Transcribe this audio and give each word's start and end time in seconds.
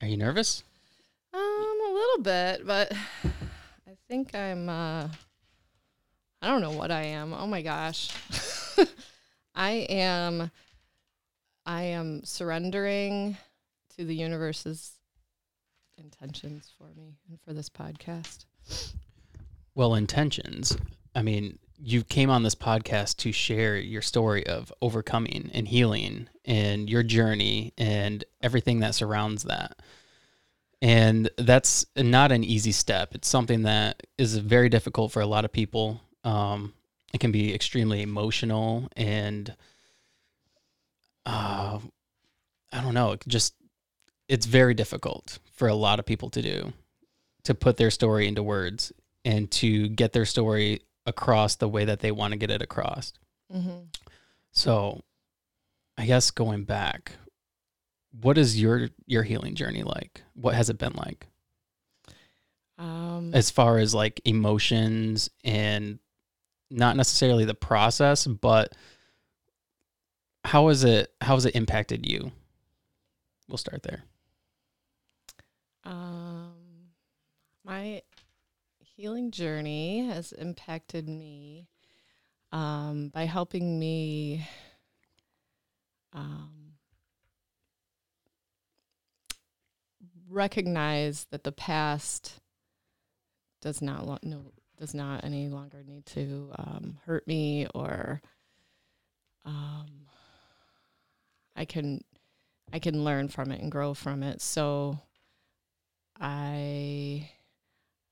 Are 0.00 0.08
you 0.08 0.16
nervous? 0.16 0.62
Um, 1.34 1.40
a 1.40 1.92
little 1.92 2.22
bit, 2.22 2.66
but 2.66 2.92
I 3.86 3.96
think 4.08 4.34
I'm. 4.34 4.68
uh 4.68 5.08
I 6.40 6.46
don't 6.46 6.60
know 6.60 6.70
what 6.70 6.92
I 6.92 7.02
am. 7.02 7.34
Oh 7.34 7.46
my 7.48 7.62
gosh, 7.62 8.10
I 9.54 9.70
am. 9.88 10.50
I 11.66 11.82
am 11.82 12.22
surrendering 12.24 13.36
to 13.96 14.04
the 14.04 14.14
universe's 14.14 14.92
intentions 15.98 16.72
for 16.78 16.88
me 16.96 17.18
and 17.28 17.40
for 17.40 17.52
this 17.52 17.68
podcast. 17.68 18.44
Well, 19.74 19.94
intentions. 19.96 20.76
I 21.14 21.22
mean, 21.22 21.58
you 21.80 22.02
came 22.02 22.30
on 22.30 22.42
this 22.42 22.54
podcast 22.54 23.16
to 23.18 23.32
share 23.32 23.76
your 23.76 24.02
story 24.02 24.46
of 24.46 24.72
overcoming 24.82 25.50
and 25.54 25.68
healing 25.68 26.28
and 26.44 26.90
your 26.90 27.02
journey 27.02 27.72
and 27.78 28.24
everything 28.42 28.80
that 28.80 28.94
surrounds 28.94 29.44
that. 29.44 29.78
And 30.80 31.30
that's 31.36 31.86
not 31.96 32.32
an 32.32 32.44
easy 32.44 32.72
step. 32.72 33.14
It's 33.14 33.28
something 33.28 33.62
that 33.62 34.02
is 34.16 34.36
very 34.38 34.68
difficult 34.68 35.12
for 35.12 35.20
a 35.20 35.26
lot 35.26 35.44
of 35.44 35.52
people. 35.52 36.00
Um, 36.24 36.74
it 37.12 37.20
can 37.20 37.32
be 37.32 37.54
extremely 37.54 38.02
emotional 38.02 38.88
and 38.96 39.54
uh, 41.26 41.78
I 42.72 42.80
don't 42.82 42.94
know, 42.94 43.12
it 43.12 43.22
just 43.28 43.54
it's 44.28 44.46
very 44.46 44.74
difficult 44.74 45.38
for 45.52 45.68
a 45.68 45.74
lot 45.74 45.98
of 45.98 46.06
people 46.06 46.30
to 46.30 46.42
do 46.42 46.72
to 47.44 47.54
put 47.54 47.76
their 47.76 47.90
story 47.90 48.26
into 48.26 48.42
words 48.42 48.92
and 49.24 49.50
to 49.50 49.88
get 49.88 50.12
their 50.12 50.24
story 50.24 50.82
across 51.08 51.56
the 51.56 51.68
way 51.68 51.84
that 51.84 52.00
they 52.00 52.12
want 52.12 52.32
to 52.32 52.38
get 52.38 52.50
it 52.50 52.62
across. 52.62 53.12
Mm-hmm. 53.52 53.86
So, 54.52 55.02
I 55.96 56.06
guess 56.06 56.30
going 56.30 56.64
back, 56.64 57.12
what 58.20 58.38
is 58.38 58.60
your 58.60 58.88
your 59.06 59.22
healing 59.22 59.54
journey 59.54 59.82
like? 59.82 60.22
What 60.34 60.54
has 60.54 60.70
it 60.70 60.78
been 60.78 60.94
like 60.94 61.26
Um, 62.78 63.32
as 63.34 63.50
far 63.50 63.78
as 63.78 63.94
like 63.94 64.20
emotions 64.24 65.30
and 65.44 65.98
not 66.70 66.96
necessarily 66.96 67.44
the 67.44 67.54
process, 67.54 68.26
but 68.26 68.74
how 70.44 70.68
is 70.68 70.84
it 70.84 71.12
how 71.20 71.34
has 71.34 71.46
it 71.46 71.56
impacted 71.56 72.06
you? 72.10 72.32
We'll 73.48 73.58
start 73.58 73.82
there. 73.82 74.04
Um, 75.84 76.52
my 77.64 78.02
healing 78.98 79.30
journey 79.30 80.04
has 80.08 80.32
impacted 80.32 81.08
me 81.08 81.68
um, 82.50 83.10
by 83.14 83.26
helping 83.26 83.78
me 83.78 84.44
um, 86.12 86.72
recognize 90.28 91.28
that 91.30 91.44
the 91.44 91.52
past 91.52 92.40
does 93.62 93.80
not 93.80 94.04
lo- 94.04 94.18
no 94.24 94.50
does 94.76 94.94
not 94.94 95.22
any 95.22 95.48
longer 95.48 95.84
need 95.86 96.04
to 96.04 96.50
um, 96.58 96.98
hurt 97.06 97.24
me 97.28 97.68
or 97.76 98.20
um, 99.44 99.86
I 101.54 101.64
can 101.66 102.02
I 102.72 102.80
can 102.80 103.04
learn 103.04 103.28
from 103.28 103.52
it 103.52 103.60
and 103.60 103.70
grow 103.70 103.94
from 103.94 104.24
it. 104.24 104.40
So 104.42 104.98
I 106.20 107.30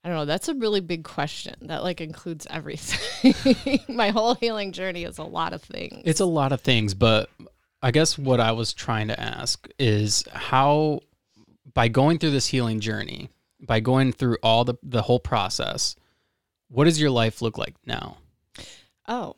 I 0.06 0.08
don't 0.08 0.18
know, 0.18 0.24
that's 0.24 0.46
a 0.48 0.54
really 0.54 0.78
big 0.78 1.02
question. 1.02 1.56
That 1.62 1.82
like 1.82 2.00
includes 2.00 2.46
everything. 2.48 3.80
My 3.88 4.10
whole 4.10 4.36
healing 4.36 4.70
journey 4.70 5.02
is 5.02 5.18
a 5.18 5.24
lot 5.24 5.52
of 5.52 5.64
things. 5.64 6.02
It's 6.04 6.20
a 6.20 6.24
lot 6.24 6.52
of 6.52 6.60
things, 6.60 6.94
but 6.94 7.28
I 7.82 7.90
guess 7.90 8.16
what 8.16 8.38
I 8.38 8.52
was 8.52 8.72
trying 8.72 9.08
to 9.08 9.20
ask 9.20 9.68
is 9.80 10.22
how 10.32 11.00
by 11.74 11.88
going 11.88 12.20
through 12.20 12.30
this 12.30 12.46
healing 12.46 12.78
journey, 12.78 13.30
by 13.60 13.80
going 13.80 14.12
through 14.12 14.36
all 14.44 14.64
the 14.64 14.74
the 14.80 15.02
whole 15.02 15.18
process, 15.18 15.96
what 16.68 16.84
does 16.84 17.00
your 17.00 17.10
life 17.10 17.42
look 17.42 17.58
like 17.58 17.74
now? 17.84 18.18
Oh, 19.08 19.34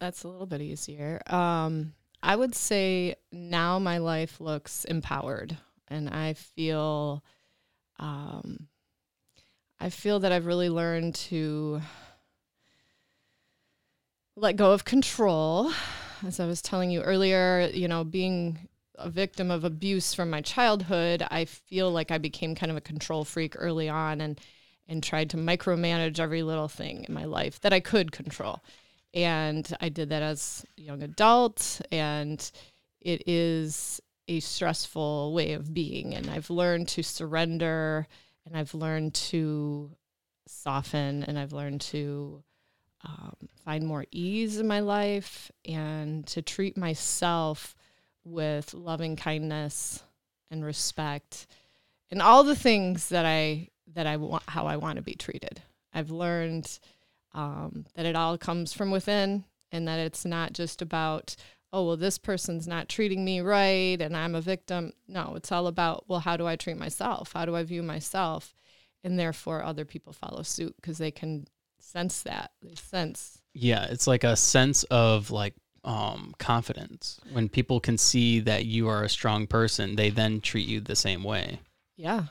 that's 0.00 0.24
a 0.24 0.28
little 0.28 0.46
bit 0.46 0.60
easier. 0.60 1.22
Um, 1.28 1.92
I 2.24 2.34
would 2.34 2.56
say 2.56 3.14
now 3.30 3.78
my 3.78 3.98
life 3.98 4.40
looks 4.40 4.84
empowered, 4.84 5.56
and 5.86 6.10
I 6.10 6.32
feel, 6.32 7.22
um, 8.00 8.66
I 9.80 9.90
feel 9.90 10.20
that 10.20 10.32
I've 10.32 10.46
really 10.46 10.68
learned 10.68 11.14
to 11.14 11.80
let 14.34 14.56
go 14.56 14.72
of 14.72 14.84
control. 14.84 15.72
As 16.26 16.40
I 16.40 16.46
was 16.46 16.60
telling 16.60 16.90
you 16.90 17.00
earlier, 17.02 17.70
you 17.72 17.86
know, 17.86 18.02
being 18.02 18.68
a 18.96 19.08
victim 19.08 19.52
of 19.52 19.62
abuse 19.62 20.14
from 20.14 20.30
my 20.30 20.40
childhood, 20.40 21.24
I 21.30 21.44
feel 21.44 21.92
like 21.92 22.10
I 22.10 22.18
became 22.18 22.56
kind 22.56 22.70
of 22.70 22.76
a 22.76 22.80
control 22.80 23.24
freak 23.24 23.54
early 23.56 23.88
on, 23.88 24.20
and 24.20 24.40
and 24.88 25.02
tried 25.02 25.30
to 25.30 25.36
micromanage 25.36 26.18
every 26.18 26.42
little 26.42 26.66
thing 26.66 27.04
in 27.06 27.14
my 27.14 27.24
life 27.24 27.60
that 27.60 27.72
I 27.74 27.80
could 27.80 28.10
control. 28.10 28.64
And 29.14 29.70
I 29.80 29.90
did 29.90 30.08
that 30.08 30.22
as 30.22 30.64
a 30.78 30.80
young 30.80 31.02
adult, 31.02 31.80
and 31.92 32.50
it 33.00 33.22
is 33.28 34.00
a 34.26 34.40
stressful 34.40 35.34
way 35.34 35.52
of 35.52 35.72
being. 35.72 36.14
And 36.14 36.28
I've 36.30 36.50
learned 36.50 36.88
to 36.88 37.02
surrender, 37.02 38.08
and 38.48 38.56
I've 38.56 38.74
learned 38.74 39.14
to 39.14 39.90
soften, 40.46 41.22
and 41.24 41.38
I've 41.38 41.52
learned 41.52 41.82
to 41.82 42.42
um, 43.04 43.36
find 43.64 43.86
more 43.86 44.06
ease 44.10 44.58
in 44.58 44.66
my 44.66 44.80
life, 44.80 45.50
and 45.66 46.26
to 46.28 46.42
treat 46.42 46.76
myself 46.76 47.76
with 48.24 48.74
loving 48.74 49.14
kindness 49.16 50.02
and 50.50 50.64
respect, 50.64 51.46
and 52.10 52.22
all 52.22 52.42
the 52.42 52.56
things 52.56 53.10
that 53.10 53.26
I 53.26 53.68
that 53.94 54.06
I 54.06 54.16
want, 54.16 54.44
how 54.48 54.66
I 54.66 54.76
want 54.76 54.96
to 54.96 55.02
be 55.02 55.14
treated. 55.14 55.62
I've 55.92 56.10
learned 56.10 56.78
um, 57.32 57.86
that 57.94 58.06
it 58.06 58.16
all 58.16 58.38
comes 58.38 58.72
from 58.72 58.90
within 58.90 59.44
and 59.72 59.86
that 59.88 59.98
it's 59.98 60.24
not 60.24 60.52
just 60.52 60.82
about, 60.82 61.36
oh, 61.72 61.86
well, 61.86 61.96
this 61.96 62.18
person's 62.18 62.66
not 62.66 62.88
treating 62.88 63.24
me 63.24 63.40
right 63.40 64.00
and 64.00 64.16
I'm 64.16 64.34
a 64.34 64.40
victim. 64.40 64.92
No, 65.06 65.34
it's 65.36 65.52
all 65.52 65.66
about, 65.66 66.04
well, 66.08 66.20
how 66.20 66.36
do 66.36 66.46
I 66.46 66.56
treat 66.56 66.76
myself? 66.76 67.32
How 67.32 67.44
do 67.44 67.54
I 67.56 67.62
view 67.62 67.82
myself? 67.82 68.54
And 69.04 69.18
therefore, 69.18 69.62
other 69.62 69.84
people 69.84 70.12
follow 70.12 70.42
suit 70.42 70.74
because 70.76 70.98
they 70.98 71.10
can 71.10 71.46
sense 71.78 72.22
that. 72.22 72.52
They 72.62 72.74
sense. 72.74 73.40
Yeah, 73.54 73.84
it's 73.84 74.06
like 74.06 74.24
a 74.24 74.36
sense 74.36 74.84
of 74.84 75.30
like 75.30 75.54
um 75.84 76.34
confidence. 76.38 77.20
When 77.32 77.48
people 77.48 77.80
can 77.80 77.96
see 77.96 78.40
that 78.40 78.66
you 78.66 78.88
are 78.88 79.04
a 79.04 79.08
strong 79.08 79.46
person, 79.46 79.96
they 79.96 80.10
then 80.10 80.40
treat 80.40 80.66
you 80.66 80.80
the 80.80 80.96
same 80.96 81.22
way. 81.22 81.60
Yeah. 81.96 82.24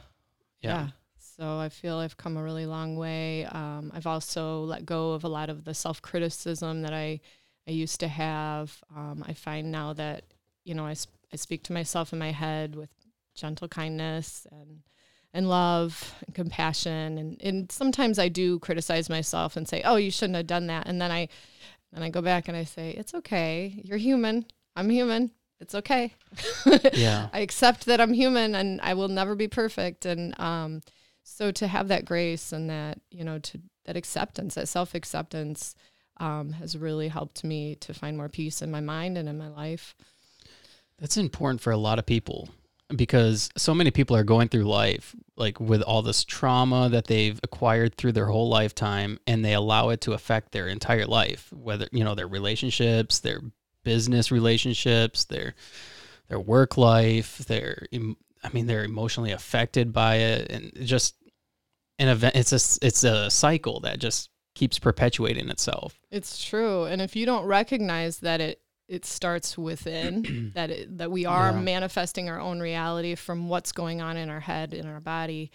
Yeah. 0.61 0.69
Yeah. 0.69 0.87
So 1.37 1.59
I 1.59 1.69
feel 1.69 1.97
I've 1.97 2.17
come 2.17 2.35
a 2.35 2.43
really 2.43 2.65
long 2.65 2.97
way. 2.97 3.45
Um, 3.45 3.91
I've 3.93 4.07
also 4.07 4.63
let 4.63 4.85
go 4.85 5.11
of 5.11 5.23
a 5.23 5.27
lot 5.27 5.49
of 5.49 5.65
the 5.65 5.73
self 5.75 6.01
criticism 6.01 6.81
that 6.81 6.93
I, 6.93 7.19
I 7.67 7.71
used 7.71 7.99
to 7.99 8.07
have. 8.07 8.81
Um, 8.95 9.23
I 9.27 9.33
find 9.33 9.71
now 9.71 9.93
that, 9.93 10.23
you 10.63 10.73
know, 10.73 10.85
I, 10.85 10.93
sp- 10.95 11.17
I 11.33 11.35
speak 11.35 11.63
to 11.63 11.73
myself 11.73 12.13
in 12.13 12.19
my 12.19 12.31
head 12.31 12.75
with 12.75 12.89
gentle 13.35 13.67
kindness 13.67 14.47
and, 14.51 14.79
and 15.33 15.49
love 15.49 16.15
and 16.25 16.33
compassion. 16.33 17.17
And, 17.17 17.41
and 17.41 17.71
sometimes 17.71 18.19
I 18.19 18.29
do 18.29 18.59
criticize 18.59 19.09
myself 19.09 19.57
and 19.57 19.67
say, 19.67 19.81
oh, 19.83 19.97
you 19.97 20.11
shouldn't 20.11 20.37
have 20.37 20.47
done 20.47 20.67
that. 20.67 20.87
And 20.87 21.01
then 21.01 21.11
I, 21.11 21.27
then 21.91 22.03
I 22.03 22.09
go 22.09 22.21
back 22.21 22.47
and 22.47 22.55
I 22.55 22.63
say, 22.63 22.91
it's 22.91 23.13
okay. 23.13 23.81
You're 23.83 23.97
human. 23.97 24.45
I'm 24.75 24.89
human. 24.89 25.31
It's 25.59 25.75
okay. 25.75 26.13
Yeah. 26.93 27.29
I 27.33 27.39
accept 27.39 27.85
that 27.85 28.01
I'm 28.01 28.13
human 28.13 28.55
and 28.55 28.79
I 28.81 28.93
will 28.93 29.07
never 29.07 29.35
be 29.35 29.47
perfect. 29.47 30.05
And 30.05 30.39
um, 30.39 30.81
so 31.23 31.51
to 31.51 31.67
have 31.67 31.89
that 31.89 32.05
grace 32.05 32.51
and 32.51 32.69
that, 32.69 32.99
you 33.11 33.23
know, 33.23 33.39
to 33.39 33.61
that 33.85 33.97
acceptance, 33.97 34.55
that 34.55 34.67
self 34.67 34.95
acceptance 34.95 35.75
um, 36.19 36.51
has 36.53 36.77
really 36.77 37.07
helped 37.07 37.43
me 37.43 37.75
to 37.75 37.93
find 37.93 38.17
more 38.17 38.29
peace 38.29 38.61
in 38.61 38.71
my 38.71 38.81
mind 38.81 39.17
and 39.17 39.27
in 39.29 39.37
my 39.37 39.49
life. 39.49 39.95
That's 40.99 41.17
important 41.17 41.61
for 41.61 41.71
a 41.71 41.77
lot 41.77 41.99
of 41.99 42.05
people 42.05 42.49
because 42.95 43.49
so 43.57 43.73
many 43.73 43.91
people 43.91 44.15
are 44.15 44.23
going 44.23 44.47
through 44.47 44.63
life 44.63 45.15
like 45.35 45.59
with 45.59 45.81
all 45.81 46.01
this 46.01 46.23
trauma 46.23 46.89
that 46.89 47.05
they've 47.05 47.39
acquired 47.43 47.95
through 47.95 48.13
their 48.13 48.27
whole 48.27 48.49
lifetime 48.49 49.19
and 49.27 49.43
they 49.43 49.53
allow 49.53 49.89
it 49.89 50.01
to 50.01 50.13
affect 50.13 50.51
their 50.51 50.67
entire 50.67 51.05
life, 51.05 51.51
whether, 51.53 51.87
you 51.91 52.03
know, 52.03 52.15
their 52.15 52.27
relationships, 52.27 53.19
their 53.19 53.41
business 53.83 54.31
relationships, 54.31 55.25
their 55.25 55.55
their 56.29 56.39
work 56.39 56.77
life, 56.77 57.37
their 57.39 57.87
I 57.93 58.49
mean 58.53 58.67
they're 58.67 58.83
emotionally 58.83 59.31
affected 59.31 59.93
by 59.93 60.15
it 60.15 60.51
and 60.51 60.71
just 60.85 61.15
an 61.99 62.07
event 62.07 62.35
it's 62.35 62.51
a 62.51 62.85
it's 62.85 63.03
a 63.03 63.29
cycle 63.29 63.81
that 63.81 63.99
just 63.99 64.29
keeps 64.57 64.79
perpetuating 64.79 65.49
itself. 65.49 65.99
It's 66.09 66.43
true. 66.43 66.85
And 66.85 67.01
if 67.01 67.15
you 67.15 67.25
don't 67.25 67.45
recognize 67.45 68.19
that 68.19 68.41
it, 68.41 68.59
it 68.87 69.05
starts 69.05 69.57
within, 69.57 70.51
that 70.55 70.71
it, 70.71 70.97
that 70.97 71.11
we 71.11 71.25
are 71.25 71.51
Yeah. 71.51 71.59
manifesting 71.61 72.27
our 72.29 72.39
own 72.39 72.59
reality 72.59 73.15
from 73.15 73.49
what's 73.49 73.71
going 73.71 74.01
on 74.01 74.17
in 74.17 74.29
our 74.29 74.39
head, 74.39 74.73
in 74.73 74.87
our 74.87 74.99
body. 74.99 75.51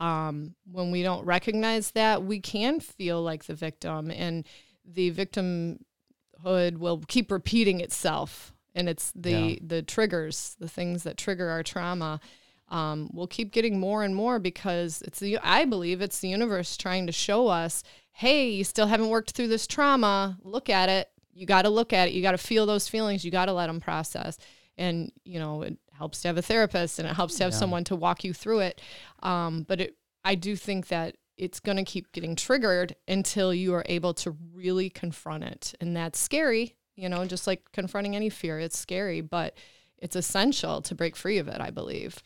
Um, 0.00 0.54
when 0.70 0.90
we 0.90 1.02
don't 1.02 1.24
recognize 1.24 1.92
that, 1.92 2.22
we 2.24 2.40
can 2.40 2.80
feel 2.80 3.22
like 3.22 3.44
the 3.44 3.54
victim, 3.54 4.10
and 4.10 4.44
the 4.84 5.10
victimhood 5.12 6.76
will 6.78 7.02
keep 7.08 7.30
repeating 7.30 7.80
itself. 7.80 8.52
And 8.74 8.88
it's 8.88 9.12
the 9.14 9.30
Yeah. 9.30 9.56
the 9.62 9.82
triggers, 9.82 10.56
the 10.58 10.68
things 10.68 11.04
that 11.04 11.16
trigger 11.16 11.48
our 11.48 11.62
trauma. 11.62 12.20
Um, 12.68 13.10
we'll 13.12 13.26
keep 13.26 13.52
getting 13.52 13.78
more 13.78 14.02
and 14.04 14.14
more 14.16 14.38
because 14.38 15.02
it's 15.02 15.20
the 15.20 15.38
I 15.42 15.64
believe 15.64 16.00
it's 16.00 16.20
the 16.20 16.28
universe 16.28 16.76
trying 16.76 17.06
to 17.06 17.12
show 17.12 17.48
us, 17.48 17.82
hey, 18.12 18.50
you 18.50 18.64
still 18.64 18.86
haven't 18.86 19.08
worked 19.08 19.32
through 19.32 19.48
this 19.48 19.66
trauma. 19.66 20.38
Look 20.42 20.68
at 20.70 20.88
it. 20.88 21.08
You 21.32 21.46
got 21.46 21.62
to 21.62 21.68
look 21.70 21.92
at 21.92 22.08
it. 22.08 22.14
You 22.14 22.22
got 22.22 22.32
to 22.32 22.38
feel 22.38 22.64
those 22.66 22.88
feelings. 22.88 23.24
You 23.24 23.30
got 23.30 23.46
to 23.46 23.52
let 23.52 23.66
them 23.66 23.80
process. 23.80 24.38
And 24.78 25.12
you 25.24 25.38
know, 25.38 25.62
it 25.62 25.76
helps 25.92 26.22
to 26.22 26.28
have 26.28 26.38
a 26.38 26.42
therapist 26.42 26.98
and 26.98 27.08
it 27.08 27.14
helps 27.14 27.36
to 27.36 27.44
have 27.44 27.52
Yeah. 27.52 27.58
someone 27.58 27.84
to 27.84 27.96
walk 27.96 28.24
you 28.24 28.32
through 28.32 28.60
it. 28.60 28.80
Um, 29.22 29.62
but 29.68 29.80
it, 29.80 29.96
I 30.24 30.34
do 30.34 30.56
think 30.56 30.88
that 30.88 31.16
it's 31.36 31.60
going 31.60 31.76
to 31.76 31.84
keep 31.84 32.12
getting 32.12 32.34
triggered 32.36 32.94
until 33.08 33.52
you 33.52 33.74
are 33.74 33.84
able 33.88 34.14
to 34.14 34.36
really 34.54 34.88
confront 34.88 35.42
it, 35.44 35.74
and 35.80 35.96
that's 35.96 36.18
scary. 36.18 36.76
You 36.96 37.08
know, 37.08 37.26
just 37.26 37.46
like 37.48 37.72
confronting 37.72 38.14
any 38.14 38.30
fear, 38.30 38.60
it's 38.60 38.78
scary, 38.78 39.20
but 39.20 39.56
it's 39.98 40.14
essential 40.14 40.80
to 40.82 40.94
break 40.94 41.16
free 41.16 41.38
of 41.38 41.48
it. 41.48 41.60
I 41.60 41.70
believe. 41.70 42.22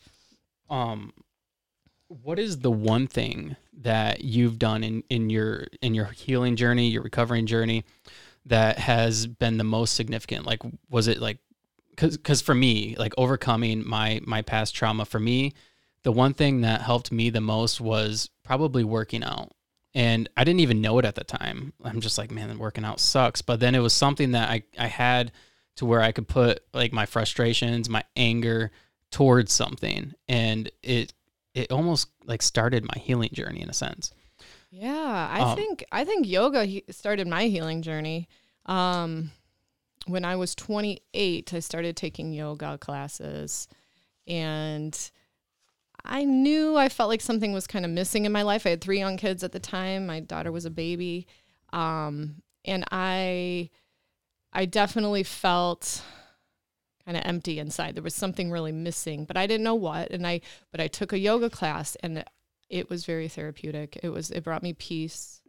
Um 0.69 1.13
what 2.07 2.39
is 2.39 2.59
the 2.59 2.71
one 2.71 3.07
thing 3.07 3.55
that 3.81 4.23
you've 4.23 4.59
done 4.59 4.83
in 4.83 5.03
in 5.09 5.29
your 5.29 5.67
in 5.81 5.93
your 5.93 6.05
healing 6.05 6.55
journey 6.55 6.89
your 6.89 7.03
recovering 7.03 7.45
journey 7.45 7.83
that 8.45 8.79
has 8.79 9.27
been 9.27 9.57
the 9.57 9.63
most 9.63 9.93
significant? 9.93 10.45
Like 10.45 10.61
was 10.89 11.07
it 11.07 11.19
like 11.19 11.37
cuz 11.95 12.17
cuz 12.17 12.41
for 12.41 12.55
me 12.55 12.95
like 12.97 13.13
overcoming 13.17 13.87
my 13.87 14.21
my 14.25 14.41
past 14.41 14.75
trauma 14.75 15.05
for 15.05 15.19
me 15.19 15.53
the 16.03 16.11
one 16.11 16.33
thing 16.33 16.61
that 16.61 16.81
helped 16.81 17.11
me 17.11 17.29
the 17.29 17.41
most 17.41 17.81
was 17.81 18.29
probably 18.43 18.83
working 18.83 19.23
out. 19.23 19.51
And 19.93 20.29
I 20.37 20.43
didn't 20.43 20.61
even 20.61 20.81
know 20.81 20.97
it 20.99 21.05
at 21.05 21.15
the 21.15 21.23
time. 21.23 21.73
I'm 21.83 21.99
just 21.99 22.17
like 22.17 22.31
man 22.31 22.57
working 22.57 22.85
out 22.85 22.99
sucks. 22.99 23.41
But 23.41 23.59
then 23.59 23.75
it 23.75 23.79
was 23.79 23.93
something 23.93 24.31
that 24.31 24.49
I 24.49 24.63
I 24.77 24.87
had 24.87 25.31
to 25.75 25.85
where 25.85 26.01
I 26.01 26.11
could 26.11 26.27
put 26.27 26.63
like 26.73 26.93
my 26.93 27.05
frustrations 27.05 27.89
my 27.89 28.03
anger 28.15 28.71
towards 29.11 29.51
something 29.51 30.13
and 30.27 30.71
it 30.83 31.13
it 31.55 31.71
almost 31.71 32.09
like 32.25 32.41
started 32.41 32.83
my 32.85 32.99
healing 32.99 33.29
journey 33.33 33.61
in 33.61 33.69
a 33.69 33.73
sense 33.73 34.11
Yeah, 34.71 35.29
I 35.31 35.41
Um, 35.41 35.55
think 35.55 35.83
I 35.91 36.05
think 36.05 36.27
yoga 36.27 36.65
he- 36.65 36.83
started 36.91 37.27
my 37.27 37.45
healing 37.47 37.81
journey. 37.81 38.27
Um, 38.67 39.31
when 40.05 40.23
I 40.25 40.35
was 40.35 40.53
28, 40.55 41.53
I 41.53 41.59
started 41.59 41.97
taking 41.97 42.33
yoga 42.33 42.77
classes, 42.77 43.67
and 44.27 44.95
I 46.05 46.23
knew 46.23 46.77
I 46.77 46.87
felt 46.89 47.09
like 47.09 47.21
something 47.21 47.51
was 47.51 47.67
kind 47.67 47.83
of 47.83 47.91
missing 47.91 48.25
in 48.25 48.31
my 48.31 48.43
life. 48.43 48.65
I 48.65 48.69
had 48.69 48.81
three 48.81 48.99
young 48.99 49.17
kids 49.17 49.43
at 49.43 49.51
the 49.51 49.59
time. 49.59 50.05
My 50.07 50.19
daughter 50.19 50.51
was 50.51 50.65
a 50.65 50.69
baby, 50.69 51.27
um, 51.73 52.41
and 52.63 52.85
I, 52.91 53.69
I 54.53 54.65
definitely 54.65 55.23
felt 55.23 56.01
kind 57.09 57.17
of 57.17 57.27
empty 57.27 57.57
inside. 57.57 57.95
There 57.95 58.03
was 58.03 58.13
something 58.13 58.51
really 58.51 58.71
missing, 58.71 59.25
but 59.25 59.35
I 59.35 59.47
didn't 59.47 59.63
know 59.63 59.73
what. 59.73 60.11
And 60.11 60.27
I, 60.27 60.41
but 60.71 60.79
I 60.79 60.87
took 60.87 61.11
a 61.11 61.17
yoga 61.17 61.49
class, 61.49 61.97
and 62.03 62.23
it 62.69 62.87
was 62.87 63.03
very 63.03 63.27
therapeutic. 63.27 63.97
It 64.03 64.09
was 64.09 64.29
it 64.29 64.43
brought 64.43 64.61
me 64.61 64.73
peace, 64.73 65.41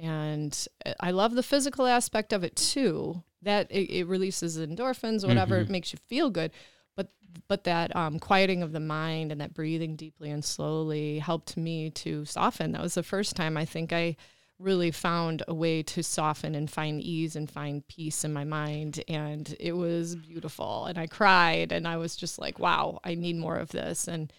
and 0.00 0.66
I 0.98 1.10
love 1.10 1.34
the 1.34 1.42
physical 1.42 1.86
aspect 1.86 2.32
of 2.32 2.42
it 2.42 2.56
too. 2.56 3.22
That 3.42 3.70
it, 3.70 3.90
it 3.90 4.06
releases 4.06 4.56
endorphins, 4.56 5.28
whatever, 5.28 5.58
it 5.58 5.68
makes 5.68 5.92
you 5.92 5.98
feel 6.06 6.30
good. 6.30 6.52
But 6.96 7.10
but 7.48 7.64
that 7.64 7.94
um, 7.94 8.18
quieting 8.18 8.62
of 8.62 8.72
the 8.72 8.80
mind 8.80 9.30
and 9.30 9.42
that 9.42 9.52
breathing 9.52 9.94
deeply 9.94 10.30
and 10.30 10.42
slowly 10.42 11.18
helped 11.18 11.58
me 11.58 11.90
to 11.90 12.24
soften. 12.24 12.72
That 12.72 12.80
was 12.80 12.94
the 12.94 13.02
first 13.02 13.36
time 13.36 13.58
I 13.58 13.66
think 13.66 13.92
I 13.92 14.16
really 14.58 14.90
found 14.90 15.42
a 15.48 15.54
way 15.54 15.82
to 15.82 16.02
soften 16.02 16.54
and 16.54 16.70
find 16.70 17.00
ease 17.00 17.36
and 17.36 17.50
find 17.50 17.86
peace 17.86 18.24
in 18.24 18.32
my 18.32 18.44
mind 18.44 19.02
and 19.08 19.54
it 19.60 19.72
was 19.72 20.16
beautiful. 20.16 20.86
And 20.86 20.98
i 20.98 21.06
cried 21.06 21.72
and 21.72 21.86
i 21.86 21.96
was 21.96 22.16
just 22.16 22.38
like 22.38 22.58
wow 22.58 23.00
i 23.04 23.14
need 23.14 23.36
more 23.36 23.56
of 23.56 23.70
this. 23.70 24.08
And 24.08 24.32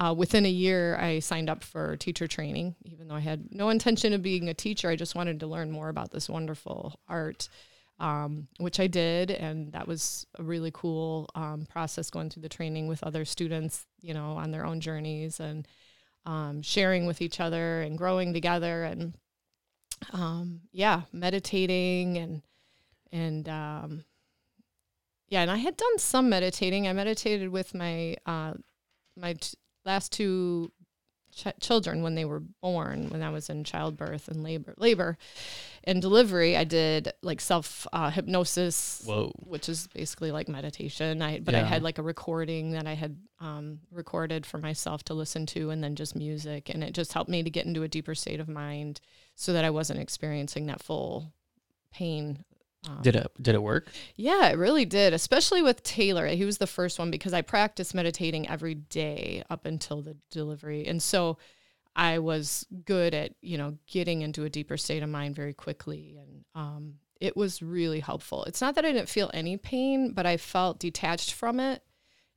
uh, 0.00 0.14
within 0.16 0.44
a 0.44 0.50
year 0.50 0.96
i 0.96 1.18
signed 1.18 1.50
up 1.50 1.62
for 1.62 1.96
teacher 1.96 2.26
training 2.26 2.74
even 2.84 3.08
though 3.08 3.14
i 3.14 3.20
had 3.20 3.52
no 3.52 3.68
intention 3.68 4.12
of 4.12 4.22
being 4.22 4.48
a 4.48 4.54
teacher. 4.54 4.88
I 4.88 4.96
just 4.96 5.14
wanted 5.14 5.40
to 5.40 5.46
learn 5.46 5.70
more 5.70 5.88
about 5.88 6.10
this 6.10 6.28
wonderful 6.28 6.98
art 7.08 7.48
um, 8.00 8.48
which 8.58 8.80
i 8.80 8.86
did 8.86 9.30
and 9.30 9.72
that 9.72 9.88
was 9.88 10.26
a 10.38 10.42
really 10.42 10.70
cool 10.72 11.28
um, 11.34 11.66
process 11.66 12.10
going 12.10 12.30
through 12.30 12.42
the 12.42 12.48
training 12.48 12.86
with 12.86 13.02
other 13.02 13.24
students 13.24 13.86
you 14.00 14.14
know 14.14 14.32
on 14.32 14.50
their 14.50 14.66
own 14.66 14.80
journeys 14.80 15.40
and 15.40 15.66
um, 16.26 16.62
sharing 16.62 17.06
with 17.06 17.20
each 17.20 17.40
other 17.40 17.82
and 17.82 17.98
growing 17.98 18.32
together. 18.32 18.84
And 18.84 19.14
um, 20.12 20.62
yeah, 20.72 21.02
meditating 21.12 22.16
and 22.18 22.42
and 23.12 23.48
um, 23.48 24.04
yeah, 25.28 25.42
and 25.42 25.50
I 25.50 25.56
had 25.56 25.76
done 25.76 25.98
some 25.98 26.28
meditating. 26.28 26.86
I 26.88 26.92
meditated 26.92 27.50
with 27.50 27.74
my 27.74 28.16
uh, 28.26 28.54
my 29.16 29.34
t- 29.34 29.56
last 29.84 30.12
two 30.12 30.72
ch- 31.34 31.60
children 31.60 32.02
when 32.02 32.14
they 32.14 32.24
were 32.24 32.40
born, 32.62 33.10
when 33.10 33.22
I 33.22 33.30
was 33.30 33.50
in 33.50 33.64
childbirth 33.64 34.28
and 34.28 34.42
labor, 34.42 34.74
labor 34.76 35.18
and 35.84 36.00
delivery. 36.00 36.56
I 36.56 36.64
did 36.64 37.12
like 37.22 37.40
self 37.40 37.86
uh, 37.92 38.10
hypnosis 38.10 39.02
whoa 39.04 39.32
which 39.44 39.68
is 39.68 39.88
basically 39.88 40.32
like 40.32 40.48
meditation. 40.48 41.22
I 41.22 41.40
but 41.40 41.54
I 41.54 41.62
had 41.62 41.82
like 41.82 41.98
a 41.98 42.02
recording 42.02 42.72
that 42.72 42.86
I 42.86 42.94
had 42.94 43.16
um, 43.40 43.80
recorded 43.90 44.46
for 44.46 44.58
myself 44.58 45.04
to 45.04 45.14
listen 45.14 45.46
to, 45.46 45.70
and 45.70 45.82
then 45.82 45.96
just 45.96 46.16
music, 46.16 46.68
and 46.68 46.82
it 46.82 46.94
just 46.94 47.12
helped 47.12 47.30
me 47.30 47.42
to 47.42 47.50
get 47.50 47.66
into 47.66 47.82
a 47.82 47.88
deeper 47.88 48.14
state 48.14 48.40
of 48.40 48.48
mind, 48.48 49.00
so 49.34 49.52
that 49.52 49.64
I 49.64 49.70
wasn't 49.70 50.00
experiencing 50.00 50.66
that 50.66 50.82
full 50.82 51.32
pain. 51.92 52.44
Um, 52.86 53.00
did 53.00 53.16
it 53.16 53.30
did 53.40 53.54
it 53.54 53.62
work 53.62 53.88
yeah, 54.14 54.48
it 54.48 54.58
really 54.58 54.84
did, 54.84 55.14
especially 55.14 55.62
with 55.62 55.82
Taylor. 55.82 56.26
He 56.26 56.44
was 56.44 56.58
the 56.58 56.66
first 56.66 56.98
one 56.98 57.10
because 57.10 57.32
I 57.32 57.42
practiced 57.42 57.94
meditating 57.94 58.48
every 58.48 58.74
day 58.74 59.42
up 59.48 59.64
until 59.64 60.02
the 60.02 60.16
delivery. 60.30 60.86
And 60.86 61.02
so 61.02 61.38
I 61.96 62.18
was 62.18 62.66
good 62.84 63.14
at, 63.14 63.34
you 63.40 63.58
know, 63.58 63.78
getting 63.86 64.22
into 64.22 64.44
a 64.44 64.50
deeper 64.50 64.76
state 64.76 65.02
of 65.02 65.08
mind 65.08 65.36
very 65.36 65.54
quickly. 65.54 66.18
And 66.20 66.44
um, 66.54 66.94
it 67.20 67.36
was 67.36 67.62
really 67.62 68.00
helpful. 68.00 68.44
It's 68.44 68.60
not 68.60 68.74
that 68.74 68.84
I 68.84 68.92
didn't 68.92 69.08
feel 69.08 69.30
any 69.32 69.56
pain, 69.56 70.12
but 70.12 70.26
I 70.26 70.36
felt 70.36 70.80
detached 70.80 71.32
from 71.32 71.60
it. 71.60 71.82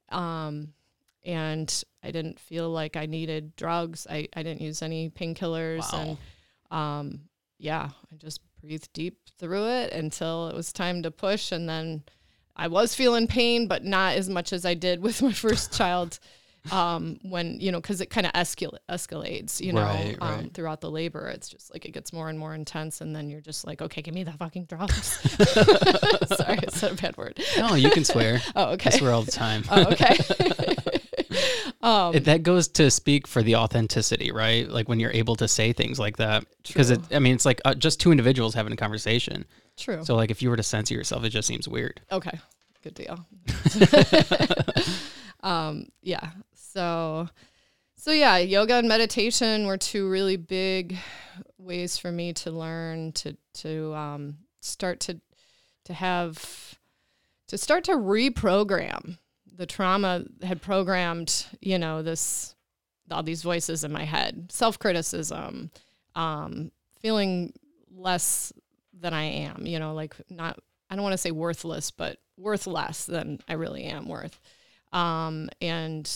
Um, 0.10 0.74
and 1.24 1.84
I 2.04 2.12
didn't 2.12 2.40
feel 2.40 2.70
like 2.70 2.96
I 2.96 3.06
needed 3.06 3.56
drugs. 3.56 4.08
I, 4.10 4.30
I 4.36 4.44
didn't 4.44 4.62
use 4.62 4.82
any 4.82 5.10
painkillers. 5.10 5.92
Wow. 5.92 6.00
And 6.00 6.18
um, 6.72 7.22
yeah, 7.60 7.90
I 8.12 8.16
just 8.18 8.42
breathed 8.62 8.92
deep 8.94 9.20
through 9.40 9.68
it 9.68 9.94
until 9.94 10.48
it 10.50 10.56
was 10.56 10.72
time 10.74 11.04
to 11.04 11.12
push. 11.12 11.52
And 11.52 11.68
then 11.70 12.04
I 12.56 12.68
was 12.68 12.96
feeling 12.96 13.28
pain, 13.28 13.68
but 13.68 13.84
not 13.86 14.16
as 14.16 14.30
much 14.30 14.52
as 14.54 14.66
I 14.66 14.74
did 14.74 15.02
with 15.04 15.22
my 15.22 15.32
first 15.32 15.74
child. 15.74 16.20
Um, 16.72 17.20
when 17.22 17.62
you 17.62 17.72
know, 17.72 17.80
because 17.80 18.02
it 18.02 18.08
kind 18.10 18.26
of 18.28 18.34
escal- 18.34 18.78
escalates, 18.90 19.62
you 19.62 19.72
know, 19.72 19.84
Right, 19.84 20.18
um, 20.20 20.30
right. 20.42 20.54
throughout 20.54 20.82
the 20.82 20.92
labor, 20.92 21.30
it's 21.30 21.48
just 21.48 21.72
like 21.72 21.86
it 21.86 21.92
gets 21.92 22.12
more 22.12 22.28
and 22.28 22.38
more 22.38 22.54
intense, 22.54 23.00
and 23.00 23.16
then 23.16 23.30
you're 23.30 23.40
just 23.40 23.66
like, 23.66 23.82
okay, 23.82 24.02
give 24.02 24.14
me 24.14 24.24
the 24.26 24.34
fucking 24.34 24.66
drugs. 24.66 25.18
Sorry, 26.36 26.58
I 26.60 26.64
said 26.70 26.92
a 26.92 26.96
bad 26.96 27.16
word. 27.16 27.40
no 27.58 27.76
you 27.76 27.90
can 27.90 28.04
swear 28.04 28.42
Oh, 28.54 28.72
okay. 28.72 28.90
i 28.90 28.90
okay. 28.90 28.98
swear 28.98 29.14
all 29.14 29.22
the 29.22 29.32
time 29.32 29.64
Oh, 29.72 29.86
okay. 29.94 30.18
Um, 31.88 32.16
It- 32.16 32.26
that 32.26 32.44
goes 32.44 32.68
to 32.70 32.92
speak 32.92 33.28
for 33.28 33.42
the 33.42 33.56
authenticity 33.56 34.32
right 34.32 34.70
like 34.70 34.88
when 34.90 35.00
you're 35.00 35.12
able 35.12 35.36
to 35.38 35.48
say 35.48 35.74
things 35.74 35.98
like 36.00 36.18
that 36.18 36.46
because 36.68 36.90
it 36.92 37.00
i 37.12 37.20
mean 37.20 37.34
it's 37.34 37.46
like 37.46 37.62
uh, 37.66 37.74
just 37.74 38.00
two 38.00 38.12
individuals 38.12 38.54
having 38.54 38.74
a 38.74 38.76
conversation 38.76 39.46
true. 39.78 40.04
so 40.04 40.16
like 40.16 40.30
if 40.32 40.42
you 40.42 40.50
were 40.50 40.58
to 40.58 40.64
censor 40.64 40.94
yourself 40.96 41.24
it 41.24 41.30
just 41.30 41.48
seems 41.48 41.68
weird 41.68 42.02
Okay, 42.12 42.38
good 42.84 42.94
deal. 42.94 43.26
um, 45.44 45.88
yeah. 46.02 46.32
So, 46.56 47.30
so 47.96 48.12
yeah, 48.12 48.38
yoga 48.38 48.76
and 48.76 48.88
meditation 48.88 49.66
were 49.68 49.78
two 49.78 50.10
really 50.10 50.38
big 50.38 50.98
ways 51.58 51.98
for 51.98 52.12
me 52.12 52.34
to 52.34 52.52
learn 52.52 53.12
to 53.14 53.36
to 53.56 53.94
um, 53.96 54.38
start 54.62 55.00
to 55.02 55.20
to 55.86 55.94
have 55.94 56.76
to 57.48 57.58
start 57.58 57.84
to 57.86 57.92
reprogram 57.94 59.18
the 59.58 59.66
trauma 59.66 60.24
had 60.42 60.62
programmed. 60.62 61.46
You 61.62 61.80
know 61.80 62.02
this 62.02 62.56
all 63.12 63.24
these 63.24 63.42
voices 63.44 63.84
in 63.84 63.92
my 63.92 64.04
head, 64.04 64.52
self 64.52 64.80
criticism, 64.80 65.72
um, 66.16 66.72
feeling 67.00 67.54
less 67.96 68.54
than 68.94 69.14
I 69.14 69.24
am. 69.24 69.66
You 69.66 69.80
know, 69.80 69.94
like 69.94 70.16
not 70.30 70.60
I 70.90 70.96
don't 70.96 71.04
want 71.04 71.14
to 71.14 71.18
say 71.18 71.32
worthless, 71.32 71.92
but 71.92 72.18
worth 72.38 72.68
less 72.68 73.06
than 73.06 73.40
I 73.48 73.54
really 73.54 73.84
am 73.84 74.08
worth. 74.08 74.40
Um, 74.94 75.50
and, 75.62 76.10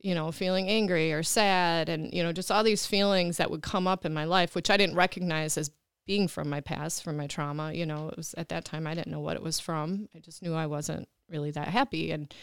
you 0.00 0.14
know, 0.14 0.32
feeling 0.32 0.68
angry 0.68 1.12
or 1.12 1.22
sad 1.22 1.88
and, 1.88 2.12
you 2.14 2.22
know, 2.22 2.32
just 2.32 2.50
all 2.50 2.64
these 2.64 2.86
feelings 2.86 3.36
that 3.36 3.50
would 3.50 3.62
come 3.62 3.86
up 3.86 4.06
in 4.06 4.14
my 4.14 4.24
life, 4.24 4.54
which 4.54 4.70
I 4.70 4.76
didn't 4.76 4.96
recognize 4.96 5.58
as 5.58 5.70
being 6.08 6.26
from 6.26 6.48
my 6.48 6.62
past, 6.62 7.04
from 7.04 7.18
my 7.18 7.26
trauma. 7.26 7.72
You 7.74 7.84
know, 7.84 8.08
it 8.08 8.16
was 8.16 8.34
at 8.38 8.48
that 8.48 8.64
time 8.64 8.86
I 8.86 8.94
didn't 8.94 9.12
know 9.12 9.20
what 9.20 9.36
it 9.36 9.42
was 9.42 9.60
from. 9.60 10.08
I 10.16 10.20
just 10.20 10.42
knew 10.42 10.54
I 10.54 10.66
wasn't 10.66 11.06
really 11.28 11.50
that 11.50 11.68
happy. 11.68 12.10
And, 12.10 12.34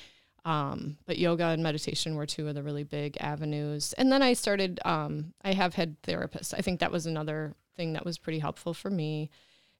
um, 0.45 0.97
but 1.07 1.17
yoga 1.17 1.45
and 1.47 1.63
meditation 1.63 2.15
were 2.15 2.27
two 2.27 2.47
of 2.47 2.53
the 2.53 2.61
really 2.61 2.83
big 2.83 3.17
avenues. 3.19 3.91
And 3.93 4.11
then 4.11 4.21
I 4.21 4.33
started, 4.33 4.79
um, 4.85 5.33
I 5.43 5.53
have 5.53 5.73
had 5.73 5.99
therapists. 6.03 6.53
I 6.55 6.61
think 6.61 6.79
that 6.79 6.91
was 6.91 7.07
another 7.07 7.55
thing 7.75 7.93
that 7.93 8.05
was 8.05 8.19
pretty 8.19 8.37
helpful 8.37 8.75
for 8.75 8.91
me. 8.91 9.31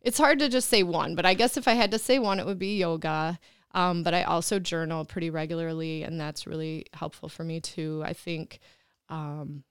It's 0.02 0.18
hard 0.18 0.40
to 0.40 0.50
just 0.50 0.68
say 0.68 0.82
one, 0.82 1.14
but 1.14 1.28
I 1.28 1.36
guess 1.36 1.56
if 1.56 1.68
I 1.68 1.74
had 1.74 1.92
to 1.92 2.00
say 2.00 2.18
one, 2.18 2.40
it 2.40 2.46
would 2.48 2.60
be 2.60 2.78
yoga. 2.78 3.40
Um, 3.76 4.02
but 4.02 4.16
I 4.16 4.24
also 4.24 4.58
journal 4.58 5.06
pretty 5.06 5.30
regularly, 5.30 6.02
and 6.02 6.20
that's 6.20 6.48
really 6.48 6.88
helpful 6.94 7.30
for 7.30 7.44
me 7.44 7.60
too. 7.60 8.02
I 8.04 8.14
think 8.14 8.60
um, 9.10 9.64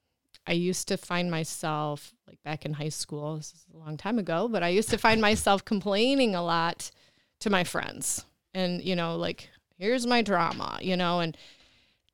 I 0.47 0.53
used 0.53 0.89
to 0.89 0.97
find 0.97 1.31
myself, 1.31 2.13
like 2.27 2.43
back 2.43 2.65
in 2.65 2.75
high 2.75 2.91
school, 2.91 3.37
this 3.37 3.53
is 3.53 3.65
a 3.75 3.79
long 3.79 3.97
time 3.97 4.19
ago, 4.19 4.49
but 4.49 4.63
I 4.63 4.69
used 4.69 4.91
to 4.91 4.99
find 4.99 5.21
myself 5.21 5.65
complaining 5.65 6.35
a 6.35 6.43
lot 6.43 6.91
to 7.41 7.51
my 7.51 7.65
friends. 7.65 8.25
And, 8.53 8.83
you 8.83 8.95
know, 8.95 9.17
like, 9.17 9.49
here's 9.79 10.07
my 10.07 10.23
drama, 10.23 10.79
you 10.83 10.97
know, 10.97 11.21
and, 11.21 11.37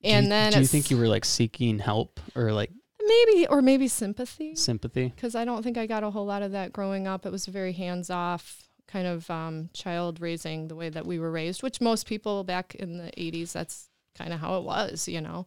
and 0.03 0.25
do 0.25 0.25
you, 0.25 0.29
then 0.31 0.53
do 0.53 0.61
you 0.61 0.67
think 0.67 0.91
you 0.91 0.97
were 0.97 1.09
like 1.09 1.25
seeking 1.25 1.79
help 1.79 2.21
or 2.35 2.53
like 2.53 2.71
maybe, 3.03 3.47
or 3.49 3.61
maybe 3.61 3.89
sympathy? 3.89 4.55
sympathy? 4.55 5.13
because 5.15 5.35
I 5.35 5.45
don't 5.45 5.63
think 5.63 5.77
I 5.77 5.87
got 5.87 6.05
a 6.05 6.11
whole 6.11 6.25
lot 6.25 6.43
of 6.43 6.53
that 6.53 6.73
growing 6.73 7.07
up. 7.07 7.27
It 7.27 7.33
was 7.33 7.49
a 7.49 7.51
very 7.51 7.73
hands 7.73 8.11
off 8.11 8.63
kind 8.87 9.07
of 9.07 9.31
um, 9.31 9.71
child 9.73 10.21
raising 10.21 10.69
the 10.69 10.75
way 10.75 10.89
that 10.89 11.07
we 11.07 11.19
were 11.19 11.31
raised, 11.31 11.63
which 11.63 11.81
most 11.81 12.07
people 12.07 12.45
back 12.45 12.75
in 12.75 12.99
the 12.99 13.11
80s, 13.17 13.53
that's 13.53 13.89
kind 14.17 14.33
of 14.33 14.41
how 14.41 14.57
it 14.59 14.65
was, 14.65 15.07
you 15.07 15.21
know. 15.21 15.47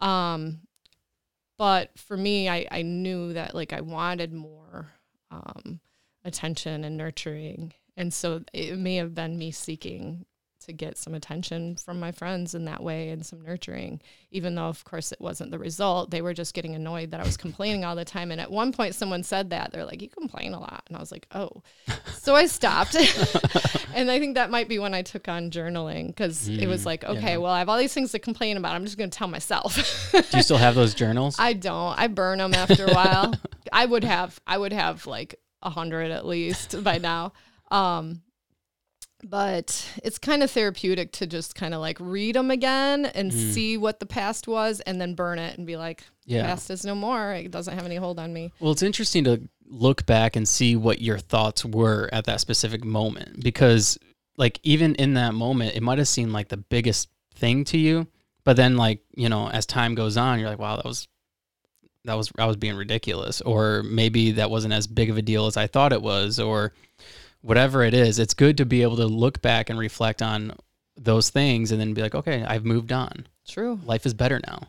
Um, 0.00 0.60
but 1.58 1.98
for 1.98 2.16
me, 2.16 2.48
I, 2.48 2.66
I 2.70 2.82
knew 2.82 3.32
that 3.32 3.54
like 3.54 3.72
I 3.72 3.80
wanted 3.80 4.32
more 4.32 4.92
um, 5.30 5.80
attention 6.24 6.84
and 6.84 6.96
nurturing. 6.96 7.72
And 7.96 8.12
so 8.12 8.42
it 8.52 8.78
may 8.78 8.96
have 8.96 9.14
been 9.14 9.38
me 9.38 9.50
seeking 9.50 10.26
to 10.66 10.72
get 10.72 10.98
some 10.98 11.14
attention 11.14 11.76
from 11.76 12.00
my 12.00 12.12
friends 12.12 12.54
in 12.54 12.64
that 12.64 12.82
way 12.82 13.10
and 13.10 13.24
some 13.24 13.40
nurturing, 13.40 14.00
even 14.30 14.54
though, 14.54 14.66
of 14.66 14.84
course, 14.84 15.12
it 15.12 15.20
wasn't 15.20 15.50
the 15.50 15.58
result. 15.58 16.10
They 16.10 16.22
were 16.22 16.34
just 16.34 16.54
getting 16.54 16.74
annoyed 16.74 17.12
that 17.12 17.20
I 17.20 17.24
was 17.24 17.36
complaining 17.36 17.84
all 17.84 17.96
the 17.96 18.04
time. 18.04 18.30
And 18.30 18.40
at 18.40 18.50
one 18.50 18.72
point, 18.72 18.94
someone 18.94 19.22
said 19.22 19.50
that. 19.50 19.72
They're 19.72 19.84
like, 19.84 20.02
You 20.02 20.08
complain 20.08 20.52
a 20.54 20.60
lot. 20.60 20.82
And 20.88 20.96
I 20.96 21.00
was 21.00 21.12
like, 21.12 21.26
Oh. 21.32 21.62
So 22.26 22.34
I 22.34 22.46
stopped. 22.46 22.96
and 23.94 24.10
I 24.10 24.18
think 24.18 24.34
that 24.34 24.50
might 24.50 24.68
be 24.68 24.80
when 24.80 24.94
I 24.94 25.02
took 25.02 25.28
on 25.28 25.48
journaling 25.52 26.08
because 26.08 26.48
it 26.48 26.66
was 26.66 26.82
Mm, 26.82 26.86
like, 26.86 27.04
Okay, 27.04 27.30
yeah. 27.32 27.36
well, 27.36 27.52
I 27.52 27.60
have 27.60 27.68
all 27.68 27.78
these 27.78 27.94
things 27.94 28.10
to 28.10 28.18
complain 28.18 28.56
about. 28.56 28.74
I'm 28.74 28.84
just 28.84 28.98
going 28.98 29.08
to 29.10 29.16
tell 29.16 29.28
myself. 29.28 29.76
Do 30.10 30.36
you 30.36 30.42
still 30.42 30.56
have 30.56 30.74
those 30.74 30.92
journals? 30.92 31.36
I 31.38 31.52
don't. 31.52 31.96
I 31.96 32.08
burn 32.08 32.38
them 32.38 32.52
after 32.52 32.84
a 32.86 32.92
while. 32.92 33.32
I 33.72 33.86
would 33.86 34.02
have. 34.02 34.40
I 34.44 34.58
would 34.58 34.72
have 34.72 35.06
like 35.06 35.36
a 35.62 35.70
hundred 35.70 36.10
at 36.10 36.26
least 36.26 36.82
by 36.82 36.98
now. 36.98 37.32
Um, 37.70 38.22
but 39.22 39.88
it's 40.04 40.18
kind 40.18 40.42
of 40.42 40.50
therapeutic 40.50 41.12
to 41.12 41.26
just 41.28 41.54
kind 41.54 41.74
of 41.74 41.80
like 41.80 41.98
read 42.00 42.34
them 42.34 42.50
again 42.50 43.06
and 43.06 43.30
Mm. 43.32 43.52
see 43.52 43.76
what 43.76 43.98
the 44.00 44.06
past 44.06 44.46
was, 44.48 44.80
and 44.80 45.00
then 45.00 45.14
burn 45.14 45.38
it 45.38 45.56
and 45.58 45.66
be 45.66 45.76
like, 45.76 46.02
yeah. 46.26 46.42
"Past 46.44 46.70
is 46.70 46.84
no 46.84 46.94
more. 46.96 47.32
It 47.34 47.50
doesn't 47.50 47.74
have 47.74 47.86
any 47.86 47.96
hold 47.96 48.18
on 48.18 48.32
me." 48.32 48.52
Well, 48.60 48.72
it's 48.72 48.82
interesting 48.82 49.24
to 49.24 49.48
look 49.68 50.06
back 50.06 50.36
and 50.36 50.48
see 50.48 50.76
what 50.76 51.00
your 51.00 51.18
thoughts 51.18 51.64
were 51.64 52.08
at 52.12 52.24
that 52.24 52.40
specific 52.40 52.84
moment 52.84 53.42
because, 53.42 53.98
like, 54.36 54.60
even 54.62 54.94
in 54.96 55.14
that 55.14 55.34
moment, 55.34 55.74
it 55.74 55.82
might 55.82 55.98
have 55.98 56.08
seemed 56.08 56.32
like 56.32 56.48
the 56.48 56.56
biggest 56.56 57.08
thing 57.34 57.64
to 57.64 57.78
you, 57.78 58.06
but 58.44 58.56
then, 58.56 58.76
like, 58.76 59.00
you 59.14 59.28
know, 59.28 59.48
as 59.48 59.66
time 59.66 59.94
goes 59.94 60.16
on, 60.16 60.38
you're 60.38 60.48
like, 60.48 60.58
wow, 60.58 60.76
that 60.76 60.84
was 60.84 61.08
that 62.04 62.14
was 62.14 62.30
I 62.38 62.46
was 62.46 62.56
being 62.56 62.76
ridiculous, 62.76 63.40
or 63.40 63.82
maybe 63.82 64.32
that 64.32 64.50
wasn't 64.50 64.74
as 64.74 64.86
big 64.86 65.10
of 65.10 65.18
a 65.18 65.22
deal 65.22 65.46
as 65.46 65.56
I 65.56 65.66
thought 65.66 65.92
it 65.92 66.02
was, 66.02 66.38
or 66.38 66.72
whatever 67.42 67.82
it 67.82 67.94
is. 67.94 68.18
It's 68.18 68.34
good 68.34 68.56
to 68.58 68.64
be 68.64 68.82
able 68.82 68.96
to 68.96 69.06
look 69.06 69.42
back 69.42 69.68
and 69.68 69.78
reflect 69.78 70.22
on 70.22 70.52
those 70.96 71.30
things, 71.30 71.72
and 71.72 71.80
then 71.80 71.94
be 71.94 72.02
like, 72.02 72.14
okay, 72.14 72.44
I've 72.44 72.64
moved 72.64 72.92
on. 72.92 73.26
True. 73.46 73.80
Life 73.84 74.06
is 74.06 74.14
better 74.14 74.40
now. 74.46 74.68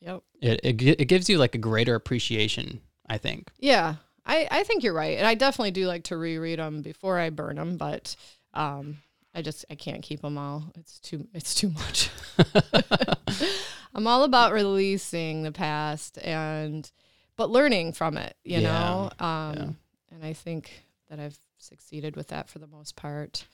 Yep. 0.00 0.22
It 0.40 0.60
it, 0.64 1.00
it 1.00 1.04
gives 1.04 1.28
you 1.28 1.38
like 1.38 1.54
a 1.54 1.58
greater 1.58 1.94
appreciation, 1.94 2.80
I 3.06 3.18
think. 3.18 3.50
Yeah, 3.58 3.96
I 4.30 4.48
I 4.50 4.64
think 4.64 4.82
you're 4.82 4.94
right, 4.94 5.18
and 5.18 5.26
I 5.26 5.34
definitely 5.34 5.72
do 5.72 5.86
like 5.86 6.04
to 6.04 6.16
reread 6.16 6.58
them 6.58 6.82
before 6.82 7.18
I 7.18 7.30
burn 7.30 7.56
them, 7.56 7.76
but 7.76 8.16
um, 8.54 8.98
I 9.34 9.42
just 9.42 9.64
I 9.70 9.74
can't 9.74 10.02
keep 10.02 10.22
them 10.22 10.38
all. 10.38 10.70
It's 10.76 10.98
too 11.00 11.26
it's 11.34 11.54
too 11.54 11.70
much. 11.70 12.10
I'm 13.94 14.06
all 14.06 14.24
about 14.24 14.52
releasing 14.52 15.42
the 15.42 15.52
past 15.52 16.18
and 16.22 16.90
but 17.36 17.50
learning 17.50 17.92
from 17.92 18.16
it, 18.16 18.36
you 18.44 18.60
Yeah, 18.60 18.62
know. 18.62 19.10
Um 19.18 19.56
yeah. 19.56 19.70
and 20.12 20.24
I 20.24 20.32
think 20.32 20.84
that 21.08 21.20
I've 21.20 21.38
succeeded 21.58 22.16
with 22.16 22.28
that 22.28 22.48
for 22.48 22.58
the 22.58 22.66
most 22.66 22.96
part 22.96 23.46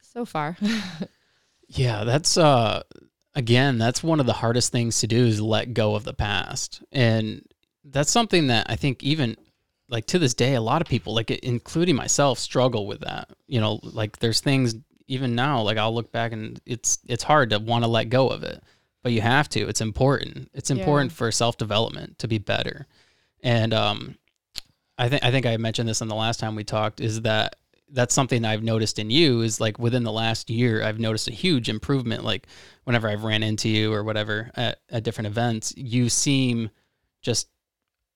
so 0.00 0.24
far. 0.24 0.56
Yeah, 1.68 2.04
that's 2.04 2.36
uh 2.36 2.82
again, 3.34 3.78
that's 3.78 4.02
one 4.02 4.20
of 4.20 4.26
the 4.26 4.32
hardest 4.32 4.72
things 4.72 5.00
to 5.00 5.06
do 5.06 5.24
is 5.26 5.40
let 5.40 5.74
go 5.74 5.94
of 5.94 6.04
the 6.04 6.12
past. 6.14 6.82
And 6.92 7.42
that's 7.84 8.10
something 8.10 8.48
that 8.48 8.66
I 8.68 8.76
think 8.76 9.02
even 9.02 9.36
like 9.90 10.06
to 10.06 10.18
this 10.18 10.34
day 10.34 10.54
a 10.54 10.60
lot 10.60 10.80
of 10.80 10.88
people 10.88 11.14
like 11.14 11.30
including 11.30 11.96
myself 11.96 12.38
struggle 12.38 12.86
with 12.86 13.00
that. 13.00 13.28
You 13.46 13.60
know, 13.60 13.80
like 13.82 14.18
there's 14.20 14.40
things 14.40 14.74
even 15.08 15.34
now 15.34 15.60
like 15.62 15.76
I'll 15.76 15.94
look 15.94 16.12
back 16.12 16.32
and 16.32 16.60
it's 16.64 16.98
it's 17.06 17.24
hard 17.24 17.50
to 17.50 17.58
want 17.58 17.84
to 17.84 17.90
let 17.90 18.04
go 18.08 18.28
of 18.28 18.42
it. 18.44 18.62
But 19.02 19.12
you 19.12 19.20
have 19.20 19.48
to. 19.50 19.66
It's 19.68 19.80
important. 19.80 20.50
It's 20.54 20.70
Yeah. 20.70 20.76
important 20.76 21.10
for 21.12 21.32
self-development 21.32 22.18
to 22.20 22.28
be 22.28 22.38
better. 22.38 22.86
And 23.42 23.74
um 23.74 24.16
I 24.96 25.08
think 25.08 25.24
I 25.24 25.30
think 25.30 25.46
I 25.46 25.56
mentioned 25.56 25.88
this 25.88 26.02
on 26.02 26.08
the 26.08 26.14
last 26.14 26.38
time 26.40 26.54
we 26.54 26.64
talked 26.64 27.00
is 27.00 27.22
that 27.22 27.56
that's 27.92 28.14
something 28.14 28.44
I've 28.44 28.62
noticed 28.62 29.00
in 29.00 29.10
you 29.10 29.40
is 29.40 29.60
like 29.60 29.76
within 29.80 30.04
the 30.04 30.12
last 30.12 30.48
year, 30.48 30.84
I've 30.84 31.00
noticed 31.00 31.26
a 31.26 31.32
huge 31.32 31.68
improvement. 31.68 32.22
Like 32.22 32.46
whenever 32.84 33.08
I've 33.08 33.24
ran 33.24 33.42
into 33.42 33.68
you 33.68 33.92
or 33.92 34.04
whatever 34.04 34.50
at, 34.54 34.78
at 34.90 35.02
different 35.02 35.26
events, 35.26 35.74
you 35.76 36.08
seem 36.08 36.70
just 37.22 37.48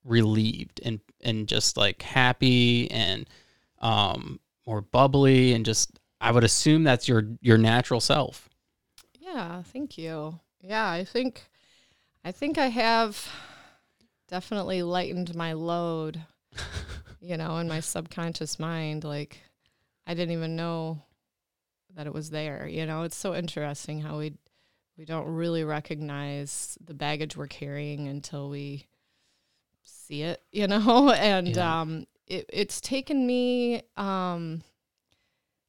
relieved 0.05 0.79
and, 0.85 0.99
and 1.25 1.47
just 1.47 1.75
like 1.75 2.01
happy 2.01 2.89
and 2.91 3.27
um, 3.79 4.39
more 4.65 4.81
bubbly 4.81 5.53
and 5.53 5.65
just, 5.65 5.99
I 6.21 6.31
would 6.31 6.43
assume 6.43 6.83
that's 6.83 7.07
your, 7.07 7.23
your 7.41 7.57
natural 7.57 7.99
self. 7.99 8.49
Yeah, 9.19 9.61
thank 9.63 9.97
you. 9.97 10.39
Yeah, 10.61 10.89
I 10.89 11.03
think 11.03 11.43
I 12.23 12.31
think 12.31 12.57
I 12.57 12.67
have 12.69 13.29
definitely 14.27 14.81
lightened 14.81 15.35
my 15.35 15.53
load, 15.53 16.23
you 17.19 17.37
know, 17.37 17.57
in 17.57 17.67
my 17.67 17.81
subconscious 17.81 18.57
mind. 18.57 19.03
Like 19.03 19.43
I 20.07 20.15
didn't 20.15 20.33
even 20.33 20.55
know 20.55 21.03
that 21.95 22.07
it 22.07 22.13
was 22.13 22.31
there. 22.31 22.67
You 22.67 22.87
know, 22.87 23.03
it's 23.03 23.15
so 23.15 23.35
interesting 23.35 24.01
how 24.01 24.17
we 24.17 24.33
we 24.97 25.05
don't 25.05 25.27
really 25.27 25.63
recognize 25.63 26.79
the 26.83 26.95
baggage 26.95 27.37
we're 27.37 27.45
carrying 27.45 28.07
until 28.07 28.49
we 28.49 28.87
see 29.85 30.23
it, 30.23 30.41
you 30.51 30.67
know? 30.67 31.11
And 31.11 31.57
Yeah. 31.57 31.81
um 31.81 32.07
it, 32.27 32.45
it's 32.51 32.81
taken 32.81 33.25
me 33.27 33.83
um 33.97 34.63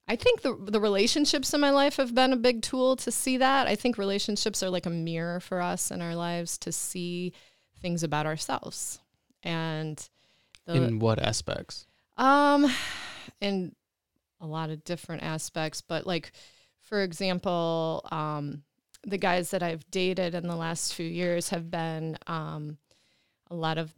I 0.09 0.17
think 0.17 0.43
the 0.43 0.55
the 0.57 0.81
relationships 0.81 1.53
in 1.53 1.61
my 1.61 1.71
life 1.71 1.97
have 1.97 2.15
been 2.15 2.33
a 2.33 2.37
big 2.37 2.63
tool 2.63 2.97
to 2.97 3.11
see 3.11 3.39
that. 3.39 3.67
I 3.67 3.75
think 3.75 3.99
relationships 3.99 4.63
are 4.63 4.71
like 4.71 4.87
a 4.87 4.91
mirror 4.91 5.41
for 5.41 5.61
us 5.61 5.91
in 5.91 6.01
our 6.01 6.15
lives 6.15 6.59
to 6.59 6.73
see 6.73 7.33
things 7.81 8.03
about 8.05 8.27
ourselves. 8.27 9.01
And 9.43 9.99
the 10.65 10.75
In 10.75 10.99
what 11.01 11.19
aspects? 11.19 11.87
um 12.17 12.71
in 13.41 13.75
a 14.41 14.47
lot 14.47 14.71
of 14.71 14.85
different 14.85 15.23
aspects, 15.23 15.81
but 15.81 16.07
like 16.07 16.33
for 16.81 17.03
example, 17.03 18.07
um 18.13 18.63
the 19.05 19.19
guys 19.19 19.51
that 19.51 19.63
I've 19.63 19.89
dated 19.91 20.35
in 20.35 20.47
the 20.47 20.57
last 20.57 20.95
few 20.95 21.07
years 21.07 21.49
have 21.51 21.71
been 21.71 22.17
um 22.29 22.79
a 23.51 23.55
lot 23.55 23.79
of 23.79 23.93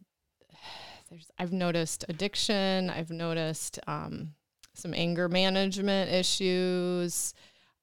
there's 1.10 1.30
I've 1.38 1.52
noticed 1.52 2.04
addiction, 2.08 2.90
I've 2.90 3.10
noticed 3.10 3.78
um 3.86 4.34
some 4.74 4.94
anger 4.94 5.28
management 5.28 6.10
issues. 6.10 7.34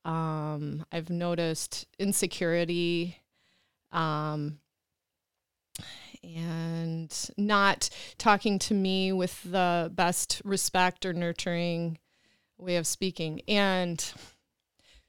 Um, 0.06 0.86
I've 0.92 1.10
noticed 1.10 1.88
insecurity, 1.98 3.18
um, 3.92 4.60
and 6.24 7.30
not 7.38 7.90
talking 8.18 8.60
to 8.60 8.74
me 8.74 9.12
with 9.12 9.42
the 9.44 9.92
best 9.94 10.42
respect 10.46 11.06
or 11.06 11.14
nurturing 11.14 11.98
way 12.58 12.78
of 12.78 12.88
speaking. 12.88 13.42
And 13.48 14.04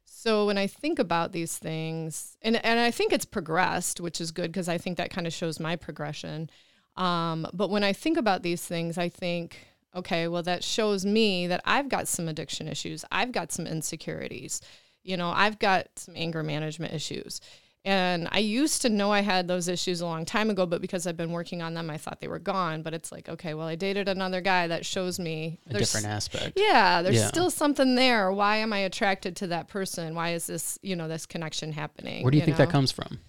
so 0.05 0.47
when 0.47 0.59
I 0.59 0.67
think 0.67 0.99
about 0.99 1.33
these 1.33 1.57
things, 1.57 2.37
and, 2.43 2.57
and 2.65 2.81
I 2.81 2.91
think 2.91 3.13
it's 3.13 3.25
progressed, 3.25 4.01
which 4.01 4.21
is 4.21 4.33
good 4.33 4.51
because 4.51 4.69
I 4.69 4.79
think 4.79 4.97
that 4.97 5.11
kind 5.11 5.27
of 5.27 5.33
shows 5.33 5.61
my 5.61 5.77
progression. 5.77 6.51
Um, 6.97 7.47
but 7.53 7.71
when 7.71 7.85
I 7.85 7.93
think 7.93 8.17
about 8.17 8.43
these 8.43 8.63
things, 8.65 8.97
I 8.99 9.09
think, 9.09 9.59
okay, 9.95 10.29
well, 10.29 10.43
that 10.45 10.65
shows 10.65 11.05
me 11.05 11.47
that 11.47 11.61
I've 11.65 11.89
got 11.89 12.09
some 12.09 12.29
addiction 12.29 12.69
issues. 12.69 13.05
I've 13.13 13.33
got 13.33 13.53
some 13.53 13.67
insecurities. 13.67 14.61
You 15.03 15.17
know, 15.17 15.31
I've 15.31 15.59
got 15.59 15.89
some 15.97 16.15
anger 16.17 16.43
management 16.43 16.93
issues. 16.95 17.41
And 17.85 18.27
I 18.33 18.39
used 18.39 18.83
to 18.83 18.89
know 18.89 19.13
I 19.13 19.21
had 19.21 19.47
those 19.47 19.69
issues 19.69 20.01
a 20.01 20.07
long 20.07 20.25
time 20.25 20.51
ago, 20.51 20.67
but 20.67 20.81
because 20.81 21.07
I've 21.07 21.17
been 21.17 21.31
working 21.31 21.63
on 21.63 21.75
them, 21.75 21.89
I 21.89 21.99
thought 21.99 22.21
they 22.21 22.27
were 22.27 22.41
gone. 22.41 22.83
But 22.83 22.95
it's 22.95 23.13
like, 23.13 23.29
okay, 23.29 23.55
well, 23.55 23.69
I 23.69 23.77
dated 23.77 24.09
another 24.09 24.41
guy 24.41 24.67
that 24.67 24.85
shows 24.85 25.21
me 25.21 25.61
A 25.71 25.75
different 25.75 26.07
aspect. 26.07 26.59
yeah, 26.59 27.03
there's 27.03 27.15
Yeah. 27.15 27.29
still 27.29 27.49
something 27.49 27.95
there. 27.95 28.33
Why 28.33 28.57
am 28.57 28.73
I 28.73 28.79
attracted 28.79 29.37
to 29.37 29.47
that 29.49 29.69
person? 29.69 30.17
Why 30.17 30.31
is 30.33 30.49
this, 30.49 30.81
you 30.83 30.97
know, 30.97 31.07
this 31.07 31.27
connection 31.27 31.71
happening? 31.71 32.25
Where 32.25 32.33
do 32.33 32.39
you, 32.39 32.45
think 32.45 32.59
know? 32.59 32.65
that 32.65 32.73
comes 32.73 32.91
from? 32.91 33.21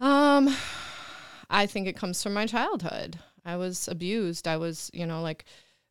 Um, 0.00 0.56
I 1.50 1.66
think 1.66 1.86
it 1.86 1.96
comes 1.96 2.22
from 2.22 2.32
my 2.32 2.46
childhood. 2.46 3.18
I 3.44 3.56
was 3.56 3.88
abused. 3.88 4.46
I 4.46 4.56
was, 4.56 4.90
you 4.94 5.06
know, 5.06 5.20
like, 5.20 5.44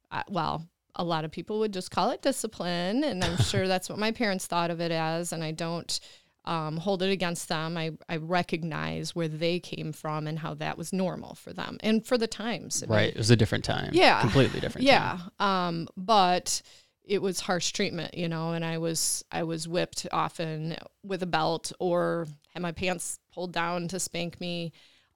I, 0.10 0.24
well, 0.30 0.66
a 0.96 1.04
lot 1.04 1.25
of 1.25 1.32
people 1.32 1.60
would 1.60 1.74
just 1.74 1.92
call 1.92 2.12
it 2.12 2.22
discipline, 2.22 3.04
and 3.04 3.24
I'm 3.24 3.38
sure 3.38 3.68
that's 3.68 3.89
what 3.89 4.00
my 4.00 4.12
parents 4.12 4.48
thought 4.48 4.72
of 4.72 4.80
it 4.80 4.92
as. 4.92 5.34
And 5.34 5.44
I 5.44 5.51
don't 5.51 6.00
um, 6.46 6.78
hold 6.78 7.04
it 7.04 7.12
against 7.12 7.50
them. 7.50 7.78
I, 7.78 7.92
I 8.08 8.18
recognize 8.18 9.16
where 9.16 9.28
they 9.28 9.60
came 9.60 9.92
from 9.92 10.25
and 10.25 10.39
how 10.39 10.54
that 10.56 10.78
was 10.78 10.94
normal 10.94 11.36
for 11.36 11.54
them 11.54 11.78
and 11.82 12.06
for 12.06 12.18
the 12.18 12.28
times. 12.28 12.82
I 12.82 12.88
mean, 12.88 12.96
right. 12.96 13.10
It 13.10 13.18
was 13.18 13.30
a 13.30 13.36
different 13.36 13.66
time. 13.66 13.92
Yeah. 13.94 14.22
Completely 14.22 14.60
different. 14.60 14.88
Yeah. 14.88 15.20
Um, 15.39 15.88
but 15.96 16.62
it 17.04 17.22
was 17.22 17.39
harsh 17.39 17.72
treatment, 17.72 18.13
you 18.13 18.30
know, 18.30 18.54
and 18.54 18.63
I 18.63 18.78
was 18.78 19.24
I 19.32 19.44
was 19.44 19.68
whipped 19.68 20.08
often 20.12 20.78
with 21.04 21.24
a 21.24 21.28
belt 21.28 21.72
or 21.80 22.28
had 22.54 22.62
my 22.62 22.72
pants 22.72 23.20
pulled 23.34 23.51
down 23.51 23.88
to 23.89 24.00
spank 24.00 24.39
me. 24.39 24.72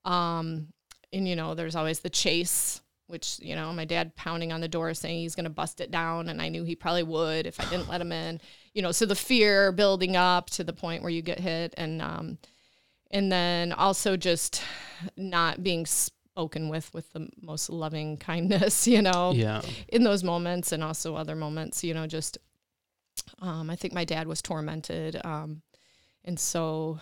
Um, 0.06 0.68
and 1.12 1.28
you 1.28 1.36
know, 1.36 1.54
there's 1.54 1.76
always 1.76 2.00
the 2.00 2.10
chase 2.10 2.82
which 3.08 3.38
you 3.42 3.56
know 3.56 3.72
my 3.74 3.86
dad 3.86 4.16
pounding 4.16 4.52
on 4.52 4.62
the 4.62 4.68
door 4.68 4.94
saying 4.94 5.20
he's 5.20 5.36
going 5.36 5.44
to 5.44 5.50
bust 5.50 5.82
it 5.82 5.92
down 5.92 6.30
and 6.30 6.42
i 6.42 6.50
knew 6.50 6.64
he 6.64 6.76
probably 6.76 7.04
would 7.04 7.46
if 7.46 7.60
i 7.60 7.66
didn't 7.66 7.90
let 7.90 8.02
him 8.02 8.12
in. 8.12 8.40
You 8.74 8.82
know 8.82 8.92
so 8.92 9.06
the 9.06 9.16
fear 9.16 9.72
building 9.72 10.16
up 10.16 10.50
to 10.52 10.64
the 10.64 10.74
point 10.74 11.04
where 11.04 11.12
you 11.12 11.22
get 11.22 11.40
hit 11.40 11.76
and 11.78 12.02
um 12.02 12.38
and 13.12 13.32
then 13.32 13.72
also 13.72 14.18
just 14.18 14.64
not 15.16 15.62
being 15.62 15.86
spoken 15.86 16.70
with 16.70 16.92
with 16.94 17.12
the 17.14 17.30
most 17.40 17.70
loving 17.70 18.18
kindness 18.30 18.88
you 18.88 19.02
know 19.02 19.32
yeah. 19.34 19.62
in 19.90 20.04
those 20.04 20.24
moments 20.24 20.72
and 20.72 20.84
also 20.84 21.16
other 21.16 21.36
moments 21.36 21.84
you 21.84 21.94
know 21.94 22.08
just 22.08 22.40
um 23.42 23.70
i 23.70 23.76
think 23.76 23.94
my 23.94 24.06
dad 24.06 24.28
was 24.28 24.42
tormented 24.42 25.20
um 25.24 25.62
and 26.26 26.40
so 26.40 27.00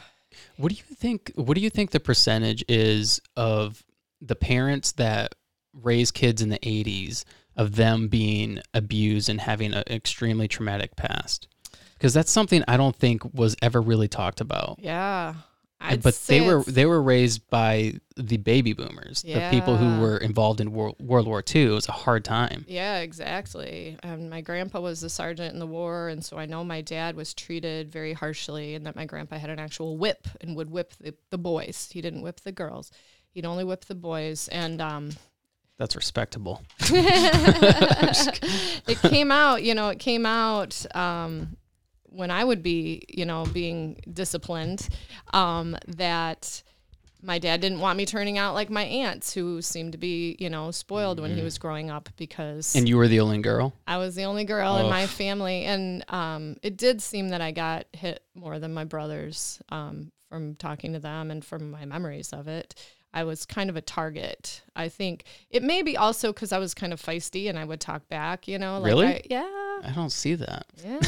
what 0.57 0.71
do 0.71 0.75
you 0.75 0.95
think 0.95 1.31
what 1.35 1.55
do 1.55 1.61
you 1.61 1.69
think 1.69 1.91
the 1.91 1.99
percentage 1.99 2.63
is 2.67 3.19
of 3.35 3.83
the 4.21 4.35
parents 4.35 4.93
that 4.93 5.35
raise 5.73 6.11
kids 6.11 6.41
in 6.41 6.49
the 6.49 6.59
80s 6.59 7.23
of 7.55 7.75
them 7.75 8.07
being 8.07 8.59
abused 8.73 9.29
and 9.29 9.41
having 9.41 9.73
an 9.73 9.83
extremely 9.87 10.47
traumatic 10.47 10.95
past 10.95 11.47
because 12.01 12.15
that's 12.15 12.31
something 12.31 12.63
I 12.67 12.77
don't 12.77 12.95
think 12.95 13.21
was 13.33 13.55
ever 13.61 13.79
really 13.79 14.07
talked 14.07 14.41
about. 14.41 14.79
Yeah. 14.81 15.35
I'd 15.81 16.03
but 16.03 16.13
they 16.27 16.41
were 16.41 16.63
they 16.63 16.85
were 16.85 17.01
raised 17.01 17.49
by 17.49 17.95
the 18.15 18.37
baby 18.37 18.73
boomers, 18.73 19.23
yeah. 19.25 19.49
the 19.49 19.55
people 19.55 19.77
who 19.77 19.99
were 19.99 20.17
involved 20.17 20.61
in 20.61 20.71
World, 20.71 20.95
World 20.99 21.27
War 21.27 21.43
II. 21.43 21.65
It 21.65 21.69
was 21.71 21.89
a 21.89 21.93
hard 21.93 22.23
time. 22.23 22.65
Yeah, 22.67 22.99
exactly. 22.99 23.97
And 24.03 24.29
my 24.29 24.41
grandpa 24.41 24.79
was 24.79 25.01
a 25.01 25.09
sergeant 25.09 25.53
in 25.53 25.59
the 25.59 25.65
war, 25.65 26.09
and 26.09 26.23
so 26.23 26.37
I 26.37 26.45
know 26.45 26.63
my 26.63 26.81
dad 26.81 27.15
was 27.15 27.33
treated 27.33 27.91
very 27.91 28.13
harshly, 28.13 28.75
and 28.75 28.85
that 28.85 28.95
my 28.95 29.05
grandpa 29.05 29.37
had 29.37 29.49
an 29.49 29.59
actual 29.59 29.97
whip 29.97 30.27
and 30.39 30.55
would 30.55 30.69
whip 30.69 30.93
the, 30.99 31.15
the 31.31 31.39
boys. 31.39 31.89
He 31.91 32.01
didn't 32.01 32.21
whip 32.21 32.41
the 32.41 32.51
girls; 32.51 32.91
he'd 33.31 33.45
only 33.45 33.63
whip 33.63 33.85
the 33.85 33.95
boys. 33.95 34.47
And 34.49 34.81
um, 34.81 35.11
that's 35.77 35.95
respectable. 35.95 36.61
it 38.87 39.01
came 39.01 39.31
out, 39.31 39.63
you 39.63 39.73
know, 39.73 39.89
it 39.89 39.97
came 39.97 40.27
out 40.27 40.85
um, 40.95 41.57
when 42.11 42.29
I 42.29 42.43
would 42.43 42.61
be, 42.61 43.03
you 43.09 43.25
know, 43.25 43.45
being 43.45 44.01
disciplined 44.13 44.87
um, 45.33 45.77
that 45.87 46.61
my 47.23 47.39
dad 47.39 47.61
didn't 47.61 47.79
want 47.79 47.97
me 47.97 48.05
turning 48.05 48.37
out 48.37 48.53
like 48.53 48.69
my 48.69 48.83
aunts 48.83 49.33
who 49.33 49.61
seemed 49.61 49.91
to 49.93 49.97
be, 49.97 50.35
you 50.39 50.49
know, 50.49 50.71
spoiled 50.71 51.17
mm-hmm. 51.17 51.23
when 51.23 51.31
he 51.31 51.37
mm-hmm. 51.37 51.45
was 51.45 51.57
growing 51.57 51.89
up 51.89 52.09
because 52.17 52.75
And 52.75 52.87
you 52.87 52.97
were 52.97 53.07
the 53.07 53.19
only 53.19 53.39
girl? 53.39 53.73
I 53.87 53.97
was 53.97 54.15
the 54.15 54.23
only 54.23 54.43
girl 54.43 54.73
oh. 54.73 54.83
in 54.83 54.89
my 54.89 55.07
family 55.07 55.65
and 55.65 56.03
um, 56.09 56.57
it 56.63 56.77
did 56.77 57.01
seem 57.01 57.29
that 57.29 57.41
I 57.41 57.51
got 57.51 57.85
hit 57.93 58.23
more 58.35 58.59
than 58.59 58.73
my 58.73 58.83
brothers 58.83 59.61
um, 59.69 60.11
from 60.29 60.55
talking 60.55 60.93
to 60.93 60.99
them 60.99 61.31
and 61.31 61.45
from 61.45 61.71
my 61.71 61.85
memories 61.85 62.33
of 62.33 62.47
it. 62.47 62.75
I 63.13 63.23
was 63.25 63.45
kind 63.45 63.69
of 63.69 63.75
a 63.75 63.81
target. 63.81 64.61
I 64.75 64.87
think 64.87 65.25
it 65.49 65.63
may 65.63 65.81
be 65.81 65.97
also 65.97 66.31
because 66.31 66.51
I 66.51 66.59
was 66.59 66.73
kind 66.73 66.93
of 66.93 67.01
feisty 67.01 67.49
and 67.49 67.59
I 67.59 67.65
would 67.65 67.81
talk 67.81 68.07
back, 68.07 68.47
you 68.47 68.57
know. 68.57 68.79
Like 68.79 68.89
really? 68.89 69.07
I, 69.07 69.21
yeah. 69.29 69.70
I 69.83 69.91
don't 69.91 70.11
see 70.11 70.35
that. 70.35 70.65
Yeah. 70.83 70.99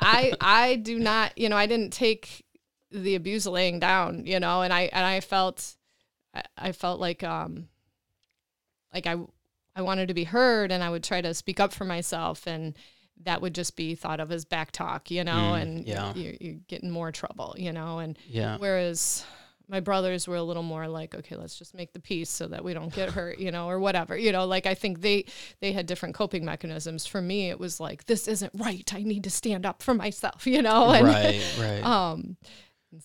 I 0.00 0.32
I 0.40 0.76
do 0.76 0.98
not, 0.98 1.36
you 1.36 1.48
know, 1.48 1.56
I 1.56 1.66
didn't 1.66 1.92
take 1.92 2.44
the 2.90 3.14
abuse 3.14 3.46
laying 3.46 3.80
down, 3.80 4.26
you 4.26 4.40
know, 4.40 4.62
and 4.62 4.72
I 4.72 4.82
and 4.92 5.04
I 5.04 5.20
felt 5.20 5.76
I, 6.56 6.72
felt 6.72 7.00
like 7.00 7.22
um 7.22 7.68
like 8.92 9.06
I 9.06 9.16
I 9.74 9.82
wanted 9.82 10.08
to 10.08 10.14
be 10.14 10.24
heard 10.24 10.70
and 10.72 10.82
I 10.82 10.90
would 10.90 11.04
try 11.04 11.20
to 11.20 11.34
speak 11.34 11.60
up 11.60 11.72
for 11.72 11.84
myself 11.84 12.46
and 12.46 12.76
that 13.22 13.40
would 13.40 13.54
just 13.54 13.76
be 13.76 13.94
thought 13.94 14.20
of 14.20 14.30
as 14.30 14.44
back 14.44 14.72
talk, 14.72 15.10
you 15.10 15.24
know, 15.24 15.32
mm, 15.32 15.62
and 15.62 15.86
yeah. 15.86 16.14
you, 16.14 16.36
you 16.40 16.60
get 16.68 16.82
in 16.82 16.90
more 16.90 17.10
trouble, 17.10 17.54
you 17.56 17.72
know, 17.72 17.98
and 17.98 18.18
yeah. 18.28 18.58
whereas 18.58 19.24
my 19.68 19.80
brothers 19.80 20.28
were 20.28 20.36
a 20.36 20.42
little 20.42 20.62
more 20.62 20.86
like 20.88 21.14
okay 21.14 21.36
let's 21.36 21.58
just 21.58 21.74
make 21.74 21.92
the 21.92 22.00
peace 22.00 22.30
so 22.30 22.46
that 22.46 22.64
we 22.64 22.72
don't 22.72 22.92
get 22.94 23.10
hurt 23.10 23.38
you 23.38 23.50
know 23.50 23.68
or 23.68 23.80
whatever 23.80 24.16
you 24.16 24.30
know 24.32 24.46
like 24.46 24.66
i 24.66 24.74
think 24.74 25.00
they 25.00 25.24
they 25.60 25.72
had 25.72 25.86
different 25.86 26.14
coping 26.14 26.44
mechanisms. 26.44 27.06
For 27.06 27.20
me 27.20 27.50
it 27.50 27.58
was 27.58 27.80
like 27.80 28.04
this 28.06 28.28
isn't 28.28 28.52
right. 28.54 28.90
I 28.94 29.02
need 29.02 29.24
to 29.24 29.30
stand 29.30 29.66
up 29.66 29.82
for 29.82 29.94
myself 29.94 30.46
you 30.46 30.62
know 30.62 30.90
and, 30.90 31.06
right 31.06 31.56
right. 31.58 31.84
um 31.84 32.36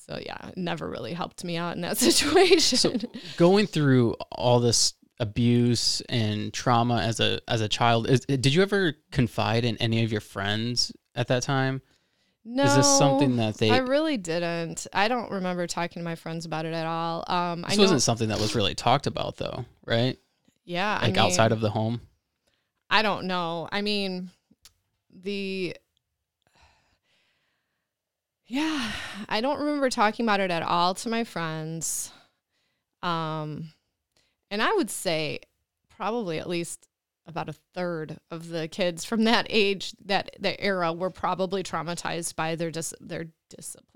so 0.07 0.19
yeah 0.23 0.49
it 0.49 0.57
never 0.57 0.89
really 0.89 1.13
helped 1.13 1.43
me 1.43 1.57
out 1.57 1.75
in 1.75 1.81
that 1.81 1.97
situation. 2.09 2.77
So 2.77 2.93
going 3.37 3.67
through 3.67 4.15
all 4.31 4.59
this 4.59 4.93
abuse 5.19 6.01
and 6.09 6.51
trauma 6.51 6.97
as 7.01 7.19
a 7.19 7.39
as 7.47 7.61
a 7.61 7.69
child 7.69 8.09
is, 8.09 8.21
did 8.21 8.53
you 8.53 8.61
ever 8.61 8.93
confide 9.11 9.65
in 9.65 9.77
any 9.77 10.03
of 10.03 10.11
your 10.11 10.21
friends 10.21 10.91
at 11.15 11.27
that 11.27 11.43
time 11.43 11.81
no, 12.43 12.63
is 12.63 12.75
this 12.75 12.97
something 12.97 13.37
that 13.37 13.57
they? 13.57 13.69
I 13.69 13.77
really 13.77 14.17
didn't. 14.17 14.87
I 14.93 15.07
don't 15.07 15.31
remember 15.31 15.67
talking 15.67 15.99
to 15.99 16.03
my 16.03 16.15
friends 16.15 16.45
about 16.45 16.65
it 16.65 16.73
at 16.73 16.85
all. 16.85 17.23
Um, 17.27 17.65
this 17.67 17.77
wasn't 17.77 18.01
something 18.01 18.29
that 18.29 18.39
was 18.39 18.55
really 18.55 18.75
talked 18.75 19.07
about, 19.07 19.37
though, 19.37 19.65
right? 19.85 20.17
Yeah, 20.65 20.93
like 20.93 21.03
I 21.03 21.07
mean, 21.07 21.17
outside 21.19 21.51
of 21.51 21.61
the 21.61 21.69
home. 21.69 22.01
I 22.89 23.01
don't 23.01 23.25
know. 23.25 23.69
I 23.71 23.81
mean, 23.81 24.31
the 25.13 25.75
yeah, 28.51 28.91
I 29.29 29.39
don't 29.39 29.59
remember 29.59 29.89
talking 29.89 30.25
about 30.25 30.41
it 30.41 30.51
at 30.51 30.61
all 30.61 30.93
to 30.95 31.09
my 31.09 31.23
friends. 31.23 32.11
Um, 33.01 33.71
and 34.49 34.61
I 34.61 34.73
would 34.73 34.89
say 34.89 35.39
probably 35.95 36.37
at 36.37 36.49
least 36.49 36.87
about 37.31 37.49
a 37.49 37.55
third 37.73 38.19
of 38.29 38.49
the 38.49 38.67
kids 38.67 39.03
from 39.05 39.23
that 39.23 39.47
age, 39.49 39.93
that 40.05 40.35
that 40.39 40.57
era, 40.59 40.93
were 40.93 41.09
probably 41.09 41.63
traumatized 41.63 42.35
by 42.35 42.55
their 42.55 42.69
dis- 42.69 42.93
their 42.99 43.27
discipline. 43.49 43.87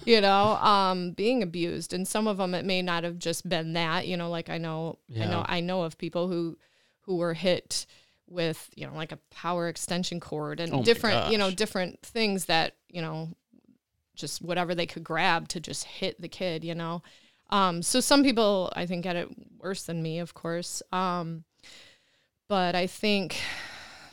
you 0.04 0.20
know, 0.20 0.56
um, 0.56 1.12
being 1.12 1.42
abused, 1.42 1.92
and 1.92 2.06
some 2.06 2.26
of 2.26 2.36
them 2.36 2.54
it 2.54 2.64
may 2.64 2.82
not 2.82 3.04
have 3.04 3.18
just 3.18 3.48
been 3.48 3.72
that. 3.72 4.06
You 4.06 4.16
know, 4.16 4.30
like 4.30 4.50
I 4.50 4.58
know, 4.58 4.98
yeah. 5.08 5.24
I 5.24 5.30
know, 5.30 5.44
I 5.46 5.60
know 5.60 5.82
of 5.82 5.98
people 5.98 6.28
who 6.28 6.56
who 7.00 7.16
were 7.16 7.34
hit 7.34 7.86
with 8.26 8.70
you 8.74 8.86
know 8.86 8.94
like 8.94 9.12
a 9.12 9.18
power 9.30 9.68
extension 9.68 10.18
cord 10.18 10.58
and 10.58 10.72
oh 10.72 10.82
different 10.82 11.30
you 11.30 11.36
know 11.36 11.50
different 11.50 12.00
things 12.00 12.46
that 12.46 12.74
you 12.88 13.02
know 13.02 13.28
just 14.14 14.40
whatever 14.40 14.74
they 14.74 14.86
could 14.86 15.04
grab 15.04 15.46
to 15.46 15.60
just 15.60 15.84
hit 15.84 16.18
the 16.22 16.28
kid 16.28 16.64
you 16.64 16.74
know 16.74 17.02
um, 17.50 17.82
so 17.82 18.00
some 18.00 18.22
people 18.22 18.72
I 18.74 18.86
think 18.86 19.04
get 19.04 19.16
it 19.16 19.28
worse 19.58 19.84
than 19.84 20.02
me, 20.02 20.18
of 20.18 20.34
course. 20.34 20.82
Um, 20.92 21.44
but 22.48 22.74
I 22.74 22.86
think 22.86 23.36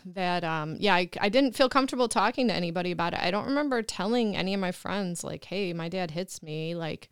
that 0.06 0.44
um, 0.44 0.78
yeah, 0.80 0.96
I, 0.96 1.10
I 1.20 1.30
didn't 1.30 1.56
feel 1.56 1.70
comfortable 1.70 2.08
talking 2.08 2.48
to 2.48 2.54
anybody 2.54 2.92
about 2.92 3.14
it. 3.14 3.20
I 3.22 3.32
don't 3.32 3.46
remember 3.46 3.82
telling 3.82 4.36
any 4.36 4.54
of 4.54 4.60
my 4.60 4.72
friends 4.72 5.24
like, 5.24 5.46
"Hey, 5.46 5.74
my 5.74 5.90
dad 5.90 6.12
hits 6.12 6.42
me." 6.42 6.76
Like, 6.76 7.10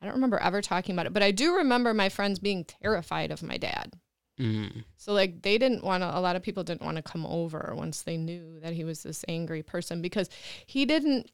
I 0.00 0.06
don't 0.06 0.14
remember 0.14 0.38
ever 0.38 0.60
talking 0.60 0.94
about 0.94 1.06
it. 1.06 1.12
But 1.12 1.22
I 1.22 1.30
do 1.30 1.56
remember 1.56 1.94
my 1.94 2.08
friends 2.08 2.38
being 2.38 2.64
terrified 2.64 3.30
of 3.30 3.42
my 3.42 3.56
dad. 3.56 3.94
Mm. 4.40 4.84
So 4.96 5.12
like 5.12 5.42
they 5.42 5.58
didn't 5.58 5.84
want 5.84 6.02
to. 6.02 6.18
A 6.18 6.20
lot 6.20 6.36
of 6.36 6.42
people 6.42 6.64
didn't 6.64 6.82
want 6.82 6.96
to 6.96 7.02
come 7.02 7.24
over 7.24 7.72
once 7.76 8.02
they 8.02 8.16
knew 8.16 8.58
that 8.60 8.72
he 8.72 8.84
was 8.84 9.02
this 9.02 9.24
angry 9.28 9.62
person 9.62 10.02
because 10.02 10.28
he 10.66 10.84
didn't 10.84 11.30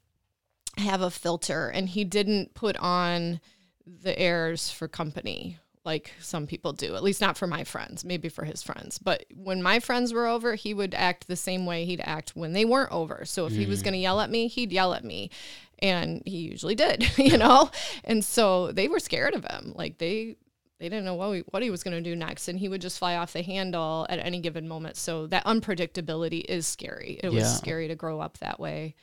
have 0.77 1.01
a 1.01 1.11
filter 1.11 1.69
and 1.69 1.89
he 1.89 2.05
didn't 2.05 2.55
put 2.55 2.77
on 2.77 3.41
the 3.87 4.17
airs 4.19 4.71
for 4.71 4.87
company 4.87 5.59
like 5.85 6.13
some 6.21 6.47
people 6.47 6.73
do, 6.73 6.95
at 6.95 7.03
least 7.03 7.21
not 7.21 7.39
for 7.39 7.47
my 7.47 7.65
friends, 7.65 8.05
maybe 8.05 8.29
for 8.29 8.45
his 8.45 8.63
friends. 8.63 8.99
But 8.99 9.25
when 9.35 9.63
my 9.63 9.81
friends 9.81 10.13
were 10.13 10.27
over, 10.27 10.55
he 10.55 10.75
would 10.75 10.95
act 10.95 11.27
the 11.27 11.37
same 11.37 11.65
way 11.65 11.85
he'd 11.85 12.03
act 12.05 12.37
when 12.37 12.53
they 12.53 12.65
weren't 12.65 12.93
over. 12.93 13.25
So 13.25 13.47
if 13.47 13.53
mm. 13.53 13.57
he 13.57 13.67
was 13.67 13.83
going 13.83 13.95
to 13.95 13.99
yell 13.99 14.21
at 14.21 14.31
me, 14.31 14.47
he'd 14.49 14.73
yell 14.73 14.93
at 14.93 15.05
me. 15.05 15.31
And 15.79 16.23
he 16.27 16.39
usually 16.39 16.75
did, 16.75 17.11
you 17.19 17.39
know? 17.39 17.71
And 18.05 18.23
so 18.25 18.73
they 18.73 18.89
were 18.89 19.01
scared 19.01 19.35
of 19.35 19.45
him. 19.45 19.73
Like 19.75 19.99
they 19.99 20.37
they 20.79 20.89
didn't 20.89 21.05
know 21.05 21.15
what, 21.15 21.31
we, 21.31 21.41
what 21.51 21.63
he 21.63 21.71
was 21.71 21.83
going 21.83 22.03
to 22.03 22.11
do 22.11 22.17
next 22.17 22.49
and 22.49 22.59
he 22.59 22.67
would 22.67 22.81
just 22.81 22.99
fly 22.99 23.17
off 23.17 23.35
the 23.35 23.43
handle 23.43 24.07
at 24.09 24.19
any 24.19 24.41
given 24.41 24.67
moment. 24.67 24.97
So 24.97 25.27
that 25.27 25.45
unpredictability 25.45 26.43
is 26.49 26.67
scary. 26.67 27.21
It 27.23 27.31
was 27.31 27.55
scary 27.55 27.87
to 27.89 27.95
grow 27.95 28.19
up 28.19 28.39
that 28.39 28.59
way. 28.59 28.95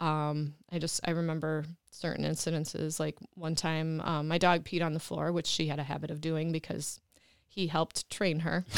Um, 0.00 0.54
I 0.70 0.78
just 0.78 1.00
I 1.04 1.12
remember 1.12 1.64
certain 1.90 2.24
incidences. 2.24 2.98
Like 2.98 3.16
one 3.34 3.54
time, 3.54 4.00
um, 4.02 4.28
my 4.28 4.38
dog 4.38 4.64
peed 4.64 4.84
on 4.84 4.92
the 4.94 5.00
floor, 5.00 5.32
which 5.32 5.46
she 5.46 5.68
had 5.68 5.78
a 5.78 5.84
habit 5.84 6.10
of 6.10 6.20
doing 6.20 6.52
because 6.52 7.00
he 7.48 7.66
helped 7.66 8.10
train 8.10 8.40
her. 8.40 8.64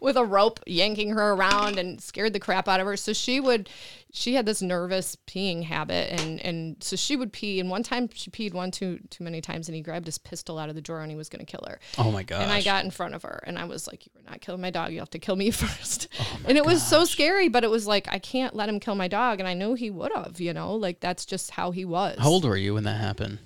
with 0.00 0.16
a 0.16 0.24
rope 0.24 0.60
yanking 0.66 1.10
her 1.10 1.32
around 1.32 1.78
and 1.78 2.00
scared 2.00 2.32
the 2.32 2.40
crap 2.40 2.68
out 2.68 2.80
of 2.80 2.86
her. 2.86 2.96
So 2.96 3.12
she 3.12 3.40
would, 3.40 3.68
she 4.12 4.34
had 4.34 4.44
this 4.44 4.60
nervous 4.60 5.16
peeing 5.26 5.64
habit, 5.64 6.20
and 6.20 6.38
and 6.40 6.76
so 6.82 6.96
she 6.96 7.16
would 7.16 7.32
pee. 7.32 7.58
And 7.58 7.70
one 7.70 7.82
time 7.82 8.10
she 8.12 8.30
peed 8.30 8.52
one 8.52 8.70
too 8.70 9.00
too 9.08 9.24
many 9.24 9.40
times, 9.40 9.68
and 9.68 9.74
he 9.74 9.80
grabbed 9.80 10.06
his 10.06 10.18
pistol 10.18 10.58
out 10.58 10.68
of 10.68 10.74
the 10.74 10.82
drawer 10.82 11.00
and 11.00 11.10
he 11.10 11.16
was 11.16 11.28
going 11.28 11.44
to 11.44 11.50
kill 11.50 11.64
her. 11.66 11.80
Oh 11.96 12.10
my 12.10 12.22
god. 12.22 12.42
And 12.42 12.50
I 12.50 12.62
got 12.62 12.84
in 12.84 12.90
front 12.90 13.14
of 13.14 13.22
her 13.22 13.42
and 13.46 13.58
I 13.58 13.64
was 13.64 13.86
like, 13.86 14.04
You 14.04 14.12
are 14.20 14.30
not 14.30 14.40
killing 14.40 14.60
my 14.60 14.70
dog. 14.70 14.92
You 14.92 14.98
have 14.98 15.10
to 15.10 15.18
kill 15.18 15.36
me 15.36 15.50
first. 15.50 16.08
Oh 16.20 16.40
and 16.46 16.58
it 16.58 16.64
was 16.64 16.82
so 16.86 17.04
scary, 17.04 17.48
but 17.48 17.64
it 17.64 17.70
was 17.70 17.86
like, 17.86 18.06
I 18.10 18.18
can't 18.18 18.54
let 18.54 18.68
him 18.68 18.80
kill 18.80 18.94
my 18.94 19.08
dog. 19.08 19.40
And 19.40 19.48
I 19.48 19.54
know 19.54 19.74
he 19.74 19.90
would 19.90 20.12
have, 20.14 20.40
you 20.40 20.52
know, 20.52 20.74
like 20.74 21.00
that's 21.00 21.24
just 21.24 21.52
how 21.52 21.70
he 21.70 21.84
was. 21.84 22.18
How 22.18 22.28
old 22.28 22.44
were 22.44 22.56
you 22.56 22.74
when 22.74 22.84
that 22.84 23.00
happened? 23.00 23.38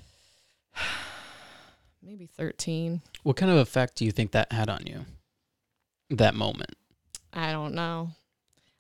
Maybe 2.03 2.27
13. 2.27 3.03
What 3.23 3.37
kind 3.37 3.51
of 3.51 3.59
effect 3.59 3.97
do 3.97 4.05
you 4.05 4.13
think 4.13 4.33
that 4.33 4.53
had 4.53 4.69
on 4.69 4.87
you? 4.87 5.07
That 6.11 6.35
moment. 6.35 6.75
I 7.33 7.53
don't 7.53 7.75
know. 7.75 8.11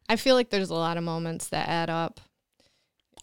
I 0.08 0.16
feel 0.16 0.34
like 0.34 0.50
there's 0.50 0.70
a 0.70 0.74
lot 0.74 0.96
of 0.96 1.04
moments 1.04 1.48
that 1.48 1.68
add 1.68 1.90
up. 1.90 2.20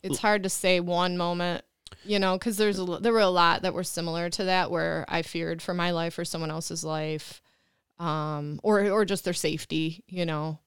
It's 0.02 0.20
hard 0.20 0.44
to 0.44 0.50
say 0.50 0.82
one 0.82 1.18
moment, 1.18 1.64
you 2.04 2.20
know, 2.20 2.38
because 2.38 2.58
there's 2.58 2.78
a, 2.78 2.84
there 2.84 3.14
were 3.14 3.20
a 3.22 3.30
lot 3.30 3.62
that 3.62 3.74
were 3.74 3.86
similar 3.86 4.30
to 4.32 4.44
that 4.44 4.70
where 4.70 5.06
I 5.08 5.22
feared 5.22 5.62
for 5.62 5.74
my 5.74 5.92
life 5.92 6.20
or 6.20 6.26
someone 6.26 6.52
else's 6.52 6.84
life, 6.84 7.42
um, 8.00 8.60
or 8.64 8.90
or 8.90 9.06
just 9.06 9.24
their 9.24 9.34
safety, 9.34 10.04
you 10.08 10.26
know. 10.26 10.60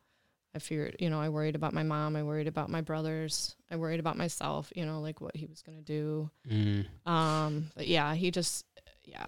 I 0.54 0.58
feared, 0.58 0.96
you 0.98 1.10
know, 1.10 1.20
I 1.20 1.28
worried 1.28 1.54
about 1.54 1.74
my 1.74 1.82
mom, 1.82 2.16
I 2.16 2.22
worried 2.22 2.46
about 2.46 2.70
my 2.70 2.80
brothers, 2.80 3.54
I 3.70 3.76
worried 3.76 4.00
about 4.00 4.16
myself, 4.16 4.72
you 4.74 4.86
know, 4.86 5.02
like 5.02 5.20
what 5.20 5.36
he 5.36 5.44
was 5.44 5.60
gonna 5.60 5.82
do. 5.82 6.30
Mm. 6.50 6.86
Um, 7.04 7.70
but 7.76 7.86
yeah, 7.86 8.14
he 8.14 8.30
just, 8.30 8.64
yeah. 9.04 9.26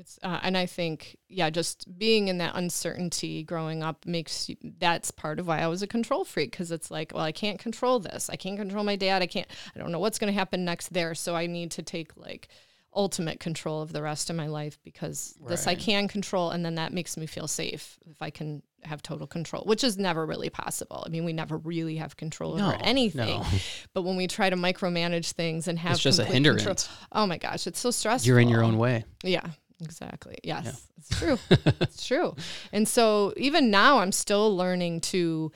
It's, 0.00 0.18
uh, 0.22 0.38
and 0.42 0.56
I 0.56 0.66
think, 0.66 1.16
yeah, 1.28 1.50
just 1.50 1.98
being 1.98 2.28
in 2.28 2.38
that 2.38 2.54
uncertainty 2.54 3.42
growing 3.42 3.82
up 3.82 4.06
makes 4.06 4.48
you, 4.48 4.56
that's 4.78 5.10
part 5.10 5.38
of 5.40 5.46
why 5.48 5.58
I 5.60 5.66
was 5.66 5.82
a 5.82 5.86
control 5.86 6.24
freak. 6.24 6.56
Cause 6.56 6.70
it's 6.70 6.90
like, 6.90 7.12
well, 7.14 7.24
I 7.24 7.32
can't 7.32 7.58
control 7.58 7.98
this. 7.98 8.30
I 8.30 8.36
can't 8.36 8.56
control 8.58 8.84
my 8.84 8.96
dad. 8.96 9.22
I 9.22 9.26
can't, 9.26 9.48
I 9.74 9.78
don't 9.78 9.90
know 9.90 9.98
what's 9.98 10.18
going 10.18 10.32
to 10.32 10.38
happen 10.38 10.64
next 10.64 10.92
there. 10.92 11.14
So 11.16 11.34
I 11.34 11.46
need 11.46 11.72
to 11.72 11.82
take 11.82 12.16
like 12.16 12.48
ultimate 12.94 13.38
control 13.40 13.82
of 13.82 13.92
the 13.92 14.00
rest 14.02 14.30
of 14.30 14.36
my 14.36 14.46
life 14.46 14.78
because 14.84 15.34
this 15.48 15.66
I 15.66 15.70
Right. 15.72 15.78
can 15.78 16.08
control. 16.08 16.50
And 16.50 16.64
then 16.64 16.76
that 16.76 16.92
makes 16.92 17.16
me 17.16 17.26
feel 17.26 17.46
safe 17.48 17.98
if 18.08 18.22
I 18.22 18.30
can 18.30 18.62
have 18.84 19.02
total 19.02 19.26
control, 19.26 19.64
which 19.66 19.82
is 19.82 19.98
never 19.98 20.24
really 20.24 20.48
possible. 20.50 21.02
I 21.04 21.10
mean, 21.10 21.24
we 21.24 21.32
never 21.32 21.56
really 21.58 21.96
have 21.96 22.16
control 22.16 22.54
over 22.54 22.76
anything. 22.80 23.40
no. 23.40 23.44
But 23.94 24.02
when 24.02 24.16
we 24.16 24.28
try 24.28 24.48
to 24.48 24.56
micromanage 24.56 25.32
things 25.32 25.66
and 25.66 25.76
have 25.80 25.94
It's 25.94 26.02
just 26.02 26.18
a 26.20 26.22
complete 26.22 26.44
control- 26.44 26.56
hindrance. 26.58 26.88
Oh 27.10 27.26
my 27.26 27.38
gosh, 27.38 27.66
it's 27.66 27.80
so 27.80 27.90
stressful. 27.90 28.26
You're 28.28 28.38
in 28.38 28.48
your 28.48 28.62
own 28.62 28.78
way. 28.78 29.04
Yeah, 29.24 29.48
exactly. 29.80 30.38
Yes, 30.42 30.86
it's 30.96 31.18
true. 31.18 31.38
it's 31.80 32.06
true. 32.06 32.34
And 32.72 32.86
so 32.86 33.32
even 33.36 33.70
now, 33.70 33.98
I'm 33.98 34.12
still 34.12 34.56
learning 34.56 35.00
to 35.02 35.52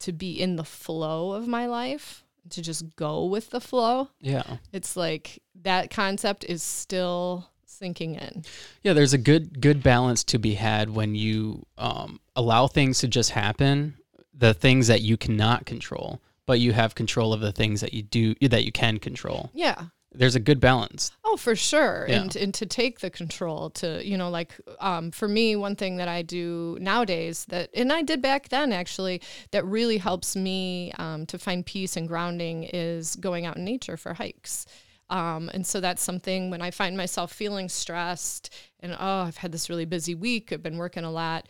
to 0.00 0.12
be 0.12 0.40
in 0.40 0.56
the 0.56 0.64
flow 0.64 1.32
of 1.32 1.46
my 1.46 1.66
life, 1.66 2.24
to 2.50 2.62
just 2.62 2.96
go 2.96 3.24
with 3.24 3.50
the 3.50 3.60
flow. 3.60 4.08
Yeah. 4.20 4.56
It's 4.72 4.96
like 4.96 5.42
that 5.62 5.90
concept 5.90 6.44
is 6.44 6.62
still 6.62 7.50
sinking 7.66 8.16
in. 8.16 8.44
Yeah, 8.82 8.92
there's 8.92 9.12
a 9.12 9.18
good 9.18 9.60
good 9.60 9.82
balance 9.82 10.24
to 10.24 10.38
be 10.38 10.54
had 10.54 10.90
when 10.90 11.14
you 11.14 11.66
um, 11.78 12.20
allow 12.36 12.66
things 12.66 12.98
to 13.00 13.08
just 13.08 13.30
happen, 13.30 13.96
the 14.34 14.54
things 14.54 14.86
that 14.88 15.02
you 15.02 15.16
cannot 15.16 15.66
control, 15.66 16.20
but 16.46 16.60
you 16.60 16.72
have 16.72 16.94
control 16.94 17.32
of 17.32 17.40
the 17.40 17.52
things 17.52 17.80
that 17.80 17.94
you 17.94 18.02
do 18.02 18.34
that 18.42 18.64
you 18.64 18.72
can 18.72 18.98
control. 18.98 19.50
Yeah. 19.54 19.84
There's 20.12 20.34
a 20.34 20.40
good 20.40 20.58
balance. 20.58 21.12
Oh, 21.24 21.36
for 21.36 21.54
sure. 21.54 22.06
Yeah. 22.08 22.22
And 22.22 22.36
and 22.36 22.54
to 22.54 22.66
take 22.66 22.98
the 22.98 23.10
control 23.10 23.70
to, 23.70 24.04
you 24.04 24.18
know, 24.18 24.28
like 24.28 24.52
um, 24.80 25.12
for 25.12 25.28
me, 25.28 25.54
one 25.54 25.76
thing 25.76 25.98
that 25.98 26.08
I 26.08 26.22
do 26.22 26.76
nowadays 26.80 27.44
that, 27.46 27.70
and 27.74 27.92
I 27.92 28.02
did 28.02 28.20
back 28.20 28.48
then 28.48 28.72
actually, 28.72 29.22
that 29.52 29.64
really 29.64 29.98
helps 29.98 30.34
me 30.34 30.92
um, 30.98 31.26
to 31.26 31.38
find 31.38 31.64
peace 31.64 31.96
and 31.96 32.08
grounding 32.08 32.64
is 32.64 33.14
going 33.16 33.46
out 33.46 33.56
in 33.56 33.64
nature 33.64 33.96
for 33.96 34.14
hikes. 34.14 34.66
Um, 35.10 35.50
and 35.52 35.66
so 35.66 35.80
that's 35.80 36.02
something 36.02 36.50
when 36.50 36.62
I 36.62 36.70
find 36.70 36.96
myself 36.96 37.32
feeling 37.32 37.68
stressed 37.68 38.52
and, 38.80 38.92
oh, 38.92 39.22
I've 39.22 39.36
had 39.36 39.52
this 39.52 39.68
really 39.68 39.84
busy 39.84 40.14
week, 40.14 40.52
I've 40.52 40.62
been 40.62 40.76
working 40.76 41.04
a 41.04 41.10
lot. 41.10 41.48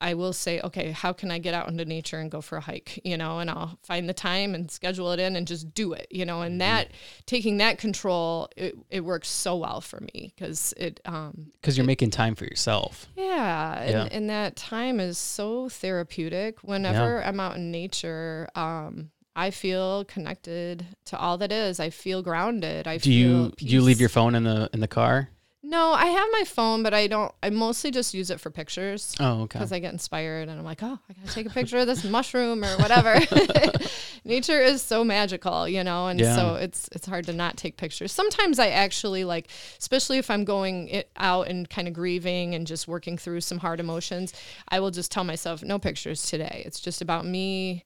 I 0.00 0.12
will 0.12 0.34
say, 0.34 0.60
okay, 0.60 0.90
how 0.90 1.12
can 1.14 1.30
I 1.30 1.38
get 1.38 1.54
out 1.54 1.68
into 1.68 1.84
nature 1.86 2.18
and 2.18 2.30
go 2.30 2.40
for 2.42 2.58
a 2.58 2.60
hike? 2.60 3.00
You 3.04 3.16
know, 3.16 3.38
and 3.38 3.48
I'll 3.48 3.78
find 3.82 4.08
the 4.08 4.12
time 4.14 4.54
and 4.54 4.70
schedule 4.70 5.10
it 5.12 5.18
in 5.20 5.36
and 5.36 5.46
just 5.46 5.72
do 5.72 5.94
it. 5.94 6.06
You 6.10 6.26
know, 6.26 6.42
and 6.42 6.60
that 6.60 6.88
taking 7.24 7.56
that 7.58 7.78
control, 7.78 8.48
it, 8.56 8.74
it 8.90 9.00
works 9.00 9.28
so 9.28 9.56
well 9.56 9.80
for 9.80 10.00
me 10.00 10.34
because 10.36 10.74
it, 10.76 11.00
um, 11.06 11.50
Because 11.60 11.78
you're 11.78 11.86
making 11.86 12.10
time 12.10 12.34
for 12.34 12.44
yourself. 12.44 13.06
yeah, 13.16 13.80
and, 13.80 13.90
Yeah. 13.90 14.08
and 14.10 14.28
that 14.28 14.56
time 14.56 15.00
is 15.00 15.16
so 15.16 15.68
therapeutic. 15.70 16.62
Whenever 16.62 17.22
I'm 17.24 17.40
out 17.40 17.56
in 17.56 17.70
nature, 17.70 18.48
um, 18.54 19.10
I 19.34 19.50
feel 19.50 20.04
connected 20.04 20.86
to 21.06 21.18
all 21.18 21.38
that 21.38 21.52
is. 21.52 21.78
I 21.80 21.90
feel 21.90 22.22
grounded. 22.22 22.86
I 22.86 22.98
Do 22.98 23.12
you 23.12 23.52
do 23.56 23.66
you 23.66 23.80
leave 23.82 24.00
your 24.00 24.08
phone 24.08 24.34
in 24.34 24.44
the 24.44 24.68
in 24.72 24.80
the 24.80 24.88
car? 24.88 25.30
No, 25.68 25.90
I 25.92 26.06
have 26.06 26.28
my 26.30 26.44
phone, 26.46 26.84
but 26.84 26.94
I 26.94 27.08
don't. 27.08 27.32
I 27.42 27.50
mostly 27.50 27.90
just 27.90 28.14
use 28.14 28.30
it 28.30 28.38
for 28.38 28.50
pictures 28.50 29.16
Oh, 29.18 29.42
okay. 29.42 29.58
because 29.58 29.72
I 29.72 29.80
get 29.80 29.92
inspired 29.92 30.48
and 30.48 30.58
I'm 30.60 30.64
like, 30.64 30.80
oh, 30.80 30.96
I 31.08 31.12
gotta 31.12 31.34
take 31.34 31.46
a 31.46 31.50
picture 31.50 31.78
of 31.78 31.88
this 31.88 32.04
mushroom 32.04 32.64
or 32.64 32.76
whatever. 32.78 33.18
Nature 34.24 34.60
is 34.60 34.80
so 34.80 35.02
magical, 35.02 35.68
you 35.68 35.82
know, 35.82 36.06
and 36.06 36.20
Yeah. 36.20 36.36
so 36.36 36.54
it's 36.54 36.88
it's 36.92 37.06
hard 37.06 37.26
to 37.26 37.32
not 37.32 37.56
take 37.56 37.76
pictures. 37.76 38.12
Sometimes 38.12 38.60
I 38.60 38.68
actually 38.68 39.24
like, 39.24 39.48
especially 39.80 40.18
if 40.18 40.30
I'm 40.30 40.44
going 40.44 40.86
it 40.88 41.10
out 41.16 41.48
and 41.48 41.68
kind 41.68 41.88
of 41.88 41.94
grieving 41.94 42.54
and 42.54 42.64
just 42.64 42.86
working 42.86 43.18
through 43.18 43.40
some 43.40 43.58
hard 43.58 43.80
emotions, 43.80 44.32
I 44.68 44.78
will 44.78 44.92
just 44.92 45.10
tell 45.10 45.24
myself, 45.24 45.64
no 45.64 45.80
pictures 45.80 46.22
today. 46.30 46.62
It's 46.64 46.78
just 46.78 47.02
about 47.02 47.26
me 47.26 47.84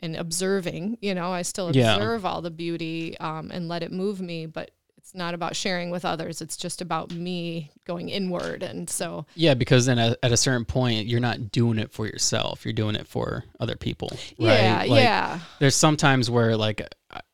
and 0.00 0.16
observing. 0.16 0.98
You 1.00 1.14
know, 1.14 1.30
I 1.30 1.42
still 1.42 1.70
Yeah. 1.74 1.94
observe 1.94 2.26
all 2.26 2.42
the 2.42 2.50
beauty 2.50 3.16
um, 3.18 3.52
and 3.52 3.68
let 3.68 3.84
it 3.84 3.92
move 3.92 4.20
me, 4.20 4.46
but. 4.46 4.72
It's 5.06 5.14
not 5.14 5.34
about 5.34 5.54
sharing 5.54 5.90
with 5.90 6.04
others. 6.04 6.42
It's 6.42 6.56
just 6.56 6.82
about 6.82 7.12
me 7.12 7.70
going 7.84 8.08
inward. 8.08 8.64
And 8.64 8.90
so, 8.90 9.24
Yeah, 9.36 9.54
because 9.54 9.86
then 9.86 10.00
at, 10.00 10.18
at 10.20 10.32
a 10.32 10.36
certain 10.36 10.64
point, 10.64 11.06
you're 11.06 11.20
not 11.20 11.52
doing 11.52 11.78
it 11.78 11.92
for 11.92 12.06
yourself. 12.08 12.64
You're 12.64 12.72
doing 12.72 12.96
it 12.96 13.06
for 13.06 13.44
other 13.60 13.76
people. 13.76 14.08
Right? 14.10 14.62
yeah, 14.62 14.78
Like, 14.88 15.04
yeah. 15.04 15.38
There's 15.60 15.76
sometimes 15.76 16.28
where 16.28 16.56
like 16.56 16.82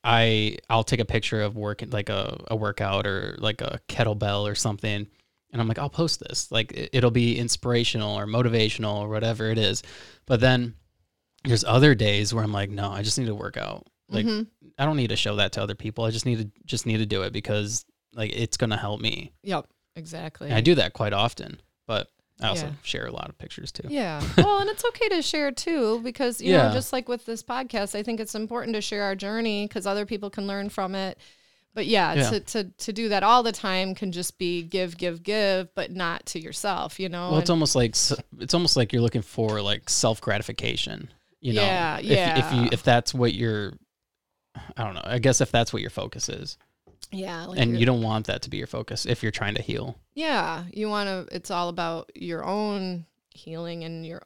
I 0.04 0.58
I'll 0.68 0.84
take 0.84 1.00
a 1.00 1.06
picture 1.06 1.40
of 1.40 1.56
work 1.56 1.82
like 1.88 2.10
a, 2.10 2.44
a 2.48 2.56
workout 2.56 3.06
or 3.06 3.36
like 3.38 3.62
a 3.62 3.80
kettlebell 3.88 4.42
or 4.42 4.54
something, 4.54 5.06
and 5.50 5.60
I'm 5.62 5.66
like 5.66 5.78
I'll 5.78 5.88
post 5.88 6.20
this. 6.20 6.52
Like 6.52 6.72
it- 6.72 6.90
it'll 6.92 7.10
be 7.10 7.38
inspirational 7.38 8.18
or 8.18 8.26
motivational 8.26 8.96
or 8.96 9.08
whatever 9.08 9.48
it 9.50 9.56
is. 9.56 9.82
But 10.26 10.40
then 10.40 10.74
there's 11.44 11.64
other 11.64 11.94
days 11.94 12.34
where 12.34 12.44
I'm 12.44 12.52
like, 12.52 12.68
no, 12.68 12.90
I 12.90 13.00
just 13.00 13.18
need 13.18 13.28
to 13.28 13.34
work 13.34 13.56
out. 13.56 13.86
Like 14.12 14.26
Mhm. 14.26 14.46
I 14.78 14.84
don't 14.84 14.96
need 14.96 15.08
to 15.10 15.16
show 15.16 15.36
that 15.36 15.52
to 15.52 15.62
other 15.62 15.74
people. 15.74 16.04
I 16.04 16.10
just 16.10 16.26
need 16.26 16.38
to 16.38 16.50
just 16.66 16.86
need 16.86 16.98
to 16.98 17.06
do 17.06 17.22
it 17.22 17.32
because 17.32 17.84
like 18.14 18.32
it's 18.34 18.56
gonna 18.56 18.76
help 18.76 19.00
me. 19.00 19.32
Yep, 19.42 19.66
exactly. 19.96 20.48
And 20.48 20.56
I 20.56 20.60
do 20.60 20.74
that 20.76 20.92
quite 20.92 21.12
often, 21.12 21.60
but 21.86 22.08
I 22.40 22.48
also 22.48 22.66
Yeah. 22.66 22.72
share 22.82 23.06
a 23.06 23.12
lot 23.12 23.28
of 23.28 23.38
pictures 23.38 23.70
too. 23.72 23.86
Yeah. 23.88 24.20
well, 24.36 24.58
and 24.58 24.68
it's 24.68 24.84
okay 24.84 25.08
to 25.10 25.22
share 25.22 25.52
too, 25.52 26.00
because, 26.02 26.40
you 26.40 26.52
Yeah. 26.52 26.68
know, 26.68 26.74
just 26.74 26.92
like 26.92 27.08
with 27.08 27.24
this 27.26 27.42
podcast, 27.42 27.94
I 27.94 28.02
think 28.02 28.18
it's 28.20 28.34
important 28.34 28.74
to 28.74 28.80
share 28.80 29.04
our 29.04 29.14
journey 29.14 29.66
because 29.66 29.86
other 29.86 30.04
people 30.06 30.28
can 30.30 30.46
learn 30.46 30.68
from 30.68 30.94
it. 30.94 31.18
But 31.74 31.86
yeah, 31.86 32.12
Yeah. 32.14 32.30
To, 32.30 32.40
to, 32.40 32.64
to 32.64 32.92
do 32.92 33.08
that 33.10 33.22
all 33.22 33.42
the 33.42 33.52
time 33.52 33.94
can 33.94 34.12
just 34.12 34.38
be 34.38 34.62
give, 34.62 34.98
give, 34.98 35.22
give, 35.22 35.74
but 35.74 35.90
not 35.92 36.26
to 36.26 36.40
yourself, 36.40 36.98
you 37.00 37.08
know? 37.08 37.30
Well, 37.30 37.38
it's 37.38 37.48
And- 37.48 37.54
almost 37.56 37.74
like 37.76 37.94
it's 38.40 38.54
almost 38.54 38.76
like 38.76 38.92
you're 38.92 39.00
looking 39.02 39.22
for 39.22 39.62
like 39.62 39.88
self 39.88 40.20
gratification. 40.20 41.08
You 41.40 41.54
know, 41.54 41.62
Yeah, 41.62 41.98
if, 41.98 42.44
If 42.44 42.52
you 42.52 42.68
if 42.72 42.82
that's 42.82 43.14
what 43.14 43.34
you're, 43.34 43.72
I 44.76 44.84
don't 44.84 44.94
know. 44.94 45.02
I 45.04 45.18
guess 45.18 45.40
if 45.40 45.50
that's 45.50 45.72
what 45.72 45.82
your 45.82 45.90
focus 45.90 46.28
is, 46.28 46.58
yeah. 47.10 47.46
Like 47.46 47.58
and 47.58 47.72
you're- 47.72 47.84
don't 47.84 48.02
want 48.02 48.26
that 48.26 48.42
to 48.42 48.50
be 48.50 48.56
your 48.58 48.66
focus 48.66 49.06
if 49.06 49.22
you're 49.22 49.32
trying 49.32 49.54
to 49.56 49.62
heal. 49.62 49.98
Yeah, 50.14 50.64
you 50.72 50.88
want 50.88 51.08
to. 51.08 51.34
It's 51.34 51.50
all 51.50 51.68
about 51.68 52.10
your 52.14 52.44
own 52.44 53.06
healing 53.30 53.84
and 53.84 54.06
your 54.06 54.22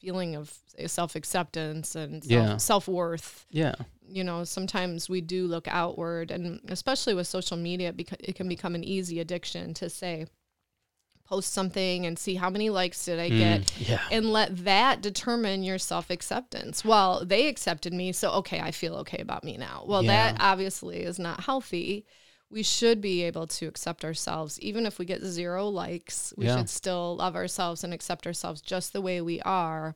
feeling 0.00 0.34
of 0.36 0.56
self 0.86 1.14
acceptance 1.14 1.94
and 1.94 2.22
self, 2.24 2.30
Yeah. 2.32 2.56
self 2.56 2.88
worth. 2.88 3.46
Yeah, 3.50 3.74
You 4.08 4.24
know, 4.24 4.42
sometimes 4.44 5.08
we 5.08 5.20
do 5.20 5.46
look 5.46 5.68
outward, 5.68 6.30
and 6.32 6.60
especially 6.68 7.14
with 7.14 7.26
social 7.28 7.56
media, 7.56 7.92
because 7.92 8.18
it 8.20 8.34
can 8.34 8.48
become 8.48 8.74
an 8.74 8.82
easy 8.82 9.20
addiction 9.20 9.72
to 9.74 9.88
say, 9.90 10.26
post 11.30 11.52
something 11.52 12.06
and 12.06 12.18
see 12.18 12.34
how 12.34 12.50
many 12.50 12.70
likes 12.70 13.04
did 13.04 13.18
I 13.20 13.28
get, 13.28 13.62
Mm, 13.62 13.88
yeah, 13.88 14.00
and 14.10 14.32
let 14.32 14.64
that 14.64 15.00
determine 15.00 15.62
your 15.62 15.78
self 15.78 16.10
acceptance. 16.10 16.84
Well, 16.84 17.24
they 17.24 17.46
accepted 17.48 17.92
me, 17.94 18.12
so 18.12 18.30
okay, 18.32 18.60
I 18.60 18.72
feel 18.72 18.96
okay 18.96 19.18
about 19.18 19.44
me 19.44 19.56
now. 19.56 19.84
Well, 19.86 20.02
Yeah. 20.02 20.32
that 20.32 20.36
obviously 20.40 21.02
is 21.02 21.18
not 21.18 21.44
healthy. 21.44 22.04
We 22.50 22.64
should 22.64 23.00
be 23.00 23.22
able 23.22 23.46
to 23.46 23.66
accept 23.68 24.04
ourselves, 24.04 24.58
even 24.60 24.86
if 24.86 24.98
we 24.98 25.04
get 25.04 25.22
zero 25.22 25.68
likes. 25.68 26.34
We 26.36 26.46
Yeah. 26.46 26.56
should 26.56 26.68
still 26.68 27.16
love 27.16 27.36
ourselves 27.36 27.84
and 27.84 27.94
accept 27.94 28.26
ourselves 28.26 28.60
just 28.60 28.92
the 28.92 29.00
way 29.00 29.20
we 29.20 29.40
are, 29.42 29.94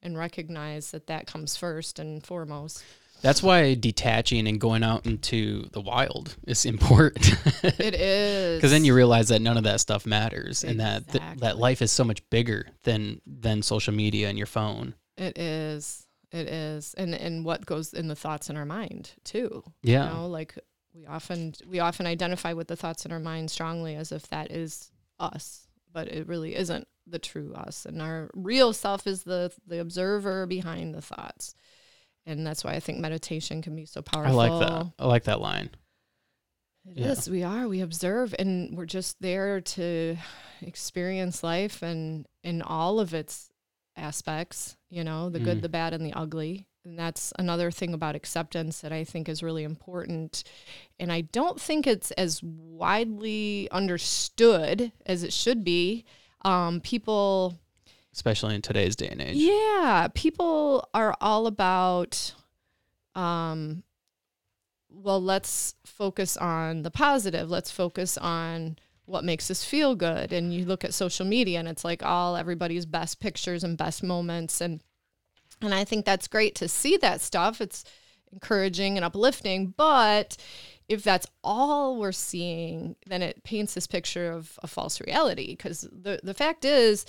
and 0.00 0.16
recognize 0.16 0.92
that 0.92 1.08
that 1.08 1.26
comes 1.26 1.56
first 1.56 1.98
and 1.98 2.24
foremost. 2.24 2.84
That's 3.20 3.42
why 3.42 3.74
detaching 3.74 4.46
and 4.46 4.60
going 4.60 4.82
out 4.82 5.06
into 5.06 5.68
the 5.72 5.80
wild 5.80 6.36
is 6.46 6.64
important. 6.64 7.34
It 7.62 7.94
is. 7.94 8.58
Because 8.58 8.70
then 8.70 8.84
you 8.84 8.94
realize 8.94 9.28
that 9.28 9.40
none 9.42 9.56
of 9.56 9.64
that 9.64 9.80
stuff 9.80 10.06
matters, 10.06 10.64
and 10.64 10.80
that 10.80 11.08
th- 11.08 11.22
that 11.38 11.58
life 11.58 11.82
is 11.82 11.90
so 11.90 12.04
much 12.04 12.28
bigger 12.30 12.66
than 12.84 13.20
than 13.26 13.62
social 13.62 13.92
media 13.92 14.28
and 14.28 14.38
your 14.38 14.46
phone. 14.46 14.94
It 15.16 15.38
is. 15.38 16.06
It 16.30 16.48
is. 16.48 16.94
And 16.94 17.14
and 17.14 17.44
what 17.44 17.66
goes 17.66 17.92
in 17.92 18.08
the 18.08 18.16
thoughts 18.16 18.50
in 18.50 18.56
our 18.56 18.64
mind 18.64 19.12
too. 19.24 19.64
Yeah. 19.82 20.08
You 20.08 20.14
know, 20.14 20.26
like 20.28 20.58
we 20.94 21.06
often 21.06 21.54
we 21.66 21.80
often 21.80 22.06
identify 22.06 22.52
with 22.52 22.68
the 22.68 22.76
thoughts 22.76 23.04
in 23.04 23.12
our 23.12 23.20
mind 23.20 23.50
strongly 23.50 23.94
as 23.96 24.12
if 24.12 24.28
that 24.28 24.50
is 24.50 24.90
us, 25.18 25.68
but 25.92 26.08
it 26.08 26.26
really 26.26 26.54
isn't 26.54 26.86
the 27.06 27.18
true 27.18 27.52
us. 27.54 27.86
And 27.86 28.02
our 28.02 28.30
real 28.34 28.72
self 28.72 29.06
is 29.06 29.22
the 29.22 29.52
the 29.66 29.80
observer 29.80 30.46
behind 30.46 30.94
the 30.94 31.02
thoughts. 31.02 31.54
And 32.28 32.46
that's 32.46 32.62
why 32.62 32.74
I 32.74 32.80
think 32.80 32.98
meditation 32.98 33.62
can 33.62 33.74
be 33.74 33.86
so 33.86 34.02
powerful. 34.02 34.38
I 34.38 34.48
like 34.48 34.60
that. 34.68 34.92
I 34.98 35.06
like 35.06 35.24
that 35.24 35.40
line. 35.40 35.70
It 36.86 36.98
Yeah. 36.98 37.12
is. 37.12 37.28
We 37.28 37.42
are. 37.42 37.66
We 37.66 37.80
observe, 37.80 38.34
and 38.38 38.76
we're 38.76 38.84
just 38.86 39.16
there 39.20 39.62
to 39.62 40.16
experience 40.60 41.42
life 41.42 41.82
and 41.82 42.26
in 42.42 42.60
all 42.60 43.00
of 43.00 43.14
its 43.14 43.48
aspects. 43.96 44.76
You 44.90 45.04
know, 45.04 45.30
the 45.30 45.40
Mm. 45.40 45.44
good, 45.44 45.62
the 45.62 45.68
bad, 45.70 45.94
and 45.94 46.04
the 46.04 46.12
ugly. 46.12 46.66
And 46.84 46.98
that's 46.98 47.32
another 47.38 47.70
thing 47.70 47.94
about 47.94 48.14
acceptance 48.14 48.80
that 48.82 48.92
I 48.92 49.04
think 49.04 49.28
is 49.28 49.42
really 49.42 49.64
important. 49.64 50.44
And 50.98 51.10
I 51.10 51.22
don't 51.22 51.60
think 51.60 51.86
it's 51.86 52.10
as 52.12 52.42
widely 52.42 53.68
understood 53.70 54.92
as 55.06 55.22
it 55.22 55.32
should 55.32 55.64
be. 55.64 56.04
Um, 56.42 56.80
people 56.80 57.58
especially 58.12 58.54
in 58.54 58.62
today's 58.62 58.96
day 58.96 59.08
and 59.08 59.20
age. 59.20 59.36
yeah, 59.36 60.08
people 60.14 60.88
are 60.94 61.14
all 61.20 61.46
about 61.46 62.34
um 63.14 63.82
well, 64.90 65.22
let's 65.22 65.74
focus 65.84 66.36
on 66.36 66.82
the 66.82 66.90
positive. 66.90 67.50
Let's 67.50 67.70
focus 67.70 68.18
on 68.18 68.78
what 69.04 69.22
makes 69.22 69.50
us 69.50 69.64
feel 69.64 69.94
good. 69.94 70.32
And 70.32 70.52
you 70.52 70.64
look 70.64 70.84
at 70.84 70.92
social 70.92 71.24
media 71.24 71.58
and 71.58 71.68
it's 71.68 71.84
like 71.84 72.02
all 72.02 72.36
everybody's 72.36 72.86
best 72.86 73.20
pictures 73.20 73.62
and 73.64 73.76
best 73.76 74.02
moments 74.02 74.60
and 74.60 74.82
and 75.60 75.74
I 75.74 75.84
think 75.84 76.04
that's 76.04 76.28
great 76.28 76.54
to 76.56 76.68
see 76.68 76.96
that 76.98 77.20
stuff. 77.20 77.60
It's 77.60 77.84
encouraging 78.32 78.96
and 78.96 79.04
uplifting, 79.04 79.74
but 79.76 80.36
if 80.88 81.02
that's 81.02 81.26
all 81.42 81.98
we're 81.98 82.12
seeing, 82.12 82.96
then 83.06 83.22
it 83.22 83.42
paints 83.42 83.74
this 83.74 83.86
picture 83.86 84.30
of 84.30 84.58
a 84.62 84.66
false 84.66 85.00
reality. 85.00 85.56
Because 85.56 85.80
the, 85.92 86.20
the 86.22 86.34
fact 86.34 86.64
is, 86.64 87.06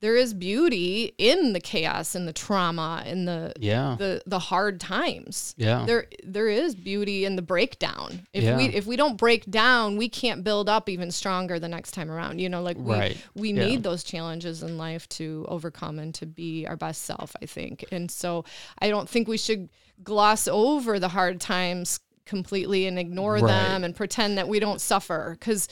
there 0.00 0.14
is 0.16 0.34
beauty 0.34 1.14
in 1.16 1.52
the 1.54 1.60
chaos 1.60 2.14
and 2.14 2.28
the 2.28 2.32
trauma 2.32 3.02
and 3.06 3.26
the 3.26 3.52
Yeah. 3.58 3.96
the 3.98 4.20
the 4.26 4.38
hard 4.38 4.78
times. 4.78 5.54
Yeah. 5.56 5.84
There 5.86 6.06
there 6.22 6.48
is 6.48 6.74
beauty 6.74 7.24
in 7.24 7.36
the 7.36 7.42
breakdown. 7.42 8.26
If 8.34 8.44
Yeah. 8.44 8.56
we 8.58 8.64
if 8.66 8.86
we 8.86 8.96
don't 8.96 9.16
break 9.16 9.50
down, 9.50 9.96
we 9.96 10.08
can't 10.08 10.44
build 10.44 10.68
up 10.68 10.88
even 10.88 11.10
stronger 11.10 11.58
the 11.58 11.68
next 11.68 11.92
time 11.92 12.10
around. 12.10 12.40
You 12.40 12.48
know, 12.50 12.62
like 12.62 12.76
we 12.76 12.92
Right. 12.94 13.16
we 13.34 13.52
Yeah. 13.52 13.66
need 13.66 13.82
those 13.82 14.04
challenges 14.04 14.62
in 14.62 14.76
life 14.76 15.08
to 15.10 15.46
overcome 15.48 15.98
and 15.98 16.14
to 16.16 16.26
be 16.26 16.66
our 16.66 16.76
best 16.76 17.02
self, 17.02 17.34
I 17.42 17.46
think. 17.46 17.84
And 17.90 18.10
so 18.10 18.44
I 18.78 18.90
don't 18.90 19.08
think 19.08 19.28
we 19.28 19.38
should 19.38 19.70
gloss 20.04 20.46
over 20.46 20.98
the 21.00 21.08
hard 21.08 21.40
times 21.40 22.00
completely 22.26 22.86
and 22.86 22.98
ignore 22.98 23.34
Right. 23.34 23.46
them 23.46 23.84
and 23.84 23.94
pretend 23.96 24.36
that 24.36 24.48
we 24.48 24.58
don't 24.60 24.80
suffer 24.80 25.36
cuz 25.40 25.68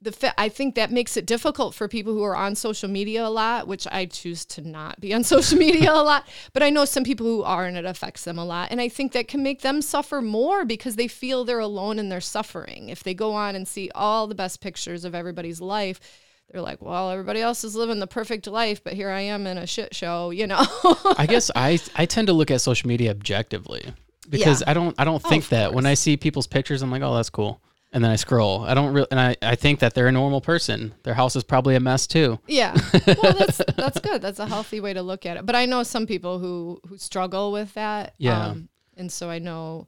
the 0.00 0.12
fa- 0.12 0.40
I 0.40 0.48
think 0.48 0.76
that 0.76 0.92
makes 0.92 1.16
it 1.16 1.26
difficult 1.26 1.74
for 1.74 1.88
people 1.88 2.12
who 2.12 2.22
are 2.22 2.36
on 2.36 2.54
social 2.54 2.88
media 2.88 3.26
a 3.26 3.28
lot, 3.28 3.66
which 3.66 3.86
I 3.90 4.06
choose 4.06 4.44
to 4.46 4.62
not 4.62 5.00
be 5.00 5.12
on 5.12 5.24
social 5.34 5.58
media 5.58 5.92
a 5.92 6.02
lot. 6.02 6.26
But 6.52 6.62
I 6.62 6.70
know 6.70 6.84
some 6.84 7.04
people 7.04 7.26
who 7.26 7.42
are, 7.42 7.64
and 7.64 7.76
it 7.76 7.84
affects 7.84 8.24
them 8.24 8.38
a 8.38 8.44
lot. 8.44 8.70
And 8.70 8.80
I 8.80 8.88
think 8.88 9.12
that 9.12 9.28
can 9.28 9.42
make 9.42 9.62
them 9.62 9.82
suffer 9.82 10.22
more 10.22 10.64
because 10.64 10.96
they 10.96 11.08
feel 11.08 11.44
they're 11.44 11.58
alone 11.58 11.98
in 11.98 12.08
their 12.08 12.20
suffering. 12.20 12.88
If 12.88 13.02
they 13.02 13.14
go 13.14 13.32
on 13.32 13.56
and 13.56 13.66
see 13.66 13.90
all 13.94 14.26
the 14.26 14.34
best 14.34 14.60
pictures 14.60 15.04
of 15.04 15.14
everybody's 15.14 15.60
life, 15.60 16.00
they're 16.50 16.62
like, 16.62 16.80
well, 16.80 17.10
everybody 17.10 17.40
else 17.40 17.62
is 17.64 17.74
living 17.74 17.98
the 17.98 18.06
perfect 18.06 18.46
life, 18.46 18.82
but 18.82 18.94
here 18.94 19.10
I 19.10 19.20
am 19.20 19.46
in 19.46 19.58
a 19.58 19.66
shit 19.66 19.94
show, 19.94 20.30
you 20.30 20.46
know? 20.46 20.64
I 21.18 21.26
guess 21.28 21.50
I 21.54 21.78
I 21.94 22.06
tend 22.06 22.28
to 22.28 22.32
look 22.32 22.50
at 22.50 22.60
social 22.62 22.88
media 22.88 23.10
objectively 23.10 23.92
because 24.30 24.62
I 24.66 24.72
don't 24.74 24.94
I 24.98 25.04
don't 25.04 25.22
think 25.22 25.44
Oh, 25.44 25.56
that 25.56 25.74
when 25.74 25.84
I 25.84 25.92
see 25.94 26.16
people's 26.16 26.46
pictures 26.46 26.80
I'm 26.80 26.90
like 26.90 27.02
oh 27.02 27.14
that's 27.14 27.28
cool 27.30 27.60
and 27.92 28.04
then 28.04 28.10
I 28.10 28.16
scroll 28.16 28.64
I 28.64 28.74
don't 28.74 28.92
really 28.92 29.08
and 29.10 29.18
I, 29.18 29.36
I 29.42 29.54
think 29.54 29.78
that 29.80 29.94
they're 29.94 30.08
a 30.08 30.12
normal 30.12 30.40
person 30.40 30.94
their 31.04 31.14
house 31.14 31.36
is 31.36 31.44
probably 31.44 31.74
a 31.74 31.80
mess 31.80 32.06
too 32.06 32.38
Yeah. 32.46 32.76
Well, 33.06 33.32
that's 33.34 33.60
that's 33.76 34.00
good. 34.00 34.20
That's 34.22 34.38
a 34.38 34.46
healthy 34.46 34.80
way 34.80 34.92
to 34.94 35.02
look 35.02 35.24
at 35.26 35.36
it. 35.36 35.46
But 35.46 35.56
I 35.56 35.66
know 35.66 35.82
some 35.82 36.06
people 36.06 36.38
who 36.38 36.80
who 36.88 36.98
struggle 36.98 37.50
with 37.52 37.72
that. 37.74 38.14
Yeah. 38.18 38.48
Um, 38.48 38.68
and 38.96 39.10
so 39.10 39.30
I 39.30 39.38
know 39.38 39.86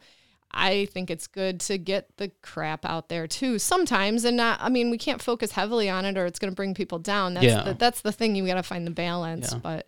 I 0.53 0.87
think 0.87 1.11
it's 1.11 1.27
good 1.29 1.61
to 1.61 1.79
get 1.79 2.17
the 2.17 2.33
crap 2.43 2.85
out 2.85 3.09
there 3.09 3.27
too 3.27 3.59
sometimes 3.59 4.25
and 4.25 4.37
not 4.37 4.59
I 4.63 4.69
mean 4.69 4.91
we 4.91 4.99
can't 4.99 5.23
focus 5.23 5.53
heavily 5.53 5.89
on 5.91 6.05
it 6.05 6.17
or 6.17 6.27
it's 6.27 6.39
going 6.39 6.51
to 6.51 6.57
bring 6.57 6.75
people 6.75 6.99
down. 6.99 7.35
That's 7.35 7.47
Yeah. 7.47 7.63
the, 7.65 7.75
that's 7.75 8.01
the 8.01 8.13
thing 8.13 8.35
you 8.35 8.47
got 8.47 8.55
to 8.55 8.63
find 8.63 8.87
the 8.87 8.91
balance, 8.91 9.53
Yeah. 9.53 9.59
but 9.59 9.87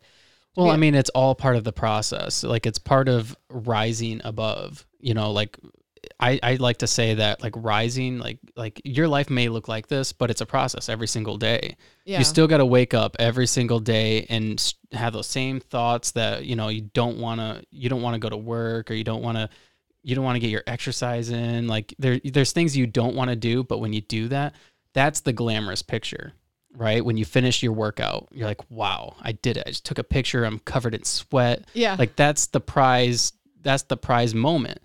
well 0.55 0.71
I 0.71 0.77
mean 0.77 0.95
it's 0.95 1.11
all 1.11 1.35
part 1.35 1.57
of 1.57 1.65
the 1.65 1.73
process 1.73 2.45
like 2.45 2.67
it's 2.67 2.79
part 2.79 3.09
of 3.09 3.35
rising 3.49 4.21
above 4.23 4.87
you 5.01 5.15
know 5.15 5.31
like 5.33 5.57
I, 6.21 6.39
I 6.43 6.55
like 6.55 6.79
to 6.79 6.87
say 6.87 7.15
that 7.15 7.43
like 7.43 7.55
rising 7.57 8.19
like 8.19 8.39
like 8.57 8.81
your 8.85 9.09
life 9.09 9.31
may 9.31 9.49
look 9.49 9.69
like 9.69 9.89
this 9.89 10.13
but 10.13 10.31
it's 10.31 10.41
a 10.41 10.47
process 10.47 10.89
every 10.89 11.07
single 11.07 11.37
day. 11.37 11.77
Yeah. 12.05 12.19
you 12.19 12.25
still 12.25 12.47
got 12.47 12.59
to 12.59 12.67
wake 12.67 12.95
up 12.95 13.17
every 13.19 13.47
single 13.47 13.79
day 13.81 14.27
and 14.29 14.75
have 14.93 15.13
those 15.13 15.27
same 15.27 15.61
thoughts 15.61 16.13
that 16.13 16.45
you 16.45 16.57
know 16.57 16.69
you 16.69 16.83
don't 16.83 17.19
want 17.19 17.41
to 17.41 17.65
you 17.71 17.89
don't 17.89 18.03
want 18.03 18.15
to 18.15 18.19
go 18.19 18.29
to 18.29 18.37
work 18.37 18.91
or 18.91 18.95
you 18.95 19.05
don't 19.05 19.23
want 19.23 19.39
to 19.39 19.49
you 20.03 20.15
don't 20.17 20.25
want 20.25 20.37
to 20.37 20.41
get 20.41 20.51
your 20.51 20.65
exercise 20.67 21.31
in. 21.31 21.69
Like 21.69 21.95
there 21.99 22.21
there's 22.25 22.53
things 22.53 22.77
you 22.77 22.87
don't 22.87 23.15
want 23.15 23.31
to 23.31 23.37
do 23.37 23.63
but 23.63 23.79
when 23.79 23.93
you 23.93 24.01
do 24.01 24.29
that 24.29 24.55
that's 24.95 25.21
the 25.21 25.33
glamorous 25.33 25.83
picture 25.83 26.33
right? 26.75 27.05
When 27.05 27.19
you 27.19 27.25
finish 27.25 27.63
your 27.63 27.73
workout 27.73 28.29
you're 28.33 28.49
like 28.49 28.71
wow 28.71 29.17
i 29.21 29.33
did 29.33 29.57
it. 29.57 29.65
I 29.67 29.71
just 29.71 29.85
took 29.85 29.99
a 29.99 30.05
picture. 30.05 30.45
I'm 30.45 30.59
covered 30.61 30.95
in 30.95 31.05
sweat. 31.05 31.65
Yeah. 31.75 31.97
like 31.99 32.17
that's 32.17 32.47
the 32.47 32.61
prize 32.61 33.33
that's 33.63 33.85
the 33.85 33.97
prize 33.97 34.35
moment 34.35 34.81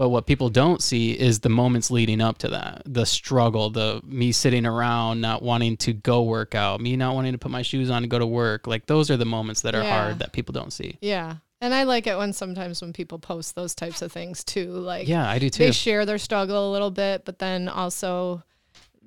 but 0.00 0.08
what 0.08 0.26
people 0.26 0.48
don't 0.48 0.82
see 0.82 1.12
is 1.12 1.40
the 1.40 1.50
moments 1.50 1.90
leading 1.90 2.22
up 2.22 2.38
to 2.38 2.48
that 2.48 2.80
the 2.86 3.04
struggle 3.04 3.68
the 3.68 4.00
me 4.04 4.32
sitting 4.32 4.64
around 4.64 5.20
not 5.20 5.42
wanting 5.42 5.76
to 5.76 5.92
go 5.92 6.22
work 6.22 6.54
out 6.54 6.80
me 6.80 6.96
not 6.96 7.14
wanting 7.14 7.32
to 7.32 7.38
put 7.38 7.50
my 7.50 7.60
shoes 7.60 7.90
on 7.90 8.00
to 8.00 8.08
go 8.08 8.18
to 8.18 8.26
work 8.26 8.66
like 8.66 8.86
those 8.86 9.10
are 9.10 9.18
the 9.18 9.26
moments 9.26 9.60
that 9.60 9.74
are 9.74 9.82
Yeah. 9.82 10.02
hard 10.04 10.18
that 10.20 10.32
people 10.32 10.52
don't 10.54 10.72
see 10.72 10.96
yeah. 11.02 11.36
And 11.62 11.74
I 11.74 11.82
like 11.82 12.06
it 12.06 12.16
when 12.16 12.32
sometimes 12.32 12.80
when 12.80 12.94
people 12.94 13.18
post 13.18 13.54
those 13.54 13.74
types 13.74 14.00
of 14.00 14.10
things 14.10 14.42
too, 14.42 14.70
like 14.70 15.06
yeah 15.06 15.28
i 15.28 15.38
do 15.38 15.50
too 15.50 15.64
they 15.64 15.72
share 15.72 16.06
their 16.06 16.16
struggle 16.16 16.70
a 16.70 16.72
little 16.72 16.90
bit, 16.90 17.26
but 17.26 17.38
then 17.38 17.68
also 17.68 18.42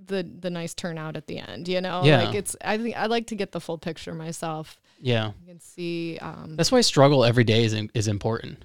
the 0.06 0.21
the 0.39 0.51
nice 0.51 0.75
turnout 0.75 1.17
at 1.17 1.25
the 1.25 1.39
end. 1.39 1.67
You 1.67 1.82
know, 1.82 2.03
Yeah. 2.03 2.23
like 2.25 2.36
it's. 2.36 2.56
I 2.63 2.77
think 2.77 2.95
I 2.95 3.08
like 3.08 3.27
to 3.27 3.36
get 3.36 3.51
the 3.53 3.60
full 3.62 3.79
picture 3.79 4.13
myself. 4.13 4.79
yeah 5.01 5.32
You 5.41 5.47
can 5.47 5.60
see. 5.60 6.19
Um, 6.19 6.56
that's 6.56 6.71
why 6.71 6.82
struggle 6.82 7.25
every 7.25 7.43
day 7.43 7.63
is 7.63 7.73
is 7.95 8.08
important 8.08 8.63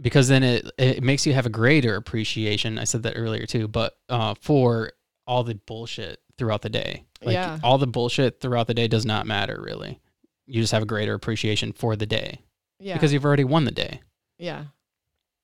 because 0.00 0.28
then 0.28 0.42
it 0.42 0.70
it 0.78 1.02
makes 1.02 1.26
you 1.26 1.32
have 1.32 1.46
a 1.46 1.50
greater 1.50 1.96
appreciation 1.96 2.78
i 2.78 2.84
said 2.84 3.02
that 3.02 3.14
earlier 3.16 3.46
too 3.46 3.66
but 3.68 3.96
uh 4.08 4.34
for 4.40 4.92
all 5.26 5.42
the 5.44 5.54
bullshit 5.66 6.20
throughout 6.38 6.62
the 6.62 6.68
day 6.70 7.04
like 7.22 7.34
Yeah. 7.34 7.58
all 7.62 7.78
the 7.78 7.86
bullshit 7.86 8.40
throughout 8.40 8.66
the 8.66 8.74
day 8.74 8.88
does 8.88 9.06
not 9.06 9.26
matter 9.26 9.60
really 9.62 10.00
you 10.46 10.60
just 10.60 10.72
have 10.72 10.82
a 10.82 10.86
greater 10.86 11.14
appreciation 11.14 11.72
for 11.72 11.96
the 11.96 12.06
day 12.06 12.40
yeah, 12.78 12.92
because 12.94 13.12
you've 13.12 13.24
already 13.24 13.42
won 13.44 13.64
the 13.64 13.70
day. 13.70 14.00
yeah, 14.38 14.64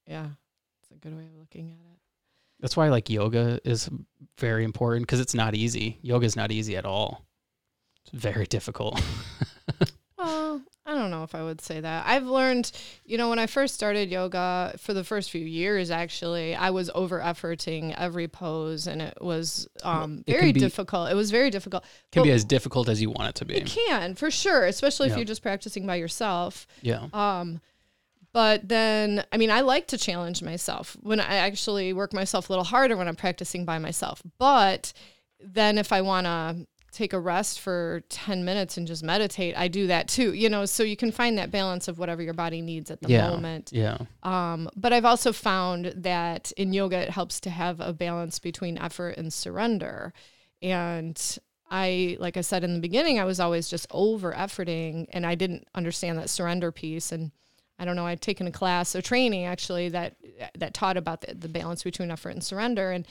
yeah. 0.06 0.26
It's 0.82 0.90
a 0.90 0.94
good 0.96 1.16
way 1.16 1.24
of 1.24 1.34
looking 1.40 1.70
at 1.70 1.72
it. 1.92 1.98
That's 2.60 2.76
why 2.76 2.88
like 2.90 3.08
yoga 3.08 3.58
is 3.64 3.88
very 4.38 4.64
important 4.64 5.06
because 5.06 5.18
it's 5.18 5.34
not 5.34 5.54
easy. 5.54 5.98
Yoga 6.02 6.26
is 6.26 6.36
not 6.36 6.52
easy 6.52 6.76
at 6.76 6.84
all. 6.84 7.24
It's 8.04 8.10
very 8.12 8.44
difficult. 8.46 9.00
I 10.92 10.94
don't 10.98 11.10
know 11.10 11.22
if 11.22 11.34
I 11.34 11.42
would 11.42 11.60
say 11.60 11.80
that. 11.80 12.04
I've 12.06 12.26
learned, 12.26 12.70
you 13.04 13.16
know, 13.18 13.30
when 13.30 13.38
I 13.38 13.46
first 13.46 13.74
started 13.74 14.10
yoga 14.10 14.74
for 14.78 14.92
the 14.92 15.02
first 15.04 15.30
few 15.30 15.44
years, 15.44 15.90
actually, 15.90 16.54
I 16.54 16.70
was 16.70 16.90
over 16.94 17.20
efforting 17.20 17.94
every 17.96 18.28
pose 18.28 18.86
and 18.86 19.00
it 19.00 19.16
was 19.20 19.66
um, 19.82 20.22
It 20.26 20.32
very 20.32 20.52
be- 20.52 20.60
difficult. 20.60 21.10
It 21.10 21.14
was 21.14 21.30
very 21.30 21.50
difficult. 21.50 21.84
It 21.84 22.12
can 22.12 22.22
be 22.22 22.30
as 22.30 22.44
difficult 22.44 22.88
as 22.88 23.00
you 23.00 23.10
want 23.10 23.30
it 23.30 23.34
to 23.36 23.44
be. 23.44 23.54
It 23.54 23.66
can, 23.66 24.14
for 24.14 24.30
sure, 24.30 24.66
especially 24.66 25.08
if 25.08 25.16
you're 25.16 25.24
just 25.24 25.42
practicing 25.42 25.86
by 25.86 25.96
yourself. 25.96 26.66
Yeah. 26.82 27.06
Um, 27.12 27.60
but 28.32 28.68
then, 28.68 29.24
I 29.32 29.36
mean, 29.36 29.50
I 29.50 29.60
like 29.60 29.88
to 29.88 29.98
challenge 29.98 30.42
myself 30.42 30.96
when 31.02 31.20
I 31.20 31.34
actually 31.34 31.92
work 31.92 32.12
myself 32.14 32.48
a 32.48 32.52
little 32.52 32.64
harder 32.64 32.96
when 32.96 33.08
I'm 33.08 33.16
practicing 33.16 33.64
by 33.64 33.78
myself. 33.78 34.22
But 34.38 34.92
then, 35.38 35.76
if 35.76 35.92
I 35.92 36.00
want 36.00 36.26
to 36.26 36.66
take 36.92 37.12
a 37.14 37.18
rest 37.18 37.58
for 37.58 38.02
10 38.10 38.44
minutes 38.44 38.76
and 38.76 38.86
just 38.86 39.02
meditate, 39.02 39.56
I 39.56 39.66
do 39.68 39.86
that 39.86 40.08
too, 40.08 40.34
you 40.34 40.48
know, 40.50 40.66
so 40.66 40.82
you 40.82 40.96
can 40.96 41.10
find 41.10 41.38
that 41.38 41.50
balance 41.50 41.88
of 41.88 41.98
whatever 41.98 42.22
your 42.22 42.34
body 42.34 42.60
needs 42.60 42.90
at 42.90 43.00
the 43.00 43.08
Yeah. 43.08 43.30
moment. 43.30 43.70
Yeah. 43.72 43.96
Um, 44.22 44.68
but 44.76 44.92
I've 44.92 45.06
also 45.06 45.32
found 45.32 45.86
that 45.96 46.52
in 46.52 46.72
yoga, 46.74 46.98
it 46.98 47.10
helps 47.10 47.40
to 47.40 47.50
have 47.50 47.80
a 47.80 47.92
balance 47.94 48.38
between 48.38 48.76
effort 48.76 49.16
and 49.16 49.32
surrender. 49.32 50.12
And 50.60 51.18
I, 51.70 52.18
like 52.20 52.36
I 52.36 52.42
said 52.42 52.62
in 52.62 52.74
the 52.74 52.80
beginning, 52.80 53.18
I 53.18 53.24
was 53.24 53.40
always 53.40 53.68
just 53.68 53.86
over 53.90 54.32
efforting 54.32 55.06
and 55.12 55.24
I 55.24 55.34
didn't 55.34 55.66
understand 55.74 56.18
that 56.18 56.28
surrender 56.28 56.70
piece. 56.70 57.10
And 57.10 57.32
I 57.78 57.86
don't 57.86 57.96
know, 57.96 58.06
I'd 58.06 58.20
taken 58.20 58.46
a 58.46 58.52
class 58.52 58.94
or 58.94 59.00
training 59.00 59.46
actually 59.46 59.88
that 59.88 60.16
that 60.58 60.74
taught 60.74 60.98
about 60.98 61.22
the, 61.22 61.34
the 61.34 61.48
balance 61.48 61.82
between 61.82 62.10
effort 62.10 62.30
and 62.30 62.44
surrender. 62.44 62.90
And 62.92 63.06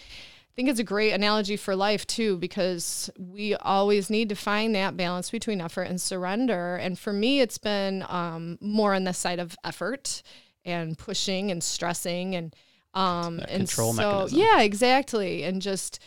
I 0.52 0.54
think 0.54 0.68
it's 0.68 0.82
a 0.82 0.84
great 0.84 1.12
analogy 1.14 1.56
for 1.56 1.78
life 1.78 2.06
too, 2.06 2.38
because 2.38 3.10
we 3.18 3.56
always 3.56 4.10
need 4.10 4.28
to 4.30 4.36
find 4.36 4.76
that 4.76 4.98
balance 4.98 5.30
between 5.30 5.62
effort 5.62 5.84
and 5.84 6.00
surrender. 6.00 6.76
And 6.76 7.00
for 7.00 7.14
me, 7.14 7.40
it's 7.40 7.58
been 7.58 8.06
um, 8.10 8.58
more 8.60 8.94
on 8.94 9.06
the 9.06 9.14
side 9.14 9.40
of 9.40 9.56
effort 9.64 10.22
and 10.66 10.98
pushing 10.98 11.52
and 11.52 11.64
stressing 11.64 12.36
and 12.36 12.56
um 12.94 13.40
and 13.48 13.70
control 13.70 13.94
so 13.94 14.02
mechanism. 14.02 14.38
yeah 14.38 14.62
exactly 14.62 15.44
and 15.44 15.62
just 15.62 16.00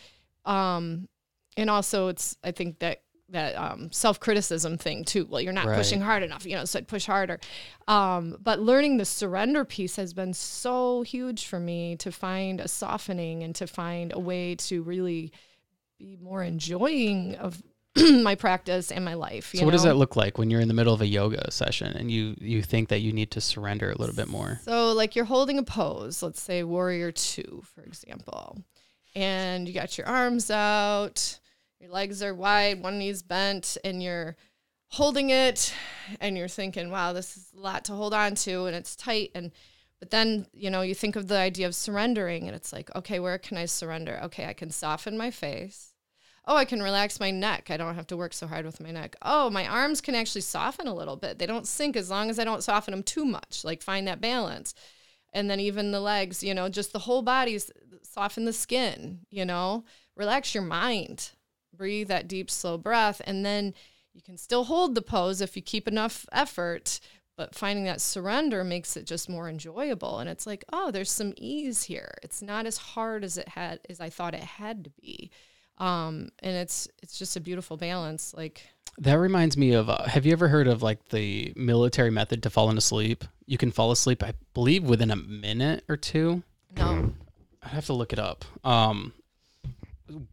um 0.45 1.09
and 1.57 1.67
also 1.69 2.09
it's 2.09 2.37
i 2.43 2.51
think 2.51 2.77
that 2.77 3.01
that 3.29 3.55
um, 3.55 3.91
self-criticism 3.91 4.77
thing 4.77 5.03
too 5.03 5.25
well 5.29 5.41
you're 5.41 5.51
not 5.53 5.65
Right. 5.65 5.77
pushing 5.77 5.99
hard 6.01 6.21
enough 6.21 6.45
you 6.45 6.55
know 6.55 6.65
so 6.65 6.77
I'd 6.79 6.87
push 6.87 7.05
harder 7.05 7.39
um, 7.87 8.37
but 8.41 8.59
learning 8.59 8.97
the 8.97 9.05
surrender 9.05 9.65
piece 9.65 9.95
has 9.95 10.13
been 10.13 10.33
so 10.33 11.01
huge 11.01 11.47
for 11.47 11.59
me 11.59 11.95
to 11.97 12.11
find 12.11 12.59
a 12.61 12.67
softening 12.67 13.43
and 13.43 13.55
to 13.55 13.65
find 13.67 14.13
a 14.13 14.19
way 14.19 14.55
to 14.55 14.83
really 14.83 15.31
be 15.97 16.17
more 16.21 16.43
enjoying 16.43 17.35
of 17.35 17.63
my 17.97 18.35
practice 18.35 18.91
and 18.91 19.03
my 19.05 19.13
life 19.13 19.53
you 19.53 19.61
So 19.61 19.65
what 19.65 19.71
does 19.71 19.83
that 19.83 19.95
look 19.95 20.15
like 20.15 20.37
when 20.37 20.49
you're 20.51 20.59
in 20.61 20.67
the 20.67 20.73
middle 20.73 20.93
of 20.93 21.01
a 21.01 21.07
yoga 21.07 21.49
session 21.49 21.95
and 21.95 22.11
you 22.11 22.35
you 22.39 22.61
think 22.61 22.89
that 22.89 22.99
you 22.99 23.11
need 23.13 23.31
to 23.31 23.41
surrender 23.41 23.89
a 23.89 23.97
little 23.97 24.13
bit 24.15 24.27
more? 24.27 24.59
So, 24.65 24.91
like 24.91 25.15
you're 25.15 25.23
holding 25.25 25.57
a 25.57 25.63
pose, 25.63 26.21
let's 26.21 26.41
say 26.41 26.63
warrior 26.63 27.13
two, 27.13 27.63
for 27.73 27.81
example, 27.83 28.57
and 29.15 29.65
you 29.65 29.73
got 29.73 29.97
your 29.97 30.07
arms 30.07 30.51
out, 30.51 31.39
your 31.85 31.93
legs 31.93 32.23
are 32.23 32.33
wide, 32.33 32.81
one 32.81 32.97
knee's 32.97 33.21
bent, 33.21 33.77
and 33.83 34.01
you're 34.01 34.35
holding 34.89 35.29
it, 35.29 35.71
and 36.19 36.35
you're 36.35 36.47
thinking, 36.47 36.89
wow, 36.89 37.13
this 37.13 37.37
is 37.37 37.51
a 37.55 37.61
lot 37.61 37.85
to 37.85 37.93
hold 37.93 38.11
on 38.11 38.33
to, 38.33 38.65
and 38.65 38.75
it's 38.75 38.95
tight. 38.95 39.29
And 39.35 39.51
but 39.99 40.09
then, 40.09 40.47
you 40.51 40.71
know, 40.71 40.81
you 40.81 40.95
think 40.95 41.15
of 41.15 41.27
the 41.27 41.37
idea 41.37 41.67
of 41.67 41.75
surrendering, 41.75 42.47
and 42.47 42.55
it's 42.55 42.73
like, 42.73 42.93
okay, 42.95 43.19
where 43.19 43.37
can 43.37 43.57
I 43.57 43.65
surrender? 43.65 44.19
Okay, 44.23 44.45
I 44.47 44.53
can 44.53 44.71
soften 44.71 45.15
my 45.15 45.29
face. 45.29 45.93
Oh, 46.47 46.55
I 46.55 46.65
can 46.65 46.81
relax 46.81 47.19
my 47.19 47.29
neck. 47.29 47.69
I 47.69 47.77
don't 47.77 47.95
have 47.95 48.07
to 48.07 48.17
work 48.17 48.33
so 48.33 48.47
hard 48.47 48.65
with 48.65 48.81
my 48.81 48.89
neck. 48.89 49.15
Oh, 49.21 49.51
my 49.51 49.67
arms 49.67 50.01
can 50.01 50.15
actually 50.15 50.41
soften 50.41 50.87
a 50.87 50.93
little 50.93 51.15
bit. 51.15 51.37
They 51.37 51.45
don't 51.45 51.67
sink 51.67 51.95
as 51.95 52.09
long 52.09 52.31
as 52.31 52.39
I 52.39 52.43
don't 52.45 52.63
soften 52.63 52.93
them 52.93 53.03
too 53.03 53.25
much. 53.25 53.63
Like 53.63 53.83
find 53.83 54.07
that 54.07 54.21
balance. 54.21 54.73
And 55.33 55.49
then 55.49 55.59
even 55.59 55.91
the 55.91 55.99
legs, 55.99 56.43
you 56.43 56.53
know, 56.53 56.67
just 56.67 56.93
the 56.93 56.99
whole 56.99 57.21
body, 57.21 57.55
s- 57.55 57.71
soften 58.03 58.45
the 58.45 58.53
skin, 58.53 59.19
you 59.29 59.45
know, 59.45 59.85
relax 60.15 60.53
your 60.53 60.63
mind. 60.63 61.31
Breathe 61.77 62.07
that 62.07 62.27
deep, 62.27 62.49
slow 62.49 62.77
breath. 62.77 63.21
And 63.25 63.45
then 63.45 63.73
you 64.13 64.21
can 64.21 64.37
still 64.37 64.65
hold 64.65 64.95
the 64.95 65.01
pose 65.01 65.41
if 65.41 65.55
you 65.55 65.61
keep 65.61 65.87
enough 65.87 66.25
effort. 66.31 66.99
But 67.37 67.53
finding 67.53 67.83
that 67.85 67.99
surrender 67.99 68.63
makes 68.63 68.95
it 68.95 69.05
just 69.05 69.29
more 69.29 69.49
enjoyable. 69.49 70.19
And 70.19 70.29
it's 70.29 70.47
like, 70.47 70.63
oh, 70.71 70.91
there's 70.91 71.11
some 71.11 71.33
ease 71.35 71.83
here. 71.83 72.15
It's 72.23 72.41
not 72.41 72.65
as 72.65 72.77
hard 72.77 73.23
as 73.25 73.37
it 73.37 73.49
had 73.49 73.79
as 73.89 73.99
I 73.99 74.09
thought 74.09 74.33
it 74.33 74.43
had 74.43 74.85
to 74.85 74.89
be 75.01 75.31
um 75.77 76.29
and 76.39 76.55
it's 76.55 76.87
it's 77.03 77.17
just 77.17 77.35
a 77.35 77.41
beautiful 77.41 77.75
balance 77.77 78.33
like 78.33 78.61
That 78.99 79.15
reminds 79.15 79.57
me 79.57 79.73
of 79.73 79.89
uh, 79.89 80.03
have 80.05 80.25
you 80.25 80.31
ever 80.31 80.47
heard 80.47 80.67
of 80.67 80.81
like 80.81 81.09
the 81.09 81.51
military 81.55 82.11
method 82.11 82.43
to 82.43 82.49
falling 82.49 82.77
asleep? 82.77 83.25
You 83.45 83.57
can 83.57 83.71
fall 83.71 83.91
asleep 83.91 84.23
I 84.23 84.33
believe 84.53 84.83
within 84.83 85.11
a 85.11 85.17
minute 85.17 85.83
or 85.89 85.97
two. 85.97 86.43
no 86.77 87.13
I 87.61 87.69
have 87.69 87.87
to 87.87 87.93
look 87.93 88.13
it 88.13 88.19
up. 88.19 88.45
Um, 88.63 89.11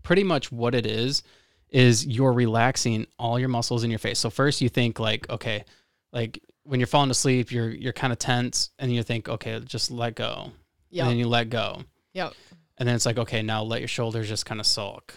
pretty 0.03 0.25
much 0.25 0.51
what 0.53 0.75
it 0.75 0.87
is 0.87 1.23
is 1.71 2.07
you're 2.07 2.33
relaxing 2.33 3.07
all 3.19 3.39
your 3.39 3.49
muscles 3.49 3.83
in 3.85 3.91
your 3.91 3.99
face. 3.99 4.19
So 4.19 4.29
first 4.31 4.61
you 4.61 4.69
think 4.69 4.99
like, 4.99 5.29
okay, 5.31 5.65
like 6.13 6.39
when 6.65 6.79
you're 6.81 6.87
falling 6.87 7.11
asleep, 7.11 7.51
you're 7.51 7.71
you're 7.71 7.93
kind 7.93 8.13
of 8.13 8.19
tense, 8.19 8.71
and 8.79 8.93
you 8.93 9.03
think, 9.03 9.29
okay, 9.29 9.59
just 9.61 9.91
let 9.91 10.15
go, 10.15 10.53
Yeah. 10.91 11.03
and 11.05 11.11
then 11.11 11.19
you 11.19 11.27
let 11.29 11.49
go, 11.51 11.83
yep. 12.13 12.35
And 12.79 12.89
then 12.89 12.95
it's 12.97 13.07
like, 13.07 13.19
okay, 13.19 13.43
now 13.43 13.63
let 13.63 13.81
your 13.81 13.89
shoulders 13.89 14.29
just 14.29 14.45
kind 14.47 14.61
of 14.61 14.67
sulk, 14.67 15.15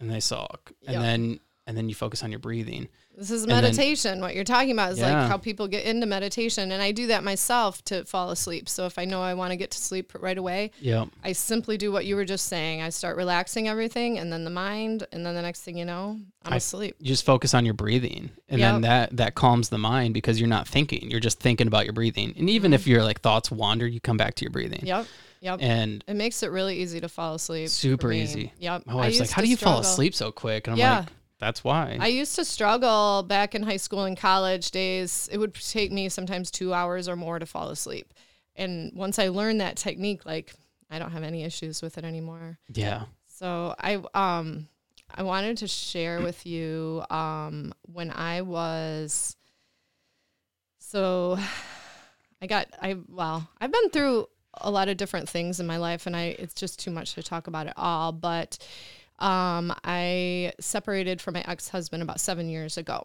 and 0.00 0.10
they 0.10 0.20
sulk, 0.20 0.72
and 0.86 1.02
then 1.02 1.40
and 1.68 1.76
then 1.76 1.88
you 1.88 1.94
focus 1.94 2.22
on 2.24 2.30
your 2.32 2.40
breathing. 2.40 2.88
this 3.16 3.30
is 3.30 3.44
then- 3.46 3.62
meditation 3.62 4.20
what 4.20 4.34
you're 4.34 4.42
talking 4.44 4.72
about 4.72 4.90
is 4.92 4.98
Yeah. 4.98 5.20
like 5.20 5.28
how 5.30 5.36
people 5.36 5.68
get 5.68 5.84
into 5.84 6.06
meditation 6.06 6.72
and 6.72 6.80
i 6.82 6.90
do 6.92 7.08
that 7.08 7.22
myself 7.24 7.84
to 7.86 8.04
fall 8.04 8.30
asleep 8.30 8.68
so 8.68 8.86
if 8.86 8.98
i 8.98 9.04
know 9.04 9.20
i 9.22 9.34
want 9.34 9.50
to 9.50 9.56
get 9.56 9.70
to 9.72 9.78
sleep 9.78 10.12
right 10.18 10.38
away 10.38 10.70
Yep. 10.80 11.08
i 11.24 11.32
simply 11.32 11.76
do 11.76 11.92
what 11.92 12.04
you 12.06 12.16
were 12.16 12.24
just 12.24 12.46
saying 12.46 12.80
i 12.80 12.88
start 12.90 13.16
relaxing 13.16 13.68
everything 13.68 14.18
and 14.18 14.32
then 14.32 14.44
the 14.44 14.50
mind 14.50 15.06
and 15.12 15.26
then 15.26 15.34
the 15.34 15.42
next 15.42 15.60
thing 15.62 15.76
you 15.76 15.84
know 15.84 16.18
i'm 16.44 16.52
I- 16.54 16.56
asleep 16.56 16.94
You 17.00 17.06
just 17.08 17.24
focus 17.26 17.52
on 17.54 17.64
your 17.64 17.74
breathing, 17.74 18.30
and 18.48 18.62
then 18.62 18.80
that 18.82 19.16
that 19.16 19.34
calms 19.34 19.68
the 19.68 19.78
mind 19.78 20.14
because 20.14 20.38
you're 20.40 20.48
not 20.48 20.66
thinking. 20.68 21.10
You're 21.10 21.20
just 21.20 21.38
thinking 21.40 21.66
about 21.66 21.84
your 21.84 21.92
breathing, 21.92 22.32
and 22.38 22.48
even 22.48 22.72
if 22.72 22.82
mm-hmm. 22.82 22.90
your 22.92 23.02
like 23.04 23.20
thoughts 23.20 23.50
wander, 23.50 23.86
you 23.86 24.00
come 24.00 24.16
back 24.16 24.34
to 24.36 24.44
your 24.44 24.50
breathing. 24.52 24.80
yep 24.86 25.06
yep 25.40 25.58
And 25.60 26.02
it 26.08 26.14
makes 26.14 26.42
it 26.42 26.50
really 26.50 26.76
easy 26.78 27.00
to 27.00 27.08
fall 27.08 27.34
asleep 27.34 27.68
super 27.68 28.10
easy. 28.12 28.52
yep 28.58 28.86
My 28.86 28.92
I 28.92 28.96
wife's 28.96 29.20
like, 29.20 29.30
"How 29.30 29.42
do 29.42 29.48
you 29.48 29.56
fall 29.56 29.80
asleep 29.80 30.14
so 30.14 30.30
quick?" 30.32 30.66
And 30.68 30.72
I'm 30.74 30.78
Yeah. 30.78 30.98
like, 31.00 31.08
"That's 31.38 31.62
why." 31.64 31.98
I 32.00 32.08
used 32.08 32.34
to 32.36 32.44
struggle 32.44 33.22
back 33.22 33.54
in 33.54 33.62
high 33.62 33.76
school 33.76 34.04
and 34.04 34.16
college 34.16 34.70
days. 34.70 35.28
It 35.32 35.38
would 35.38 35.54
take 35.54 35.92
me 35.92 36.08
sometimes 36.08 36.50
two 36.50 36.74
hours 36.74 37.08
or 37.08 37.16
more 37.16 37.38
to 37.38 37.46
fall 37.46 37.68
asleep. 37.70 38.12
And 38.56 38.92
once 38.94 39.18
I 39.18 39.28
learned 39.28 39.60
that 39.60 39.76
technique, 39.76 40.26
like 40.26 40.52
I 40.90 40.98
don't 40.98 41.12
have 41.12 41.22
any 41.22 41.44
issues 41.44 41.82
with 41.82 41.98
it 41.98 42.04
anymore. 42.04 42.58
yeah. 42.72 43.04
So 43.26 43.74
I 43.78 44.02
um 44.14 44.66
I 45.14 45.22
wanted 45.22 45.58
to 45.58 45.68
share 45.68 46.20
with 46.20 46.44
you 46.44 47.04
um 47.08 47.72
when 47.82 48.10
I 48.10 48.42
was 48.42 49.36
so 50.78 51.38
I 52.42 52.46
got 52.46 52.66
I 52.82 52.96
well, 53.08 53.48
I've 53.60 53.72
been 53.72 53.90
through 53.90 54.28
a 54.54 54.70
lot 54.70 54.88
of 54.88 54.96
different 54.96 55.28
things 55.28 55.60
in 55.60 55.66
my 55.66 55.76
life 55.76 56.06
and 56.06 56.16
I 56.16 56.36
it's 56.38 56.54
just 56.54 56.80
too 56.80 56.90
much 56.90 57.14
to 57.14 57.22
talk 57.22 57.46
about 57.46 57.66
it 57.66 57.74
all, 57.76 58.10
but 58.12 58.58
um 59.18 59.74
I 59.84 60.52
separated 60.60 61.20
from 61.20 61.34
my 61.34 61.44
ex-husband 61.46 62.02
about 62.02 62.20
7 62.20 62.48
years 62.48 62.76
ago. 62.76 63.02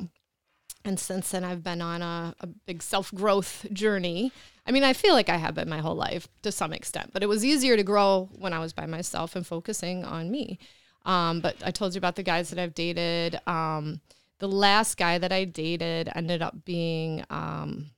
And 0.85 0.99
since 0.99 1.31
then 1.31 1.43
I've 1.43 1.63
been 1.63 1.81
on 1.81 2.01
a, 2.01 2.35
a 2.41 2.47
big 2.47 2.83
self-growth 2.83 3.67
journey. 3.71 4.31
I 4.65 4.71
mean, 4.71 4.83
I 4.83 4.93
feel 4.93 5.13
like 5.13 5.29
I 5.29 5.37
have 5.37 5.55
been 5.55 5.69
my 5.69 5.79
whole 5.79 5.95
life 5.95 6.27
to 6.41 6.51
some 6.51 6.73
extent, 6.73 7.11
but 7.13 7.23
it 7.23 7.29
was 7.29 7.43
easier 7.43 7.77
to 7.77 7.83
grow 7.83 8.29
when 8.37 8.53
I 8.53 8.59
was 8.59 8.73
by 8.73 8.85
myself 8.85 9.35
and 9.35 9.45
focusing 9.45 10.03
on 10.05 10.29
me. 10.29 10.59
Um, 11.05 11.41
but 11.41 11.55
I 11.63 11.71
told 11.71 11.93
you 11.93 11.97
about 11.97 12.15
the 12.15 12.23
guys 12.23 12.49
that 12.49 12.59
I've 12.59 12.73
dated. 12.73 13.39
Um, 13.47 14.01
the 14.39 14.47
last 14.47 14.97
guy 14.97 15.17
that 15.17 15.31
I 15.31 15.45
dated 15.45 16.09
ended 16.15 16.41
up 16.41 16.65
being 16.65 17.23
um, 17.29 17.91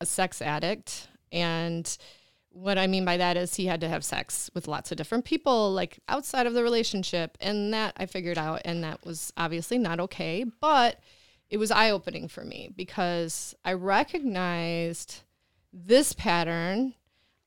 a 0.00 0.06
sex 0.06 0.40
addict. 0.40 1.08
And 1.30 1.96
what 2.60 2.78
I 2.78 2.86
mean 2.86 3.04
by 3.04 3.16
that 3.16 3.36
is 3.36 3.54
he 3.54 3.66
had 3.66 3.80
to 3.82 3.88
have 3.88 4.04
sex 4.04 4.50
with 4.54 4.66
lots 4.66 4.90
of 4.90 4.96
different 4.96 5.24
people, 5.24 5.72
like 5.72 6.00
outside 6.08 6.46
of 6.46 6.54
the 6.54 6.62
relationship. 6.62 7.38
And 7.40 7.72
that 7.72 7.94
I 7.96 8.06
figured 8.06 8.38
out, 8.38 8.62
and 8.64 8.82
that 8.82 9.04
was 9.04 9.32
obviously 9.36 9.78
not 9.78 10.00
okay. 10.00 10.44
But 10.60 10.98
it 11.50 11.58
was 11.58 11.70
eye 11.70 11.90
opening 11.90 12.28
for 12.28 12.44
me 12.44 12.70
because 12.76 13.54
I 13.64 13.74
recognized 13.74 15.22
this 15.72 16.12
pattern. 16.12 16.94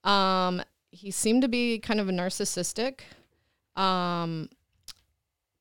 Um, 0.03 0.61
he 0.91 1.11
seemed 1.11 1.41
to 1.41 1.47
be 1.47 1.79
kind 1.79 1.99
of 1.99 2.09
a 2.09 2.13
narcissistic 2.13 3.01
um, 3.75 4.49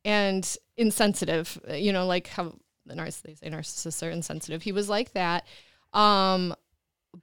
and 0.04 0.56
insensitive, 0.76 1.60
you 1.72 1.92
know, 1.92 2.06
like 2.06 2.28
how 2.28 2.54
the 2.86 2.94
narciss- 2.94 3.22
they 3.22 3.34
say 3.34 3.50
narcissists 3.50 4.06
are 4.06 4.10
insensitive. 4.10 4.62
He 4.62 4.72
was 4.72 4.88
like 4.88 5.12
that. 5.12 5.46
Um, 5.92 6.54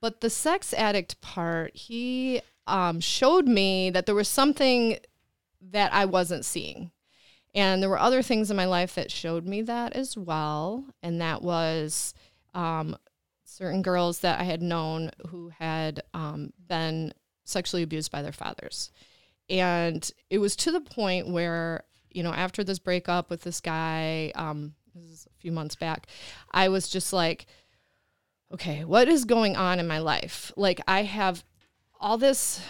but 0.00 0.20
the 0.20 0.30
sex 0.30 0.72
addict 0.74 1.20
part, 1.20 1.74
he 1.76 2.40
um, 2.66 3.00
showed 3.00 3.46
me 3.46 3.90
that 3.90 4.06
there 4.06 4.14
was 4.14 4.28
something 4.28 4.98
that 5.60 5.92
I 5.92 6.04
wasn't 6.04 6.44
seeing. 6.44 6.90
And 7.54 7.82
there 7.82 7.90
were 7.90 7.98
other 7.98 8.22
things 8.22 8.50
in 8.50 8.56
my 8.56 8.66
life 8.66 8.94
that 8.94 9.10
showed 9.10 9.46
me 9.46 9.62
that 9.62 9.94
as 9.94 10.16
well. 10.16 10.84
And 11.02 11.20
that 11.20 11.42
was 11.42 12.14
um, 12.54 12.96
certain 13.44 13.82
girls 13.82 14.20
that 14.20 14.38
I 14.38 14.44
had 14.44 14.62
known 14.62 15.10
who 15.28 15.48
had 15.58 16.02
um, 16.14 16.52
been 16.68 17.12
sexually 17.44 17.82
abused 17.82 18.12
by 18.12 18.22
their 18.22 18.32
fathers. 18.32 18.90
And 19.48 20.08
it 20.28 20.38
was 20.38 20.54
to 20.56 20.70
the 20.70 20.80
point 20.80 21.28
where, 21.28 21.84
you 22.10 22.22
know, 22.22 22.32
after 22.32 22.62
this 22.62 22.78
breakup 22.78 23.30
with 23.30 23.42
this 23.42 23.60
guy, 23.60 24.30
um, 24.34 24.74
this 24.94 25.10
is 25.10 25.26
a 25.26 25.40
few 25.40 25.52
months 25.52 25.74
back, 25.74 26.06
I 26.52 26.68
was 26.68 26.88
just 26.88 27.12
like, 27.12 27.46
okay, 28.52 28.84
what 28.84 29.08
is 29.08 29.24
going 29.24 29.56
on 29.56 29.78
in 29.78 29.86
my 29.86 29.98
life? 29.98 30.52
Like, 30.56 30.80
I 30.88 31.02
have 31.02 31.44
all 32.00 32.18
this 32.18 32.60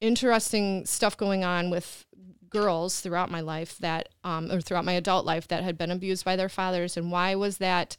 interesting 0.00 0.84
stuff 0.86 1.16
going 1.16 1.44
on 1.44 1.70
with 1.70 2.04
girls 2.48 3.00
throughout 3.00 3.30
my 3.30 3.40
life 3.40 3.78
that, 3.78 4.08
um, 4.24 4.50
or 4.50 4.60
throughout 4.60 4.84
my 4.84 4.92
adult 4.92 5.24
life 5.24 5.48
that 5.48 5.62
had 5.62 5.78
been 5.78 5.90
abused 5.90 6.24
by 6.24 6.36
their 6.36 6.48
fathers. 6.48 6.96
And 6.96 7.10
why 7.10 7.34
was 7.34 7.58
that? 7.58 7.96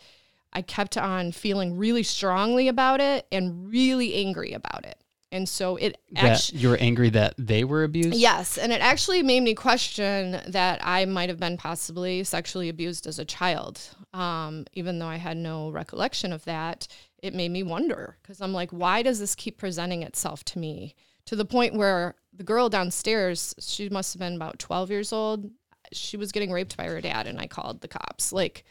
I 0.52 0.62
kept 0.62 0.98
on 0.98 1.32
feeling 1.32 1.78
really 1.78 2.04
strongly 2.04 2.68
about 2.68 3.02
it 3.02 3.26
and 3.32 3.70
really 3.70 4.14
angry 4.14 4.54
about 4.54 4.86
it. 4.86 5.03
And 5.34 5.50
so 5.50 5.78
it 5.78 5.98
actually 6.16 6.60
you 6.60 6.70
were 6.70 6.78
angry 6.78 7.10
that 7.10 7.34
they 7.40 7.64
were 7.64 7.84
abused? 7.84 8.16
Yes, 8.16 8.60
and 8.60 8.72
it 8.72 8.82
actually 8.82 9.24
made 9.24 9.42
me 9.42 9.56
question 9.56 10.40
that 10.48 10.80
I 10.84 11.06
might 11.06 11.28
have 11.30 11.40
been 11.40 11.58
possibly 11.58 12.24
sexually 12.24 12.70
abused 12.70 13.08
as 13.08 13.18
a 13.18 13.26
child. 13.26 13.82
Um, 14.14 14.66
even 14.74 15.00
though 15.00 15.08
I 15.08 15.16
had 15.16 15.36
no 15.36 15.72
recollection 15.72 16.32
of 16.34 16.46
that, 16.46 16.88
it 17.18 17.34
made 17.34 17.50
me 17.50 17.64
wonder 17.64 18.16
because 18.22 18.42
I'm 18.42 18.54
like, 18.54 18.70
why 18.70 19.02
does 19.02 19.18
this 19.18 19.34
keep 19.34 19.58
presenting 19.58 20.04
itself 20.04 20.44
to 20.46 20.60
me? 20.60 20.94
To 21.26 21.36
the 21.36 21.46
point 21.46 21.74
where 21.74 22.14
the 22.32 22.44
girl 22.44 22.70
downstairs, 22.70 23.56
she 23.58 23.90
must 23.90 24.14
have 24.14 24.20
been 24.20 24.36
about 24.36 24.60
12 24.60 24.92
years 24.92 25.12
old. 25.12 25.50
She 25.92 26.16
was 26.16 26.32
getting 26.32 26.52
raped 26.52 26.78
by 26.78 26.86
her 26.86 27.02
dad, 27.02 27.26
and 27.26 27.40
I 27.40 27.48
called 27.48 27.82
the 27.82 27.88
cops. 27.88 28.32
Like, 28.32 28.66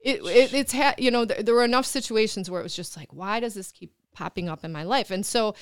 it, 0.00 0.20
it 0.24 0.52
it's 0.52 0.72
ha- 0.72 0.94
you 0.98 1.10
know 1.12 1.24
th- 1.24 1.44
there 1.44 1.54
were 1.54 1.64
enough 1.64 1.86
situations 1.86 2.50
where 2.50 2.60
it 2.60 2.64
was 2.64 2.74
just 2.74 2.96
like, 2.96 3.12
why 3.12 3.38
does 3.38 3.54
this 3.54 3.70
keep 3.70 3.92
popping 4.18 4.48
up 4.48 4.64
in 4.64 4.72
my 4.72 4.82
life? 4.82 5.10
And 5.10 5.24
so, 5.24 5.54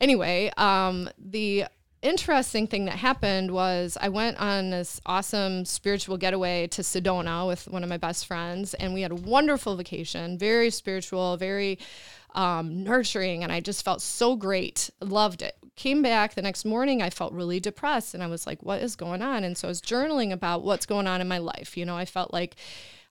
anyway, 0.00 0.50
um, 0.56 1.08
the 1.16 1.66
interesting 2.02 2.66
thing 2.66 2.86
that 2.86 2.96
happened 2.96 3.50
was 3.50 3.96
I 4.00 4.08
went 4.08 4.38
on 4.38 4.70
this 4.70 5.00
awesome 5.06 5.64
spiritual 5.64 6.16
getaway 6.16 6.66
to 6.68 6.82
Sedona 6.82 7.46
with 7.46 7.68
one 7.68 7.82
of 7.82 7.88
my 7.88 7.98
best 7.98 8.26
friends, 8.26 8.74
and 8.74 8.94
we 8.94 9.02
had 9.02 9.12
a 9.12 9.16
wonderful 9.16 9.76
vacation, 9.76 10.38
very 10.38 10.70
spiritual, 10.70 11.36
very 11.36 11.78
um, 12.34 12.84
nurturing, 12.84 13.42
and 13.42 13.52
I 13.52 13.60
just 13.60 13.84
felt 13.84 14.00
so 14.02 14.36
great. 14.36 14.90
Loved 15.00 15.42
it. 15.42 15.56
Came 15.76 16.02
back 16.02 16.34
the 16.34 16.42
next 16.42 16.64
morning, 16.64 17.02
I 17.02 17.10
felt 17.10 17.32
really 17.32 17.60
depressed, 17.60 18.14
and 18.14 18.22
I 18.22 18.26
was 18.26 18.46
like, 18.46 18.62
"What 18.62 18.82
is 18.82 18.96
going 18.96 19.22
on?" 19.22 19.44
And 19.44 19.56
so 19.56 19.68
I 19.68 19.70
was 19.70 19.80
journaling 19.80 20.32
about 20.32 20.62
what's 20.62 20.86
going 20.86 21.06
on 21.06 21.20
in 21.20 21.28
my 21.28 21.38
life. 21.38 21.76
You 21.76 21.86
know, 21.86 21.96
I 21.96 22.04
felt 22.04 22.32
like 22.32 22.56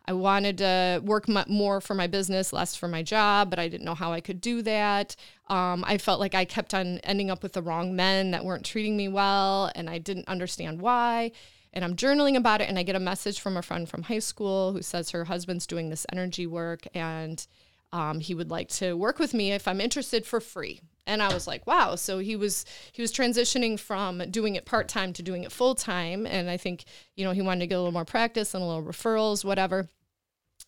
I 0.05 0.13
wanted 0.13 0.57
to 0.59 1.01
work 1.03 1.27
more 1.47 1.81
for 1.81 1.93
my 1.93 2.07
business, 2.07 2.51
less 2.51 2.75
for 2.75 2.87
my 2.87 3.03
job, 3.03 3.49
but 3.49 3.59
I 3.59 3.67
didn't 3.67 3.85
know 3.85 3.95
how 3.95 4.11
I 4.11 4.21
could 4.21 4.41
do 4.41 4.61
that. 4.63 5.15
Um, 5.47 5.83
I 5.87 5.97
felt 5.97 6.19
like 6.19 6.33
I 6.33 6.45
kept 6.45 6.73
on 6.73 6.97
ending 6.99 7.29
up 7.29 7.43
with 7.43 7.53
the 7.53 7.61
wrong 7.61 7.95
men 7.95 8.31
that 8.31 8.43
weren't 8.43 8.65
treating 8.65 8.97
me 8.97 9.07
well, 9.07 9.71
and 9.75 9.89
I 9.89 9.99
didn't 9.99 10.27
understand 10.27 10.81
why. 10.81 11.31
And 11.73 11.85
I'm 11.85 11.95
journaling 11.95 12.35
about 12.35 12.61
it, 12.61 12.69
and 12.69 12.79
I 12.79 12.83
get 12.83 12.95
a 12.95 12.99
message 12.99 13.39
from 13.39 13.55
a 13.55 13.61
friend 13.61 13.87
from 13.87 14.03
high 14.03 14.19
school 14.19 14.73
who 14.73 14.81
says 14.81 15.11
her 15.11 15.25
husband's 15.25 15.67
doing 15.67 15.89
this 15.89 16.07
energy 16.11 16.47
work, 16.47 16.87
and 16.95 17.45
um, 17.91 18.19
he 18.19 18.35
would 18.35 18.51
like 18.51 18.69
to 18.69 18.93
work 18.93 19.19
with 19.19 19.33
me 19.33 19.51
if 19.51 19.67
I'm 19.67 19.81
interested 19.81 20.25
for 20.25 20.39
free. 20.39 20.81
And 21.07 21.23
I 21.23 21.33
was 21.33 21.47
like, 21.47 21.65
wow. 21.65 21.95
So 21.95 22.19
he 22.19 22.35
was 22.35 22.65
he 22.91 23.01
was 23.01 23.11
transitioning 23.11 23.79
from 23.79 24.19
doing 24.29 24.55
it 24.55 24.65
part 24.65 24.87
time 24.87 25.11
to 25.13 25.23
doing 25.23 25.43
it 25.43 25.51
full 25.51 25.73
time, 25.73 26.27
and 26.27 26.49
I 26.49 26.57
think 26.57 26.85
you 27.15 27.25
know 27.25 27.31
he 27.31 27.41
wanted 27.41 27.61
to 27.61 27.67
get 27.67 27.75
a 27.75 27.79
little 27.79 27.91
more 27.91 28.05
practice 28.05 28.53
and 28.53 28.63
a 28.63 28.67
little 28.67 28.83
referrals, 28.83 29.43
whatever. 29.43 29.87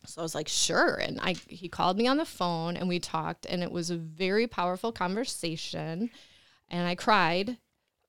So 0.06 0.22
I 0.22 0.24
was 0.24 0.34
like, 0.34 0.48
sure. 0.48 0.96
And 0.96 1.20
I 1.22 1.34
he 1.48 1.70
called 1.70 1.98
me 1.98 2.08
on 2.08 2.18
the 2.18 2.26
phone 2.26 2.76
and 2.76 2.88
we 2.88 3.00
talked 3.00 3.46
and 3.46 3.62
it 3.62 3.72
was 3.72 3.90
a 3.90 3.98
very 3.98 4.48
powerful 4.48 4.92
conversation. 4.92 6.10
And 6.70 6.88
I 6.88 6.96
cried 6.96 7.58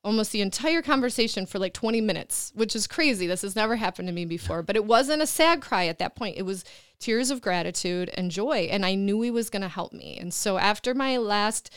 almost 0.04 0.32
the 0.32 0.40
entire 0.40 0.82
conversation 0.82 1.46
for 1.46 1.58
like 1.58 1.72
20 1.72 2.00
minutes, 2.00 2.52
which 2.54 2.74
is 2.74 2.86
crazy. 2.86 3.26
This 3.26 3.42
has 3.42 3.54
never 3.54 3.76
happened 3.76 4.08
to 4.08 4.14
me 4.14 4.24
before. 4.24 4.62
But 4.62 4.76
it 4.76 4.84
wasn't 4.84 5.22
a 5.22 5.26
sad 5.26 5.60
cry 5.60 5.86
at 5.86 5.98
that 5.98 6.16
point. 6.16 6.36
It 6.36 6.42
was 6.42 6.64
tears 7.02 7.30
of 7.30 7.40
gratitude 7.40 8.10
and 8.14 8.30
joy. 8.30 8.68
And 8.70 8.86
I 8.86 8.94
knew 8.94 9.20
he 9.20 9.30
was 9.30 9.50
gonna 9.50 9.68
help 9.68 9.92
me. 9.92 10.16
And 10.18 10.32
so 10.32 10.58
after 10.58 10.94
my 10.94 11.16
last 11.18 11.72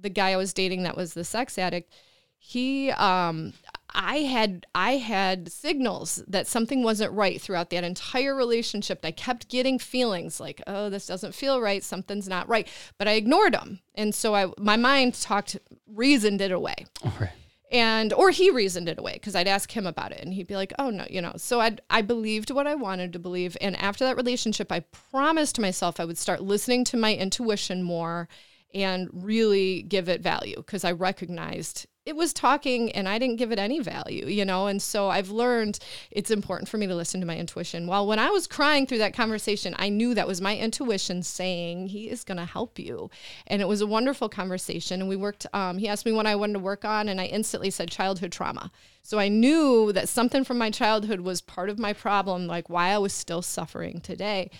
the 0.00 0.08
guy 0.08 0.30
I 0.30 0.36
was 0.36 0.54
dating 0.54 0.82
that 0.84 0.96
was 0.96 1.14
the 1.14 1.24
sex 1.24 1.58
addict, 1.58 1.92
he 2.38 2.90
um 2.92 3.52
I 3.92 4.18
had 4.18 4.66
I 4.74 4.92
had 4.92 5.50
signals 5.50 6.22
that 6.28 6.46
something 6.46 6.82
wasn't 6.82 7.12
right 7.12 7.40
throughout 7.40 7.70
that 7.70 7.84
entire 7.84 8.34
relationship. 8.34 9.00
I 9.04 9.10
kept 9.10 9.48
getting 9.48 9.78
feelings 9.78 10.40
like, 10.40 10.62
"Oh, 10.66 10.88
this 10.88 11.06
doesn't 11.06 11.34
feel 11.34 11.60
right. 11.60 11.82
Something's 11.82 12.28
not 12.28 12.48
right." 12.48 12.68
But 12.98 13.08
I 13.08 13.12
ignored 13.12 13.54
them, 13.54 13.80
and 13.94 14.14
so 14.14 14.34
I 14.34 14.52
my 14.58 14.76
mind 14.76 15.14
talked, 15.14 15.58
reasoned 15.86 16.40
it 16.40 16.52
away. 16.52 16.86
All 17.04 17.12
right. 17.20 17.30
And 17.70 18.12
or 18.12 18.30
he 18.30 18.50
reasoned 18.50 18.88
it 18.88 18.98
away 18.98 19.12
because 19.12 19.36
I'd 19.36 19.46
ask 19.46 19.70
him 19.70 19.86
about 19.86 20.10
it, 20.10 20.20
and 20.22 20.34
he'd 20.34 20.48
be 20.48 20.56
like, 20.56 20.72
"Oh 20.78 20.90
no, 20.90 21.06
you 21.08 21.22
know." 21.22 21.34
So 21.36 21.60
I 21.60 21.76
I 21.88 22.02
believed 22.02 22.50
what 22.50 22.66
I 22.66 22.74
wanted 22.74 23.12
to 23.12 23.18
believe, 23.20 23.56
and 23.60 23.76
after 23.76 24.04
that 24.04 24.16
relationship, 24.16 24.72
I 24.72 24.80
promised 25.10 25.60
myself 25.60 26.00
I 26.00 26.04
would 26.04 26.18
start 26.18 26.42
listening 26.42 26.84
to 26.86 26.96
my 26.96 27.14
intuition 27.14 27.82
more 27.82 28.28
and 28.74 29.08
really 29.12 29.82
give 29.82 30.08
it 30.08 30.20
value 30.20 30.56
because 30.56 30.84
I 30.84 30.92
recognized 30.92 31.86
it 32.10 32.16
was 32.16 32.32
talking 32.32 32.90
and 32.90 33.08
I 33.08 33.18
didn't 33.20 33.36
give 33.36 33.52
it 33.52 33.58
any 33.58 33.78
value, 33.78 34.26
you 34.26 34.44
know? 34.44 34.66
And 34.66 34.82
so 34.82 35.08
I've 35.08 35.30
learned 35.30 35.78
it's 36.10 36.32
important 36.32 36.68
for 36.68 36.76
me 36.76 36.88
to 36.88 36.94
listen 36.94 37.20
to 37.20 37.26
my 37.26 37.36
intuition. 37.36 37.86
While 37.86 38.06
when 38.06 38.18
I 38.18 38.30
was 38.30 38.48
crying 38.48 38.84
through 38.84 38.98
that 38.98 39.14
conversation, 39.14 39.76
I 39.78 39.88
knew 39.90 40.12
that 40.14 40.26
was 40.26 40.40
my 40.40 40.56
intuition 40.56 41.22
saying, 41.22 41.86
he 41.86 42.10
is 42.10 42.24
going 42.24 42.38
to 42.38 42.44
help 42.44 42.80
you. 42.80 43.10
And 43.46 43.62
it 43.62 43.68
was 43.68 43.80
a 43.80 43.86
wonderful 43.86 44.28
conversation. 44.28 45.00
And 45.00 45.08
we 45.08 45.14
worked, 45.14 45.46
um, 45.54 45.78
he 45.78 45.86
asked 45.86 46.04
me 46.04 46.10
what 46.10 46.26
I 46.26 46.34
wanted 46.34 46.54
to 46.54 46.58
work 46.58 46.84
on, 46.84 47.08
and 47.08 47.20
I 47.20 47.26
instantly 47.26 47.70
said 47.70 47.90
childhood 47.90 48.32
trauma. 48.32 48.72
So 49.02 49.20
I 49.20 49.28
knew 49.28 49.92
that 49.92 50.08
something 50.08 50.42
from 50.42 50.58
my 50.58 50.70
childhood 50.70 51.20
was 51.20 51.40
part 51.40 51.70
of 51.70 51.78
my 51.78 51.92
problem, 51.92 52.48
like 52.48 52.68
why 52.68 52.88
I 52.88 52.98
was 52.98 53.12
still 53.12 53.40
suffering 53.40 54.00
today. 54.00 54.50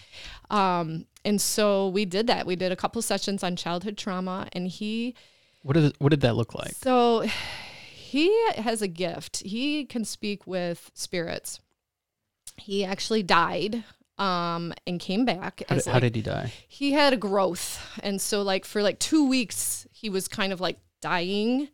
Um, 0.51 1.07
and 1.25 1.41
so 1.41 1.89
we 1.89 2.05
did 2.05 2.29
that. 2.29 2.47
We 2.47 2.55
did 2.55 2.71
a 2.71 2.77
couple 2.77 3.03
sessions 3.03 3.43
on 3.43 3.57
childhood 3.57 3.99
trauma, 3.99 4.49
and 4.53 4.69
he, 4.69 5.17
what 5.63 5.75
did 5.75 5.95
what 5.99 6.11
did 6.11 6.23
that 6.23 6.37
look 6.37 6.55
like? 6.55 6.73
So 6.73 7.21
he 7.21 8.35
has 8.57 8.83
a 8.83 8.89
gift. 8.89 9.43
He 9.45 9.85
can 9.85 10.05
speak 10.05 10.47
with 10.47 10.91
spirits. 10.95 11.61
He 12.57 12.85
actually 12.85 13.23
died 13.23 13.85
um, 14.19 14.75
and 14.87 15.01
came 15.01 15.25
back. 15.25 15.63
How, 15.69 15.77
did, 15.77 15.87
like, 15.87 15.93
how 15.95 16.01
did 16.01 16.15
he 16.15 16.23
die? 16.23 16.53
He 16.69 16.93
had 16.93 17.13
a 17.13 17.17
growth, 17.17 17.99
and 18.03 18.21
so 18.21 18.43
like 18.43 18.65
for 18.65 18.83
like 18.83 18.99
two 18.99 19.29
weeks, 19.29 19.87
he 19.93 20.11
was 20.11 20.29
kind 20.29 20.53
of 20.53 20.61
like 20.61 20.79
dying, 21.01 21.69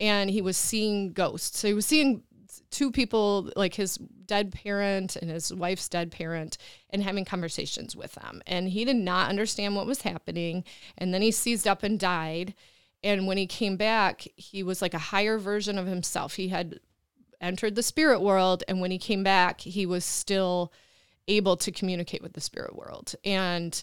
and 0.00 0.30
he 0.30 0.42
was 0.42 0.56
seeing 0.56 1.12
ghosts. 1.12 1.58
So 1.58 1.68
he 1.68 1.74
was 1.74 1.86
seeing 1.86 2.22
two 2.70 2.90
people, 2.90 3.50
like 3.56 3.74
his 3.74 3.96
dead 4.26 4.52
parent 4.52 5.16
and 5.16 5.30
his 5.30 5.52
wife's 5.52 5.88
dead 5.88 6.10
parent, 6.10 6.56
and 6.90 7.02
having 7.02 7.24
conversations 7.24 7.94
with 7.94 8.12
them. 8.12 8.42
And 8.46 8.68
he 8.68 8.84
did 8.84 8.96
not 8.96 9.28
understand 9.28 9.76
what 9.76 9.86
was 9.86 10.02
happening. 10.02 10.64
And 10.96 11.12
then 11.12 11.20
he 11.22 11.30
seized 11.30 11.66
up 11.66 11.82
and 11.82 11.98
died. 11.98 12.54
And 13.02 13.26
when 13.26 13.38
he 13.38 13.46
came 13.46 13.76
back, 13.76 14.26
he 14.36 14.62
was 14.62 14.82
like 14.82 14.94
a 14.94 14.98
higher 14.98 15.38
version 15.38 15.78
of 15.78 15.86
himself. 15.86 16.34
He 16.34 16.48
had 16.48 16.80
entered 17.40 17.74
the 17.74 17.82
spirit 17.82 18.20
world. 18.20 18.62
And 18.68 18.80
when 18.80 18.90
he 18.90 18.98
came 18.98 19.22
back, 19.22 19.60
he 19.60 19.86
was 19.86 20.04
still 20.04 20.72
able 21.28 21.56
to 21.56 21.72
communicate 21.72 22.22
with 22.22 22.32
the 22.32 22.40
spirit 22.40 22.74
world 22.74 23.14
and 23.24 23.82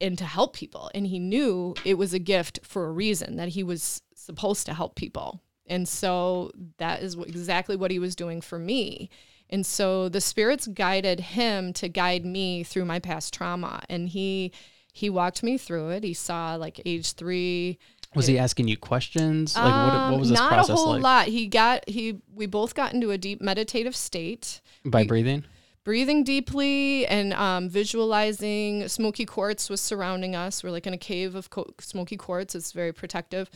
and 0.00 0.18
to 0.18 0.24
help 0.24 0.54
people. 0.54 0.90
And 0.94 1.06
he 1.06 1.18
knew 1.18 1.74
it 1.84 1.94
was 1.96 2.12
a 2.12 2.18
gift 2.18 2.60
for 2.62 2.86
a 2.86 2.92
reason 2.92 3.36
that 3.36 3.48
he 3.48 3.62
was 3.62 4.02
supposed 4.14 4.66
to 4.66 4.74
help 4.74 4.94
people. 4.94 5.40
And 5.66 5.88
so 5.88 6.52
that 6.76 7.02
is 7.02 7.14
exactly 7.14 7.76
what 7.76 7.90
he 7.90 7.98
was 7.98 8.14
doing 8.14 8.42
for 8.42 8.58
me. 8.58 9.08
And 9.48 9.64
so 9.64 10.08
the 10.08 10.20
spirits 10.20 10.66
guided 10.66 11.20
him 11.20 11.72
to 11.74 11.88
guide 11.88 12.26
me 12.26 12.62
through 12.62 12.84
my 12.84 12.98
past 12.98 13.32
trauma. 13.32 13.82
And 13.88 14.08
he 14.08 14.52
he 14.92 15.10
walked 15.10 15.42
me 15.42 15.58
through 15.58 15.90
it. 15.90 16.04
He 16.04 16.14
saw 16.14 16.54
like 16.54 16.80
age 16.86 17.12
three, 17.12 17.78
was 18.14 18.26
he 18.26 18.38
asking 18.38 18.68
you 18.68 18.76
questions? 18.76 19.54
Like 19.56 19.64
what, 19.92 20.10
what 20.12 20.20
was 20.20 20.30
this 20.30 20.38
um, 20.38 20.44
not 20.46 20.52
process 20.52 20.70
a 20.70 20.76
whole 20.76 20.92
like? 20.92 21.02
lot. 21.02 21.26
He 21.26 21.46
got 21.46 21.88
he 21.88 22.20
we 22.34 22.46
both 22.46 22.74
got 22.74 22.94
into 22.94 23.10
a 23.10 23.18
deep 23.18 23.40
meditative 23.40 23.94
state. 23.96 24.60
By 24.84 25.02
We- 25.02 25.08
breathing? 25.08 25.44
breathing 25.84 26.24
deeply 26.24 27.06
and 27.06 27.32
um, 27.34 27.68
visualizing 27.68 28.88
smoky 28.88 29.24
quartz 29.24 29.70
was 29.70 29.80
surrounding 29.80 30.34
us. 30.34 30.64
We're 30.64 30.70
like 30.72 30.86
in 30.86 30.92
a 30.94 30.98
cave 30.98 31.36
of 31.36 31.50
co- 31.50 31.72
smoky 31.80 32.16
quartz. 32.16 32.54
It's 32.56 32.72
very 32.72 32.92
protective. 32.92 33.48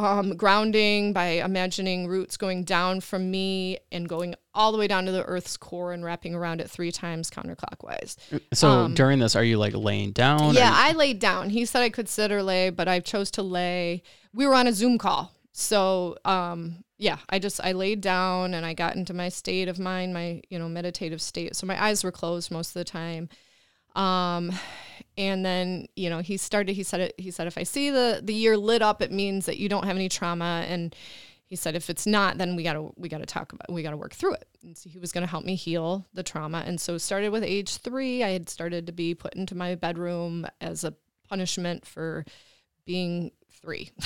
Um, 0.00 0.36
grounding 0.36 1.12
by 1.12 1.26
imagining 1.44 2.06
roots 2.06 2.36
going 2.36 2.64
down 2.64 3.00
from 3.00 3.30
me 3.30 3.78
and 3.92 4.08
going 4.08 4.34
all 4.54 4.72
the 4.72 4.78
way 4.78 4.86
down 4.88 5.04
to 5.06 5.12
the 5.12 5.22
earth's 5.24 5.56
core 5.56 5.92
and 5.92 6.02
wrapping 6.04 6.34
around 6.34 6.60
it 6.60 6.70
three 6.70 6.90
times 6.90 7.30
counterclockwise. 7.30 8.16
So 8.54 8.88
during 8.88 9.18
this, 9.18 9.36
are 9.36 9.44
you 9.44 9.58
like 9.58 9.74
laying 9.74 10.12
down? 10.12 10.40
Um, 10.40 10.54
Yeah, 10.54 10.70
you- 10.70 10.90
I 10.90 10.92
laid 10.96 11.18
down. 11.18 11.50
He 11.50 11.64
said 11.66 11.82
I 11.82 11.90
could 11.90 12.08
sit 12.08 12.32
or 12.32 12.42
lay, 12.42 12.70
but 12.70 12.88
I 12.88 13.00
chose 13.00 13.30
to 13.32 13.42
lay. 13.42 14.02
We 14.32 14.46
were 14.46 14.54
on 14.54 14.66
a 14.66 14.72
Zoom 14.72 14.96
call. 14.98 15.32
So, 15.52 16.16
um, 16.24 16.84
yeah, 16.96 17.18
I 17.28 17.38
just 17.38 17.60
I 17.62 17.72
laid 17.72 18.00
down 18.00 18.54
and 18.54 18.64
I 18.64 18.72
got 18.74 18.96
into 18.96 19.12
my 19.12 19.28
state 19.28 19.68
of 19.68 19.78
mind, 19.78 20.14
my, 20.14 20.40
you 20.48 20.58
know, 20.58 20.68
meditative 20.68 21.20
state. 21.20 21.56
So 21.56 21.66
my 21.66 21.82
eyes 21.82 22.04
were 22.04 22.12
closed 22.12 22.50
most 22.50 22.68
of 22.68 22.74
the 22.74 22.84
time. 22.84 23.28
Um, 23.96 24.52
and 25.16 25.44
then, 25.44 25.86
you 25.96 26.08
know, 26.08 26.20
he 26.20 26.36
started 26.36 26.72
he 26.72 26.82
said 26.82 27.00
it 27.00 27.14
he 27.18 27.30
said 27.30 27.46
if 27.46 27.58
I 27.58 27.62
see 27.62 27.90
the 27.90 28.20
the 28.22 28.34
year 28.34 28.56
lit 28.56 28.82
up, 28.82 29.02
it 29.02 29.12
means 29.12 29.46
that 29.46 29.58
you 29.58 29.68
don't 29.68 29.84
have 29.84 29.96
any 29.96 30.08
trauma. 30.08 30.64
And 30.68 30.94
he 31.44 31.56
said 31.56 31.74
if 31.74 31.90
it's 31.90 32.06
not 32.06 32.38
then 32.38 32.54
we 32.54 32.62
got 32.62 32.74
to 32.74 32.92
we 32.96 33.08
got 33.08 33.18
to 33.18 33.26
talk 33.26 33.52
about 33.52 33.70
we 33.70 33.82
got 33.82 33.90
to 33.90 33.96
work 33.96 34.14
through 34.14 34.34
it. 34.34 34.48
And 34.62 34.76
so 34.76 34.88
he 34.88 34.98
was 34.98 35.12
to 35.12 35.26
help 35.26 35.44
me 35.44 35.56
heal 35.56 36.06
the 36.14 36.22
trauma. 36.22 36.62
And 36.66 36.80
so 36.80 36.96
started 36.96 37.30
with 37.30 37.42
age 37.42 37.76
3 37.78 38.22
i 38.22 38.30
had 38.30 38.48
started 38.48 38.86
to 38.86 38.92
be 38.92 39.14
put 39.14 39.34
into 39.34 39.54
my 39.54 39.74
bedroom 39.74 40.46
as 40.60 40.84
a 40.84 40.94
punishment 41.28 41.86
for 41.86 42.24
being 42.86 43.30
three. 43.62 43.90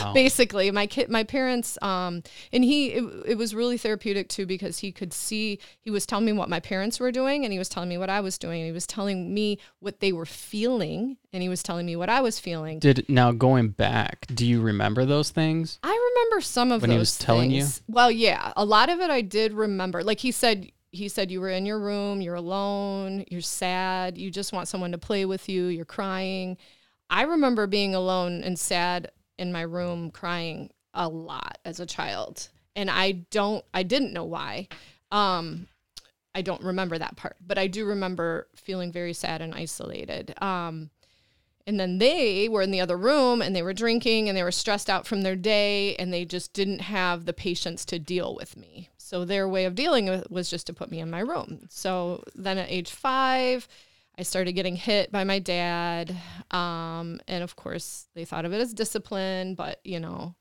Wow. 0.00 0.12
Basically, 0.14 0.70
my 0.70 0.86
kid, 0.86 1.10
my 1.10 1.24
parents, 1.24 1.76
um, 1.82 2.22
and 2.52 2.64
he, 2.64 2.88
it, 2.92 3.04
it 3.26 3.34
was 3.38 3.54
really 3.54 3.76
therapeutic 3.76 4.28
too 4.28 4.46
because 4.46 4.78
he 4.78 4.92
could 4.92 5.12
see. 5.12 5.58
He 5.80 5.90
was 5.90 6.06
telling 6.06 6.24
me 6.24 6.32
what 6.32 6.48
my 6.48 6.60
parents 6.60 7.00
were 7.00 7.10
doing, 7.12 7.44
and 7.44 7.52
he 7.52 7.58
was 7.58 7.68
telling 7.68 7.88
me 7.88 7.98
what 7.98 8.08
I 8.08 8.20
was 8.20 8.38
doing. 8.38 8.60
And 8.60 8.66
he 8.66 8.72
was 8.72 8.86
telling 8.86 9.34
me 9.34 9.58
what 9.80 10.00
they 10.00 10.12
were 10.12 10.24
feeling, 10.26 11.16
and 11.32 11.42
he 11.42 11.48
was 11.48 11.62
telling 11.62 11.86
me 11.86 11.96
what 11.96 12.08
I 12.08 12.20
was 12.20 12.38
feeling. 12.38 12.78
Did 12.78 13.04
now 13.08 13.32
going 13.32 13.70
back, 13.70 14.26
do 14.32 14.46
you 14.46 14.60
remember 14.62 15.04
those 15.04 15.30
things? 15.30 15.78
I 15.82 16.10
remember 16.14 16.40
some 16.40 16.72
of 16.72 16.82
When 16.82 16.90
those 16.90 16.96
he 16.96 17.00
was 17.00 17.18
telling 17.18 17.50
you? 17.50 17.62
things. 17.62 17.82
Well, 17.88 18.10
yeah, 18.10 18.52
a 18.56 18.64
lot 18.64 18.88
of 18.88 19.00
it 19.00 19.10
I 19.10 19.20
did 19.22 19.52
remember. 19.52 20.02
Like 20.02 20.20
he 20.20 20.30
said, 20.30 20.70
he 20.92 21.08
said 21.08 21.30
you 21.30 21.40
were 21.40 21.50
in 21.50 21.66
your 21.66 21.78
room, 21.80 22.20
you're 22.20 22.34
alone, 22.36 23.24
you're 23.30 23.40
sad, 23.40 24.16
you 24.16 24.30
just 24.30 24.52
want 24.52 24.68
someone 24.68 24.92
to 24.92 24.98
play 24.98 25.24
with 25.24 25.48
you, 25.48 25.66
you're 25.66 25.84
crying. 25.84 26.56
I 27.10 27.22
remember 27.22 27.66
being 27.66 27.94
alone 27.94 28.42
and 28.42 28.58
sad 28.58 29.10
in 29.36 29.52
my 29.52 29.62
room 29.62 30.10
crying 30.10 30.70
a 30.94 31.08
lot 31.08 31.58
as 31.64 31.80
a 31.80 31.86
child. 31.86 32.48
And 32.76 32.88
I 32.90 33.12
don't 33.30 33.64
I 33.74 33.82
didn't 33.82 34.12
know 34.12 34.24
why. 34.24 34.68
Um 35.10 35.66
I 36.32 36.42
don't 36.42 36.62
remember 36.62 36.96
that 36.96 37.16
part, 37.16 37.36
but 37.44 37.58
I 37.58 37.66
do 37.66 37.84
remember 37.84 38.46
feeling 38.54 38.92
very 38.92 39.12
sad 39.12 39.42
and 39.42 39.54
isolated. 39.54 40.34
Um 40.40 40.90
and 41.66 41.78
then 41.78 41.98
they 41.98 42.48
were 42.48 42.62
in 42.62 42.70
the 42.70 42.80
other 42.80 42.96
room 42.96 43.42
and 43.42 43.54
they 43.54 43.62
were 43.62 43.74
drinking 43.74 44.28
and 44.28 44.36
they 44.36 44.42
were 44.42 44.50
stressed 44.50 44.88
out 44.88 45.06
from 45.06 45.22
their 45.22 45.36
day 45.36 45.94
and 45.96 46.12
they 46.12 46.24
just 46.24 46.52
didn't 46.52 46.80
have 46.80 47.26
the 47.26 47.32
patience 47.32 47.84
to 47.86 47.98
deal 47.98 48.34
with 48.34 48.56
me. 48.56 48.88
So 48.96 49.24
their 49.24 49.48
way 49.48 49.64
of 49.64 49.74
dealing 49.74 50.08
with 50.08 50.30
was 50.30 50.48
just 50.48 50.66
to 50.68 50.72
put 50.72 50.90
me 50.90 51.00
in 51.00 51.10
my 51.10 51.20
room. 51.20 51.66
So 51.68 52.22
then 52.34 52.58
at 52.58 52.70
age 52.70 52.90
five, 52.90 53.68
I 54.20 54.22
started 54.22 54.52
getting 54.52 54.76
hit 54.76 55.10
by 55.10 55.24
my 55.24 55.38
dad. 55.38 56.14
Um, 56.50 57.20
and 57.26 57.42
of 57.42 57.56
course, 57.56 58.06
they 58.14 58.26
thought 58.26 58.44
of 58.44 58.52
it 58.52 58.60
as 58.60 58.74
discipline, 58.74 59.54
but 59.54 59.80
you 59.82 59.98
know, 59.98 60.34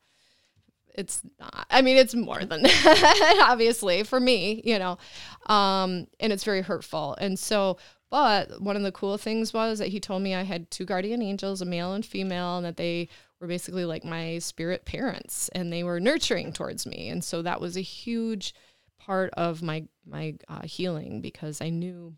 it's 0.93 1.21
not. 1.39 1.65
I 1.69 1.81
mean, 1.81 1.95
it's 1.95 2.13
more 2.13 2.43
than 2.43 2.63
that, 2.63 3.47
obviously, 3.49 4.03
for 4.03 4.19
me, 4.19 4.61
you 4.65 4.79
know. 4.79 4.97
Um, 5.45 6.07
and 6.19 6.33
it's 6.33 6.43
very 6.43 6.61
hurtful. 6.61 7.15
And 7.21 7.39
so, 7.39 7.77
but 8.09 8.61
one 8.61 8.75
of 8.75 8.81
the 8.81 8.91
cool 8.91 9.17
things 9.17 9.53
was 9.53 9.79
that 9.79 9.87
he 9.87 10.01
told 10.01 10.23
me 10.23 10.35
I 10.35 10.43
had 10.43 10.69
two 10.69 10.83
guardian 10.83 11.21
angels, 11.21 11.61
a 11.61 11.65
male 11.65 11.93
and 11.93 12.05
female, 12.05 12.57
and 12.57 12.65
that 12.65 12.75
they 12.75 13.07
were 13.39 13.47
basically 13.47 13.85
like 13.85 14.03
my 14.03 14.39
spirit 14.39 14.83
parents 14.83 15.47
and 15.55 15.71
they 15.71 15.83
were 15.83 16.01
nurturing 16.01 16.51
towards 16.51 16.85
me. 16.85 17.07
And 17.07 17.23
so 17.23 17.41
that 17.43 17.61
was 17.61 17.77
a 17.77 17.81
huge 17.81 18.53
part 18.99 19.33
of 19.35 19.61
my 19.61 19.85
my 20.05 20.35
uh, 20.49 20.63
healing 20.63 21.21
because 21.21 21.61
I 21.61 21.69
knew 21.69 22.17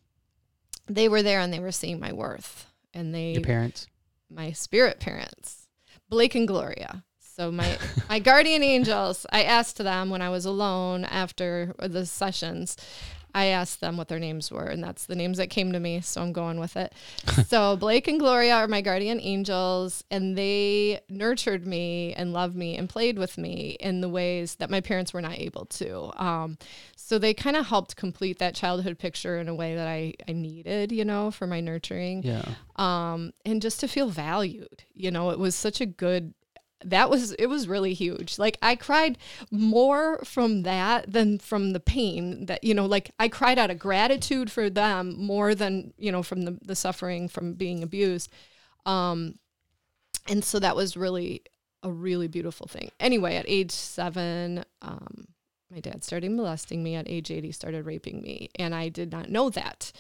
they 0.88 1.08
were 1.10 1.24
there 1.24 1.40
and 1.40 1.54
they 1.54 1.60
were 1.60 1.72
seeing 1.72 2.00
my 2.00 2.14
worth 2.14 2.68
and 2.94 3.14
they 3.14 3.34
Your 3.34 3.42
parents? 3.44 3.88
my 4.30 4.52
spirit 4.52 5.00
parents, 5.00 5.68
Blake 6.10 6.36
and 6.36 6.48
Gloria. 6.48 7.04
So 7.20 7.52
my 7.52 7.78
my 8.10 8.20
guardian 8.20 8.64
angels, 8.64 9.26
I 9.32 9.44
asked 9.44 9.78
them 9.78 10.10
when 10.10 10.22
I 10.22 10.30
was 10.30 10.46
alone 10.46 11.06
after 11.06 11.74
the 11.80 12.06
sessions. 12.06 12.76
I 13.34 13.46
asked 13.48 13.82
them 13.82 13.98
what 13.98 14.08
their 14.08 14.20
names 14.20 14.52
were, 14.52 14.66
and 14.66 14.84
that's 14.84 15.06
the 15.06 15.16
names 15.16 15.38
that 15.38 15.50
came 15.50 15.72
to 15.72 15.80
me. 15.80 16.02
So 16.02 16.22
I'm 16.22 16.34
going 16.34 16.60
with 16.60 16.76
it. 16.78 16.94
so 17.48 17.78
Blake 17.78 18.08
and 18.08 18.20
Gloria 18.20 18.56
are 18.56 18.68
my 18.68 18.82
guardian 18.82 19.20
angels, 19.22 20.04
and 20.12 20.38
they 20.38 21.00
nurtured 21.10 21.66
me 21.66 22.14
and 22.14 22.34
loved 22.34 22.56
me 22.56 22.78
and 22.78 22.90
played 22.90 23.18
with 23.18 23.38
me 23.38 23.78
in 23.80 24.02
the 24.02 24.10
ways 24.10 24.56
that 24.56 24.70
my 24.70 24.82
parents 24.82 25.14
were 25.14 25.22
not 25.22 25.38
able 25.40 25.66
to. 25.66 26.12
Um, 26.24 26.58
so 26.96 27.18
they 27.20 27.34
kind 27.34 27.56
of 27.56 27.66
helped 27.68 27.96
complete 27.96 28.40
that 28.40 28.56
childhood 28.56 28.98
picture 29.00 29.38
in 29.40 29.48
a 29.50 29.56
way 29.56 29.76
that 29.76 29.88
I, 29.88 30.14
I 30.28 30.34
needed, 30.34 30.92
you 30.92 31.04
know, 31.06 31.32
for 31.32 31.48
my 31.48 31.60
nurturing 31.60 32.24
Yeah. 32.24 32.46
um, 32.78 33.34
and 33.46 33.62
just 33.62 33.80
to 33.82 33.88
feel 33.88 34.10
valued. 34.10 34.84
You 34.94 35.12
know, 35.12 35.30
it 35.32 35.40
was 35.40 35.56
such 35.56 35.82
a 35.82 35.86
good. 35.86 36.34
That 36.84 37.10
was 37.10 37.34
it 37.34 37.48
was 37.48 37.68
really 37.68 37.94
huge. 37.94 38.40
Like 38.40 38.58
I 38.62 38.76
cried 38.76 39.18
more 39.52 40.20
from 40.24 40.64
that 40.64 41.12
than 41.12 41.40
from 41.40 41.72
the 41.72 41.80
pain 41.80 42.46
that 42.48 42.64
you 42.64 42.74
know. 42.74 42.86
Like 42.86 43.12
I 43.20 43.28
cried 43.28 43.60
out 43.60 43.72
of 43.72 43.80
gratitude 43.80 44.52
for 44.52 44.70
them 44.70 45.16
more 45.18 45.54
than 45.56 45.94
you 45.98 46.12
know 46.12 46.24
from 46.24 46.44
the 46.44 46.58
the 46.62 46.76
suffering 46.76 47.28
from 47.28 47.54
being 47.54 47.84
abused. 47.84 48.32
Um, 48.86 49.36
and 50.28 50.44
so 50.44 50.60
that 50.60 50.76
was 50.76 50.98
really 50.98 51.44
a 51.84 51.92
really 51.92 52.28
beautiful 52.28 52.68
thing. 52.68 52.92
Anyway, 53.00 53.36
at 53.36 53.46
age 53.48 53.72
seven, 53.72 54.64
um, 54.82 55.28
my 55.72 55.80
dad 55.80 56.04
started 56.04 56.32
molesting 56.32 56.84
me. 56.84 56.96
At 56.96 57.10
age 57.10 57.32
eight, 57.32 57.44
he 57.44 57.52
started 57.52 57.86
raping 57.86 58.22
me, 58.22 58.50
and 58.56 58.76
I 58.76 58.90
did 58.90 59.12
not 59.12 59.30
know 59.30 59.50
that. 59.50 59.92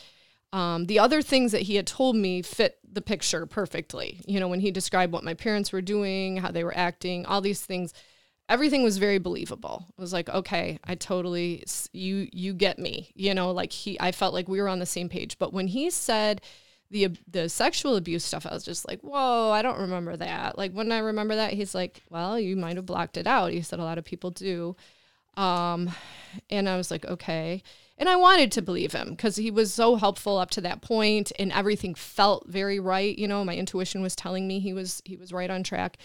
Um, 0.53 0.85
the 0.85 0.99
other 0.99 1.21
things 1.21 1.53
that 1.53 1.61
he 1.63 1.75
had 1.75 1.87
told 1.87 2.15
me 2.15 2.41
fit 2.41 2.77
the 2.89 3.01
picture 3.01 3.45
perfectly. 3.45 4.19
You 4.27 4.39
know, 4.39 4.47
when 4.47 4.59
he 4.59 4.71
described 4.71 5.13
what 5.13 5.23
my 5.23 5.33
parents 5.33 5.71
were 5.71 5.81
doing, 5.81 6.37
how 6.37 6.51
they 6.51 6.63
were 6.63 6.77
acting, 6.77 7.25
all 7.25 7.39
these 7.41 7.61
things, 7.61 7.93
everything 8.49 8.83
was 8.83 8.97
very 8.97 9.17
believable. 9.17 9.85
It 9.97 10.01
was 10.01 10.11
like, 10.11 10.29
okay, 10.29 10.77
I 10.83 10.95
totally 10.95 11.63
you 11.93 12.27
you 12.33 12.53
get 12.53 12.77
me. 12.79 13.11
You 13.15 13.33
know, 13.33 13.51
like 13.51 13.71
he, 13.71 13.99
I 13.99 14.11
felt 14.11 14.33
like 14.33 14.49
we 14.49 14.61
were 14.61 14.67
on 14.67 14.79
the 14.79 14.85
same 14.85 15.07
page. 15.07 15.39
But 15.39 15.53
when 15.53 15.67
he 15.67 15.89
said 15.89 16.41
the 16.89 17.09
the 17.29 17.47
sexual 17.47 17.95
abuse 17.95 18.25
stuff, 18.25 18.45
I 18.45 18.53
was 18.53 18.65
just 18.65 18.85
like, 18.87 18.99
whoa, 19.01 19.51
I 19.51 19.61
don't 19.61 19.79
remember 19.79 20.17
that. 20.17 20.57
Like 20.57 20.73
when 20.73 20.91
I 20.91 20.99
remember 20.99 21.35
that, 21.37 21.53
he's 21.53 21.73
like, 21.73 22.03
well, 22.09 22.37
you 22.37 22.57
might 22.57 22.75
have 22.75 22.85
blocked 22.85 23.15
it 23.15 23.25
out. 23.25 23.51
He 23.51 23.61
said 23.61 23.79
a 23.79 23.85
lot 23.85 23.97
of 23.97 24.03
people 24.03 24.31
do. 24.31 24.75
Um, 25.37 25.89
and 26.49 26.67
I 26.67 26.75
was 26.75 26.91
like, 26.91 27.05
okay. 27.05 27.63
And 28.01 28.09
I 28.09 28.15
wanted 28.15 28.51
to 28.53 28.63
believe 28.63 28.93
him 28.93 29.11
because 29.11 29.35
he 29.35 29.51
was 29.51 29.71
so 29.71 29.95
helpful 29.95 30.39
up 30.39 30.49
to 30.51 30.61
that 30.61 30.81
point 30.81 31.31
and 31.37 31.51
everything 31.53 31.93
felt 31.93 32.47
very 32.49 32.79
right. 32.79 33.15
You 33.17 33.27
know, 33.27 33.45
my 33.45 33.55
intuition 33.55 34.01
was 34.01 34.15
telling 34.15 34.47
me 34.47 34.59
he 34.59 34.73
was 34.73 35.03
he 35.05 35.15
was 35.15 35.31
right 35.31 35.51
on 35.51 35.61
track. 35.61 35.97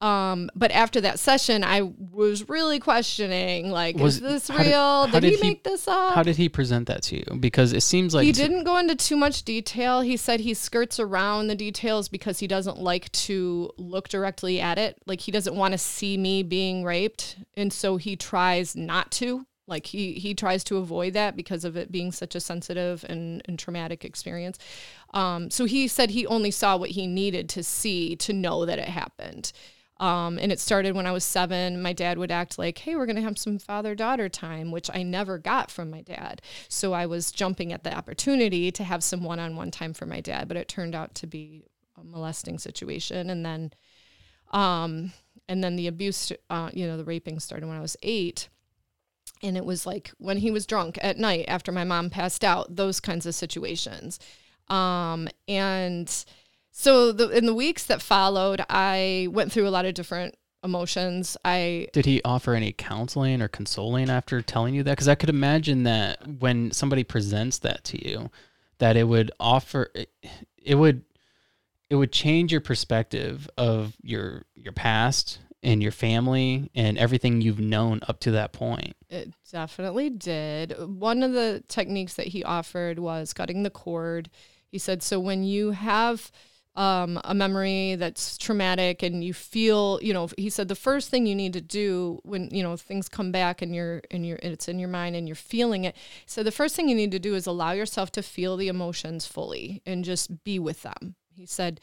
Um, 0.00 0.50
but 0.56 0.72
after 0.72 1.00
that 1.00 1.20
session, 1.20 1.62
I 1.62 1.82
was 1.82 2.48
really 2.48 2.80
questioning, 2.80 3.70
like, 3.70 3.96
Was- 3.96 4.16
is 4.16 4.20
this 4.20 4.48
how 4.48 4.58
did- 4.58 4.66
real? 4.68 5.06
did, 5.08 5.22
he, 5.22 5.36
he- 5.36 5.42
make 5.42 5.62
this 5.62 5.86
up? 5.86 6.14
How 6.14 6.24
did 6.24 6.36
he 6.36 6.48
present 6.48 6.88
that 6.88 7.02
to 7.04 7.16
you? 7.16 7.38
Because 7.38 7.72
it 7.72 7.82
seems 7.82 8.12
like 8.12 8.24
he 8.24 8.32
to- 8.32 8.40
didn't 8.40 8.64
go 8.64 8.78
into 8.78 8.96
too 8.96 9.16
much 9.16 9.44
detail. 9.44 10.00
He 10.00 10.16
said 10.16 10.40
he 10.40 10.54
skirts 10.54 10.98
around 10.98 11.46
the 11.48 11.54
details 11.54 12.08
because 12.08 12.40
he 12.40 12.48
doesn't 12.48 12.78
like 12.78 13.10
to 13.12 13.70
look 13.78 14.08
directly 14.08 14.60
at 14.60 14.76
it. 14.76 14.96
Like 15.06 15.20
he 15.20 15.30
doesn't 15.30 15.54
want 15.54 15.70
to 15.72 15.78
see 15.78 16.16
me 16.18 16.42
being 16.42 16.82
raped, 16.84 17.36
and 17.56 17.72
so 17.72 17.96
he 17.96 18.16
tries 18.16 18.74
not 18.76 19.10
to. 19.12 19.46
Like 19.72 19.86
he 19.86 20.12
he 20.12 20.34
tries 20.34 20.62
to 20.64 20.76
avoid 20.76 21.14
that 21.14 21.34
because 21.34 21.64
of 21.64 21.76
it 21.76 21.90
being 21.90 22.12
such 22.12 22.34
a 22.34 22.40
sensitive 22.40 23.04
and, 23.08 23.42
and 23.46 23.58
traumatic 23.58 24.04
experience. 24.04 24.58
Um, 25.14 25.50
so 25.50 25.64
he 25.64 25.88
said 25.88 26.10
he 26.10 26.26
only 26.26 26.50
saw 26.50 26.76
what 26.76 26.90
he 26.90 27.06
needed 27.06 27.48
to 27.56 27.62
see 27.62 28.14
to 28.16 28.32
know 28.32 28.66
that 28.66 28.78
it 28.78 28.88
happened. 28.88 29.52
Um, 29.98 30.38
and 30.38 30.50
it 30.50 30.58
started 30.58 30.96
when 30.96 31.06
I 31.06 31.12
was 31.12 31.22
seven. 31.22 31.80
My 31.80 31.92
dad 31.92 32.18
would 32.18 32.32
act 32.32 32.58
like, 32.58 32.78
hey, 32.78 32.96
we're 32.96 33.06
going 33.06 33.22
to 33.22 33.28
have 33.28 33.38
some 33.38 33.58
father 33.58 33.94
daughter 33.94 34.28
time, 34.28 34.72
which 34.72 34.90
I 34.92 35.04
never 35.04 35.38
got 35.38 35.70
from 35.70 35.90
my 35.90 36.02
dad. 36.02 36.42
So 36.68 36.92
I 36.92 37.06
was 37.06 37.30
jumping 37.30 37.72
at 37.72 37.84
the 37.84 37.94
opportunity 37.94 38.72
to 38.72 38.84
have 38.84 39.04
some 39.04 39.22
one 39.22 39.38
on 39.38 39.54
one 39.54 39.70
time 39.70 39.94
for 39.94 40.06
my 40.06 40.20
dad, 40.20 40.48
but 40.48 40.56
it 40.56 40.66
turned 40.66 40.96
out 40.96 41.14
to 41.16 41.26
be 41.28 41.66
a 41.96 42.02
molesting 42.02 42.58
situation. 42.58 43.30
And 43.30 43.46
then, 43.46 43.72
um, 44.50 45.12
and 45.48 45.62
then 45.62 45.76
the 45.76 45.86
abuse, 45.86 46.32
uh, 46.50 46.70
you 46.72 46.86
know, 46.88 46.96
the 46.96 47.04
raping 47.04 47.38
started 47.38 47.68
when 47.68 47.78
I 47.78 47.80
was 47.80 47.96
eight. 48.02 48.48
And 49.42 49.56
it 49.56 49.64
was 49.64 49.86
like 49.86 50.12
when 50.18 50.38
he 50.38 50.50
was 50.50 50.66
drunk 50.66 50.98
at 51.02 51.18
night 51.18 51.46
after 51.48 51.72
my 51.72 51.84
mom 51.84 52.10
passed 52.10 52.44
out, 52.44 52.76
those 52.76 53.00
kinds 53.00 53.26
of 53.26 53.34
situations. 53.34 54.20
Um, 54.68 55.28
and 55.48 56.08
so 56.70 57.12
the, 57.12 57.28
in 57.30 57.46
the 57.46 57.54
weeks 57.54 57.84
that 57.86 58.00
followed, 58.00 58.64
I 58.70 59.28
went 59.30 59.52
through 59.52 59.68
a 59.68 59.70
lot 59.70 59.84
of 59.84 59.94
different 59.94 60.36
emotions. 60.64 61.36
I 61.44 61.88
Did 61.92 62.06
he 62.06 62.22
offer 62.24 62.54
any 62.54 62.72
counseling 62.72 63.42
or 63.42 63.48
consoling 63.48 64.08
after 64.08 64.40
telling 64.42 64.74
you 64.74 64.82
that? 64.84 64.92
Because 64.92 65.08
I 65.08 65.14
could 65.14 65.28
imagine 65.28 65.82
that 65.84 66.26
when 66.40 66.70
somebody 66.70 67.04
presents 67.04 67.58
that 67.58 67.84
to 67.84 68.08
you, 68.08 68.30
that 68.78 68.96
it 68.96 69.04
would 69.04 69.30
offer 69.38 69.90
it, 69.94 70.10
it 70.56 70.76
would 70.76 71.04
it 71.90 71.96
would 71.96 72.12
change 72.12 72.52
your 72.52 72.60
perspective 72.60 73.50
of 73.58 73.96
your 74.02 74.44
your 74.54 74.72
past 74.72 75.40
and 75.62 75.82
your 75.82 75.92
family 75.92 76.70
and 76.74 76.98
everything 76.98 77.40
you've 77.40 77.60
known 77.60 78.00
up 78.08 78.20
to 78.20 78.32
that 78.32 78.52
point. 78.52 78.94
It 79.08 79.32
definitely 79.50 80.10
did. 80.10 80.74
One 80.78 81.22
of 81.22 81.32
the 81.32 81.62
techniques 81.68 82.14
that 82.14 82.28
he 82.28 82.42
offered 82.42 82.98
was 82.98 83.32
cutting 83.32 83.62
the 83.62 83.70
cord. 83.70 84.28
He 84.68 84.78
said, 84.78 85.02
so 85.02 85.20
when 85.20 85.44
you 85.44 85.70
have 85.70 86.32
um, 86.74 87.20
a 87.24 87.34
memory 87.34 87.96
that's 87.96 88.38
traumatic 88.38 89.02
and 89.02 89.22
you 89.22 89.34
feel, 89.34 89.98
you 90.02 90.14
know, 90.14 90.28
he 90.38 90.48
said 90.48 90.68
the 90.68 90.74
first 90.74 91.10
thing 91.10 91.26
you 91.26 91.34
need 91.34 91.52
to 91.52 91.60
do 91.60 92.20
when 92.24 92.48
you 92.50 92.62
know 92.62 92.76
things 92.76 93.08
come 93.08 93.30
back 93.30 93.60
and 93.60 93.74
you're 93.74 94.00
and 94.10 94.24
you're 94.24 94.38
it's 94.42 94.68
in 94.68 94.78
your 94.78 94.88
mind 94.88 95.14
and 95.14 95.28
you're 95.28 95.34
feeling 95.34 95.84
it. 95.84 95.94
So 96.24 96.42
the 96.42 96.50
first 96.50 96.74
thing 96.74 96.88
you 96.88 96.94
need 96.94 97.12
to 97.12 97.18
do 97.18 97.34
is 97.34 97.46
allow 97.46 97.72
yourself 97.72 98.10
to 98.12 98.22
feel 98.22 98.56
the 98.56 98.68
emotions 98.68 99.26
fully 99.26 99.82
and 99.84 100.04
just 100.04 100.44
be 100.44 100.58
with 100.58 100.82
them. 100.82 101.14
He 101.34 101.44
said, 101.44 101.80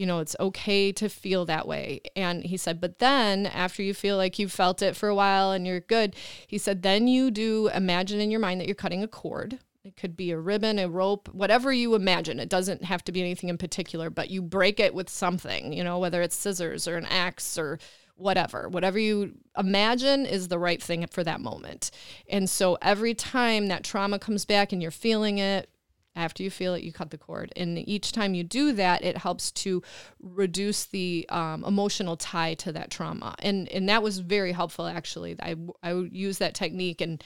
you 0.00 0.06
know, 0.06 0.20
it's 0.20 0.34
okay 0.40 0.92
to 0.92 1.10
feel 1.10 1.44
that 1.44 1.68
way. 1.68 2.00
And 2.16 2.42
he 2.42 2.56
said, 2.56 2.80
but 2.80 3.00
then 3.00 3.44
after 3.44 3.82
you 3.82 3.92
feel 3.92 4.16
like 4.16 4.38
you've 4.38 4.50
felt 4.50 4.80
it 4.80 4.96
for 4.96 5.10
a 5.10 5.14
while 5.14 5.52
and 5.52 5.66
you're 5.66 5.80
good, 5.80 6.16
he 6.46 6.56
said, 6.56 6.80
then 6.80 7.06
you 7.06 7.30
do 7.30 7.68
imagine 7.74 8.18
in 8.18 8.30
your 8.30 8.40
mind 8.40 8.60
that 8.60 8.66
you're 8.66 8.74
cutting 8.74 9.02
a 9.02 9.08
cord. 9.08 9.58
it 9.84 9.96
could 9.96 10.16
be 10.16 10.30
a 10.30 10.38
ribbon, 10.38 10.78
a 10.78 10.88
rope, 10.88 11.28
whatever 11.32 11.72
you 11.72 11.94
imagine. 11.94 12.38
It 12.38 12.48
doesn't 12.48 12.84
have 12.84 13.02
to 13.04 13.12
be 13.12 13.20
anything 13.20 13.48
in 13.48 13.58
particular, 13.58 14.10
but 14.10 14.30
you 14.30 14.42
break 14.42 14.78
it 14.78 14.94
with 14.94 15.08
something, 15.08 15.72
you 15.72 15.82
know, 15.82 15.98
whether 15.98 16.20
it's 16.22 16.36
scissors 16.36 16.86
or 16.86 16.96
an 16.96 17.06
axe 17.06 17.58
or 17.58 17.78
whatever. 18.14 18.68
Whatever 18.68 18.98
you 18.98 19.34
imagine 19.56 20.26
is 20.26 20.48
the 20.48 20.58
right 20.58 20.82
thing 20.82 21.06
for 21.10 21.24
that 21.24 21.40
moment. 21.40 21.90
And 22.28 22.48
so 22.48 22.76
every 22.82 23.14
time 23.14 23.68
that 23.68 23.84
trauma 23.84 24.18
comes 24.18 24.44
back 24.44 24.72
and 24.72 24.82
you're 24.82 24.90
feeling 24.90 25.38
it, 25.38 25.70
after 26.16 26.42
you 26.42 26.50
feel 26.50 26.74
it, 26.74 26.82
you 26.82 26.92
cut 26.92 27.10
the 27.10 27.18
cord. 27.18 27.52
And 27.56 27.78
each 27.88 28.12
time 28.12 28.34
you 28.34 28.42
do 28.44 28.72
that, 28.72 29.02
it 29.04 29.16
helps 29.18 29.52
to 29.52 29.82
reduce 30.20 30.84
the 30.86 31.24
um, 31.28 31.64
emotional 31.64 32.16
tie 32.16 32.54
to 32.54 32.72
that 32.72 32.90
trauma. 32.90 33.34
And 33.38 33.68
and 33.68 33.88
that 33.88 34.02
was 34.02 34.18
very 34.18 34.52
helpful, 34.52 34.86
actually. 34.86 35.36
I, 35.40 35.56
I 35.82 35.92
use 36.10 36.38
that 36.38 36.54
technique 36.54 37.00
and 37.00 37.22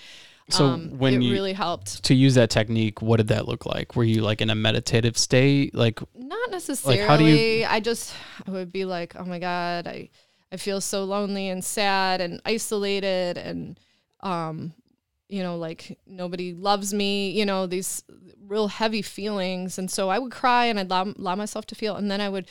So 0.50 0.66
um, 0.66 0.98
when 0.98 1.14
it 1.14 1.22
you 1.22 1.32
really 1.32 1.54
helped. 1.54 2.04
to 2.04 2.14
use 2.14 2.34
that 2.34 2.50
technique, 2.50 3.00
what 3.00 3.16
did 3.16 3.28
that 3.28 3.48
look 3.48 3.64
like? 3.64 3.96
Were 3.96 4.04
you 4.04 4.20
like 4.22 4.42
in 4.42 4.50
a 4.50 4.54
meditative 4.54 5.16
state? 5.16 5.74
Like 5.74 6.00
Not 6.14 6.50
necessarily. 6.50 7.00
how 7.02 7.16
do 7.16 7.24
you- 7.24 7.64
I 7.66 7.80
just 7.80 8.12
I 8.46 8.50
would 8.50 8.70
be 8.70 8.84
like, 8.84 9.16
oh 9.16 9.24
my 9.24 9.38
god, 9.38 9.86
I 9.88 10.10
I 10.52 10.56
feel 10.58 10.80
so 10.80 11.04
lonely 11.04 11.48
and 11.48 11.64
sad 11.64 12.20
and 12.20 12.40
isolated 12.44 13.38
and 13.38 13.80
um 14.20 14.72
you 15.28 15.42
know 15.42 15.56
like 15.56 15.98
nobody 16.06 16.52
loves 16.52 16.92
me 16.92 17.30
you 17.30 17.46
know 17.46 17.66
these 17.66 18.02
real 18.46 18.68
heavy 18.68 19.02
feelings. 19.02 19.78
And 19.78 19.90
so 19.90 20.08
i 20.08 20.18
would 20.18 20.32
cry 20.32 20.66
and 20.66 20.78
i'd 20.78 20.86
allow, 20.86 21.04
allow 21.04 21.34
myself 21.34 21.66
to 21.66 21.74
feel. 21.74 21.96
And 21.96 22.10
then 22.10 22.20
i 22.20 22.28
would 22.28 22.46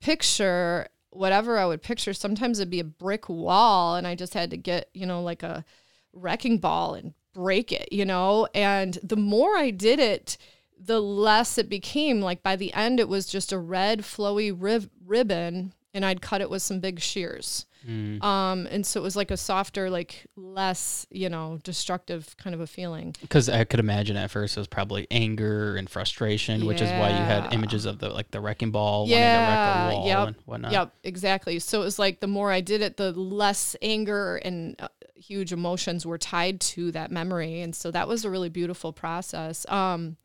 picture 0.00 0.88
whatever 1.10 1.58
i 1.58 1.66
would 1.66 1.82
picture. 1.82 2.12
Sometimes 2.12 2.58
it'd 2.58 2.70
be 2.70 2.80
a 2.80 2.84
brick 2.84 3.28
wall 3.28 3.96
and 3.96 4.06
i 4.06 4.14
just 4.14 4.34
had 4.34 4.50
to 4.50 4.56
get 4.56 4.90
you 4.92 5.06
know 5.06 5.22
like 5.22 5.42
a 5.42 5.64
wrecking 6.12 6.58
ball 6.58 6.94
and 6.94 7.14
break 7.32 7.72
it 7.72 7.88
you 7.92 8.04
know? 8.04 8.48
And 8.54 8.98
the 9.02 9.16
more 9.16 9.56
i 9.56 9.70
did 9.70 9.98
it 9.98 10.36
the 10.78 11.00
less 11.00 11.56
it 11.56 11.68
became 11.68 12.20
like 12.20 12.42
by 12.42 12.54
the 12.56 12.72
end 12.74 13.00
it 13.00 13.08
was 13.08 13.26
just 13.26 13.52
a 13.52 13.58
red 13.58 14.00
flowy 14.00 14.54
rib- 14.54 14.90
ribbon 15.06 15.72
and 15.96 16.04
i'd 16.04 16.20
cut 16.20 16.40
it 16.40 16.48
with 16.50 16.62
some 16.62 16.78
big 16.78 17.00
shears. 17.00 17.66
Mm, 17.86 18.20
um 18.24 18.66
and 18.68 18.84
so 18.84 18.98
it 18.98 19.02
was 19.04 19.14
like 19.14 19.30
a 19.30 19.36
softer 19.36 19.88
like 19.90 20.26
less 20.34 21.06
you 21.10 21.28
know 21.28 21.58
destructive 21.62 22.36
kind 22.36 22.52
of 22.54 22.60
a 22.60 22.66
feeling. 22.66 23.14
Because 23.20 23.48
I 23.48 23.62
could 23.64 23.78
imagine 23.78 24.16
at 24.16 24.30
first 24.30 24.56
it 24.56 24.60
was 24.60 24.66
probably 24.66 25.06
anger 25.10 25.76
and 25.76 25.88
frustration, 25.88 26.66
which 26.66 26.80
is 26.80 26.90
why 26.90 27.10
you 27.10 27.24
had 27.32 27.54
images 27.54 27.84
of 27.86 27.98
the 28.00 28.08
like 28.08 28.30
the 28.32 28.40
wrecking 28.40 28.72
ball, 28.72 29.06
Yeah, 29.06 29.14
wanting 29.16 29.46
to 29.46 29.52
wreck 29.52 29.92
a 29.92 29.96
wall 29.96 30.06
yep, 30.08 30.26
and 30.28 30.36
whatnot. 30.46 30.72
yep 30.72 30.94
exactly. 31.04 31.58
So 31.60 31.80
it 31.80 31.84
was 31.84 31.98
like 31.98 32.18
the 32.20 32.26
more 32.26 32.50
i 32.50 32.60
did 32.60 32.80
it 32.82 32.96
the 32.96 33.12
less 33.12 33.76
anger 33.80 34.36
and 34.38 34.74
uh, 34.80 34.88
huge 35.14 35.52
emotions 35.52 36.04
were 36.04 36.18
tied 36.18 36.60
to 36.60 36.90
that 36.92 37.10
memory. 37.12 37.60
And 37.60 37.74
so 37.74 37.90
that 37.92 38.08
was 38.08 38.24
a 38.24 38.30
really 38.30 38.48
beautiful 38.50 38.92
process. 38.92 39.64
Um 39.68 40.16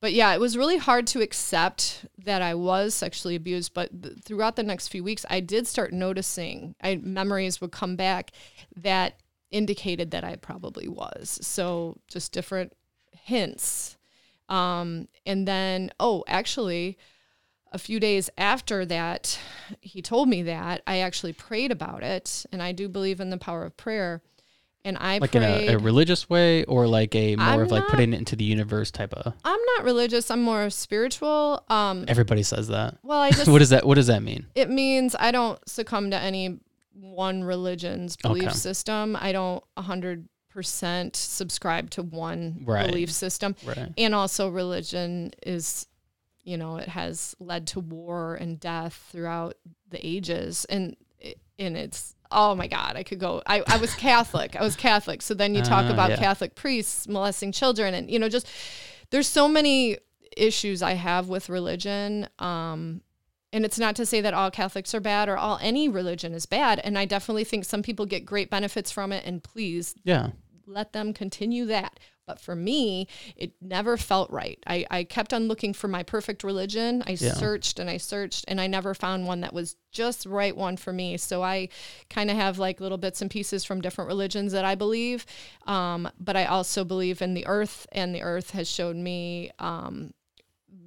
but 0.00 0.12
yeah, 0.12 0.32
it 0.32 0.40
was 0.40 0.56
really 0.56 0.76
hard 0.76 1.06
to 1.08 1.20
accept 1.20 2.06
that 2.24 2.42
I 2.42 2.54
was 2.54 2.94
sexually 2.94 3.34
abused. 3.34 3.74
But 3.74 4.02
th- 4.02 4.18
throughout 4.24 4.56
the 4.56 4.62
next 4.62 4.88
few 4.88 5.02
weeks, 5.02 5.26
I 5.28 5.40
did 5.40 5.66
start 5.66 5.92
noticing 5.92 6.74
I, 6.82 6.96
memories 6.96 7.60
would 7.60 7.72
come 7.72 7.96
back 7.96 8.30
that 8.76 9.20
indicated 9.50 10.10
that 10.12 10.24
I 10.24 10.36
probably 10.36 10.88
was. 10.88 11.38
So 11.42 11.98
just 12.08 12.32
different 12.32 12.74
hints. 13.12 13.96
Um, 14.48 15.08
and 15.26 15.46
then, 15.46 15.90
oh, 15.98 16.24
actually, 16.26 16.96
a 17.72 17.78
few 17.78 18.00
days 18.00 18.30
after 18.38 18.86
that, 18.86 19.38
he 19.80 20.00
told 20.00 20.28
me 20.28 20.42
that 20.42 20.82
I 20.86 20.98
actually 20.98 21.32
prayed 21.32 21.70
about 21.70 22.02
it, 22.02 22.46
and 22.52 22.62
I 22.62 22.72
do 22.72 22.88
believe 22.88 23.20
in 23.20 23.30
the 23.30 23.36
power 23.36 23.64
of 23.64 23.76
prayer. 23.76 24.22
And 24.84 24.96
I 24.98 25.18
Like 25.18 25.34
in 25.34 25.42
a, 25.42 25.74
a 25.74 25.78
religious 25.78 26.30
way 26.30 26.64
or 26.64 26.86
like 26.86 27.14
a 27.14 27.36
more 27.36 27.44
I'm 27.46 27.60
of 27.60 27.70
like 27.70 27.80
not- 27.82 27.90
putting 27.90 28.12
it 28.14 28.16
into 28.18 28.36
the 28.36 28.44
universe 28.44 28.90
type 28.90 29.12
of 29.12 29.34
I'm 29.44 29.60
not 29.76 29.84
religious. 29.84 30.30
I'm 30.30 30.40
more 30.42 30.70
spiritual. 30.70 31.64
Um, 31.68 32.04
everybody 32.08 32.42
says 32.42 32.68
that. 32.68 32.96
well, 33.02 33.20
I 33.20 33.30
just 33.32 33.48
what 33.48 33.58
does 33.58 33.70
that 33.70 33.86
what 33.86 33.96
does 33.96 34.06
that 34.06 34.22
mean? 34.22 34.46
it 34.54 34.70
means 34.70 35.14
I 35.18 35.30
don't 35.32 35.58
succumb 35.68 36.10
to 36.12 36.18
any 36.18 36.60
one 36.92 37.44
religion's 37.44 38.16
belief 38.16 38.44
Okay. 38.44 38.52
system. 38.54 39.16
I 39.20 39.32
don't 39.32 39.62
100% 39.76 40.26
subscribe 41.16 41.90
to 41.90 42.02
one 42.02 42.62
Right. 42.64 42.86
belief 42.88 43.10
system. 43.12 43.54
Right. 43.64 43.92
And 43.96 44.14
also, 44.14 44.48
religion 44.48 45.32
is, 45.46 45.86
you 46.44 46.56
know, 46.56 46.76
it 46.76 46.88
has 46.88 47.36
led 47.38 47.66
to 47.68 47.80
war 47.80 48.34
and 48.36 48.58
death 48.58 49.08
throughout 49.12 49.54
the 49.90 50.04
ages. 50.04 50.64
And, 50.68 50.96
and 51.58 51.76
it's, 51.76 52.14
oh 52.30 52.54
my 52.54 52.66
God, 52.66 52.94
I 52.96 53.02
could 53.02 53.18
go. 53.18 53.42
I, 53.46 53.62
I 53.66 53.76
was 53.78 53.94
Catholic. 53.94 54.54
I 54.56 54.62
was 54.62 54.76
Catholic. 54.76 55.22
So 55.22 55.34
then 55.34 55.54
you 55.54 55.62
talk 55.62 55.86
Ah, 55.86 55.92
about 55.92 56.10
yeah. 56.10 56.16
Catholic 56.16 56.54
priests 56.54 57.08
molesting 57.08 57.52
children 57.52 57.94
and, 57.94 58.10
you 58.10 58.18
know, 58.18 58.28
just 58.28 58.46
there's 59.10 59.26
so 59.26 59.48
many 59.48 59.96
issues 60.36 60.82
I 60.82 60.92
have 60.92 61.28
with 61.28 61.48
religion. 61.48 62.28
Um, 62.38 63.00
and 63.52 63.64
it's 63.64 63.78
not 63.78 63.96
to 63.96 64.04
say 64.04 64.20
that 64.20 64.34
all 64.34 64.50
Catholics 64.50 64.94
are 64.94 65.00
bad 65.00 65.28
or 65.28 65.38
all 65.38 65.58
any 65.62 65.88
religion 65.88 66.34
is 66.34 66.44
bad. 66.44 66.80
And 66.84 66.98
I 66.98 67.06
definitely 67.06 67.44
think 67.44 67.64
some 67.64 67.82
people 67.82 68.04
get 68.04 68.26
great 68.26 68.50
benefits 68.50 68.90
from 68.90 69.10
it. 69.12 69.24
And 69.24 69.42
please 69.42 69.94
Yeah. 70.04 70.28
let 70.66 70.92
them 70.92 71.14
continue 71.14 71.64
that. 71.66 71.98
But 72.28 72.38
for 72.38 72.54
me, 72.54 73.08
it 73.36 73.52
never 73.62 73.96
felt 73.96 74.30
right. 74.30 74.58
I, 74.66 74.84
I 74.90 75.04
kept 75.04 75.32
on 75.32 75.48
looking 75.48 75.72
for 75.72 75.88
my 75.88 76.02
perfect 76.02 76.44
religion. 76.44 77.02
I 77.06 77.12
Yeah. 77.12 77.32
searched 77.32 77.78
and 77.78 77.88
I 77.88 77.96
searched 77.96 78.44
and 78.48 78.60
I 78.60 78.66
never 78.66 78.92
found 78.92 79.26
one 79.26 79.40
that 79.40 79.54
was 79.54 79.76
just 79.92 80.26
right 80.26 80.54
one 80.54 80.76
for 80.76 80.92
me. 80.92 81.16
So 81.16 81.42
I 81.42 81.70
kind 82.10 82.30
of 82.30 82.36
have 82.36 82.58
like 82.58 82.80
little 82.80 82.98
bits 82.98 83.22
and 83.22 83.30
pieces 83.30 83.64
from 83.64 83.80
different 83.80 84.08
religions 84.08 84.52
that 84.52 84.66
I 84.66 84.74
believe. 84.74 85.24
Um, 85.66 86.06
but 86.20 86.36
I 86.36 86.44
also 86.44 86.84
believe 86.84 87.22
in 87.22 87.32
the 87.32 87.46
earth, 87.46 87.86
and 87.92 88.14
the 88.14 88.22
earth 88.22 88.50
has 88.50 88.68
showed 88.70 88.96
me 88.96 89.50
um, 89.58 90.12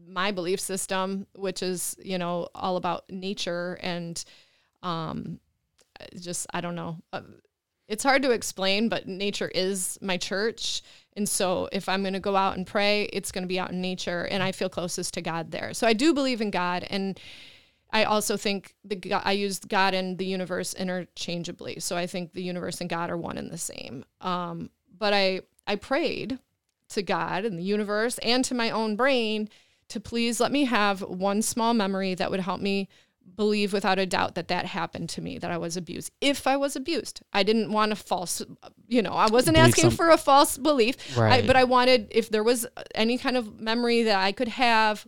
my 0.08 0.32
belief 0.32 0.60
system, 0.60 1.26
which 1.34 1.64
is, 1.64 1.96
you 2.04 2.20
know, 2.20 2.50
all 2.54 2.78
about 2.78 3.10
nature 3.10 3.80
and 3.82 4.24
um, 4.84 5.40
just, 6.20 6.46
I 6.54 6.62
don't 6.62 6.76
know. 6.76 6.98
Uh, 7.12 7.22
it's 7.88 8.04
hard 8.04 8.22
to 8.22 8.32
explain, 8.32 8.88
but 8.88 9.08
nature 9.08 9.50
is 9.54 9.98
my 10.02 10.16
church. 10.18 10.82
And 11.16 11.28
so 11.28 11.68
if 11.72 11.90
I'm 11.90 12.04
going 12.04 12.14
to 12.14 12.20
go 12.20 12.36
out 12.36 12.58
and 12.58 12.66
pray, 12.66 13.04
it's 13.14 13.32
going 13.32 13.44
to 13.44 13.48
be 13.48 13.60
out 13.60 13.72
in 13.72 13.82
nature 13.82 14.24
and 14.24 14.42
I 14.42 14.52
feel 14.52 14.70
closest 14.70 15.14
to 15.16 15.22
God 15.22 15.52
there. 15.52 15.74
So 15.74 15.86
I 15.86 15.94
do 15.94 16.14
believe 16.14 16.42
in 16.42 16.52
God 16.52 16.86
and 16.90 17.20
I 17.94 18.06
also 18.06 18.38
think 18.38 18.74
the 18.86 19.14
I 19.14 19.34
use 19.34 19.60
God 19.60 19.94
and 19.94 20.18
the 20.18 20.26
universe 20.26 20.74
interchangeably. 20.74 21.80
So 21.82 21.98
I 21.98 22.08
think 22.08 22.32
the 22.34 22.42
universe 22.44 22.80
and 22.80 22.90
God 22.90 23.10
are 23.10 23.18
one 23.18 23.38
and 23.38 23.52
the 23.52 23.58
same. 23.58 24.06
Um, 24.22 24.70
but 24.98 25.14
I 25.14 25.42
I 25.68 25.76
prayed 25.76 26.40
to 26.90 27.02
God 27.02 27.46
and 27.46 27.58
the 27.58 27.64
universe 27.64 28.18
and 28.20 28.46
to 28.46 28.54
my 28.54 28.70
own 28.70 28.96
brain 28.96 29.50
to 29.90 30.00
please 30.00 30.40
let 30.40 30.52
me 30.52 30.66
have 30.66 31.02
one 31.02 31.42
small 31.42 31.74
memory 31.74 32.16
that 32.16 32.32
would 32.32 32.40
help 32.40 32.62
me 32.62 32.88
believe 33.36 33.72
without 33.74 33.98
a 33.98 34.06
doubt 34.06 34.36
that 34.36 34.50
that 34.50 34.66
happened 34.66 35.10
to 35.10 35.22
me 35.22 35.38
that 35.40 35.50
I 35.52 35.58
was 35.58 35.78
abused 35.78 36.12
if 36.22 36.46
I 36.46 36.58
was 36.58 36.76
abused 36.76 37.22
I 37.34 37.44
didn't 37.44 37.72
want 37.72 37.92
a 37.92 37.96
false 37.96 38.42
you 38.88 39.02
know 39.02 39.12
I 39.14 39.28
wasn't 39.28 39.56
Believe 39.56 39.70
asking 39.70 39.90
some- 39.90 39.98
for 39.98 40.10
a 40.10 40.18
false 40.18 40.58
belief 40.58 40.98
I, 41.18 41.22
Right. 41.22 41.48
but 41.48 41.56
I 41.56 41.64
wanted 41.64 42.08
if 42.12 42.30
there 42.30 42.44
was 42.44 42.68
any 42.94 43.18
kind 43.18 43.38
of 43.38 43.60
memory 43.60 44.04
that 44.04 44.20
I 44.20 44.32
could 44.32 44.50
have 44.50 45.08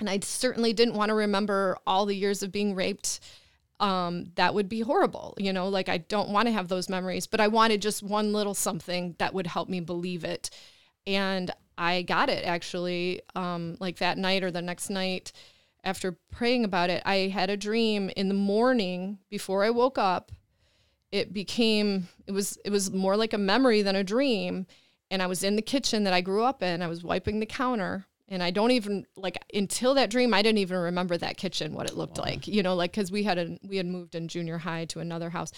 and 0.00 0.08
I 0.10 0.18
certainly 0.20 0.72
didn't 0.72 0.94
want 0.94 1.10
to 1.10 1.14
remember 1.14 1.76
all 1.86 2.06
the 2.06 2.16
years 2.16 2.42
of 2.42 2.50
being 2.50 2.74
raped 2.74 3.20
um, 3.80 4.26
that 4.36 4.54
would 4.54 4.68
be 4.68 4.80
horrible. 4.80 5.34
You 5.36 5.52
know, 5.52 5.68
like 5.68 5.88
I 5.88 5.98
don't 5.98 6.30
want 6.30 6.46
to 6.46 6.52
have 6.52 6.68
those 6.68 6.88
memories, 6.88 7.26
but 7.26 7.40
I 7.40 7.48
wanted 7.48 7.82
just 7.82 8.02
one 8.04 8.32
little 8.32 8.54
something 8.54 9.16
that 9.18 9.34
would 9.34 9.48
help 9.48 9.68
me 9.68 9.80
believe 9.80 10.22
it. 10.24 10.48
And 11.08 11.50
I 11.76 12.02
got 12.02 12.30
it 12.30 12.44
actually, 12.44 13.20
um, 13.34 13.76
like 13.80 13.98
that 13.98 14.16
night 14.16 14.44
or 14.44 14.52
the 14.52 14.62
next 14.62 14.90
night 14.90 15.32
after 15.84 16.18
praying 16.32 16.64
about 16.64 16.90
it. 16.90 17.02
I 17.04 17.28
had 17.28 17.50
a 17.50 17.56
dream 17.56 18.10
in 18.16 18.28
the 18.28 18.34
morning 18.34 19.18
before 19.30 19.64
I 19.64 19.70
woke 19.70 19.98
up. 19.98 20.32
It 21.12 21.32
became, 21.32 22.08
it 22.26 22.32
was, 22.32 22.58
it 22.64 22.70
was 22.70 22.90
more 22.90 23.16
like 23.16 23.32
a 23.32 23.38
memory 23.38 23.82
than 23.82 23.94
a 23.94 24.02
dream. 24.02 24.66
And 25.10 25.22
I 25.22 25.26
was 25.26 25.44
in 25.44 25.56
the 25.56 25.62
kitchen 25.62 26.04
that 26.04 26.12
I 26.12 26.22
grew 26.22 26.42
up 26.42 26.62
in. 26.62 26.82
I 26.82 26.88
was 26.88 27.04
wiping 27.04 27.38
the 27.38 27.46
counter 27.46 28.06
and 28.28 28.42
I 28.42 28.50
don't 28.50 28.70
even 28.70 29.06
like 29.16 29.38
until 29.52 29.94
that 29.94 30.10
dream 30.10 30.32
I 30.32 30.42
didn't 30.42 30.58
even 30.58 30.78
remember 30.78 31.16
that 31.16 31.36
kitchen 31.36 31.74
what 31.74 31.88
it 31.88 31.96
looked 31.96 32.18
like 32.18 32.46
you 32.48 32.62
know 32.62 32.74
like 32.74 32.92
cuz 32.92 33.10
we 33.10 33.22
had 33.22 33.38
a 33.38 33.58
we 33.62 33.76
had 33.76 33.86
moved 33.86 34.14
in 34.14 34.28
junior 34.28 34.58
high 34.58 34.86
to 34.86 35.00
another 35.00 35.30
house 35.30 35.52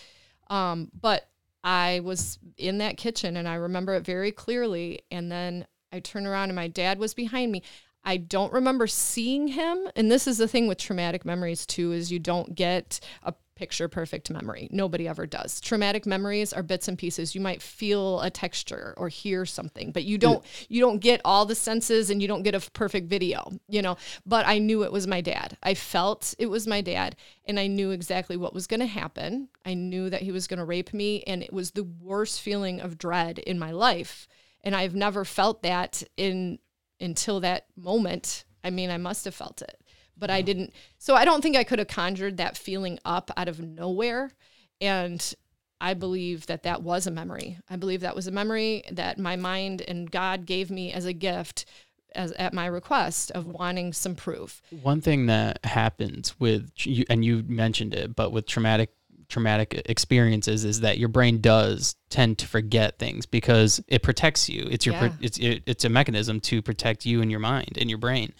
um 0.48 0.90
but 0.98 1.28
I 1.62 2.00
was 2.00 2.38
in 2.56 2.78
that 2.78 2.96
kitchen 2.96 3.36
and 3.36 3.48
I 3.48 3.54
remember 3.54 3.94
it 3.94 4.04
very 4.04 4.32
clearly 4.32 5.00
and 5.10 5.30
then 5.30 5.66
I 5.92 6.00
turned 6.00 6.26
around 6.26 6.50
and 6.50 6.56
my 6.56 6.68
dad 6.68 6.98
was 6.98 7.14
behind 7.14 7.52
me 7.52 7.62
I 8.06 8.18
don't 8.18 8.52
remember 8.52 8.86
seeing 8.86 9.48
him. 9.48 9.88
And 9.96 10.10
this 10.10 10.28
is 10.28 10.38
the 10.38 10.46
thing 10.46 10.68
with 10.68 10.78
traumatic 10.78 11.24
memories 11.24 11.66
too 11.66 11.90
is 11.92 12.12
you 12.12 12.20
don't 12.20 12.54
get 12.54 13.00
a 13.24 13.34
picture 13.56 13.88
perfect 13.88 14.30
memory. 14.30 14.68
Nobody 14.70 15.08
ever 15.08 15.26
does. 15.26 15.60
Traumatic 15.60 16.06
memories 16.06 16.52
are 16.52 16.62
bits 16.62 16.88
and 16.88 16.98
pieces. 16.98 17.34
You 17.34 17.40
might 17.40 17.62
feel 17.62 18.20
a 18.20 18.30
texture 18.30 18.94
or 18.96 19.08
hear 19.08 19.44
something 19.44 19.90
but 19.92 20.04
you 20.04 20.18
don't 20.18 20.44
you 20.68 20.80
don't 20.80 21.00
get 21.00 21.22
all 21.24 21.46
the 21.46 21.54
senses 21.54 22.10
and 22.10 22.20
you 22.22 22.28
don't 22.28 22.42
get 22.42 22.54
a 22.54 22.70
perfect 22.70 23.08
video 23.08 23.50
you 23.66 23.82
know? 23.82 23.96
But 24.24 24.46
i 24.46 24.58
knew 24.58 24.84
it 24.84 24.92
was 24.92 25.06
my 25.06 25.20
dad. 25.20 25.56
I 25.62 25.74
felt 25.74 26.34
it 26.38 26.46
was 26.46 26.66
my 26.66 26.82
dad 26.82 27.16
and 27.46 27.58
i 27.58 27.66
knew 27.66 27.90
exactly 27.90 28.36
what 28.36 28.54
was 28.54 28.66
going 28.66 28.80
to 28.80 28.86
happen. 28.86 29.48
I 29.64 29.74
knew 29.74 30.10
that 30.10 30.22
he 30.22 30.32
was 30.32 30.46
going 30.46 30.58
to 30.58 30.64
rape 30.64 30.92
me 30.92 31.24
and 31.26 31.42
it 31.42 31.52
was 31.52 31.72
the 31.72 31.84
worst 31.84 32.40
feeling 32.42 32.80
of 32.80 32.98
dread 32.98 33.38
in 33.40 33.58
my 33.58 33.72
life. 33.72 34.28
And 34.62 34.76
I've 34.76 34.94
never 34.94 35.24
felt 35.24 35.62
that 35.62 36.02
in 36.16 36.58
until 37.00 37.40
that 37.40 37.66
moment. 37.76 38.44
I 38.64 38.70
mean, 38.70 38.90
I 38.90 38.98
must 38.98 39.24
have 39.24 39.34
felt 39.34 39.62
it, 39.62 39.80
but 40.16 40.30
I 40.30 40.42
didn't. 40.42 40.72
So 40.98 41.14
I 41.14 41.24
don't 41.24 41.42
think 41.42 41.56
I 41.56 41.64
could 41.64 41.78
have 41.78 41.88
conjured 41.88 42.36
that 42.38 42.56
feeling 42.56 42.98
up 43.04 43.30
out 43.36 43.48
of 43.48 43.60
nowhere. 43.60 44.32
And 44.80 45.34
I 45.80 45.94
believe 45.94 46.46
that 46.46 46.62
that 46.62 46.82
was 46.82 47.06
a 47.06 47.10
memory. 47.10 47.58
I 47.68 47.76
believe 47.76 48.00
that 48.00 48.16
was 48.16 48.26
a 48.26 48.32
memory 48.32 48.82
that 48.90 49.18
my 49.18 49.36
mind 49.36 49.82
and 49.86 50.10
God 50.10 50.46
gave 50.46 50.70
me 50.70 50.92
as 50.92 51.04
a 51.04 51.12
gift 51.12 51.66
as 52.14 52.32
at 52.32 52.54
my 52.54 52.66
request 52.66 53.30
of 53.32 53.46
wanting 53.46 53.92
some 53.92 54.14
proof. 54.14 54.62
One 54.82 55.02
thing 55.02 55.26
that 55.26 55.64
happens 55.64 56.38
with 56.40 56.70
you, 56.78 57.04
and 57.10 57.24
you 57.24 57.44
mentioned 57.46 57.94
it, 57.94 58.16
but 58.16 58.32
with 58.32 58.46
traumatic 58.46 58.90
traumatic 59.28 59.82
experiences 59.86 60.64
is 60.64 60.80
that 60.80 60.98
your 60.98 61.08
brain 61.08 61.40
does 61.40 61.96
tend 62.10 62.38
to 62.38 62.46
forget 62.46 62.98
things 62.98 63.26
because 63.26 63.82
it 63.88 64.02
protects 64.02 64.48
you. 64.48 64.66
It's 64.70 64.86
your 64.86 64.94
Yeah. 64.94 65.10
it's 65.20 65.38
it, 65.38 65.62
it's 65.66 65.84
a 65.84 65.88
mechanism 65.88 66.40
to 66.40 66.62
protect 66.62 67.04
you 67.06 67.22
and 67.22 67.30
your 67.30 67.40
mind 67.40 67.76
and 67.78 67.88
your 67.90 67.98
brain. 67.98 68.32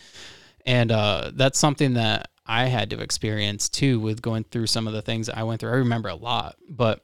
And 0.65 0.91
uh, 0.91 1.31
that's 1.35 1.59
something 1.59 1.95
that 1.95 2.29
I 2.45 2.67
had 2.67 2.91
to 2.91 3.01
experience 3.01 3.69
too 3.69 3.99
with 4.01 4.23
going 4.23 4.45
through 4.45 4.67
some 4.69 4.87
of 4.87 4.93
the 4.93 5.03
things 5.03 5.29
I 5.29 5.43
went 5.43 5.61
through. 5.61 5.71
I 5.71 5.77
remember 5.77 6.09
a 6.09 6.15
lot, 6.15 6.57
but 6.69 7.03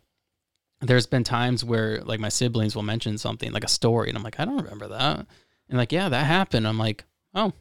there's 0.81 1.07
been 1.07 1.25
times 1.25 1.65
where 1.65 2.01
like 2.03 2.19
my 2.21 2.29
siblings 2.29 2.75
will 2.75 2.83
mention 2.83 3.19
something 3.19 3.53
like 3.53 3.65
a 3.65 3.69
story 3.69 4.09
and 4.09 4.17
I'm 4.19 4.25
like, 4.25 4.41
I 4.41 4.45
don't 4.45 4.57
remember 4.63 4.89
that. 4.89 5.27
And 5.69 5.79
like, 5.79 5.93
yeah, 5.93 6.09
that 6.09 6.25
happened. 6.27 6.67
I'm 6.67 6.79
like, 6.79 7.05
oh, 7.35 7.53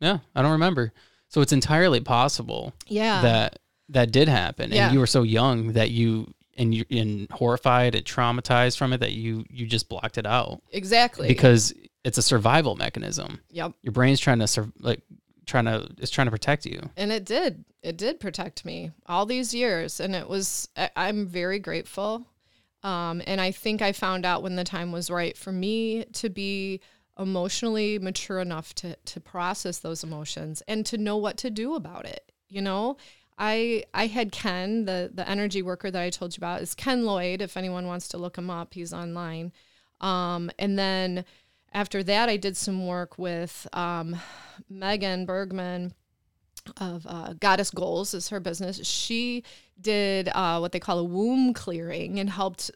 yeah, 0.00 0.18
I 0.34 0.42
don't 0.42 0.52
remember. 0.52 0.92
So 1.28 1.40
it's 1.40 1.52
entirely 1.52 2.00
possible 2.00 2.72
Yeah. 2.86 3.22
that 3.22 3.58
that 3.90 4.10
did 4.12 4.28
happen, 4.28 4.70
Yeah. 4.72 4.86
and 4.86 4.94
you 4.94 5.00
were 5.00 5.06
so 5.06 5.22
young 5.22 5.72
that 5.74 5.90
you 5.90 6.32
and 6.56 6.74
you 6.74 6.84
and 6.90 7.30
horrified 7.30 7.94
and 7.94 8.04
traumatized 8.04 8.76
from 8.76 8.92
it 8.92 8.98
that 8.98 9.12
you 9.12 9.44
you 9.50 9.66
just 9.66 9.88
blocked 9.88 10.18
it 10.18 10.26
out 10.26 10.60
exactly. 10.72 11.28
because 11.28 11.72
it's 12.04 12.18
a 12.18 12.22
survival 12.22 12.76
mechanism. 12.76 13.40
yep. 13.50 13.72
Your 13.82 13.92
brain's 13.92 14.20
trying 14.20 14.38
to 14.40 14.46
sur- 14.48 14.72
like 14.80 15.00
trying 15.46 15.64
to 15.66 15.88
it's 15.98 16.10
trying 16.10 16.26
to 16.26 16.30
protect 16.30 16.64
you. 16.66 16.80
And 16.96 17.12
it 17.12 17.24
did. 17.24 17.64
It 17.82 17.96
did 17.96 18.20
protect 18.20 18.64
me 18.64 18.90
all 19.06 19.26
these 19.26 19.54
years. 19.54 20.00
And 20.00 20.14
it 20.14 20.28
was, 20.28 20.68
I- 20.76 20.90
I'm 20.96 21.26
very 21.26 21.58
grateful. 21.58 22.26
Um, 22.82 23.22
and 23.26 23.40
I 23.40 23.50
think 23.52 23.80
I 23.82 23.92
found 23.92 24.24
out 24.26 24.42
when 24.42 24.56
the 24.56 24.64
time 24.64 24.92
was 24.92 25.10
right 25.10 25.36
for 25.36 25.52
me 25.52 26.04
to 26.14 26.28
be 26.30 26.80
emotionally 27.18 27.98
mature 27.98 28.38
enough 28.40 28.74
to, 28.76 28.96
to 28.96 29.20
process 29.20 29.78
those 29.78 30.02
emotions 30.04 30.62
and 30.68 30.84
to 30.86 30.96
know 30.98 31.16
what 31.16 31.36
to 31.38 31.50
do 31.50 31.74
about 31.74 32.06
it. 32.06 32.32
You 32.48 32.62
know, 32.62 32.96
I, 33.40 33.84
I 33.94 34.06
had 34.06 34.30
Ken, 34.32 34.84
the, 34.84 35.10
the 35.12 35.28
energy 35.28 35.62
worker 35.62 35.90
that 35.90 36.02
I 36.02 36.10
told 36.10 36.36
you 36.36 36.40
about 36.40 36.60
is 36.60 36.74
Ken 36.74 37.06
Lloyd. 37.06 37.40
If 37.40 37.56
anyone 37.56 37.86
wants 37.86 38.06
to 38.08 38.18
look 38.18 38.36
him 38.36 38.50
up, 38.50 38.74
he's 38.74 38.92
online. 38.92 39.52
Um, 40.02 40.50
and 40.58 40.78
then 40.78 41.24
after 41.72 42.02
that, 42.02 42.28
I 42.28 42.36
did 42.36 42.56
some 42.56 42.86
work 42.86 43.18
with 43.18 43.66
um, 43.72 44.16
Megan 44.68 45.24
Bergman 45.24 45.94
of 46.76 47.06
uh, 47.08 47.32
Goddess 47.40 47.70
Goals 47.70 48.12
is 48.12 48.28
her 48.28 48.40
business. 48.40 48.86
She 48.86 49.42
did 49.80 50.28
uh, 50.34 50.58
what 50.58 50.72
they 50.72 50.80
call 50.80 50.98
a 50.98 51.04
womb 51.04 51.54
clearing 51.54 52.18
and 52.20 52.28
helped 52.28 52.70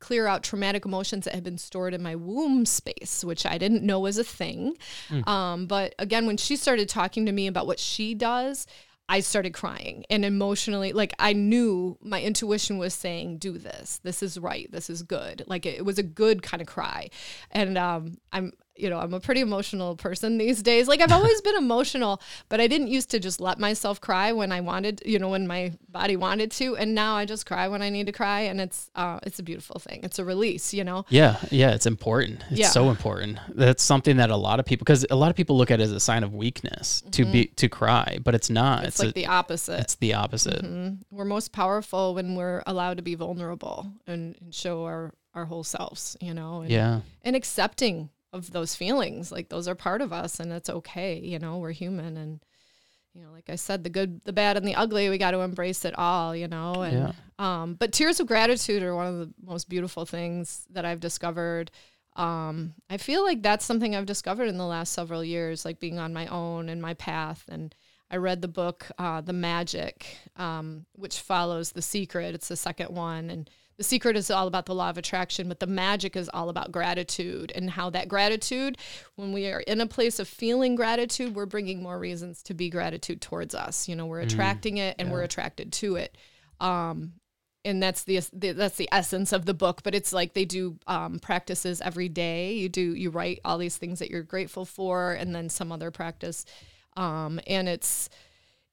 clear 0.00 0.26
out 0.26 0.42
traumatic 0.42 0.84
emotions 0.84 1.24
that 1.24 1.34
had 1.34 1.42
been 1.42 1.58
stored 1.58 1.92
in 1.92 2.02
my 2.02 2.14
womb 2.14 2.64
space, 2.64 3.24
which 3.24 3.44
I 3.44 3.58
didn't 3.58 3.82
know 3.82 4.00
was 4.00 4.16
a 4.16 4.24
thing. 4.24 4.76
Um, 5.28 5.66
but 5.66 5.94
again, 5.98 6.26
when 6.26 6.36
she 6.36 6.56
started 6.56 6.88
talking 6.88 7.26
to 7.26 7.32
me 7.32 7.46
about 7.48 7.66
what 7.66 7.80
she 7.80 8.14
does, 8.14 8.66
I 9.08 9.20
started 9.20 9.54
crying 9.54 10.04
and 10.10 10.24
emotionally, 10.24 10.92
like 10.92 11.14
I 11.18 11.32
knew 11.32 11.96
my 12.02 12.20
intuition 12.20 12.76
was 12.78 12.92
saying, 12.92 13.38
"Do 13.38 13.56
this. 13.56 14.00
This 14.02 14.22
is 14.22 14.38
right. 14.38 14.70
This 14.70 14.90
is 14.90 15.02
good." 15.02 15.44
Like 15.46 15.64
it, 15.64 15.78
it 15.78 15.84
was 15.84 15.98
a 15.98 16.02
good 16.02 16.42
kind 16.42 16.60
of 16.60 16.66
cry, 16.66 17.08
and 17.50 17.78
um, 17.78 18.18
I'm, 18.32 18.52
you 18.78 18.88
know, 18.90 18.98
I'm 18.98 19.12
a 19.14 19.20
pretty 19.20 19.40
emotional 19.40 19.96
person 19.96 20.38
these 20.38 20.62
days. 20.62 20.88
Like 20.88 21.00
I've 21.00 21.12
always 21.12 21.40
been 21.40 21.56
emotional, 21.56 22.20
but 22.48 22.60
I 22.60 22.66
didn't 22.66 22.88
used 22.88 23.10
to 23.10 23.18
just 23.18 23.40
let 23.40 23.58
myself 23.58 24.00
cry 24.00 24.32
when 24.32 24.52
I 24.52 24.60
wanted, 24.60 25.02
you 25.04 25.18
know, 25.18 25.28
when 25.30 25.46
my 25.46 25.72
body 25.88 26.16
wanted 26.16 26.50
to, 26.52 26.76
and 26.76 26.94
now 26.94 27.14
I 27.16 27.24
just 27.24 27.46
cry 27.46 27.68
when 27.68 27.82
I 27.82 27.90
need 27.90 28.06
to 28.06 28.12
cry, 28.12 28.40
and 28.42 28.60
it's, 28.60 28.90
uh, 28.94 29.18
it's 29.24 29.38
a 29.38 29.42
beautiful 29.42 29.78
thing. 29.80 30.00
It's 30.02 30.18
a 30.18 30.24
release, 30.24 30.72
you 30.72 30.84
know. 30.84 31.04
Yeah, 31.08 31.36
yeah, 31.50 31.70
it's 31.70 31.86
important. 31.86 32.44
It's 32.50 32.60
Yeah. 32.60 32.68
so 32.70 32.90
important. 32.90 33.38
That's 33.54 33.82
something 33.82 34.16
that 34.18 34.30
a 34.30 34.36
lot 34.36 34.60
of 34.60 34.66
people 34.66 34.84
because 34.84 35.04
a 35.10 35.16
lot 35.16 35.30
of 35.30 35.36
people 35.36 35.56
look 35.56 35.70
at 35.70 35.80
it 35.80 35.84
as 35.84 35.92
a 35.92 36.00
sign 36.00 36.22
of 36.24 36.34
weakness 36.34 37.02
to 37.12 37.24
be 37.24 37.46
to 37.56 37.68
cry, 37.68 38.18
but 38.22 38.34
it's 38.34 38.50
not. 38.50 38.78
Mm-hmm. 38.78 38.86
It's, 38.88 38.96
It's, 38.96 39.04
like 39.06 39.10
a, 39.10 39.12
the 39.14 39.26
opposite. 39.26 39.80
it's 39.80 39.94
the 39.96 40.14
opposite. 40.14 40.62
Mhm. 40.64 40.98
We're 41.10 41.24
most 41.24 41.52
powerful 41.52 42.14
when 42.14 42.34
we're 42.36 42.62
allowed 42.66 42.96
to 42.98 43.02
be 43.02 43.14
vulnerable 43.14 43.90
and, 44.06 44.36
and 44.40 44.54
show 44.54 44.84
our, 44.84 45.12
our 45.34 45.44
whole 45.46 45.64
selves, 45.64 46.16
you 46.20 46.34
know, 46.34 46.60
and, 46.62 46.70
Yeah. 46.70 47.00
and 47.22 47.34
accepting 47.36 48.10
of 48.32 48.50
those 48.52 48.74
feelings. 48.74 49.32
Like 49.32 49.48
those 49.48 49.68
are 49.68 49.74
part 49.74 50.00
of 50.00 50.12
us 50.12 50.40
and 50.40 50.52
it's 50.52 50.70
okay. 50.70 51.18
You 51.18 51.38
know, 51.38 51.58
we're 51.58 51.72
human. 51.72 52.16
And, 52.16 52.40
you 53.14 53.22
know, 53.22 53.32
like 53.32 53.48
I 53.48 53.56
said, 53.56 53.84
the 53.84 53.90
good, 53.90 54.20
the 54.24 54.32
bad, 54.32 54.56
and 54.56 54.66
the 54.66 54.74
ugly, 54.74 55.08
we 55.08 55.18
got 55.18 55.32
to 55.32 55.40
embrace 55.40 55.84
it 55.84 55.98
all, 55.98 56.36
you 56.36 56.46
know, 56.48 56.82
and, 56.82 56.96
Yeah. 56.98 57.12
um, 57.38 57.74
but 57.74 57.92
tears 57.92 58.20
of 58.20 58.26
gratitude 58.26 58.82
are 58.82 58.94
one 58.94 59.06
of 59.06 59.18
the 59.18 59.32
most 59.42 59.68
beautiful 59.68 60.04
things 60.04 60.66
that 60.70 60.84
I've 60.84 61.00
discovered. 61.00 61.70
Um, 62.16 62.74
I 62.90 62.96
feel 62.96 63.24
like 63.24 63.42
that's 63.42 63.64
something 63.64 63.94
I've 63.94 64.06
discovered 64.06 64.48
in 64.48 64.58
the 64.58 64.66
last 64.66 64.92
several 64.92 65.24
years, 65.24 65.64
like 65.64 65.78
being 65.80 65.98
on 65.98 66.12
my 66.12 66.26
own 66.26 66.68
and 66.68 66.82
my 66.82 66.94
path. 66.94 67.44
And 67.48 67.74
I 68.10 68.16
read 68.16 68.42
the 68.42 68.48
book, 68.48 68.90
uh, 68.98 69.20
The 69.20 69.32
Magic, 69.32 70.16
um, 70.36 70.86
which 70.94 71.20
follows 71.20 71.72
The 71.72 71.82
Secret. 71.82 72.34
It's 72.34 72.48
the 72.48 72.56
second 72.56 72.90
one. 72.94 73.30
And 73.30 73.48
The 73.78 73.84
Secret 73.84 74.16
is 74.16 74.28
all 74.28 74.48
about 74.48 74.66
the 74.66 74.74
law 74.74 74.90
of 74.90 74.98
attraction, 74.98 75.48
but 75.48 75.60
The 75.60 75.66
Magic 75.68 76.16
is 76.16 76.28
all 76.34 76.48
about 76.48 76.72
gratitude 76.72 77.52
and 77.54 77.70
how 77.70 77.90
that 77.90 78.08
gratitude, 78.08 78.76
when 79.14 79.32
we 79.32 79.46
are 79.46 79.60
in 79.60 79.80
a 79.80 79.86
place 79.86 80.18
of 80.18 80.26
feeling 80.26 80.74
gratitude, 80.74 81.36
we're 81.36 81.46
bringing 81.46 81.80
more 81.80 81.98
reasons 81.98 82.42
to 82.42 82.54
be 82.54 82.70
gratitude 82.70 83.20
towards 83.20 83.54
us. 83.54 83.88
You 83.88 83.94
know, 83.94 84.06
we're 84.06 84.20
attracting 84.20 84.78
it 84.78 84.96
and 84.98 85.12
we're 85.12 85.22
attracted 85.22 85.72
to 85.74 85.94
it. 85.94 86.18
Um, 86.60 87.12
and 87.64 87.80
that's 87.82 88.02
the, 88.04 88.20
the 88.32 88.52
that's 88.52 88.76
the 88.76 88.88
essence 88.92 89.32
of 89.32 89.44
the 89.44 89.52
book 89.52 89.82
but 89.82 89.94
it's 89.94 90.12
like 90.12 90.32
they 90.32 90.44
do 90.44 90.78
um, 90.86 91.18
practices 91.18 91.80
every 91.80 92.08
day 92.08 92.54
you 92.54 92.68
do 92.68 92.94
you 92.94 93.10
write 93.10 93.40
all 93.44 93.58
these 93.58 93.76
things 93.76 93.98
that 93.98 94.10
you're 94.10 94.22
grateful 94.22 94.64
for 94.64 95.12
and 95.12 95.34
then 95.34 95.48
some 95.48 95.72
other 95.72 95.90
practice 95.90 96.44
um, 96.96 97.40
and 97.46 97.68
it's 97.68 98.08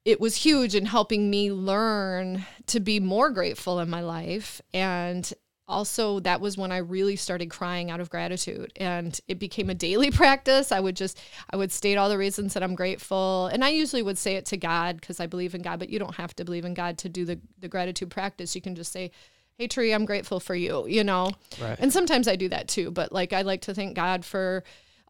it 0.06 0.22
was 0.22 0.36
huge 0.36 0.76
in 0.76 0.86
helping 0.86 1.30
me 1.30 1.51
learn 1.51 2.45
to 2.68 2.80
be 2.80 2.99
more 2.99 3.32
grateful 3.32 3.80
in 3.80 3.89
my 3.89 4.01
life. 4.01 4.62
And 4.74 5.34
also 5.68 6.20
that 6.20 6.39
was 6.39 6.60
when 6.60 6.72
i 6.72 6.78
really 6.78 7.16
started 7.16 7.49
crying 7.49 7.89
out 7.89 7.99
of 7.99 8.10
gratitude. 8.10 8.72
And 8.76 9.20
it 9.28 9.39
became 9.39 9.70
a 9.72 9.74
daily 9.74 10.12
practice. 10.22 10.72
I 10.72 10.80
would 10.80 10.95
just 10.95 11.20
i 11.49 11.56
would 11.56 11.72
state 11.72 11.97
all 11.97 12.08
the 12.08 12.20
reasons 12.20 12.53
that 12.53 12.62
i'm 12.62 12.76
grateful. 12.76 13.47
And 13.47 13.64
i 13.64 13.70
usually 13.70 14.03
would 14.03 14.20
say 14.20 14.36
it 14.36 14.45
to 14.47 14.58
god 14.58 15.01
because 15.01 15.20
i 15.20 15.26
believe 15.26 15.56
in 15.56 15.64
god 15.64 15.80
but 15.80 15.89
you 15.89 15.97
don't 15.97 16.16
have 16.16 16.36
to 16.36 16.45
believe 16.45 16.66
in 16.66 16.76
god 16.76 16.99
to 16.99 17.10
do 17.10 17.26
the, 17.26 17.39
the 17.60 17.68
gratitude 17.68 18.12
practice. 18.12 18.56
You 18.56 18.62
can 18.62 18.76
just 18.76 18.91
say 18.91 19.10
hey 19.58 19.68
tree 19.68 19.91
i'm 19.91 20.06
grateful 20.06 20.39
for 20.39 20.53
you 20.53 20.86
you 20.88 21.03
know? 21.03 21.32
Right. 21.60 21.78
and 21.80 21.91
sometimes 21.91 22.28
i 22.28 22.36
do 22.36 22.49
that 22.49 22.68
too 22.68 22.91
but 22.91 23.12
like 23.12 23.34
i 23.34 23.41
like 23.41 23.62
to 23.62 23.74
thank 23.74 23.95
god 23.95 24.24
for 24.24 24.64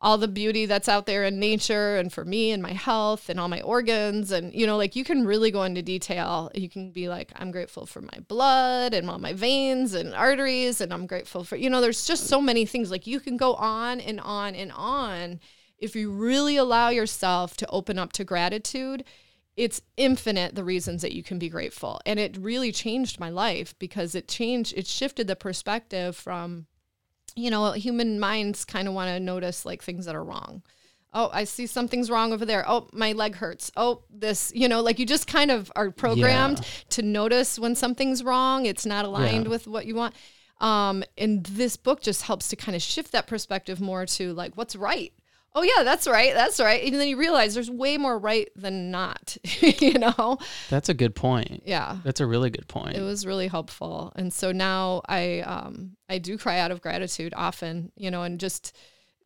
all 0.06 0.20
the 0.20 0.28
beauty 0.28 0.68
that's 0.68 0.88
out 0.88 1.08
there 1.08 1.24
in 1.24 1.39
nature 1.39 1.97
and 1.97 2.14
for 2.14 2.24
me 2.24 2.51
and 2.51 2.62
my 2.62 2.74
health 2.74 3.28
and 3.28 3.39
all 3.39 3.47
my 3.47 3.62
organs. 3.62 4.32
And 4.32 4.53
you 4.53 4.68
know 4.68 4.78
like 4.78 4.95
you 4.95 5.03
can 5.03 5.26
really 5.26 5.49
go 5.49 5.64
into 5.64 5.82
detail. 5.82 6.51
You 6.53 6.70
can 6.70 6.91
be 6.91 7.10
like 7.10 7.34
i'm 7.38 7.49
grateful 7.49 7.88
for 7.88 8.01
my 8.01 8.20
blood 8.28 8.93
and 8.93 9.10
all 9.10 9.18
my 9.18 9.34
veins 9.34 9.95
and 9.95 10.14
arteries 10.14 10.80
and 10.80 10.93
i'm 10.93 11.08
grateful 11.08 11.43
for 11.43 11.56
you 11.56 11.72
know 11.72 11.82
there's 11.82 12.06
just 12.06 12.28
so 12.28 12.39
many 12.39 12.66
things. 12.68 12.91
Like 12.91 13.08
you 13.08 13.20
can 13.20 13.36
go 13.36 13.56
on 13.56 13.99
and 13.99 14.22
on 14.22 14.53
and 14.53 14.72
on. 14.74 15.39
If 15.80 15.95
you 15.95 16.12
really 16.12 16.56
allow 16.56 16.89
yourself 16.89 17.58
to 17.58 17.70
open 17.70 17.97
up 17.97 18.14
to 18.14 18.24
gratitude 18.24 19.03
it's 19.58 19.82
infinite 19.95 20.53
the 20.53 20.66
reasons 20.66 21.01
that 21.01 21.14
you 21.14 21.24
can 21.24 21.39
be 21.39 21.47
grateful. 21.47 22.01
And 22.06 22.20
it 22.20 22.36
really 22.38 22.74
changed 22.74 23.22
my 23.22 23.30
life 23.30 23.74
because 23.80 24.14
it 24.14 24.28
changed 24.28 24.74
it 24.78 24.86
shifted 24.86 25.26
the 25.26 25.36
perspective 25.36 26.16
from 26.16 26.68
you 27.36 27.50
know, 27.50 27.72
human 27.74 28.20
minds 28.20 28.66
kind 28.66 28.88
of 28.88 28.94
want 28.94 29.10
to 29.10 29.20
notice 29.20 29.66
like 29.66 29.84
things 29.84 30.06
that 30.06 30.16
are 30.16 30.24
wrong. 30.24 30.62
Oh, 31.14 31.30
I 31.32 31.46
see 31.46 31.66
something's 31.66 32.10
wrong 32.10 32.34
over 32.34 32.46
there. 32.46 32.66
Oh, 32.68 32.90
my 32.92 33.14
leg 33.14 33.36
hurts. 33.36 33.72
Oh, 33.78 34.04
this, 34.10 34.52
you 34.54 34.68
know, 34.68 34.82
like 34.82 35.00
you 35.00 35.06
just 35.06 35.28
kind 35.28 35.50
of 35.50 35.72
are 35.76 35.90
programmed 35.92 36.60
Yeah. 36.60 36.66
to 36.90 37.02
notice 37.04 37.58
when 37.58 37.74
something's 37.76 38.22
wrong. 38.24 38.66
It's 38.66 38.86
not 38.86 39.06
aligned 39.06 39.46
Yeah. 39.46 39.50
with 39.52 39.66
what 39.68 39.86
you 39.86 39.96
want. 39.96 40.14
Um, 40.60 41.04
and 41.18 41.46
this 41.46 41.78
book 41.78 42.02
just 42.02 42.24
helps 42.24 42.50
to 42.50 42.56
kind 42.58 42.76
of 42.76 42.82
shift 42.82 43.12
that 43.14 43.28
perspective 43.28 43.80
more 43.80 44.06
to 44.08 44.34
like 44.34 44.56
what's 44.58 44.76
right. 44.76 45.14
Oh 45.58 45.64
yeah, 45.64 45.84
that's 45.84 46.06
right. 46.06 46.34
That's 46.34 46.60
right. 46.60 46.84
And 46.84 46.95
then 46.99 47.08
you 47.08 47.16
realize 47.18 47.53
there's 47.53 47.72
way 47.72 47.97
more 47.97 48.20
right 48.20 48.49
than 48.58 48.91
not, 48.91 49.38
you 49.62 49.93
know? 49.97 50.38
That's 50.70 50.89
a 50.89 50.93
good 50.93 51.16
point. 51.16 51.64
Yeah 51.66 51.97
That's 52.03 52.20
a 52.20 52.26
really 52.28 52.49
good 52.49 52.68
point. 52.68 52.97
it 52.97 53.01
was 53.01 53.26
really 53.26 53.47
helpful 53.47 54.12
and 54.18 54.34
so 54.34 54.51
now 54.51 55.01
i 55.08 55.39
um 55.41 55.95
i 56.10 56.18
do 56.18 56.38
cry 56.38 56.60
out 56.60 56.72
of 56.72 56.82
gratitude 56.82 57.34
often 57.38 57.91
you 57.95 58.12
know 58.12 58.24
and 58.24 58.39
just 58.39 58.76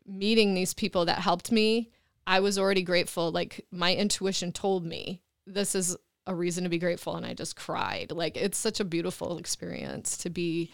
meeting 0.06 0.54
these 0.54 0.74
people 0.74 1.06
that 1.06 1.20
helped 1.20 1.52
me 1.52 1.90
i 2.28 2.40
was 2.40 2.58
already 2.58 2.82
grateful 2.84 3.32
like 3.32 3.66
my 3.72 3.94
intuition 3.96 4.52
told 4.52 4.86
me 4.86 5.22
this 5.48 5.76
is 5.76 5.96
a 6.28 6.36
reason 6.36 6.64
to 6.64 6.70
be 6.70 6.78
grateful 6.80 7.16
and 7.16 7.26
i 7.26 7.34
just 7.34 7.56
cried 7.56 8.12
like 8.12 8.38
it's 8.38 8.58
such 8.58 8.80
a 8.80 8.86
beautiful 8.86 9.38
experience 9.38 10.18
to 10.18 10.30
be 10.30 10.72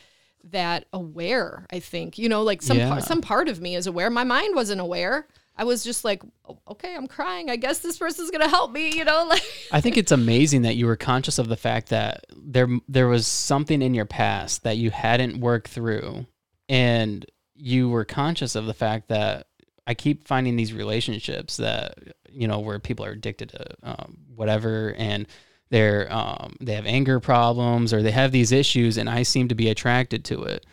that 0.51 0.85
aware. 0.93 1.65
I 1.71 1.79
think 1.79 2.19
you 2.19 2.29
know, 2.29 2.43
like 2.43 2.61
some 2.61 2.77
Yeah. 2.77 2.89
par- 2.89 3.01
some 3.01 3.21
part 3.21 3.49
of 3.49 3.59
me 3.61 3.75
is 3.75 3.87
aware. 3.87 4.11
My 4.11 4.23
mind 4.23 4.53
wasn't 4.55 4.79
aware. 4.79 5.27
I 5.57 5.63
was 5.63 5.83
just 5.83 6.03
like, 6.03 6.21
"Oh, 6.47 6.59
okay, 6.69 6.95
I'm 6.95 7.07
crying. 7.07 7.49
I 7.49 7.55
guess 7.55 7.79
this 7.79 7.97
person's 7.97 8.31
gonna 8.31 8.49
help 8.49 8.71
me. 8.71 8.95
You 8.95 9.05
know, 9.05 9.25
like 9.29 9.43
I 9.71 9.81
think 9.81 9.97
it's 9.97 10.11
amazing 10.11 10.63
that 10.63 10.75
you 10.75 10.85
were 10.85 10.95
conscious 10.95 11.39
of 11.39 11.47
the 11.47 11.57
fact 11.57 11.89
that 11.89 12.25
there 12.35 12.67
there 12.87 13.07
was 13.07 13.27
something 13.27 13.81
in 13.81 13.93
your 13.93 14.05
past 14.05 14.63
that 14.63 14.77
you 14.77 14.91
hadn't 14.91 15.39
worked 15.39 15.69
through, 15.69 16.25
and 16.67 17.25
you 17.55 17.89
were 17.89 18.05
conscious 18.05 18.55
of 18.55 18.65
the 18.65 18.73
fact 18.73 19.07
that 19.09 19.47
I 19.87 19.93
keep 19.93 20.27
finding 20.27 20.55
these 20.55 20.73
relationships 20.73 21.57
that 21.57 21.97
you 22.29 22.47
know 22.47 22.59
where 22.59 22.79
people 22.79 23.05
are 23.05 23.11
addicted 23.11 23.49
to 23.49 23.65
um, 23.83 24.17
whatever, 24.35 24.93
and 24.97 25.27
they're 25.69 26.11
um, 26.11 26.57
they 26.59 26.73
have 26.73 26.85
anger 26.85 27.19
problems 27.19 27.93
or 27.93 28.01
they 28.01 28.11
have 28.11 28.31
these 28.31 28.51
issues, 28.51 28.97
and 28.97 29.09
I 29.09 29.23
seem 29.23 29.47
to 29.47 29.55
be 29.55 29.69
attracted 29.69 30.25
to 30.25 30.43
it, 30.43 30.65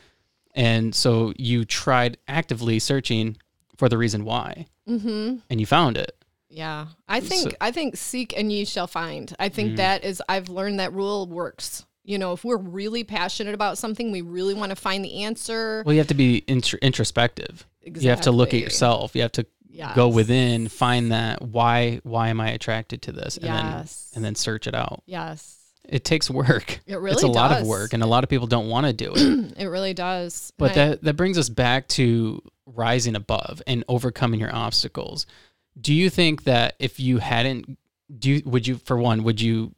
and 0.55 0.95
so 0.95 1.33
you 1.37 1.65
tried 1.65 2.19
actively 2.27 2.79
searching 2.79 3.37
for 3.77 3.89
the 3.89 3.99
reason 3.99 4.25
why, 4.25 4.67
mm-hmm. 4.89 5.37
and 5.51 5.61
you 5.61 5.67
found 5.67 5.97
it. 5.97 6.17
Yeah. 6.49 6.87
I 7.09 7.21
think 7.21 7.51
So- 7.51 7.57
I 7.61 7.71
think 7.71 7.97
seek 7.97 8.37
and 8.37 8.53
ye 8.53 8.65
shall 8.67 8.87
find. 8.87 9.35
I 9.39 9.49
think 9.49 9.73
Mhm. 9.73 9.77
that 9.77 10.05
is 10.05 10.23
I've 10.29 10.49
learned 10.51 10.81
that 10.81 10.93
rule 10.93 11.27
works. 11.27 11.85
You 12.05 12.19
know, 12.19 12.33
if 12.33 12.45
we're 12.45 12.57
really 12.59 13.05
passionate 13.05 13.55
about 13.55 13.79
something, 13.79 14.11
we 14.11 14.21
really 14.23 14.55
want 14.55 14.71
to 14.71 14.77
find 14.77 15.05
the 15.05 15.23
answer. 15.23 15.83
Well, 15.87 15.93
you 15.95 16.01
have 16.01 16.09
to 16.09 16.15
be 16.15 16.43
intr- 16.49 16.81
introspective. 16.83 17.67
You 17.85 18.11
have 18.11 18.21
to 18.23 18.33
look 18.33 18.53
at 18.55 18.61
yourself. 18.61 19.15
You 19.17 19.23
have 19.23 19.33
to 19.33 19.47
go 19.95 20.09
within, 20.09 20.69
find 20.69 21.11
that 21.13 21.41
why 21.43 22.01
why 22.03 22.29
am 22.29 22.41
I 22.41 22.51
attracted 22.51 23.01
to 23.03 23.13
this, 23.13 23.37
and 23.39 23.47
Yes. 23.47 24.11
then 24.13 24.19
and 24.19 24.25
then 24.25 24.35
search 24.35 24.67
it 24.67 24.75
out. 24.75 25.03
Yes. 25.07 25.57
It 25.89 26.05
takes 26.05 26.29
work. 26.31 26.81
It 26.87 26.97
really 26.97 27.15
does. 27.15 27.25
it's 27.25 27.29
a 27.29 27.29
lot 27.29 27.59
of 27.59 27.67
work, 27.67 27.93
and 27.95 28.03
a 28.03 28.07
lot 28.07 28.23
of 28.25 28.31
people 28.31 28.47
don't 28.47 28.69
want 28.69 28.87
to 28.87 28.93
do 28.93 29.13
it. 29.17 29.53
It 29.59 29.67
really 29.67 29.95
does. 29.95 30.53
but 30.59 30.73
And 30.73 30.81
I- 30.81 30.89
that 30.91 31.03
that 31.05 31.15
brings 31.17 31.39
us 31.39 31.49
back 31.49 31.89
to 31.89 32.43
rising 32.67 33.17
above 33.17 33.63
and 33.67 33.85
overcoming 33.89 34.41
your 34.41 34.55
obstacles. 34.55 35.27
Do 35.81 35.93
you 35.95 36.11
think 36.11 36.45
that 36.45 36.75
if 36.79 37.01
you 37.01 37.19
hadn't, 37.19 37.79
do 38.19 38.31
you, 38.31 38.43
would 38.45 38.67
you 38.67 38.77
for 38.77 38.97
one 38.97 39.25
would 39.25 39.41
you, 39.41 39.75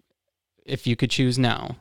if 0.65 0.87
you 0.87 0.97
could 0.97 1.11
choose 1.11 1.39
now, 1.39 1.77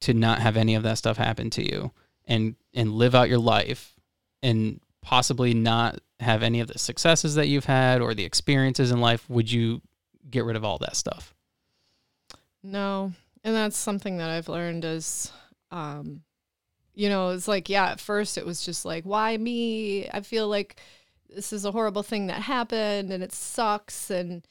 to 0.00 0.14
not 0.14 0.40
have 0.40 0.56
any 0.56 0.74
of 0.74 0.82
that 0.82 0.98
stuff 0.98 1.16
happen 1.16 1.48
to 1.50 1.62
you 1.62 1.92
and 2.26 2.56
and 2.74 2.92
live 2.92 3.14
out 3.14 3.28
your 3.28 3.38
life 3.38 3.94
and 4.42 4.80
possibly 5.00 5.54
not 5.54 6.00
have 6.20 6.42
any 6.42 6.60
of 6.60 6.68
the 6.68 6.78
successes 6.78 7.34
that 7.34 7.48
you've 7.48 7.64
had 7.64 8.00
or 8.00 8.14
the 8.14 8.24
experiences 8.24 8.90
in 8.90 9.00
life, 9.00 9.28
would 9.28 9.50
you 9.50 9.80
get 10.30 10.44
rid 10.44 10.56
of 10.56 10.64
all 10.64 10.78
that 10.78 10.96
stuff? 10.96 11.34
No. 12.62 13.12
And 13.44 13.54
that's 13.54 13.76
something 13.76 14.18
that 14.18 14.30
I've 14.30 14.48
learned 14.48 14.84
is 14.84 15.32
um 15.70 16.22
you 16.94 17.08
know, 17.08 17.30
it's 17.30 17.48
like 17.48 17.68
yeah, 17.68 17.86
at 17.86 18.00
first 18.00 18.38
it 18.38 18.46
was 18.46 18.64
just 18.64 18.84
like 18.84 19.04
why 19.04 19.36
me? 19.36 20.08
I 20.08 20.20
feel 20.20 20.48
like 20.48 20.76
this 21.28 21.52
is 21.52 21.64
a 21.64 21.72
horrible 21.72 22.02
thing 22.02 22.26
that 22.26 22.42
happened 22.42 23.10
and 23.12 23.22
it 23.22 23.32
sucks 23.32 24.10
and 24.10 24.46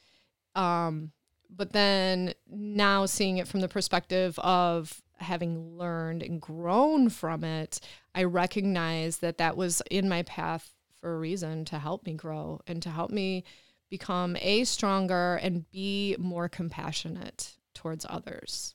um 0.54 1.12
but 1.54 1.72
then 1.72 2.34
now 2.50 3.06
seeing 3.06 3.38
it 3.38 3.46
from 3.46 3.60
the 3.60 3.68
perspective 3.68 4.38
of 4.38 5.02
having 5.18 5.76
learned 5.76 6.22
and 6.22 6.40
grown 6.40 7.08
from 7.08 7.44
it, 7.44 7.78
I 8.14 8.24
recognize 8.24 9.18
that 9.18 9.38
that 9.38 9.56
was 9.56 9.82
in 9.90 10.08
my 10.08 10.22
path 10.22 10.72
for 11.00 11.14
a 11.14 11.18
reason 11.18 11.64
to 11.66 11.78
help 11.78 12.06
me 12.06 12.14
grow 12.14 12.60
and 12.66 12.82
to 12.82 12.90
help 12.90 13.10
me 13.10 13.44
become 13.90 14.36
a 14.40 14.64
stronger 14.64 15.36
and 15.36 15.70
be 15.70 16.16
more 16.18 16.48
compassionate 16.48 17.52
towards 17.74 18.06
others 18.08 18.74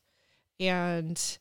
and 0.59 1.37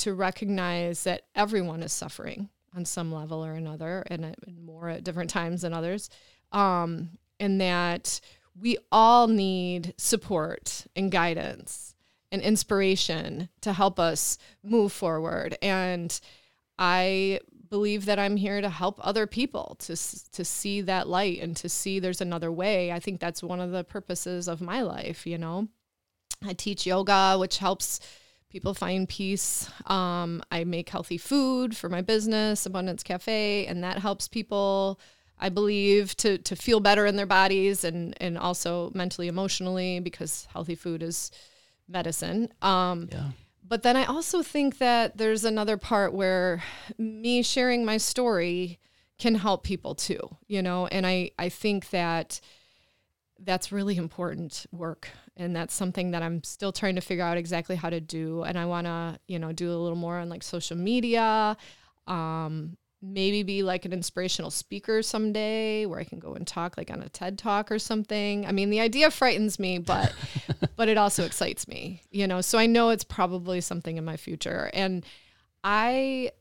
to 0.00 0.14
recognize 0.14 1.04
that 1.04 1.22
everyone 1.34 1.82
is 1.82 1.92
suffering 1.92 2.48
on 2.76 2.84
some 2.84 3.12
level 3.12 3.44
or 3.44 3.54
another 3.54 4.04
and 4.06 4.24
at- 4.24 4.38
and 4.46 4.62
more 4.64 4.88
at 4.88 5.04
different 5.04 5.30
times 5.30 5.62
than 5.62 5.74
others. 5.74 6.08
Um, 6.52 7.18
and 7.38 7.60
that 7.60 8.20
we 8.60 8.76
all 8.92 9.26
need 9.26 9.94
support 9.96 10.86
and 10.94 11.10
guidance 11.10 11.94
and 12.30 12.42
inspiration 12.42 13.48
to 13.62 13.72
help 13.72 13.98
us 13.98 14.38
move 14.62 14.92
forward. 14.92 15.56
And 15.62 16.18
i 16.78 17.38
believe 17.68 18.06
that 18.06 18.18
i'm 18.18 18.36
here 18.36 18.60
to 18.60 18.68
help 18.68 18.98
other 19.06 19.26
people 19.26 19.76
to 19.78 19.94
to 20.32 20.44
see 20.44 20.80
that 20.80 21.06
light 21.06 21.40
and 21.40 21.56
to 21.56 21.68
see 21.68 21.98
there's 22.00 22.20
another 22.20 22.50
way. 22.50 22.90
I 22.90 22.98
think 22.98 23.20
that's 23.20 23.42
one 23.42 23.60
of 23.60 23.70
the 23.70 23.84
purposes 23.84 24.48
of 24.48 24.60
my 24.60 24.82
life 24.82 25.26
you 25.26 25.38
know? 25.38 25.68
I 26.44 26.54
teach 26.54 26.86
yoga 26.86 27.36
which 27.38 27.58
helps 27.58 28.00
people 28.50 28.74
find 28.74 29.08
peace 29.08 29.70
um, 29.86 30.42
i 30.50 30.64
make 30.64 30.88
healthy 30.88 31.18
food 31.18 31.76
for 31.76 31.88
my 31.88 32.00
business 32.02 32.66
abundance 32.66 33.02
cafe 33.02 33.66
and 33.66 33.82
that 33.84 33.98
helps 33.98 34.28
people 34.28 34.98
i 35.38 35.48
believe 35.48 36.16
to 36.16 36.36
to 36.38 36.54
feel 36.56 36.80
better 36.80 37.06
in 37.06 37.16
their 37.16 37.26
bodies 37.26 37.84
and 37.84 38.14
and 38.20 38.36
also 38.36 38.90
mentally 38.94 39.28
emotionally 39.28 40.00
because 40.00 40.46
healthy 40.52 40.74
food 40.74 41.02
is 41.02 41.30
medicine 41.88 42.48
um, 42.62 43.08
Yeah. 43.10 43.30
but 43.66 43.82
then 43.82 43.96
I 43.96 44.04
also 44.04 44.42
think 44.42 44.78
that 44.78 45.16
there's 45.16 45.44
another 45.44 45.76
part 45.76 46.12
where 46.12 46.62
me 46.98 47.42
sharing 47.42 47.84
my 47.84 47.96
story 47.98 48.78
can 49.18 49.34
help 49.34 49.64
people 49.64 49.94
too, 49.94 50.20
you 50.48 50.62
know, 50.62 50.86
and 50.86 51.06
I, 51.06 51.30
I 51.38 51.48
think 51.50 51.90
that 51.90 52.40
that's 53.38 53.70
really 53.72 53.96
important 53.96 54.66
work. 54.72 55.08
And 55.36 55.56
that's 55.56 55.74
something 55.74 56.10
that 56.10 56.22
I'm 56.22 56.42
still 56.44 56.72
trying 56.72 56.96
to 56.96 57.00
figure 57.00 57.24
out 57.24 57.38
exactly 57.38 57.76
how 57.76 57.88
to 57.88 58.00
do. 58.00 58.42
And 58.42 58.58
I 58.58 58.66
want 58.66 58.86
to, 58.86 59.18
you 59.26 59.38
know, 59.38 59.52
do 59.52 59.72
a 59.72 59.76
little 59.76 59.96
more 59.96 60.18
on 60.18 60.28
like 60.28 60.42
social 60.42 60.76
media, 60.76 61.56
um, 62.06 62.76
maybe 63.02 63.42
be 63.42 63.62
like 63.62 63.84
an 63.84 63.92
inspirational 63.92 64.50
speaker 64.50 65.02
someday 65.02 65.86
where 65.86 65.98
I 65.98 66.04
can 66.04 66.18
go 66.18 66.34
and 66.34 66.46
talk 66.46 66.76
like 66.76 66.90
on 66.90 67.00
a 67.00 67.08
TED 67.08 67.38
talk 67.38 67.72
or 67.72 67.78
something. 67.78 68.44
I 68.44 68.52
mean, 68.52 68.68
the 68.70 68.80
idea 68.80 69.10
frightens 69.10 69.58
me, 69.58 69.78
but 69.78 70.14
but 70.76 70.88
it 70.88 70.98
also 70.98 71.24
excites 71.24 71.66
me, 71.66 72.02
you 72.10 72.26
know. 72.26 72.40
So 72.40 72.58
I 72.58 72.66
know 72.66 72.90
it's 72.90 73.04
probably 73.04 73.60
something 73.60 73.96
in 73.96 74.04
my 74.04 74.16
future. 74.16 74.70
And 74.74 75.06
I 75.64 76.32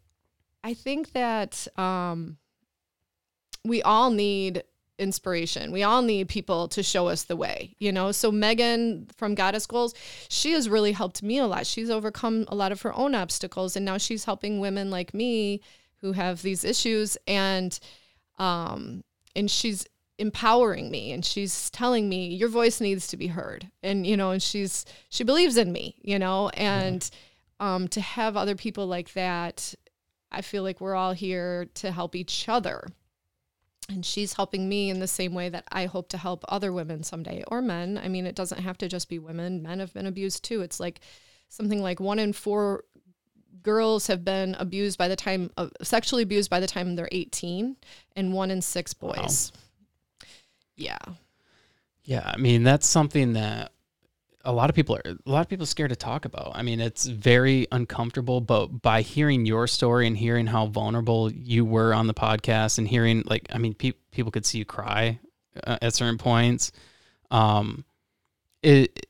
I 0.63 0.73
think 0.73 1.13
that 1.13 1.67
um 1.77 2.37
we 3.63 3.81
all 3.81 4.11
need 4.11 4.63
inspiration. 4.99 5.71
We 5.71 5.83
all 5.83 6.01
need 6.01 6.27
people 6.27 6.67
to 6.69 6.83
show 6.83 7.07
us 7.07 7.23
the 7.23 7.35
way, 7.35 7.75
you 7.79 7.91
know. 7.91 8.11
So 8.11 8.31
Megan 8.31 9.07
from 9.17 9.33
Goddess 9.33 9.65
Goals, 9.65 9.95
she 10.27 10.51
has 10.51 10.69
really 10.69 10.91
helped 10.91 11.23
me 11.23 11.39
a 11.39 11.47
lot. 11.47 11.65
She's 11.65 11.89
overcome 11.89 12.45
a 12.47 12.55
lot 12.55 12.71
of 12.71 12.81
her 12.83 12.93
own 12.93 13.15
obstacles 13.15 13.75
and 13.75 13.85
now 13.85 13.97
she's 13.97 14.25
helping 14.25 14.59
women 14.59 14.91
like 14.91 15.13
me 15.13 15.61
who 16.01 16.13
have 16.13 16.41
these 16.41 16.63
issues 16.63 17.17
and 17.27 17.79
um 18.37 19.03
and 19.35 19.49
she's 19.51 19.85
empowering 20.17 20.91
me 20.91 21.11
and 21.11 21.23
she's 21.23 21.69
telling 21.69 22.09
me 22.09 22.27
your 22.27 22.49
voice 22.49 22.81
needs 22.81 23.07
to 23.07 23.17
be 23.17 23.27
heard 23.27 23.69
and 23.81 24.05
you 24.05 24.17
know 24.17 24.31
and 24.31 24.43
she's 24.43 24.85
she 25.09 25.23
believes 25.23 25.55
in 25.55 25.71
me 25.71 25.95
you 26.01 26.19
know 26.19 26.49
and 26.49 27.09
um 27.59 27.87
to 27.87 28.01
have 28.01 28.35
other 28.35 28.55
people 28.55 28.85
like 28.85 29.13
that 29.13 29.73
i 30.31 30.41
feel 30.41 30.61
like 30.61 30.81
we're 30.81 30.95
all 30.95 31.13
here 31.13 31.67
to 31.73 31.91
help 31.91 32.15
each 32.15 32.49
other 32.49 32.85
and 33.89 34.05
she's 34.05 34.33
helping 34.33 34.69
me 34.69 34.89
in 34.89 34.99
the 34.99 35.07
same 35.07 35.33
way 35.33 35.49
that 35.49 35.65
I 35.71 35.85
hope 35.85 36.09
to 36.09 36.17
help 36.17 36.45
other 36.47 36.71
women 36.71 37.03
someday 37.03 37.43
or 37.47 37.61
men. 37.61 37.99
I 38.01 38.07
mean, 38.07 38.25
it 38.25 38.35
doesn't 38.35 38.61
have 38.61 38.77
to 38.79 38.87
just 38.87 39.09
be 39.09 39.19
women. 39.19 39.63
Men 39.63 39.79
have 39.79 39.93
been 39.93 40.05
abused 40.05 40.43
too. 40.43 40.61
It's 40.61 40.79
like 40.79 41.01
something 41.49 41.81
like 41.81 41.99
one 41.99 42.19
in 42.19 42.33
four 42.33 42.83
girls 43.63 44.07
have 44.07 44.23
been 44.23 44.55
abused 44.59 44.97
by 44.97 45.07
the 45.07 45.15
time 45.15 45.51
uh, 45.57 45.69
sexually 45.81 46.23
abused 46.23 46.49
by 46.49 46.59
the 46.59 46.67
time 46.67 46.95
they're 46.95 47.09
18 47.11 47.75
and 48.15 48.33
one 48.33 48.51
in 48.51 48.61
six 48.61 48.93
boys. 48.93 49.51
Yeah. 50.75 50.99
Yeah, 52.03 52.23
I 52.25 52.37
mean 52.37 52.63
that's 52.63 52.87
something 52.87 53.33
that 53.33 53.71
a 54.45 54.51
lot 54.53 54.69
of 54.69 54.75
people 54.75 54.95
are 54.95 55.01
a 55.05 55.29
lot 55.29 55.41
of 55.41 55.49
people 55.49 55.63
are 55.63 55.67
scared 55.67 55.89
to 55.89 55.95
talk 55.95 56.25
about. 56.25 56.51
I 56.55 56.61
mean, 56.61 56.79
it's 56.79 57.05
very 57.05 57.67
uncomfortable, 57.71 58.41
but 58.41 58.67
by 58.81 59.01
hearing 59.01 59.45
your 59.45 59.67
story 59.67 60.07
and 60.07 60.17
hearing 60.17 60.47
how 60.47 60.67
vulnerable 60.67 61.31
you 61.31 61.65
were 61.65 61.93
on 61.93 62.07
the 62.07 62.13
podcast 62.13 62.77
and 62.77 62.87
hearing 62.87 63.23
like 63.25 63.47
I 63.51 63.57
mean, 63.57 63.73
pe- 63.73 63.93
people 64.11 64.31
could 64.31 64.45
see 64.45 64.59
you 64.59 64.65
cry 64.65 65.19
uh, 65.65 65.77
at 65.81 65.93
certain 65.93 66.17
points. 66.17 66.71
Um 67.31 67.85
it 68.63 69.05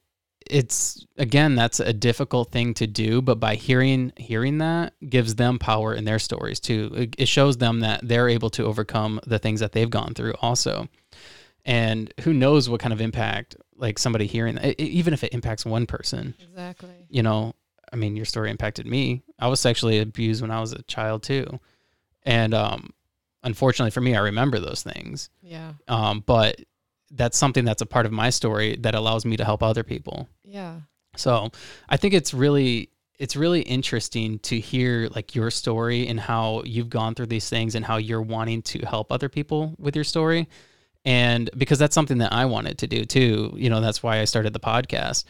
it's 0.50 1.06
again 1.18 1.56
that's 1.56 1.80
a 1.80 1.94
difficult 1.94 2.52
thing 2.52 2.74
to 2.74 2.88
do 2.88 3.22
but 3.22 3.40
by 3.40 3.56
hearing 3.56 4.12
hearing 4.18 4.58
that 4.58 4.94
gives 5.08 5.36
them 5.36 5.60
power 5.60 5.94
in 5.94 6.06
their 6.06 6.20
stories 6.20 6.60
too 6.60 6.92
it, 6.96 7.16
it 7.20 7.28
shows 7.28 7.58
them 7.58 7.82
that 7.82 8.00
they're 8.04 8.30
able 8.30 8.50
to 8.50 8.66
overcome 8.66 9.20
the 9.28 9.38
things 9.38 9.60
that 9.60 9.74
they've 9.74 9.90
gone 9.90 10.14
through 10.14 10.34
also 10.42 10.88
and 11.66 12.12
who 12.22 12.34
knows 12.34 12.68
what 12.68 12.80
kind 12.80 12.94
of 12.94 13.02
impact 13.02 13.56
like 13.80 13.98
somebody 14.00 14.26
hearing 14.28 14.56
that, 14.56 14.80
even 14.82 15.14
if 15.14 15.24
it 15.24 15.34
impacts 15.34 15.66
one 15.66 15.86
person 15.86 16.34
Exactly. 16.42 16.90
you 17.10 17.24
know 17.24 17.54
i 17.92 17.96
mean 17.96 18.16
your 18.16 18.26
story 18.26 18.50
impacted 18.52 18.86
me 18.86 19.24
i 19.40 19.48
was 19.48 19.60
sexually 19.60 20.00
abused 20.00 20.42
when 20.42 20.52
i 20.52 20.60
was 20.60 20.74
a 20.74 20.82
child 20.84 21.24
too 21.24 21.60
and 22.24 22.54
um 22.54 22.92
unfortunately 23.44 23.92
for 23.92 24.02
me 24.02 24.16
i 24.16 24.20
remember 24.20 24.60
those 24.60 24.84
things 24.84 25.30
Yeah. 25.42 25.74
um 25.88 26.24
but 26.26 26.60
that's 27.12 27.38
something 27.38 27.66
that's 27.66 27.82
a 27.82 27.86
part 27.88 28.06
of 28.06 28.12
my 28.12 28.30
story 28.30 28.76
that 28.82 28.94
allows 28.96 29.26
me 29.26 29.38
to 29.38 29.46
help 29.46 29.64
other 29.64 29.84
people 29.84 30.28
Yeah. 30.44 30.82
so 31.16 31.52
I 31.88 31.98
think 31.98 32.14
it's 32.14 32.34
really 32.34 32.90
it's 33.18 33.36
really 33.36 33.62
interesting 33.62 34.40
to 34.40 34.58
hear 34.60 35.10
like 35.14 35.36
your 35.36 35.52
story 35.52 36.08
and 36.08 36.20
how 36.20 36.62
you've 36.66 36.90
gone 36.90 37.16
through 37.16 37.26
these 37.26 37.50
things 37.50 37.76
and 37.76 37.84
how 37.84 37.98
you're 37.98 38.22
wanting 38.22 38.62
to 38.62 38.80
help 38.86 39.12
other 39.12 39.28
people 39.28 39.76
with 39.78 39.94
your 39.94 40.06
story. 40.06 40.48
And 41.06 41.50
because 41.58 41.80
that's 41.80 41.96
something 41.96 42.18
that 42.20 42.34
I 42.34 42.46
wanted 42.46 42.78
to 42.80 42.88
do 42.88 43.06
too, 43.06 43.54
you 43.56 43.70
know, 43.70 43.82
that's 43.82 44.04
why 44.04 44.20
I 44.20 44.26
started 44.26 44.54
the 44.54 44.60
podcast. 44.60 45.24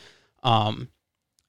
Um, 0.44 0.90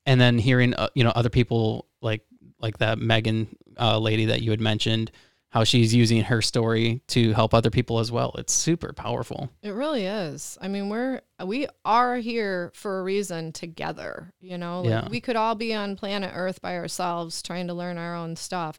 and 0.07 0.21
then 0.21 0.39
hearing, 0.39 0.75
uh, 0.75 0.89
you 0.95 1.05
know, 1.05 1.11
other 1.11 1.31
people 1.31 1.87
like, 2.03 2.23
like 2.59 2.79
that 2.79 2.99
Megan 2.99 3.57
uh, 3.79 3.99
lady 3.99 4.27
that 4.27 4.43
you 4.43 4.51
had 4.51 4.61
mentioned, 4.61 5.11
how 5.49 5.65
she's 5.65 5.93
using 5.93 6.23
her 6.23 6.41
story 6.41 7.03
to 7.09 7.33
help 7.33 7.55
other 7.55 7.71
people 7.71 7.99
as 7.99 8.13
well. 8.13 8.33
It's 8.39 8.53
super 8.53 8.93
powerful. 8.93 9.51
It 9.63 9.71
really 9.71 10.07
is. 10.07 10.57
I 10.61 10.69
mean, 10.69 10.89
we're 10.89 11.23
we 11.45 11.67
are 11.85 12.17
here 12.19 12.71
for 12.75 13.01
a 13.01 13.03
reason 13.03 13.53
together, 13.53 14.33
you 14.41 14.59
know? 14.59 14.83
Like 14.83 14.91
Yeah. 14.91 15.09
we 15.09 15.21
could 15.21 15.35
all 15.37 15.57
be 15.57 15.75
on 15.75 15.97
planet 15.97 16.31
Earth 16.35 16.61
by 16.61 16.77
ourselves 16.77 17.43
trying 17.43 17.67
to 17.67 17.75
learn 17.75 17.99
our 17.99 18.15
own 18.15 18.37
stuff. 18.37 18.79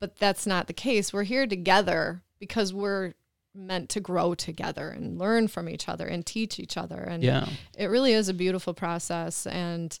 But 0.00 0.16
that's 0.16 0.46
not 0.46 0.66
the 0.66 0.72
case. 0.74 1.12
We're 1.12 1.22
here 1.22 1.46
together 1.46 2.22
because 2.38 2.74
we're 2.74 3.14
meant 3.54 3.88
to 3.90 4.00
grow 4.00 4.34
together 4.34 4.88
and 4.88 5.18
learn 5.18 5.46
from 5.48 5.68
each 5.68 5.88
other 5.88 6.06
and 6.06 6.24
teach 6.24 6.58
each 6.58 6.76
other. 6.76 6.96
And 7.00 7.22
Yeah. 7.22 7.46
it 7.76 7.86
really 7.86 8.12
is 8.12 8.28
a 8.28 8.34
beautiful 8.34 8.74
process. 8.74 9.46
And 9.46 9.96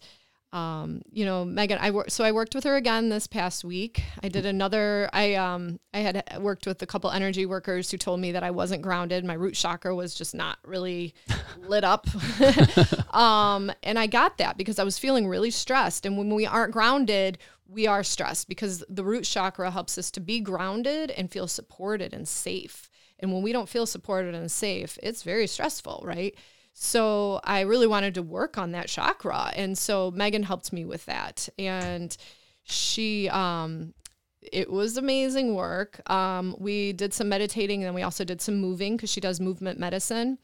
um, 0.54 1.00
you 1.10 1.24
know 1.24 1.46
megan 1.46 1.78
i 1.80 1.90
worked 1.90 2.12
so 2.12 2.24
i 2.24 2.30
worked 2.30 2.54
with 2.54 2.64
her 2.64 2.76
again 2.76 3.08
this 3.08 3.26
past 3.26 3.64
week. 3.64 4.02
I 4.22 4.28
did 4.28 4.44
another 4.44 5.08
i 5.14 5.32
um 5.32 5.80
i 5.94 6.00
had 6.00 6.22
worked 6.42 6.66
with 6.66 6.82
a 6.82 6.86
couple 6.86 7.10
energy 7.10 7.46
workers 7.46 7.90
who 7.90 7.96
told 7.96 8.20
me 8.20 8.32
that 8.32 8.42
i 8.42 8.50
wasn't 8.50 8.82
grounded. 8.82 9.24
My 9.24 9.32
root 9.32 9.54
chakra 9.54 9.94
was 9.94 10.14
just 10.14 10.34
not 10.34 10.58
really 10.66 11.14
lit 11.66 11.84
up. 11.84 12.06
Um 13.14 13.72
and 13.82 13.98
i 13.98 14.06
got 14.06 14.38
that 14.38 14.56
because 14.58 14.78
i 14.78 14.84
was 14.84 14.98
feeling 14.98 15.26
really 15.26 15.50
stressed. 15.50 16.04
And 16.06 16.16
when 16.18 16.34
we 16.34 16.44
aren't 16.46 16.72
grounded 16.72 17.38
we 17.66 17.86
are 17.86 18.02
stressed 18.02 18.46
because 18.48 18.84
the 18.90 19.04
root 19.04 19.24
chakra 19.24 19.70
helps 19.70 19.96
us 19.96 20.10
to 20.10 20.20
be 20.20 20.40
grounded 20.40 21.10
and 21.12 21.30
feel 21.30 21.48
supported 21.48 22.12
and 22.12 22.28
safe 22.28 22.90
and 23.22 23.32
when 23.32 23.42
we 23.42 23.52
don't 23.52 23.68
feel 23.68 23.86
supported 23.86 24.34
and 24.34 24.50
safe 24.50 24.98
it's 25.02 25.22
very 25.22 25.46
stressful 25.46 26.02
right 26.04 26.36
so 26.74 27.40
I 27.44 27.60
really 27.60 27.86
wanted 27.86 28.14
to 28.14 28.22
work 28.22 28.56
on 28.56 28.72
that 28.72 28.88
chakra. 28.88 29.52
And 29.54 29.76
so 29.76 30.10
Megan 30.10 30.42
helped 30.42 30.72
me 30.72 30.84
with 30.84 31.04
that. 31.06 31.48
And 31.58 32.16
she, 32.62 33.28
um, 33.28 33.94
it 34.40 34.70
was 34.70 34.96
amazing 34.96 35.54
work. 35.54 36.08
Um, 36.10 36.56
we 36.58 36.92
did 36.92 37.12
some 37.12 37.28
meditating 37.28 37.82
and 37.82 37.88
then 37.88 37.94
we 37.94 38.02
also 38.02 38.24
did 38.24 38.40
some 38.40 38.56
moving 38.56 38.96
because 38.96 39.10
she 39.10 39.20
does 39.20 39.40
movement 39.40 39.78
medicine. 39.78 40.38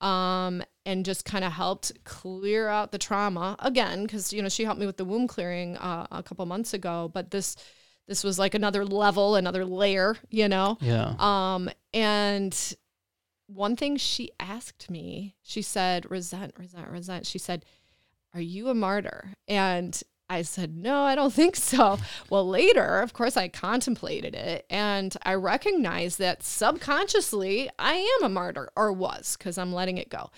Um, 0.00 0.62
and 0.84 1.04
just 1.04 1.24
kind 1.24 1.44
of 1.44 1.52
helped 1.52 1.92
clear 2.02 2.68
out 2.68 2.90
the 2.90 2.98
trauma 2.98 3.54
again 3.60 4.02
because 4.02 4.32
you 4.32 4.42
know 4.42 4.48
she 4.48 4.64
helped 4.64 4.80
me 4.80 4.86
with 4.86 4.96
the 4.96 5.04
womb 5.04 5.28
clearing 5.28 5.76
uh, 5.76 6.08
a 6.10 6.24
couple 6.24 6.44
months 6.44 6.74
ago, 6.74 7.08
but 7.14 7.30
this 7.30 7.54
this 8.08 8.24
was 8.24 8.38
like 8.38 8.54
another 8.54 8.84
level, 8.84 9.36
another 9.36 9.64
layer, 9.64 10.16
you 10.30 10.48
know. 10.48 10.78
Yeah. 10.80 11.14
Um, 11.18 11.70
and 11.94 12.76
one 13.46 13.76
thing 13.76 13.96
she 13.96 14.30
asked 14.40 14.90
me, 14.90 15.34
she 15.42 15.62
said, 15.62 16.10
resent, 16.10 16.54
resent, 16.58 16.88
resent. 16.88 17.26
She 17.26 17.38
said, 17.38 17.64
Are 18.34 18.40
you 18.40 18.68
a 18.68 18.74
martyr? 18.74 19.34
And 19.46 20.00
I 20.28 20.42
said, 20.42 20.76
No, 20.76 21.02
I 21.02 21.14
don't 21.14 21.32
think 21.32 21.56
so. 21.56 21.98
Well, 22.30 22.48
later, 22.48 23.00
of 23.00 23.12
course, 23.12 23.36
I 23.36 23.48
contemplated 23.48 24.34
it 24.34 24.66
and 24.70 25.14
I 25.22 25.34
recognized 25.34 26.18
that 26.18 26.42
subconsciously 26.42 27.70
I 27.78 27.94
am 28.18 28.26
a 28.26 28.28
martyr 28.28 28.70
or 28.76 28.92
was 28.92 29.36
because 29.36 29.58
I'm 29.58 29.72
letting 29.72 29.98
it 29.98 30.08
go. 30.08 30.30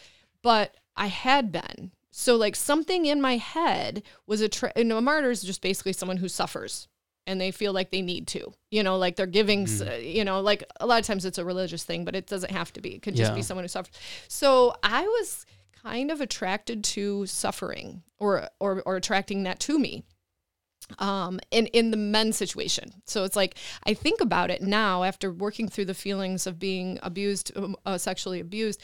But 0.43 0.77
I 0.97 1.07
had 1.07 1.51
been. 1.51 1.93
So, 2.11 2.37
like, 2.37 2.55
something 2.55 3.07
in 3.07 3.21
my 3.21 3.39
head 3.39 4.05
was 4.25 4.41
a, 4.41 4.49
tra- 4.49 4.73
you 4.77 4.85
know, 4.85 4.99
a 4.99 5.03
martyr 5.03 5.31
is 5.31 5.43
just 5.43 5.61
basically 5.61 5.93
someone 5.93 6.19
who 6.19 6.29
suffers 6.29 6.87
and 7.27 7.41
they 7.41 7.51
feel 7.51 7.73
like 7.73 7.91
they 7.91 8.03
need 8.03 8.27
to, 8.29 8.53
you 8.71 8.83
know, 8.83 8.97
like 8.99 9.17
they're 9.17 9.27
giving, 9.27 9.67
uh, 9.81 9.95
you 9.95 10.25
know, 10.25 10.41
like 10.41 10.65
a 10.81 10.87
lot 10.87 11.01
of 11.01 11.07
times 11.07 11.25
it's 11.25 11.39
a 11.39 11.45
religious 11.45 11.85
thing, 11.85 12.05
but 12.05 12.15
it 12.15 12.27
doesn't 12.27 12.53
have 12.53 12.73
to 12.75 12.81
be. 12.81 12.95
It 12.95 13.03
could 13.03 13.15
just 13.17 13.35
be 13.35 13.43
someone 13.43 13.65
who 13.65 13.69
suffers. 13.69 13.95
So 14.29 14.75
I 14.83 15.03
was 15.03 15.47
kind 15.83 16.11
of 16.11 16.21
attracted 16.21 16.85
to 16.85 17.27
suffering 17.27 18.03
or, 18.19 18.49
or, 18.61 18.83
or 18.87 18.97
attracting 18.97 19.43
that 19.45 19.61
to 19.61 19.79
me 19.79 20.05
um 20.99 21.41
in 21.51 21.67
in 21.69 21.91
the 21.91 21.97
men's 21.97 22.37
situation 22.37 22.93
so 23.07 23.25
it's 23.25 23.37
like 23.37 23.57
i 23.87 23.95
think 23.95 24.21
about 24.21 24.51
it 24.51 24.61
now 24.61 25.03
after 25.03 25.33
working 25.33 25.67
through 25.67 25.87
the 25.87 25.95
feelings 25.95 26.47
of 26.47 26.59
being 26.59 26.99
abused 27.03 27.51
um, 27.57 27.75
uh, 27.87 27.97
sexually 27.97 28.39
abused 28.39 28.83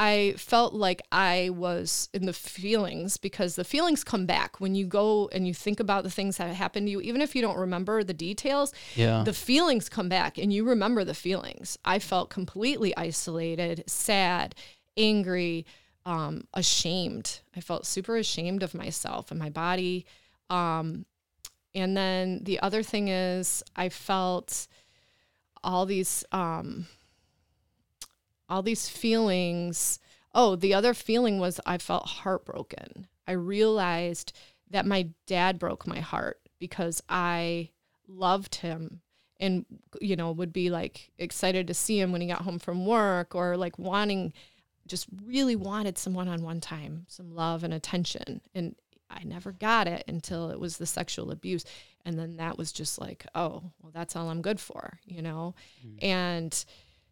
i 0.00 0.34
felt 0.36 0.72
like 0.72 1.00
i 1.12 1.50
was 1.52 2.08
in 2.14 2.24
the 2.26 2.32
feelings 2.32 3.18
because 3.18 3.54
the 3.54 3.64
feelings 3.64 4.02
come 4.02 4.24
back. 4.26 4.58
When 4.58 4.74
you 4.74 4.86
go 4.86 5.28
and 5.32 5.46
you 5.46 5.54
think 5.54 5.78
about 5.78 6.02
the 6.04 6.10
things 6.10 6.38
that 6.38 6.54
happened 6.54 6.86
to 6.86 6.90
you 6.90 7.00
even 7.02 7.20
if 7.20 7.34
you 7.36 7.42
don't 7.42 7.58
remember 7.58 8.02
the 8.02 8.14
details 8.28 8.72
Yeah. 8.96 9.22
the 9.24 9.32
feelings 9.34 9.88
come 9.88 10.08
back 10.08 10.38
and 10.38 10.52
you 10.52 10.64
remember 10.64 11.04
the 11.04 11.14
feelings. 11.26 11.78
I 11.84 11.98
felt 11.98 12.30
completely 12.30 12.96
isolated 12.96 13.84
sad 13.86 14.54
angry 14.96 15.66
um 16.06 16.44
ashamed. 16.54 17.40
I 17.54 17.60
felt 17.60 17.84
super 17.86 18.16
ashamed 18.16 18.62
of 18.62 18.74
myself 18.74 19.30
and 19.30 19.38
my 19.38 19.50
body. 19.50 20.06
Um 20.48 21.04
and 21.74 21.96
then 21.96 22.40
the 22.42 22.58
other 22.66 22.82
thing 22.82 23.06
is 23.08 23.62
i 23.76 23.88
felt 23.88 24.66
all 25.62 25.84
these 25.86 26.24
um 26.32 26.86
all 28.50 28.62
these 28.62 28.88
feelings. 28.88 30.00
Oh 30.34 30.56
the 30.56 30.74
other 30.74 30.92
feeling 30.92 31.38
was 31.38 31.60
i 31.64 31.78
felt 31.78 32.06
heartbroken. 32.06 33.06
I 33.26 33.32
realized 33.32 34.32
that 34.70 34.86
my 34.86 35.08
dad 35.26 35.58
broke 35.58 35.86
my 35.86 36.00
heart 36.00 36.40
because 36.58 37.02
i 37.08 37.70
loved 38.06 38.56
him 38.56 39.00
and 39.38 39.64
you 40.00 40.16
know 40.16 40.30
would 40.30 40.52
be 40.52 40.68
like 40.68 41.10
excited 41.18 41.66
to 41.66 41.74
see 41.74 41.98
him 41.98 42.12
when 42.12 42.20
he 42.20 42.26
got 42.26 42.42
home 42.42 42.58
from 42.58 42.84
work 42.86 43.34
or 43.34 43.56
like 43.56 43.78
wanting 43.78 44.32
just 44.86 45.06
really 45.24 45.56
wanted 45.56 45.96
some 45.96 46.14
one-on-one 46.14 46.60
time 46.60 47.06
some 47.08 47.34
love 47.34 47.64
and 47.64 47.72
attention. 47.72 48.40
And 48.54 48.74
i 49.08 49.24
never 49.24 49.52
got 49.52 49.88
it 49.88 50.04
until 50.06 50.50
it 50.50 50.60
was 50.60 50.76
the 50.76 50.86
sexual 50.86 51.30
abuse. 51.30 51.64
And 52.04 52.18
then 52.18 52.36
that 52.36 52.58
was 52.58 52.72
just 52.72 53.00
like 53.00 53.26
oh 53.34 53.62
well 53.80 53.92
that's 53.92 54.16
all 54.16 54.28
i'm 54.28 54.42
good 54.42 54.60
for 54.60 54.98
you 55.04 55.22
know? 55.22 55.54
Mm. 55.86 56.04
And 56.04 56.64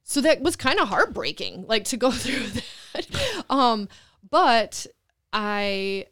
so 0.09 0.23
that 0.23 0.41
was 0.41 0.57
kind 0.57 0.81
of 0.81 0.89
heartbreaking 0.89 1.67
like 1.69 1.85
to 1.85 1.97
go 1.99 2.11
through 2.13 2.47
that. 2.95 3.45
Um 3.51 3.89
but 4.29 4.87
i 5.33 6.07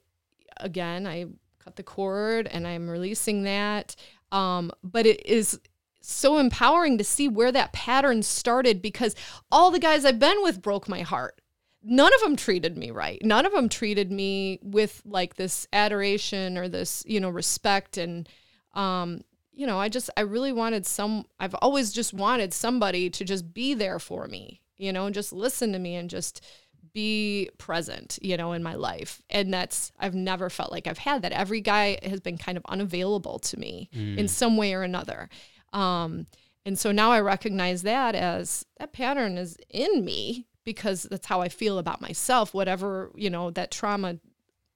again 0.59 1.07
i 1.07 1.25
cut 1.65 1.77
the 1.77 1.83
cord 1.83 2.47
and 2.47 2.67
i'm 2.67 2.89
releasing 2.89 3.43
that. 3.45 3.97
Um 4.31 4.71
but 4.85 5.07
it 5.07 5.25
is 5.27 5.59
so 6.03 6.37
empowering 6.39 6.99
to 6.99 7.05
see 7.05 7.27
where 7.27 7.51
that 7.51 7.73
pattern 7.73 8.23
started 8.23 8.81
because 8.83 9.17
all 9.51 9.71
the 9.71 9.81
guys 9.81 10.05
i've 10.05 10.19
been 10.19 10.43
with 10.43 10.63
broke 10.63 10.89
my 10.89 11.01
heart. 11.01 11.41
None 11.83 12.13
of 12.13 12.21
them 12.21 12.37
treated 12.37 12.77
me 12.77 12.91
right. 12.91 13.21
None 13.25 13.47
of 13.47 13.53
them 13.53 13.69
treated 13.69 14.13
me 14.13 14.59
with 14.61 15.01
like 15.07 15.37
this 15.37 15.67
adoration 15.73 16.59
or 16.59 16.69
this 16.69 17.03
you 17.07 17.19
know 17.19 17.31
respect 17.31 17.97
and 17.97 18.29
um 18.75 19.23
you 19.57 19.67
know 19.67 19.81
i 19.81 19.89
just 19.89 20.09
i 20.17 20.21
really 20.21 20.53
wanted 20.53 20.87
some 20.87 21.25
i've 21.41 21.55
always 21.57 21.91
just 21.91 22.13
wanted 22.15 22.55
somebody 22.55 23.11
to 23.11 23.25
just 23.25 23.53
be 23.53 23.75
there 23.75 23.99
for 23.99 24.29
me 24.29 24.61
you 24.77 24.93
know 24.93 25.07
and 25.07 25.15
just 25.15 25.33
listen 25.33 25.73
to 25.73 25.79
me 25.79 25.97
and 25.97 26.11
just 26.11 26.45
be 26.93 27.51
present 27.59 28.19
you 28.23 28.39
know 28.39 28.53
in 28.53 28.63
my 28.63 28.75
life. 28.75 29.21
And 29.29 29.53
that's 29.53 29.93
i've 29.99 30.15
never 30.15 30.49
felt 30.49 30.73
like 30.73 30.87
i've 30.87 30.97
had 30.97 31.21
that. 31.21 31.33
Every 31.33 31.61
guy 31.61 31.99
has 32.03 32.21
been 32.21 32.39
kind 32.39 32.57
of 32.57 32.65
unavailable 32.71 33.39
to 33.41 33.59
me 33.59 33.91
in 33.93 34.29
some 34.29 34.57
way 34.57 34.73
or 34.73 34.83
another. 34.83 35.29
Um 35.75 36.27
and 36.65 36.79
so 36.79 36.93
now 36.93 37.11
i 37.13 37.21
recognize 37.21 37.83
that 37.83 38.15
as 38.15 38.65
that 38.79 38.95
pattern 38.95 39.37
is 39.37 39.59
in 39.69 40.07
me 40.07 40.47
because 40.65 41.03
that's 41.03 41.27
how 41.27 41.43
i 41.43 41.51
feel 41.51 41.79
about 41.79 42.01
myself. 42.01 42.55
Whatever 42.55 43.11
you 43.15 43.29
know 43.29 43.51
that 43.51 43.71
trauma 43.71 44.17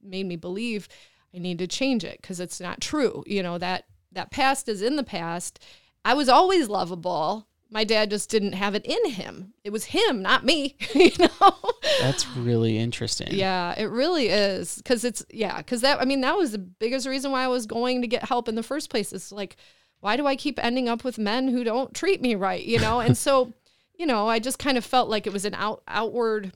made 0.03 0.27
me 0.27 0.37
believe 0.37 0.89
I 1.35 1.39
need 1.39 1.59
to 1.61 1.67
change 1.67 2.05
it 2.05 2.21
because 2.21 2.39
it's 2.39 2.61
not 2.61 2.83
true. 2.83 3.25
You 3.27 3.43
know, 3.43 3.57
that 3.57 3.85
that 4.13 4.31
past 4.31 4.69
is 4.69 4.83
in 4.83 4.97
the 4.97 5.05
past. 5.05 5.65
I 6.05 6.15
was 6.15 6.29
always 6.29 6.69
lovable. 6.69 7.47
My 7.73 7.85
dad 7.85 8.11
just 8.11 8.31
didn't 8.31 8.55
have 8.55 8.75
it 8.75 8.85
in 8.85 9.11
him. 9.13 9.55
It 9.63 9.71
was 9.71 9.85
him, 9.85 10.23
not 10.23 10.45
me, 10.45 10.77
you 10.95 11.13
know. 11.19 11.55
That's 12.01 12.27
really 12.37 12.79
interesting. 12.79 13.29
yeah, 13.31 13.75
it 13.79 13.91
really 13.91 14.29
is 14.29 14.83
cuz 14.85 15.05
it's 15.05 15.25
yeah, 15.31 15.61
cuz 15.63 15.83
that 15.83 16.01
I 16.01 16.05
mean 16.05 16.21
that 16.23 16.37
was 16.37 16.53
the 16.53 16.59
biggest 16.59 17.07
reason 17.07 17.31
why 17.31 17.45
I 17.45 17.49
was 17.49 17.67
going 17.67 18.01
to 18.01 18.09
get 18.09 18.25
help 18.25 18.49
in 18.49 18.57
the 18.57 18.63
first 18.63 18.91
place. 18.91 19.13
It's 19.13 19.31
like 19.31 19.57
why 20.01 20.17
do 20.17 20.27
I 20.27 20.35
keep 20.35 20.63
ending 20.63 20.89
up 20.89 21.05
with 21.05 21.19
men 21.19 21.49
who 21.49 21.63
don't 21.63 21.95
treat 21.95 22.21
me 22.21 22.35
right, 22.35 22.65
you 22.65 22.79
know? 22.81 23.01
And 23.01 23.17
so, 23.17 23.53
you 23.99 24.07
know, 24.07 24.29
I 24.29 24.39
just 24.39 24.59
kind 24.59 24.79
of 24.79 24.85
felt 24.85 25.09
like 25.09 25.27
it 25.27 25.33
was 25.33 25.45
an 25.45 25.55
out 25.55 25.83
outward 25.87 26.53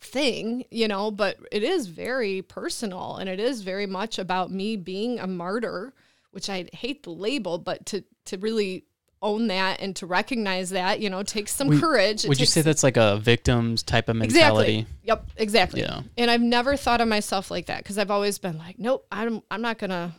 thing, 0.00 0.64
you 0.70 0.88
know, 0.88 1.10
but 1.10 1.38
it 1.52 1.62
is 1.62 1.86
very 1.86 2.42
personal 2.42 3.16
and 3.16 3.28
it 3.28 3.38
is 3.38 3.62
very 3.62 3.86
much 3.86 4.18
about 4.18 4.50
me 4.50 4.76
being 4.76 5.20
a 5.20 5.26
martyr, 5.26 5.94
which 6.32 6.50
I 6.50 6.66
hate 6.72 7.02
the 7.04 7.10
label, 7.10 7.58
but 7.58 7.86
to 7.86 8.04
to 8.26 8.36
really 8.38 8.84
own 9.20 9.46
that 9.46 9.80
and 9.80 9.94
to 9.94 10.04
recognize 10.04 10.70
that, 10.70 10.98
you 10.98 11.08
know, 11.08 11.22
takes 11.22 11.54
some 11.54 11.68
Would- 11.68 11.80
courage. 11.80 12.24
It 12.24 12.28
Would 12.28 12.40
you 12.40 12.44
takes- 12.46 12.54
say 12.54 12.62
that's 12.62 12.82
like 12.82 12.96
a 12.96 13.18
victim's 13.18 13.84
type 13.84 14.08
of 14.08 14.16
mentality? 14.16 14.78
Exactly. 14.80 14.86
Yep, 15.04 15.30
exactly. 15.36 15.80
Yeah. 15.82 16.00
And 16.18 16.28
I've 16.28 16.40
never 16.40 16.76
thought 16.76 17.00
of 17.00 17.06
myself 17.06 17.48
like 17.48 17.66
that 17.66 17.78
because 17.84 17.98
I've 17.98 18.10
always 18.10 18.38
been 18.38 18.58
like, 18.58 18.80
nope, 18.80 19.06
I'm 19.12 19.40
I'm 19.50 19.62
not 19.62 19.78
gonna 19.78 20.12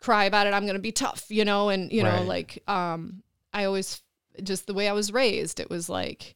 cry 0.00 0.24
about 0.24 0.46
it. 0.48 0.54
I'm 0.54 0.62
going 0.64 0.74
to 0.76 0.80
be 0.82 0.92
tough, 0.92 1.26
you 1.28 1.44
know, 1.44 1.68
and 1.68 1.92
you 1.92 2.02
know, 2.02 2.22
like 2.22 2.62
um 2.68 3.22
I 3.52 3.64
always 3.64 4.00
just 4.42 4.66
the 4.66 4.74
way 4.74 4.88
I 4.88 4.92
was 4.92 5.12
raised, 5.12 5.60
it 5.60 5.70
was 5.70 5.88
like, 5.88 6.34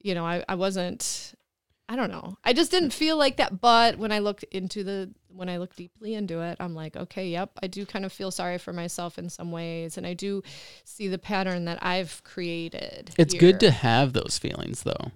you 0.00 0.14
know, 0.14 0.24
I 0.24 0.44
I 0.48 0.54
wasn't 0.54 1.34
I 1.90 1.96
don't 1.96 2.10
know. 2.10 2.36
I 2.44 2.52
just 2.52 2.70
didn't 2.70 2.90
feel 2.92 3.16
like 3.16 3.38
that, 3.38 3.60
but 3.60 3.96
when 3.98 4.12
I 4.12 4.18
looked 4.20 4.44
into 4.44 4.84
the 4.84 5.10
when 5.28 5.48
I 5.48 5.58
look 5.58 5.74
deeply 5.76 6.14
into 6.14 6.40
it, 6.40 6.56
I'm 6.60 6.74
like, 6.74 6.96
okay, 6.96 7.28
yep, 7.28 7.50
I 7.62 7.66
do 7.66 7.84
kind 7.86 8.04
of 8.04 8.12
feel 8.12 8.30
sorry 8.30 8.58
for 8.58 8.72
myself 8.72 9.18
in 9.18 9.28
some 9.28 9.52
ways 9.52 9.96
and 9.96 10.06
I 10.06 10.14
do 10.14 10.42
see 10.84 11.08
the 11.08 11.18
pattern 11.18 11.66
that 11.66 11.78
I've 11.82 12.22
created. 12.24 13.10
It's 13.18 13.34
good 13.34 13.60
to 13.60 13.70
have 13.70 14.12
those 14.12 14.38
feelings 14.38 14.82
though. 14.82 15.12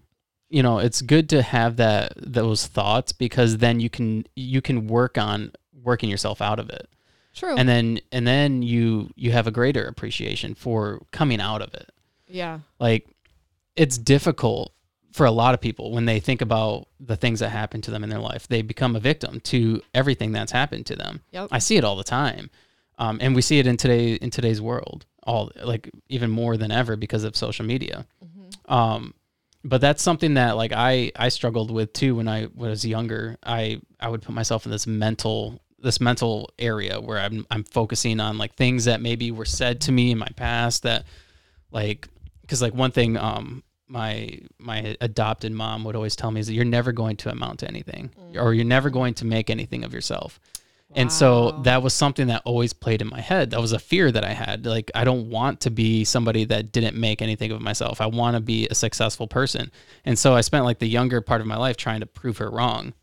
You 0.48 0.62
know, 0.62 0.78
it's 0.78 1.00
good 1.00 1.28
to 1.30 1.42
have 1.42 1.76
that 1.76 2.12
those 2.16 2.66
thoughts 2.66 3.12
because 3.12 3.58
then 3.58 3.80
you 3.80 3.88
can 3.88 4.24
you 4.36 4.60
can 4.60 4.86
work 4.86 5.16
on 5.16 5.52
working 5.82 6.10
yourself 6.10 6.42
out 6.42 6.58
of 6.58 6.68
it. 6.68 6.88
True. 7.34 7.56
And 7.56 7.66
then 7.68 8.00
and 8.12 8.26
then 8.26 8.62
you 8.62 9.10
you 9.16 9.32
have 9.32 9.46
a 9.46 9.50
greater 9.50 9.86
appreciation 9.86 10.54
for 10.54 11.00
coming 11.10 11.40
out 11.40 11.62
of 11.62 11.72
it. 11.74 11.90
yeah. 12.28 12.60
Like 12.78 13.08
it's 13.74 13.96
difficult 13.96 14.74
for 15.12 15.26
a 15.26 15.30
lot 15.30 15.54
of 15.54 15.60
people 15.60 15.92
when 15.92 16.06
they 16.06 16.20
think 16.20 16.40
about 16.40 16.88
the 16.98 17.16
things 17.16 17.40
that 17.40 17.50
happen 17.50 17.80
to 17.82 17.90
them 17.90 18.02
in 18.02 18.10
their 18.10 18.18
life. 18.18 18.48
They 18.48 18.62
become 18.62 18.96
a 18.96 19.00
victim 19.00 19.40
to 19.40 19.82
everything 19.94 20.32
that's 20.32 20.52
happened 20.52 20.86
to 20.86 20.96
them. 20.96 21.20
Yep. 21.32 21.48
I 21.50 21.58
see 21.58 21.76
it 21.76 21.84
all 21.84 21.96
the 21.96 22.04
time, 22.04 22.50
um, 22.98 23.18
and 23.20 23.34
we 23.34 23.42
see 23.42 23.58
it 23.58 23.66
in 23.66 23.76
today 23.76 24.14
in 24.14 24.30
today's 24.30 24.60
world, 24.60 25.06
all 25.22 25.50
like 25.62 25.90
even 26.08 26.30
more 26.30 26.56
than 26.56 26.70
ever 26.70 26.96
because 26.96 27.24
of 27.24 27.36
social 27.36 27.64
media. 27.64 28.06
Um, 28.66 29.14
but 29.64 29.80
that's 29.80 30.02
something 30.02 30.34
that 30.34 30.56
like 30.56 30.72
I 30.72 31.12
I 31.16 31.28
struggled 31.28 31.70
with 31.70 31.92
too 31.92 32.16
when 32.16 32.28
I 32.28 32.48
was 32.54 32.84
younger. 32.84 33.36
I 33.42 33.80
I 34.00 34.08
would 34.08 34.22
put 34.22 34.34
myself 34.34 34.64
in 34.64 34.72
this 34.72 34.86
mental 34.86 35.60
this 35.78 36.00
mental 36.00 36.50
area 36.58 37.00
where 37.00 37.18
I'm 37.18 37.46
I'm 37.50 37.64
focusing 37.64 38.20
on 38.20 38.38
like 38.38 38.54
things 38.54 38.86
that 38.86 39.00
maybe 39.00 39.30
were 39.30 39.44
said 39.44 39.80
to 39.82 39.92
me 39.92 40.12
in 40.12 40.18
my 40.18 40.28
past 40.36 40.84
that 40.84 41.04
like 41.70 42.08
because 42.40 42.62
like 42.62 42.74
one 42.74 42.90
thing 42.90 43.16
um 43.16 43.62
my 43.92 44.38
my 44.58 44.96
adopted 45.02 45.52
mom 45.52 45.84
would 45.84 45.94
always 45.94 46.16
tell 46.16 46.30
me 46.30 46.40
is 46.40 46.46
that 46.46 46.54
you're 46.54 46.64
never 46.64 46.92
going 46.92 47.16
to 47.18 47.30
amount 47.30 47.60
to 47.60 47.68
anything 47.68 48.10
or 48.36 48.54
you're 48.54 48.64
never 48.64 48.88
going 48.88 49.12
to 49.14 49.26
make 49.26 49.50
anything 49.50 49.84
of 49.84 49.92
yourself. 49.92 50.40
And 50.94 51.10
so 51.10 51.52
that 51.62 51.82
was 51.82 51.94
something 51.94 52.26
that 52.26 52.42
always 52.44 52.74
played 52.74 53.00
in 53.00 53.08
my 53.08 53.20
head. 53.22 53.50
That 53.52 53.62
was 53.62 53.72
a 53.72 53.78
fear 53.78 54.12
that 54.12 54.24
i 54.24 54.32
had. 54.32 54.66
Like 54.66 54.90
i 54.94 55.04
don't 55.04 55.28
want 55.28 55.60
to 55.60 55.70
be 55.70 56.04
somebody 56.04 56.44
that 56.46 56.72
didn't 56.72 56.96
make 56.96 57.20
anything 57.22 57.52
of 57.52 57.60
myself. 57.60 58.00
I 58.00 58.06
want 58.06 58.34
to 58.36 58.40
be 58.40 58.66
a 58.68 58.74
successful 58.74 59.28
person. 59.28 59.70
And 60.04 60.18
so 60.18 60.34
i 60.34 60.40
spent 60.40 60.64
like 60.64 60.78
the 60.78 60.88
younger 60.88 61.20
part 61.20 61.42
of 61.42 61.46
my 61.46 61.56
life 61.56 61.76
trying 61.76 62.00
to 62.00 62.06
prove 62.06 62.38
her 62.38 62.50
wrong. 62.50 62.94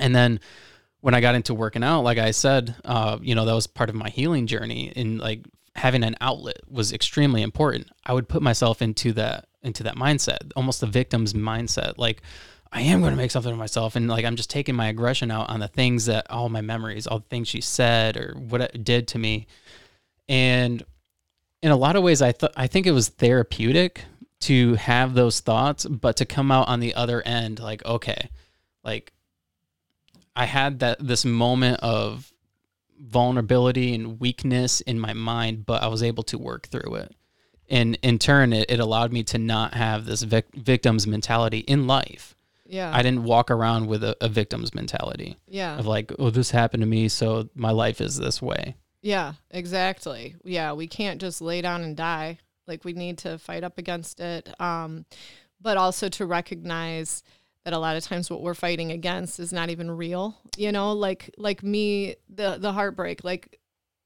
And 0.00 0.14
then 0.14 0.40
when 1.00 1.14
I 1.14 1.20
got 1.20 1.34
into 1.34 1.52
working 1.52 1.84
out, 1.84 2.00
like 2.00 2.16
I 2.16 2.30
said, 2.30 2.74
uh, 2.84 3.18
you 3.20 3.34
know, 3.34 3.44
that 3.44 3.54
was 3.54 3.66
part 3.66 3.90
of 3.90 3.94
my 3.94 4.08
healing 4.08 4.46
journey. 4.46 4.90
And 4.96 5.20
like 5.20 5.44
having 5.76 6.02
an 6.02 6.16
outlet 6.20 6.60
was 6.68 6.92
extremely 6.92 7.42
important. 7.42 7.90
I 8.06 8.14
would 8.14 8.28
put 8.28 8.42
myself 8.42 8.80
into 8.80 9.12
that 9.12 9.46
into 9.64 9.82
that 9.84 9.96
mindset, 9.96 10.52
almost 10.56 10.80
the 10.80 10.86
victim's 10.86 11.32
mindset. 11.32 11.94
Like 11.96 12.22
I 12.72 12.82
am 12.82 13.00
going 13.00 13.12
to 13.12 13.16
make 13.16 13.30
something 13.30 13.52
of 13.52 13.58
myself, 13.58 13.96
and 13.96 14.08
like 14.08 14.24
I'm 14.24 14.36
just 14.36 14.50
taking 14.50 14.74
my 14.74 14.88
aggression 14.88 15.30
out 15.30 15.48
on 15.48 15.60
the 15.60 15.68
things 15.68 16.06
that 16.06 16.30
all 16.30 16.48
my 16.48 16.60
memories, 16.60 17.06
all 17.06 17.20
the 17.20 17.28
things 17.28 17.48
she 17.48 17.60
said 17.60 18.16
or 18.16 18.34
what 18.36 18.60
it 18.60 18.84
did 18.84 19.08
to 19.08 19.18
me. 19.18 19.46
And 20.28 20.82
in 21.62 21.70
a 21.70 21.76
lot 21.76 21.96
of 21.96 22.02
ways, 22.02 22.20
I 22.20 22.32
thought 22.32 22.52
I 22.56 22.66
think 22.66 22.86
it 22.86 22.92
was 22.92 23.08
therapeutic 23.08 24.04
to 24.40 24.74
have 24.74 25.14
those 25.14 25.40
thoughts, 25.40 25.86
but 25.86 26.16
to 26.16 26.24
come 26.24 26.50
out 26.50 26.68
on 26.68 26.80
the 26.80 26.94
other 26.94 27.22
end, 27.22 27.60
like 27.60 27.84
okay, 27.86 28.28
like 28.82 29.12
I 30.36 30.46
had 30.46 30.80
that 30.80 30.98
this 30.98 31.24
moment 31.24 31.80
of 31.80 32.32
vulnerability 33.00 33.94
and 33.94 34.18
weakness 34.20 34.80
in 34.80 34.98
my 34.98 35.12
mind, 35.12 35.66
but 35.66 35.82
I 35.82 35.88
was 35.88 36.02
able 36.02 36.24
to 36.24 36.38
work 36.38 36.66
through 36.66 36.96
it. 36.96 37.14
And 37.68 37.98
in 38.02 38.18
turn, 38.18 38.52
it, 38.52 38.70
it 38.70 38.80
allowed 38.80 39.12
me 39.12 39.22
to 39.24 39.38
not 39.38 39.74
have 39.74 40.04
this 40.04 40.22
vic- 40.22 40.54
victim's 40.54 41.06
mentality 41.06 41.60
in 41.60 41.86
life. 41.86 42.34
Yeah. 42.66 42.90
I 42.94 43.02
didn't 43.02 43.24
walk 43.24 43.50
around 43.50 43.86
with 43.86 44.02
a, 44.02 44.16
a 44.20 44.28
victim's 44.28 44.74
mentality 44.74 45.36
yeah. 45.48 45.78
of 45.78 45.86
like, 45.86 46.12
oh, 46.18 46.30
this 46.30 46.50
happened 46.50 46.82
to 46.82 46.86
me, 46.86 47.08
so 47.08 47.48
my 47.54 47.70
life 47.70 48.00
is 48.00 48.16
this 48.16 48.40
way. 48.40 48.76
Yeah, 49.02 49.34
exactly. 49.50 50.34
Yeah, 50.44 50.72
we 50.72 50.86
can't 50.86 51.20
just 51.20 51.42
lay 51.42 51.60
down 51.60 51.82
and 51.82 51.96
die. 51.96 52.38
Like 52.66 52.84
we 52.84 52.94
need 52.94 53.18
to 53.18 53.38
fight 53.38 53.64
up 53.64 53.76
against 53.76 54.18
it. 54.20 54.58
Um, 54.60 55.04
but 55.60 55.76
also 55.76 56.08
to 56.08 56.26
recognize 56.26 57.22
that 57.64 57.74
a 57.74 57.78
lot 57.78 57.96
of 57.96 58.04
times 58.04 58.30
what 58.30 58.42
we're 58.42 58.54
fighting 58.54 58.92
against 58.92 59.40
is 59.40 59.52
not 59.52 59.70
even 59.70 59.90
real. 59.90 60.36
You 60.56 60.72
know, 60.72 60.92
like 60.92 61.30
like 61.36 61.62
me, 61.62 62.16
the 62.28 62.56
the 62.58 62.72
heartbreak, 62.72 63.24
like 63.24 63.58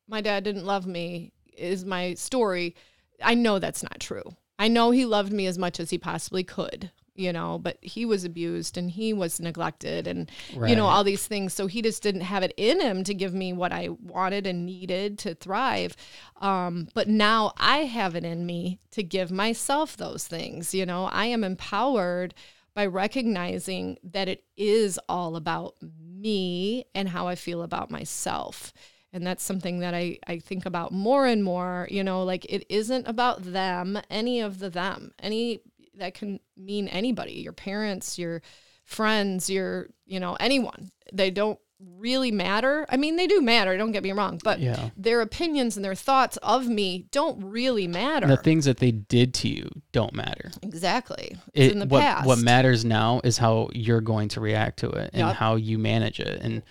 my 0.09 0.21
dad 0.21 0.45
didn't 0.45 0.65
love 0.65 0.87
me 0.87 1.33
is 1.57 1.85
my 1.85 2.15
story. 2.15 2.75
I 3.23 3.35
know 3.35 3.59
that's 3.59 3.83
not 3.83 4.01
true. 4.01 4.37
I 4.59 4.69
know 4.69 4.91
he 4.91 5.05
loved 5.05 5.33
me 5.33 5.47
as 5.47 5.59
much 5.59 5.79
as 5.79 5.91
he 5.91 5.99
possibly 5.99 6.43
could, 6.43 6.91
you 7.15 7.33
know, 7.33 7.59
but 7.59 7.79
he 7.81 8.05
was 8.05 8.25
abused 8.25 8.77
and 8.77 8.91
he 8.91 9.13
was 9.13 9.39
neglected 9.39 10.09
and 10.09 10.31
you 10.69 10.75
know 10.75 10.87
all 10.87 11.05
these 11.05 11.27
things. 11.27 11.55
So 11.55 11.69
he 11.69 11.81
just 11.81 12.03
didn't 12.03 12.23
have 12.23 12.43
it 12.43 12.55
in 12.57 12.81
him 12.81 13.05
to 13.05 13.15
give 13.15 13.33
me 13.33 13.53
what 13.53 13.73
i 13.73 13.89
wanted 13.89 14.47
and 14.47 14.67
needed 14.67 15.19
to 15.21 15.35
thrive. 15.35 15.95
Um, 16.41 16.89
but 16.95 17.09
now 17.09 17.53
i 17.57 17.79
have 17.79 18.17
it 18.17 18.25
in 18.25 18.47
me 18.47 18.81
to 18.93 19.03
give 19.03 19.31
myself 19.31 19.97
those 19.97 20.27
things 20.27 20.75
you 20.75 20.87
know. 20.87 21.05
I 21.07 21.27
am 21.27 21.45
empowered 21.45 22.35
by 22.75 22.87
recognizing 22.87 23.99
that 24.05 24.29
it 24.29 24.45
is 24.57 24.99
all 25.09 25.37
about 25.37 25.75
me 25.83 26.85
and 26.95 27.09
how 27.09 27.29
i 27.29 27.35
feel 27.35 27.63
about 27.63 27.91
myself 27.91 28.73
and 29.13 29.27
that's 29.27 29.43
something 29.43 29.79
that 29.81 29.95
I, 29.95 30.19
I 30.27 30.39
think 30.39 30.67
about 30.67 30.93
more 30.93 31.27
and 31.27 31.43
more 31.45 31.89
you 31.91 32.05
know 32.05 32.23
like 32.25 32.45
it 32.47 32.67
isn't 32.69 33.07
about 33.09 33.43
them 33.43 33.99
any 34.11 34.41
of 34.41 34.59
the 34.59 34.71
them 34.71 35.13
any 35.19 35.61
that 35.97 36.15
can 36.15 36.41
mean 36.57 36.89
anybody 36.89 37.33
your 37.35 37.53
parents 37.53 38.19
your 38.19 38.43
friends 38.85 39.51
your 39.51 39.89
you 40.07 40.19
know 40.21 40.37
anyone 40.41 40.91
they 41.13 41.31
don't 41.31 41.59
really 41.97 42.33
matter 42.33 42.85
i 42.89 42.97
mean 42.97 43.15
they 43.17 43.29
do 43.29 43.41
matter 43.41 43.77
don't 43.77 43.93
get 43.93 44.03
me 44.03 44.11
wrong 44.11 44.41
but 44.43 44.59
Yeah. 44.59 44.91
their 44.97 45.21
opinions 45.21 45.77
and 45.77 45.85
their 45.85 45.95
thoughts 45.95 46.37
of 46.39 46.67
me 46.67 47.07
don't 47.13 47.41
really 47.45 47.87
matter 47.87 48.27
The 48.27 48.37
things 48.37 48.65
that 48.65 48.79
they 48.79 48.91
did 48.91 49.33
to 49.35 49.49
you 49.49 49.69
don't 49.93 50.13
matter. 50.13 50.51
exactly 50.63 51.37
it's 51.55 51.67
It, 51.69 51.73
in 51.73 51.79
the 51.79 51.87
what, 51.87 52.01
past 52.01 52.27
what 52.27 52.39
matters 52.41 52.85
now 52.85 53.21
is 53.23 53.39
how 53.39 53.69
you're 53.73 54.01
going 54.01 54.29
to 54.31 54.41
react 54.41 54.81
to 54.81 54.89
it 54.91 55.11
and 55.13 55.29
Yep. 55.29 55.37
how 55.37 55.55
you 55.55 55.79
manage 55.79 56.19
it. 56.19 56.41
And 56.43 56.63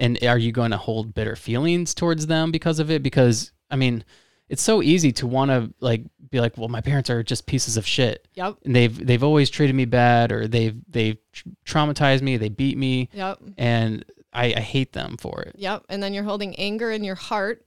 and 0.00 0.18
are 0.24 0.38
you 0.38 0.50
going 0.50 0.72
to 0.72 0.76
hold 0.76 1.14
bitter 1.14 1.36
feelings 1.36 1.94
towards 1.94 2.26
them 2.26 2.50
because 2.50 2.80
of 2.80 2.90
it? 2.90 3.02
Because 3.02 3.52
I 3.70 3.76
mean, 3.76 4.02
it's 4.48 4.62
so 4.62 4.82
easy 4.82 5.12
to 5.12 5.28
want 5.28 5.52
to 5.52 5.72
like 5.78 6.02
be 6.28 6.40
like, 6.40 6.58
well, 6.58 6.68
my 6.68 6.80
parents 6.80 7.08
are 7.10 7.22
just 7.22 7.46
pieces 7.46 7.76
of 7.76 7.86
shit. 7.86 8.26
yep 8.34 8.56
And 8.64 8.74
they've 8.74 9.06
they've 9.06 9.22
always 9.22 9.48
treated 9.50 9.76
me 9.76 9.84
bad 9.84 10.32
or 10.32 10.48
they've 10.48 10.74
they've 10.88 11.18
traumatized 11.64 12.22
me, 12.22 12.36
they 12.36 12.48
beat 12.48 12.76
me, 12.76 13.08
yep 13.12 13.38
and 13.56 14.04
I, 14.32 14.54
I 14.56 14.60
hate 14.60 14.92
them 14.92 15.16
for 15.18 15.42
it. 15.42 15.56
Yep. 15.58 15.86
And 15.88 16.02
then 16.02 16.14
you're 16.14 16.24
holding 16.24 16.54
anger 16.56 16.90
in 16.90 17.02
your 17.04 17.16
heart. 17.16 17.64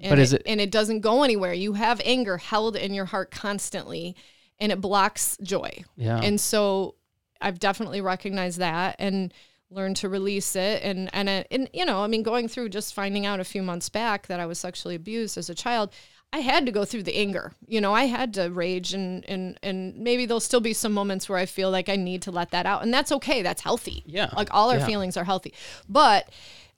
And 0.00 0.10
But 0.10 0.18
is 0.18 0.32
it, 0.32 0.40
it- 0.42 0.46
and 0.50 0.60
it 0.60 0.70
doesn't 0.70 1.00
go 1.00 1.22
anywhere. 1.22 1.52
You 1.52 1.74
have 1.74 2.00
anger 2.04 2.36
held 2.38 2.74
in 2.76 2.92
your 2.94 3.04
heart 3.06 3.30
constantly 3.30 4.16
and 4.58 4.72
it 4.72 4.80
blocks 4.80 5.36
joy. 5.42 5.84
Yeah. 5.96 6.18
And 6.22 6.40
so 6.40 6.94
I've 7.40 7.58
definitely 7.58 8.00
recognized 8.00 8.58
that 8.60 8.96
and 8.98 9.32
learned 9.70 9.96
to 9.96 10.08
release 10.08 10.54
it 10.56 10.82
and 10.82 11.10
and 11.12 11.28
uh, 11.28 11.44
and 11.50 11.68
you 11.72 11.84
know, 11.84 12.02
I 12.02 12.06
mean 12.06 12.22
going 12.22 12.48
through 12.48 12.68
just 12.70 12.94
finding 12.94 13.26
out 13.26 13.40
a 13.40 13.44
few 13.44 13.62
months 13.62 13.88
back 13.88 14.26
that 14.28 14.40
I 14.40 14.46
was 14.46 14.58
sexually 14.58 14.94
abused 14.94 15.36
as 15.36 15.50
a 15.50 15.54
child, 15.54 15.90
I 16.32 16.38
had 16.38 16.66
to 16.66 16.72
go 16.72 16.84
through 16.84 17.02
the 17.04 17.16
anger. 17.16 17.52
You 17.66 17.80
know, 17.80 17.92
I 17.92 18.04
had 18.04 18.32
to 18.34 18.48
rage 18.50 18.94
and 18.94 19.24
and 19.28 19.58
and 19.62 19.96
maybe 19.96 20.24
there'll 20.26 20.40
still 20.40 20.60
be 20.60 20.72
some 20.72 20.92
moments 20.92 21.28
where 21.28 21.38
I 21.38 21.46
feel 21.46 21.70
like 21.70 21.88
I 21.88 21.96
need 21.96 22.22
to 22.22 22.30
let 22.30 22.50
that 22.52 22.66
out 22.66 22.82
and 22.82 22.92
that's 22.94 23.10
okay. 23.12 23.42
That's 23.42 23.62
healthy. 23.62 24.02
Yeah. 24.06 24.30
Like 24.36 24.48
all 24.52 24.70
our 24.70 24.78
Yeah. 24.78 24.86
feelings 24.86 25.16
are 25.16 25.24
healthy. 25.24 25.52
But 25.88 26.30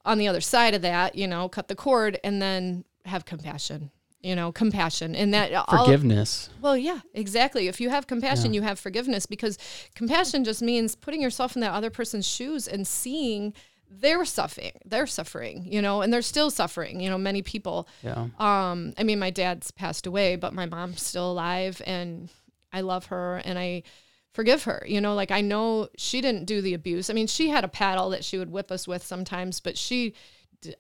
on 0.05 0.17
the 0.19 0.29
other 0.29 0.41
side 0.41 0.75
of 0.75 0.83
that, 0.83 1.15
you 1.15 1.27
know, 1.27 1.49
cut 1.49 1.69
the 1.69 1.75
cord 1.75 2.19
and 2.25 2.41
then 2.41 2.85
have 3.05 3.25
compassion. 3.27 3.91
You 4.21 4.35
know, 4.35 4.51
compassion 4.51 5.15
and 5.15 5.33
that 5.33 5.53
all- 5.55 5.85
Forgiveness. 5.87 6.51
well, 6.61 6.77
yeah, 6.77 7.01
exactly. 7.15 7.69
If 7.69 7.81
you 7.81 7.89
have 7.91 8.09
compassion, 8.09 8.53
Yeah. 8.53 8.61
you 8.61 8.63
have 8.63 8.79
forgiveness 8.81 9.27
because 9.27 9.57
compassion 9.95 10.43
just 10.43 10.61
means 10.61 10.97
putting 10.97 11.23
yourself 11.23 11.55
in 11.55 11.61
that 11.61 11.71
other 11.73 11.89
person's 11.91 12.27
shoes 12.27 12.67
and 12.67 12.85
seeing 12.85 13.55
their 13.89 14.25
suffering, 14.25 14.73
their 14.85 15.07
suffering, 15.07 15.65
you 15.71 15.81
know, 15.81 16.03
and 16.03 16.13
they're 16.13 16.21
still 16.21 16.51
suffering, 16.51 17.01
you 17.01 17.09
know, 17.09 17.17
many 17.17 17.43
people. 17.43 17.89
Yeah. 18.03 18.27
Um, 18.41 18.93
I 18.99 19.05
mean, 19.05 19.21
my 19.21 19.31
dad's 19.31 19.71
passed 19.71 20.05
away, 20.07 20.35
but 20.37 20.53
my 20.53 20.67
mom's 20.67 21.01
still 21.01 21.31
alive 21.31 21.81
and 21.87 22.29
I 22.73 22.81
love 22.83 23.07
her 23.07 23.37
and 23.45 23.57
I 23.59 23.85
forgive 24.33 24.65
her. 24.65 24.85
You 24.87 25.01
know, 25.01 25.15
like 25.15 25.31
I 25.31 25.41
know 25.41 25.89
she 25.97 26.21
didn't 26.21 26.45
do 26.45 26.61
the 26.61 26.75
abuse. 26.75 27.09
I 27.09 27.13
mean, 27.15 27.29
she 27.29 27.49
had 27.51 27.65
a 27.65 27.69
paddle 27.69 28.11
that 28.11 28.25
she 28.25 28.37
would 28.37 28.51
whip 28.51 28.71
us 28.73 28.87
with 28.89 29.07
sometimes, 29.07 29.61
but 29.61 29.79
she 29.79 30.13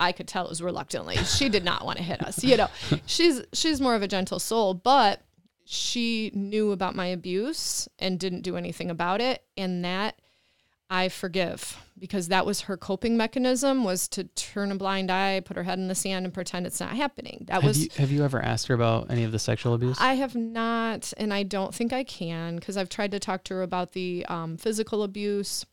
I 0.00 0.12
could 0.12 0.28
tell 0.28 0.44
it 0.44 0.48
was 0.48 0.62
reluctantly. 0.62 1.16
She 1.16 1.48
did 1.48 1.64
not 1.64 1.84
want 1.84 1.98
to 1.98 2.04
hit 2.04 2.22
us. 2.22 2.42
You 2.42 2.56
know, 2.56 2.68
she's 3.06 3.42
she's 3.52 3.80
more 3.80 3.94
of 3.94 4.02
a 4.02 4.08
gentle 4.08 4.38
soul, 4.38 4.74
but 4.74 5.22
she 5.64 6.30
knew 6.34 6.72
about 6.72 6.94
my 6.94 7.06
abuse 7.06 7.88
and 7.98 8.18
didn't 8.18 8.42
do 8.42 8.56
anything 8.56 8.90
about 8.90 9.20
it, 9.20 9.42
and 9.56 9.84
that 9.84 10.20
I 10.90 11.10
forgive 11.10 11.76
because 11.98 12.28
that 12.28 12.46
was 12.46 12.62
her 12.62 12.76
coping 12.76 13.16
mechanism 13.16 13.84
was 13.84 14.08
to 14.08 14.24
turn 14.24 14.72
a 14.72 14.76
blind 14.76 15.10
eye, 15.10 15.40
put 15.40 15.56
her 15.56 15.64
head 15.64 15.78
in 15.78 15.88
the 15.88 15.94
sand 15.94 16.24
and 16.24 16.32
pretend 16.32 16.66
it's 16.66 16.80
not 16.80 16.96
happening. 16.96 17.44
That 17.46 17.54
have 17.54 17.64
was 17.64 17.84
you 17.84 17.90
have 17.96 18.10
you 18.10 18.24
ever 18.24 18.40
asked 18.40 18.68
her 18.68 18.74
about 18.74 19.10
any 19.10 19.24
of 19.24 19.32
the 19.32 19.38
sexual 19.38 19.74
abuse? 19.74 19.98
I 20.00 20.14
have 20.14 20.34
not, 20.34 21.12
and 21.18 21.34
I 21.34 21.42
don't 21.42 21.74
think 21.74 21.92
I 21.92 22.04
can 22.04 22.56
because 22.56 22.76
I've 22.76 22.88
tried 22.88 23.10
to 23.10 23.18
talk 23.18 23.44
to 23.44 23.54
her 23.54 23.62
about 23.62 23.92
the 23.92 24.24
um, 24.28 24.56
physical 24.56 25.02
abuse 25.02 25.66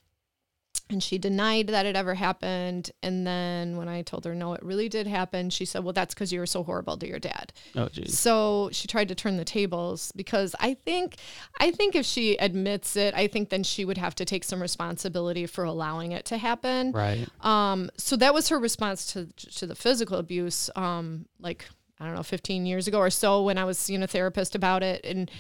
and 0.90 1.02
she 1.02 1.18
denied 1.18 1.68
that 1.68 1.86
it 1.86 1.95
ever 1.95 2.14
happened. 2.14 2.91
And 3.02 3.26
then 3.26 3.76
when 3.78 3.88
I 3.88 4.03
told 4.03 4.26
her 4.26 4.36
no, 4.36 4.53
it 4.53 4.64
really 4.64 4.88
did 4.88 5.07
happen, 5.07 5.49
she 5.49 5.66
said, 5.66 5.84
"Well, 5.84 5.94
that's 5.94 6.14
because 6.14 6.32
you 6.32 6.40
were 6.40 6.45
so 6.45 6.64
horrible 6.64 6.98
to 6.98 7.07
your 7.07 7.20
dad." 7.20 7.52
oh, 7.76 7.88
jeez. 7.88 8.12
So 8.12 8.70
she 8.72 8.88
tried 8.88 9.07
to 9.07 9.16
turn 9.16 9.38
the 9.38 9.45
tables 9.45 10.12
because 10.16 10.56
I 10.60 10.76
think, 10.76 11.16
I 11.60 11.72
think 11.72 11.95
if 11.95 12.06
she 12.06 12.36
admits 12.38 12.95
it, 12.95 13.14
I 13.16 13.28
think 13.28 13.49
then 13.49 13.64
she 13.64 13.84
would 13.86 13.98
have 13.98 14.16
to 14.16 14.26
take 14.26 14.44
some 14.44 14.62
responsibility 14.62 15.48
for 15.48 15.64
allowing 15.64 16.12
it 16.12 16.26
to 16.26 16.38
happen. 16.38 16.91
Right. 16.91 17.28
Um, 17.41 17.90
so 17.98 18.16
that 18.18 18.34
was 18.34 18.49
her 18.49 18.60
response 18.60 19.12
to 19.14 19.26
to 19.56 19.66
the 19.66 19.76
physical 19.76 20.20
abuse. 20.20 20.70
Um, 20.76 21.26
like 21.40 21.66
I 21.99 22.06
don't 22.06 22.16
know, 22.16 22.24
15 22.24 22.66
years 22.66 22.88
ago 22.88 22.99
or 22.99 23.10
so, 23.10 23.44
when 23.44 23.57
I 23.57 23.64
was 23.64 23.78
seeing 23.78 24.03
a 24.03 24.07
therapist 24.07 24.53
about 24.53 24.84
it, 24.84 25.06
and 25.06 25.32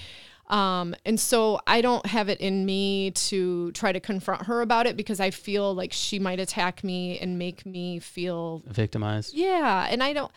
um, 0.47 0.95
and 1.05 1.19
so 1.19 1.59
I 1.65 1.81
don't 1.81 2.05
have 2.05 2.29
it 2.29 2.39
in 2.39 2.65
me 2.65 3.11
to 3.11 3.71
try 3.71 3.91
to 3.91 3.99
confront 3.99 4.45
her 4.47 4.61
about 4.61 4.85
it 4.87 4.95
because 4.95 5.19
I 5.19 5.31
feel 5.31 5.73
like 5.73 5.91
she 5.91 6.19
might 6.19 6.39
attack 6.39 6.83
me 6.83 7.17
and 7.19 7.39
make 7.39 7.65
me 7.65 7.99
feel 7.99 8.63
Victimized. 8.67 9.33
yeah, 9.33 9.87
and 9.89 10.03
I 10.03 10.13
don't, 10.13 10.31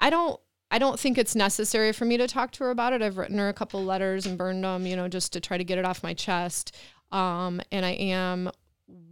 I 0.00 0.10
don't, 0.10 0.40
I 0.70 0.78
don't 0.78 0.98
think 0.98 1.18
it's 1.18 1.34
necessary 1.34 1.92
for 1.92 2.04
me 2.06 2.16
to 2.16 2.26
talk 2.26 2.50
to 2.52 2.64
her 2.64 2.70
about 2.70 2.94
it. 2.94 3.02
I've 3.02 3.18
written 3.18 3.38
her 3.38 3.48
a 3.48 3.52
couple 3.52 3.84
letters 3.84 4.24
and 4.24 4.38
burned 4.38 4.64
them, 4.64 4.86
you 4.86 4.96
know, 4.96 5.06
just 5.06 5.32
to 5.34 5.40
try 5.40 5.58
to 5.58 5.64
get 5.64 5.78
it 5.78 5.84
off 5.84 6.02
my 6.02 6.14
chest. 6.14 6.74
Um, 7.10 7.60
and 7.70 7.84
I 7.84 7.90
am 7.90 8.50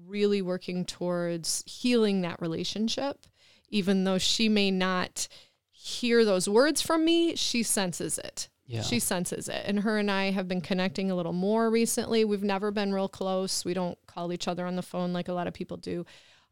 really 0.07 0.43
working 0.43 0.85
towards 0.85 1.63
healing 1.67 2.23
that 2.23 2.41
relationship, 2.41 3.27
even 3.69 4.05
though 4.05 4.19
she 4.19 4.49
may 4.49 4.71
not 4.71 5.29
hear 5.71 6.25
those 6.25 6.49
words 6.49 6.83
from 6.83 7.05
me. 7.05 7.37
She 7.37 7.63
senses 7.63 8.19
it. 8.19 8.49
Yeah. 8.71 8.83
She 8.83 9.01
senses 9.01 9.49
it. 9.49 9.63
And 9.67 9.81
her 9.81 9.99
and 9.99 10.09
I 10.09 10.31
have 10.31 10.47
been 10.47 10.61
connecting 10.61 11.11
a 11.11 11.17
little 11.17 11.33
more 11.33 11.69
recently. 11.71 12.25
We've 12.25 12.45
never 12.45 12.71
been 12.71 12.95
real 12.95 13.09
close. 13.09 13.65
We 13.65 13.75
don't 13.75 13.99
call 14.07 14.33
each 14.33 14.47
other 14.47 14.65
on 14.65 14.77
the 14.77 14.83
phone 14.83 15.13
like 15.13 15.27
a 15.27 15.33
lot 15.33 15.49
of 15.49 15.55
people 15.55 15.77
do. 15.77 16.07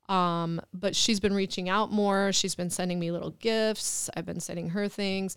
Um, 0.08 0.60
but 0.72 0.96
she's 0.96 1.20
been 1.20 1.34
reaching 1.34 1.68
out 1.68 1.92
more. 1.92 2.32
She's 2.32 2.56
been 2.56 2.70
sending 2.70 2.98
me 2.98 3.12
little 3.12 3.30
gifts. 3.30 4.10
I've 4.16 4.26
been 4.26 4.40
sending 4.40 4.70
her 4.70 4.88
things. 4.88 5.36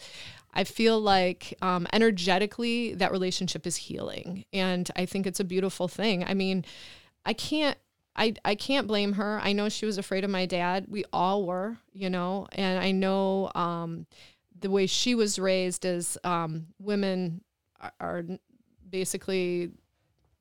I 0.55 0.63
feel 0.63 0.99
like 0.99 1.53
um, 1.61 1.85
energetically 1.93 2.95
that 2.95 3.11
relationship 3.11 3.67
is 3.67 3.75
healing, 3.75 4.45
and 4.51 4.89
I 4.95 5.05
think 5.05 5.27
it's 5.27 5.39
a 5.39 5.45
beautiful 5.45 5.87
thing. 5.87 6.23
I 6.23 6.33
mean, 6.33 6.65
I 7.25 7.33
can't. 7.33 7.77
I, 8.13 8.33
I 8.43 8.55
can't 8.55 8.87
blame 8.87 9.13
her. 9.13 9.39
I 9.41 9.53
know 9.53 9.69
she 9.69 9.85
was 9.85 9.97
afraid 9.97 10.25
of 10.25 10.29
my 10.29 10.45
dad. 10.45 10.87
We 10.89 11.05
all 11.13 11.45
were, 11.45 11.77
you 11.93 12.09
know, 12.09 12.47
and 12.51 12.77
I 12.77 12.91
know 12.91 13.49
um, 13.55 14.05
the 14.61 14.69
way 14.69 14.85
she 14.87 15.15
was 15.15 15.37
raised 15.39 15.85
is 15.85 16.17
um, 16.23 16.67
women 16.79 17.41
are, 17.79 17.93
are 17.99 18.23
basically 18.89 19.71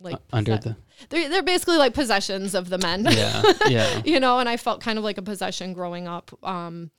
like 0.01 0.15
Uh, 0.15 0.19
under 0.33 0.57
the 0.59 0.77
they're, 1.09 1.29
they're 1.29 1.43
basically 1.43 1.77
like 1.77 1.93
possessions 1.95 2.55
of 2.55 2.69
the 2.69 2.79
men. 2.79 3.05
Yeah 3.11 3.43
yeah. 3.69 4.03
You 4.05 4.19
know 4.21 4.39
and 4.39 4.49
i 4.49 4.57
felt 4.57 4.81
kind 4.81 4.99
of 4.99 5.05
like 5.05 5.19
a 5.19 5.23
possession 5.23 5.73
growing 5.75 6.09
up 6.09 6.31
um 6.43 6.91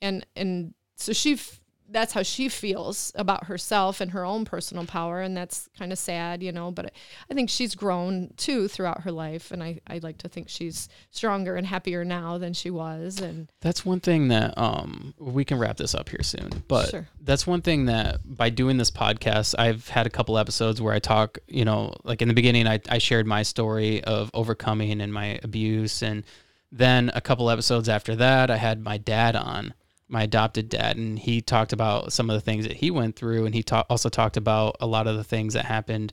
and 0.00 0.24
and 0.36 0.74
so 0.96 1.12
she 1.12 1.32
f- 1.34 1.60
that's 1.94 2.12
how 2.12 2.22
she 2.22 2.48
feels 2.48 3.12
about 3.14 3.44
herself 3.44 4.00
and 4.00 4.10
her 4.10 4.24
own 4.24 4.44
personal 4.44 4.84
power 4.84 5.22
and 5.22 5.36
that's 5.36 5.68
kind 5.78 5.92
of 5.92 5.98
sad 5.98 6.42
you 6.42 6.52
know 6.52 6.70
but 6.70 6.92
I, 7.30 7.34
think 7.34 7.48
she's 7.48 7.74
grown 7.74 8.34
too 8.36 8.68
throughout 8.68 9.02
her 9.02 9.12
life 9.12 9.50
and 9.52 9.62
I, 9.62 9.80
I 9.86 9.98
like 10.02 10.18
to 10.18 10.28
think 10.28 10.48
she's 10.48 10.88
stronger 11.10 11.56
and 11.56 11.66
happier 11.66 12.04
now 12.04 12.36
than 12.36 12.52
she 12.52 12.68
was 12.70 13.20
and 13.20 13.50
That's 13.60 13.84
one 13.86 14.00
thing 14.00 14.28
that 14.28 14.58
um 14.58 15.14
we 15.18 15.44
can 15.44 15.58
wrap 15.58 15.76
this 15.76 15.94
up 15.94 16.08
here 16.08 16.22
soon. 16.22 16.64
But 16.68 16.90
Sure. 16.90 17.08
that's 17.20 17.46
one 17.46 17.62
thing 17.62 17.86
that 17.86 18.20
by 18.24 18.50
doing 18.50 18.76
this 18.76 18.90
podcast, 18.90 19.54
I've 19.58 19.88
had 19.88 20.06
a 20.06 20.10
couple 20.10 20.36
episodes 20.36 20.82
where 20.82 20.92
I 20.92 20.98
talk, 20.98 21.38
you 21.48 21.64
know, 21.64 21.92
like 22.02 22.20
in 22.22 22.28
the 22.28 22.34
beginning 22.34 22.66
I, 22.66 22.80
I 22.88 22.98
shared 22.98 23.26
my 23.26 23.42
story 23.42 24.02
of 24.04 24.30
overcoming 24.34 25.00
and 25.00 25.12
my 25.12 25.38
abuse 25.44 26.02
and 26.02 26.24
then 26.72 27.10
a 27.14 27.20
couple 27.20 27.48
episodes 27.50 27.88
after 27.88 28.16
that 28.16 28.50
I 28.50 28.56
had 28.56 28.82
my 28.82 28.98
dad 28.98 29.36
on, 29.36 29.74
my 30.08 30.22
adopted 30.22 30.68
dad, 30.68 30.96
and 30.96 31.18
he 31.18 31.40
talked 31.40 31.72
about 31.72 32.12
some 32.12 32.28
of 32.28 32.34
the 32.34 32.40
things 32.40 32.66
that 32.66 32.76
he 32.76 32.90
went 32.90 33.16
through 33.16 33.46
and 33.46 33.54
he 33.54 33.62
ta- 33.62 33.86
also 33.88 34.08
talked 34.08 34.36
about 34.36 34.76
a 34.80 34.86
lot 34.86 35.06
of 35.06 35.16
the 35.16 35.24
things 35.24 35.54
that 35.54 35.64
happened 35.64 36.12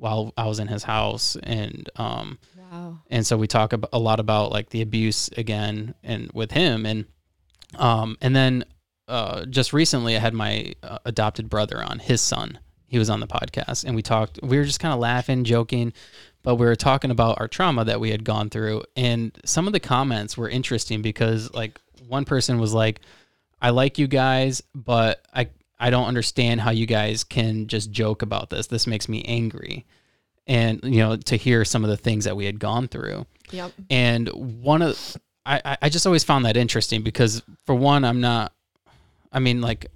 while 0.00 0.32
I 0.36 0.46
was 0.46 0.58
in 0.58 0.68
his 0.68 0.82
house 0.82 1.36
and 1.42 1.88
um 1.96 2.38
wow. 2.56 2.98
and 3.10 3.26
so 3.26 3.36
we 3.36 3.46
talk 3.46 3.74
a 3.92 3.98
lot 3.98 4.18
about 4.18 4.50
like 4.50 4.70
the 4.70 4.82
abuse 4.82 5.28
again 5.36 5.94
and 6.02 6.30
with 6.32 6.50
him 6.52 6.86
and 6.86 7.04
um 7.76 8.16
and 8.22 8.34
then 8.34 8.64
uh 9.08 9.44
just 9.44 9.72
recently 9.72 10.16
i 10.16 10.18
had 10.18 10.32
my 10.32 10.72
uh, 10.82 10.98
adopted 11.04 11.48
brother 11.48 11.82
on 11.82 11.98
his 11.98 12.20
son. 12.20 12.58
He 12.86 12.98
was 12.98 13.10
on 13.10 13.20
the 13.20 13.26
podcast 13.26 13.84
and 13.84 13.94
we 13.94 14.02
talked 14.02 14.40
we 14.42 14.56
were 14.56 14.64
just 14.64 14.80
kind 14.80 14.94
of 14.94 15.00
laughing 15.00 15.44
joking 15.44 15.92
but 16.42 16.56
we 16.56 16.66
were 16.66 16.76
talking 16.76 17.10
about 17.10 17.38
our 17.38 17.46
trauma 17.46 17.84
that 17.84 18.00
we 18.00 18.10
had 18.10 18.24
gone 18.24 18.50
through 18.50 18.82
and 18.96 19.38
some 19.44 19.66
of 19.66 19.72
the 19.72 19.80
comments 19.80 20.36
were 20.36 20.48
interesting 20.48 21.02
because 21.02 21.52
like 21.52 21.78
one 22.08 22.24
person 22.24 22.58
was 22.58 22.72
like 22.74 23.00
i 23.62 23.70
like 23.70 23.98
you 23.98 24.06
guys 24.06 24.62
but 24.74 25.24
i 25.34 25.48
i 25.78 25.90
don't 25.90 26.06
understand 26.06 26.60
how 26.60 26.70
you 26.70 26.86
guys 26.86 27.24
can 27.24 27.66
just 27.66 27.90
joke 27.90 28.22
about 28.22 28.50
this. 28.50 28.66
This 28.66 28.86
makes 28.86 29.08
me 29.08 29.22
angry. 29.24 29.86
And 30.46 30.80
you 30.82 30.98
know 30.98 31.16
to 31.16 31.36
hear 31.36 31.64
some 31.64 31.84
of 31.84 31.90
the 31.90 31.96
things 31.96 32.24
that 32.24 32.36
we 32.36 32.44
had 32.46 32.58
gone 32.58 32.88
through. 32.88 33.26
Yep. 33.52 33.72
And 33.88 34.28
one 34.62 34.82
of 34.82 35.16
I, 35.46 35.60
I- 35.64 35.78
I 35.82 35.88
just 35.88 36.06
always 36.06 36.24
found 36.24 36.44
that 36.44 36.56
interesting 36.56 37.02
because 37.02 37.42
for 37.66 37.74
one 37.74 38.04
i'm 38.04 38.20
not 38.20 38.52
i 39.32 39.38
mean 39.38 39.60
like 39.60 39.86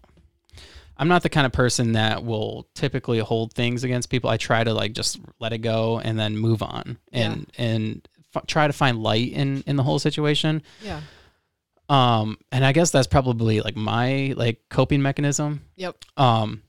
i'm 0.96 1.08
not 1.08 1.22
the 1.22 1.28
kind 1.28 1.44
of 1.46 1.52
person 1.52 1.92
that 1.92 2.24
will 2.24 2.66
typically 2.74 3.18
hold 3.18 3.52
things 3.52 3.82
against 3.84 4.10
people. 4.10 4.30
I 4.30 4.36
try 4.36 4.62
to 4.64 4.72
like 4.72 4.92
just 4.92 5.18
let 5.40 5.52
it 5.52 5.58
go 5.58 5.98
and 5.98 6.18
then 6.18 6.36
move 6.36 6.62
on 6.62 6.98
and 7.12 7.50
and 7.58 8.08
f- 8.34 8.46
try 8.46 8.66
to 8.68 8.72
find 8.72 9.02
light 9.02 9.32
in 9.32 9.62
in 9.66 9.76
the 9.76 9.82
whole 9.82 9.98
situation. 9.98 10.62
Yeah 10.82 11.00
um 11.88 12.38
and 12.50 12.64
i 12.64 12.72
guess 12.72 12.90
that's 12.90 13.06
probably 13.06 13.60
like 13.60 13.76
my 13.76 14.32
like 14.36 14.60
coping 14.70 15.02
mechanism 15.02 15.60
yep 15.76 15.96
um, 16.16 16.62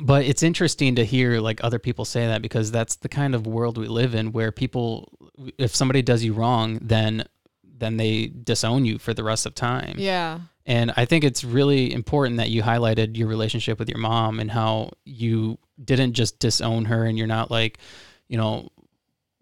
but 0.00 0.24
it's 0.24 0.42
interesting 0.42 0.94
to 0.96 1.04
hear 1.04 1.40
like 1.40 1.62
other 1.62 1.78
people 1.78 2.04
say 2.04 2.26
that 2.26 2.42
because 2.42 2.70
that's 2.70 2.96
the 2.96 3.08
kind 3.08 3.34
of 3.34 3.46
world 3.46 3.76
we 3.76 3.86
live 3.86 4.14
in 4.14 4.32
where 4.32 4.50
people, 4.50 5.12
if 5.58 5.74
somebody 5.74 6.00
does 6.02 6.24
you 6.24 6.32
wrong, 6.32 6.78
then 6.80 7.24
then 7.62 7.96
they 7.96 8.26
disown 8.26 8.84
you 8.84 8.98
for 8.98 9.14
the 9.14 9.24
rest 9.24 9.46
of 9.46 9.54
time. 9.54 9.94
yeah 9.96 10.40
And 10.66 10.92
I 10.96 11.06
think 11.06 11.24
it's 11.24 11.42
really 11.44 11.92
important 11.92 12.36
that 12.36 12.50
you 12.50 12.62
highlighted 12.62 13.16
your 13.16 13.26
relationship 13.26 13.78
with 13.78 13.88
your 13.88 13.98
mom 13.98 14.38
and 14.38 14.50
how 14.50 14.90
you 15.04 15.58
didn't 15.82 16.12
just 16.12 16.38
disown 16.38 16.84
her 16.86 17.06
and 17.06 17.16
you're 17.16 17.26
not 17.26 17.50
like, 17.50 17.78
you 18.28 18.36
know, 18.36 18.68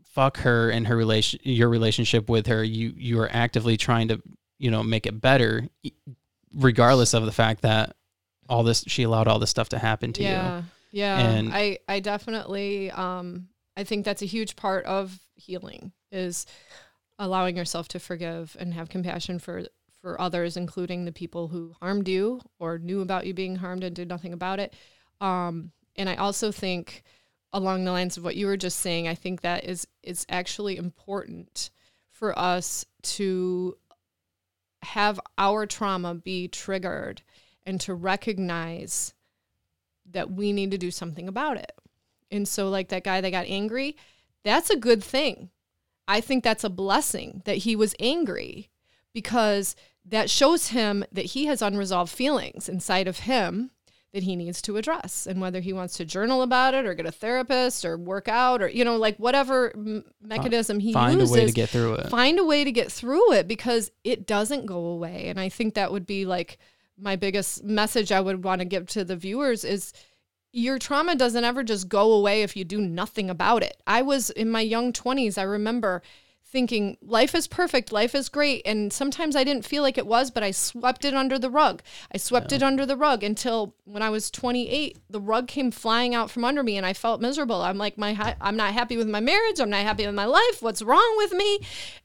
fuck 0.05 0.39
her 0.39 0.71
and 0.71 0.87
her 0.87 0.97
relation 0.97 1.41
your 1.43 1.69
relationship 1.69 2.29
with 2.29 2.47
her. 2.47 2.63
You 2.63 2.95
you 2.97 3.21
are 3.21 3.29
actively 3.31 3.77
trying 3.77 4.09
to, 4.09 4.23
you 4.59 4.71
know, 4.71 4.83
make 4.83 5.07
it 5.07 5.21
better 5.21 5.69
regardless 6.55 7.15
of 7.15 7.25
the 7.25 7.33
fact 7.33 7.63
that 7.63 7.95
all 8.49 8.63
this 8.63 8.83
she 8.87 9.03
allowed 9.03 9.29
all 9.29 9.39
this 9.39 9.51
stuff 9.51 9.69
to 9.69 9.79
happen 9.79 10.13
to 10.15 10.23
you. 10.23 10.29
yeah 10.29 10.63
yeah 10.91 11.19
And- 11.19 11.53
i 11.53 11.79
i 11.87 12.01
definitely 12.01 12.91
um 12.91 13.49
i 13.77 13.85
think 13.85 14.05
that's 14.07 14.23
a 14.23 14.27
huge 14.27 14.57
part 14.57 14.87
of 14.87 15.19
healing 15.35 15.93
is 16.11 16.47
allowing 17.19 17.57
yourself 17.57 17.89
to 17.89 17.99
forgive 17.99 18.57
and 18.59 18.73
have 18.73 18.89
compassion 18.89 19.39
for 19.39 19.65
for 20.01 20.19
others 20.19 20.57
including 20.57 21.05
the 21.05 21.13
people 21.13 21.49
who 21.49 21.75
harmed 21.81 22.09
you 22.09 22.41
or 22.59 22.79
knew 22.79 23.03
about 23.03 23.27
you 23.27 23.35
being 23.35 23.57
harmed 23.57 23.85
and 23.85 23.95
did 23.95 24.09
nothing 24.09 24.33
about 24.33 24.59
it 24.59 24.73
um 25.21 25.71
and 25.97 26.09
i 26.09 26.15
also 26.17 26.51
think 26.51 27.03
along 27.53 27.85
the 27.85 27.93
lines 27.93 28.17
of 28.17 28.25
what 28.25 28.37
you 28.37 28.47
were 28.47 28.57
just 28.57 28.79
saying 28.79 29.07
i 29.07 29.15
think 29.15 29.43
that 29.43 29.65
is 29.65 29.87
is 30.03 30.25
actually 30.31 30.79
important 30.79 31.69
for 32.13 32.37
us 32.39 32.87
to 33.03 33.77
have 34.83 35.21
our 35.37 35.67
trauma 35.67 36.15
be 36.15 36.49
triggered 36.49 37.23
and 37.67 37.81
to 37.83 37.95
recognize 37.95 39.15
that 40.11 40.31
we 40.31 40.53
need 40.53 40.71
to 40.71 40.79
do 40.79 40.91
something 40.91 41.29
about 41.29 41.57
it. 41.57 41.73
And 42.31 42.47
so, 42.47 42.69
like 42.69 42.89
that 42.89 43.05
guy 43.05 43.21
that 43.21 43.31
got 43.31 43.47
angry, 43.47 43.97
that's 44.45 44.71
a 44.71 44.77
good 44.77 45.03
thing. 45.03 45.51
I 46.07 46.21
think 46.21 46.43
that's 46.43 46.65
a 46.65 46.71
blessing 46.71 47.43
that 47.45 47.59
he 47.59 47.77
was 47.77 47.95
angry 47.99 48.71
because 49.13 49.77
that 50.05 50.31
shows 50.31 50.69
him 50.69 51.05
that 51.13 51.27
he 51.27 51.47
has 51.47 51.61
unresolved 51.61 52.11
feelings 52.11 52.69
inside 52.69 53.09
of 53.09 53.21
him 53.21 53.71
that 54.13 54.23
he 54.23 54.37
needs 54.37 54.63
to 54.63 54.77
address. 54.79 55.27
And 55.27 55.41
whether 55.41 55.61
he 55.61 55.73
wants 55.73 55.97
to 55.99 56.05
journal 56.05 56.41
about 56.43 56.73
it 56.75 56.87
or 56.87 56.95
get 56.95 57.05
a 57.07 57.13
therapist 57.13 57.85
or 57.85 57.99
work 57.99 58.27
out 58.27 58.63
or, 58.63 58.69
you 58.69 58.85
know, 58.85 58.97
like 58.97 59.17
whatever 59.19 59.71
m- 59.77 60.05
mechanism 60.23 60.81
he 60.81 60.93
Find 60.95 61.21
uses 61.21 61.31
a 61.31 61.35
way 61.41 61.47
to 61.47 61.53
get 61.53 61.69
through 61.69 61.95
it. 61.95 62.09
find 62.09 62.39
a 62.39 62.45
way 62.45 62.65
to 62.65 62.73
get 62.73 62.91
through 62.91 63.33
it 63.33 63.47
because 63.47 63.91
it 64.05 64.27
doesn't 64.27 64.65
go 64.67 64.79
away 64.87 65.29
and 65.29 65.39
i 65.39 65.49
think 65.49 65.75
that 65.75 65.93
would 65.93 66.07
be 66.07 66.25
like 66.25 66.59
my 66.97 67.17
biggest 67.17 67.63
message 67.65 68.11
i 68.11 68.21
would 68.21 68.43
want 68.45 68.61
to 68.61 68.65
give 68.65 68.87
to 68.89 69.05
the 69.05 69.15
viewers 69.17 69.63
is 69.65 69.93
your 70.53 70.79
trauma 70.79 71.15
doesn't 71.15 71.45
ever 71.45 71.63
just 71.63 71.89
go 71.89 72.13
away 72.13 72.43
if 72.43 72.57
you 72.57 72.65
do 72.65 72.81
nothing 72.81 73.29
about 73.31 73.63
it 73.63 73.77
i 73.87 74.01
was 74.03 74.31
in 74.31 74.51
my 74.51 74.61
young 74.63 74.93
20s 74.93 75.37
i 75.39 75.43
remember 75.43 76.03
thinking 76.51 76.97
life 77.03 77.35
is 77.35 77.47
perfect, 77.47 77.93
life 77.93 78.15
is 78.15 78.29
great. 78.29 78.63
And 78.65 78.93
sometimes 78.93 79.37
I 79.37 79.45
didn't 79.45 79.67
feel 79.67 79.83
like 79.83 79.99
it 79.99 80.07
was, 80.07 80.31
but 80.31 80.43
I 80.43 80.51
swept 80.51 81.05
it 81.05 81.15
under 81.15 81.39
the 81.39 81.51
rug. 81.51 81.83
I 82.13 82.17
swept 82.17 82.53
it 82.53 82.63
under 82.63 82.87
the 82.87 82.97
rug 82.97 83.23
until 83.23 83.75
when 83.85 84.03
I 84.03 84.09
was 84.09 84.31
28, 84.31 84.99
the 85.11 85.21
rug 85.21 85.47
came 85.47 85.71
flying 85.71 86.15
out 86.15 86.31
from 86.31 86.45
under 86.45 86.63
me 86.63 86.77
and 86.77 86.87
I 86.87 86.95
felt 86.95 87.21
miserable. 87.21 87.63
I'm 87.63 87.77
like, 87.77 87.99
my, 87.99 88.15
ha- 88.15 88.37
I'm 88.41 88.57
not 88.57 88.73
happy 88.73 88.97
with 88.97 89.09
my 89.09 89.21
marriage. 89.21 89.61
I'm 89.61 89.71
not 89.71 89.83
happy 89.83 90.07
with 90.07 90.15
my 90.15 90.25
life. 90.25 90.61
What's 90.61 90.83
wrong 90.83 91.15
with 91.19 91.33
me? 91.33 91.61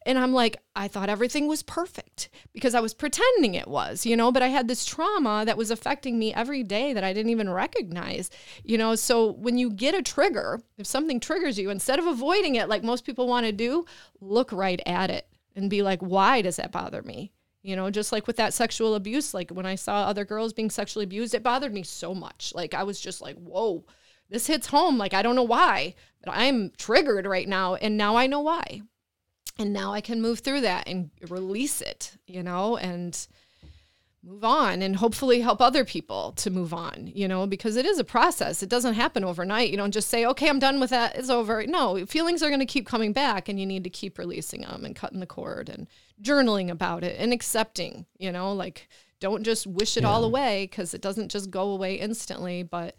And 0.06 0.20
I'm 0.20 0.34
like, 0.34 0.57
I 0.76 0.88
thought 0.88 1.10
everything 1.10 1.48
was 1.48 1.61
perfect 1.61 2.30
because 2.52 2.74
I 2.74 2.80
was 2.80 2.95
pretending 2.95 3.53
it 3.53 3.68
was, 3.68 4.06
you 4.07 4.18
know, 4.18 4.32
but 4.32 4.41
I 4.41 4.48
had 4.48 4.68
this 4.68 4.86
trauma 4.86 5.44
that 5.45 5.57
was 5.57 5.70
affecting 5.70 6.18
me 6.18 6.34
every 6.34 6.64
day 6.64 6.94
that 6.94 7.03
I 7.03 7.14
didn't 7.14 7.30
even 7.30 7.49
recognize, 7.49 8.32
you 8.64 8.78
know. 8.78 8.95
So 8.95 9.34
when 9.34 9.57
you 9.57 9.70
get 9.70 9.94
a 9.94 10.02
trigger, 10.02 10.61
if 10.78 10.88
something 10.88 11.20
triggers 11.20 11.60
you, 11.60 11.70
instead 11.70 11.99
of 11.99 12.07
avoiding 12.07 12.56
it 12.56 12.70
like 12.70 12.84
most 12.84 13.06
people 13.06 13.28
want 13.28 13.45
to 13.45 13.52
do, 13.52 13.86
look 14.34 14.51
right 14.51 14.81
at 14.85 15.10
it 15.10 15.27
and 15.55 15.69
be 15.69 15.81
like, 15.81 16.01
why 16.01 16.41
does 16.41 16.57
that 16.57 16.72
bother 16.72 17.01
me? 17.01 17.31
You 17.61 17.76
know, 17.76 17.89
just 17.89 18.11
like 18.11 18.27
with 18.27 18.35
that 18.38 18.53
sexual 18.53 18.95
abuse, 18.95 19.34
like 19.34 19.49
when 19.51 19.65
I 19.65 19.76
saw 19.76 20.03
other 20.03 20.26
girls 20.26 20.51
being 20.51 20.69
sexually 20.69 21.05
abused, 21.05 21.34
it 21.34 21.43
bothered 21.43 21.73
me 21.73 21.84
so 21.84 22.14
much. 22.14 22.51
Like 22.53 22.73
I 22.73 22.84
was 22.84 22.99
just 22.99 23.22
like, 23.22 23.38
whoa, 23.38 23.85
this 24.30 24.47
hits 24.47 24.68
home. 24.68 24.97
Like 24.97 25.14
I 25.14 25.22
don't 25.22 25.35
know 25.35 25.43
why, 25.43 25.95
but 26.23 26.34
I'm 26.35 26.72
triggered 26.77 27.26
right 27.26 27.47
now. 27.47 27.76
And 27.76 27.95
now 27.95 28.18
I 28.18 28.27
know 28.27 28.41
why 28.41 28.81
and 29.57 29.72
now 29.72 29.93
I 29.93 30.01
can 30.01 30.22
move 30.22 30.39
through 30.39 30.61
that 30.61 30.88
and 30.88 31.11
release 31.30 31.81
it, 31.81 32.18
you 32.26 32.43
know, 32.43 32.77
and 32.77 33.27
move 34.24 34.44
on 34.45 34.82
and 34.82 34.95
hopefully 34.95 35.41
help 35.41 35.62
other 35.62 35.84
people 35.84 36.32
to 36.32 36.50
move 36.50 36.74
on, 36.74 37.12
you 37.14 37.28
know, 37.28 37.45
because 37.45 37.76
it 37.76 37.86
is 37.86 38.00
a 38.00 38.04
process. 38.04 38.64
It 38.64 38.70
doesn't 38.70 38.94
happen 38.94 39.24
overnight. 39.24 39.70
You 39.70 39.78
don't 39.78 39.91
just 39.91 40.08
say, 40.08 40.26
okay, 40.26 40.48
I'm 40.48 40.60
done 40.60 40.80
with 40.80 40.91
that. 40.91 41.18
It's 41.18 41.30
over. 41.30 41.66
No, 41.68 42.06
feelings 42.06 42.41
are 42.41 42.50
going 42.50 42.62
to 42.62 42.66
keep 42.66 42.88
coming 42.88 43.12
back 43.12 43.50
and 43.50 43.60
you 43.60 43.66
need 43.66 43.84
to 43.84 43.90
keep 43.90 44.18
releasing 44.18 44.62
them 44.62 44.86
and 44.86 44.95
cutting 44.95 45.20
the 45.20 45.26
cord 45.26 45.68
and 45.68 45.88
journaling 46.22 46.70
about 46.70 47.04
it 47.04 47.20
and 47.20 47.34
accepting, 47.34 48.06
you 48.18 48.32
know, 48.32 48.54
like 48.54 48.88
don't 49.20 49.44
just 49.44 49.68
wish 49.68 49.98
it 49.98 50.04
yeah. 50.04 50.10
all 50.10 50.24
away 50.24 50.68
because 50.70 50.94
it 50.94 51.02
doesn't 51.02 51.30
just 51.30 51.52
go 51.52 51.72
away 51.72 51.95
instantly, 51.95 52.64
but 52.64 52.95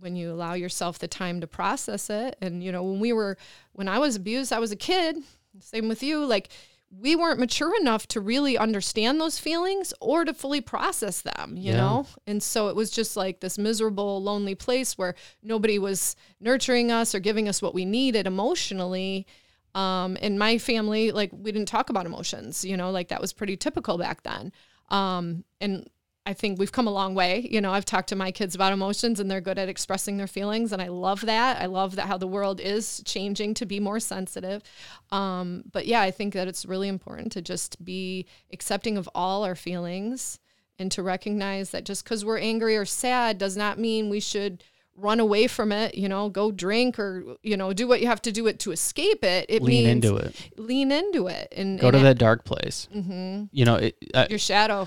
when 0.00 0.16
you 0.16 0.32
allow 0.32 0.54
yourself 0.54 0.98
the 0.98 1.06
time 1.06 1.42
to 1.42 1.46
process 1.46 2.08
it 2.08 2.34
and 2.40 2.64
you 2.64 2.72
know 2.72 2.82
when 2.82 3.00
we 3.00 3.12
were 3.12 3.36
when 3.72 3.86
i 3.86 3.98
was 3.98 4.16
abused 4.16 4.50
i 4.50 4.58
was 4.58 4.72
a 4.72 4.76
kid 4.76 5.14
same 5.58 5.88
with 5.88 6.02
you. 6.02 6.24
Like, 6.24 6.48
we 6.90 7.14
weren't 7.14 7.38
mature 7.38 7.72
enough 7.80 8.06
to 8.08 8.20
really 8.20 8.58
understand 8.58 9.20
those 9.20 9.38
feelings 9.38 9.94
or 10.00 10.24
to 10.24 10.34
fully 10.34 10.60
process 10.60 11.20
them, 11.20 11.56
you 11.56 11.72
yeah. 11.72 11.76
know? 11.76 12.06
And 12.26 12.42
so 12.42 12.68
it 12.68 12.74
was 12.74 12.90
just 12.90 13.16
like 13.16 13.40
this 13.40 13.58
miserable, 13.58 14.20
lonely 14.22 14.56
place 14.56 14.98
where 14.98 15.14
nobody 15.42 15.78
was 15.78 16.16
nurturing 16.40 16.90
us 16.90 17.14
or 17.14 17.20
giving 17.20 17.48
us 17.48 17.62
what 17.62 17.74
we 17.74 17.84
needed 17.84 18.26
emotionally. 18.26 19.26
Um, 19.72 20.16
in 20.16 20.36
my 20.36 20.58
family, 20.58 21.12
like 21.12 21.30
we 21.32 21.52
didn't 21.52 21.68
talk 21.68 21.90
about 21.90 22.06
emotions, 22.06 22.64
you 22.64 22.76
know, 22.76 22.90
like 22.90 23.08
that 23.08 23.20
was 23.20 23.32
pretty 23.32 23.56
typical 23.56 23.96
back 23.96 24.24
then. 24.24 24.52
Um, 24.88 25.44
and 25.60 25.88
I 26.30 26.32
think 26.32 26.60
we've 26.60 26.70
come 26.70 26.86
a 26.86 26.92
long 26.92 27.16
way. 27.16 27.48
You 27.50 27.60
know, 27.60 27.72
I've 27.72 27.84
talked 27.84 28.08
to 28.10 28.16
my 28.16 28.30
kids 28.30 28.54
about 28.54 28.72
emotions 28.72 29.18
and 29.18 29.28
they're 29.28 29.40
good 29.40 29.58
at 29.58 29.68
expressing 29.68 30.16
their 30.16 30.28
feelings. 30.28 30.70
And 30.70 30.80
I 30.80 30.86
love 30.86 31.22
that. 31.22 31.60
I 31.60 31.66
love 31.66 31.96
that 31.96 32.06
how 32.06 32.18
the 32.18 32.28
world 32.28 32.60
is 32.60 33.02
changing 33.04 33.54
to 33.54 33.66
be 33.66 33.80
more 33.80 33.98
sensitive. 33.98 34.62
Um, 35.10 35.64
but 35.72 35.86
yeah, 35.86 36.00
I 36.00 36.12
think 36.12 36.34
that 36.34 36.46
it's 36.46 36.64
really 36.64 36.86
important 36.86 37.32
to 37.32 37.42
just 37.42 37.84
be 37.84 38.26
accepting 38.52 38.96
of 38.96 39.08
all 39.12 39.42
our 39.42 39.56
feelings 39.56 40.38
and 40.78 40.92
to 40.92 41.02
recognize 41.02 41.70
that 41.70 41.84
just 41.84 42.04
because 42.04 42.24
we're 42.24 42.38
angry 42.38 42.76
or 42.76 42.84
sad 42.84 43.36
does 43.36 43.56
not 43.56 43.80
mean 43.80 44.08
we 44.08 44.20
should 44.20 44.62
run 44.96 45.18
away 45.18 45.48
from 45.48 45.72
it, 45.72 45.96
you 45.96 46.08
know, 46.08 46.28
go 46.28 46.52
drink 46.52 46.96
or, 47.00 47.24
you 47.42 47.56
know, 47.56 47.72
do 47.72 47.88
what 47.88 48.00
you 48.00 48.06
have 48.06 48.22
to 48.22 48.30
do 48.30 48.46
it 48.46 48.60
to 48.60 48.70
escape 48.70 49.24
it. 49.24 49.46
It 49.48 49.62
lean 49.62 49.88
into 49.88 50.14
it. 50.14 50.52
Lean 50.56 50.92
into 50.92 51.26
it 51.26 51.52
and 51.56 51.80
go 51.80 51.88
and 51.88 51.96
to 51.96 52.02
that 52.04 52.18
dark 52.18 52.44
place. 52.44 52.86
Mm-hmm. 52.94 53.46
You 53.50 53.64
know, 53.64 53.74
it, 53.76 53.96
uh, 54.14 54.26
your 54.30 54.38
shadow 54.38 54.86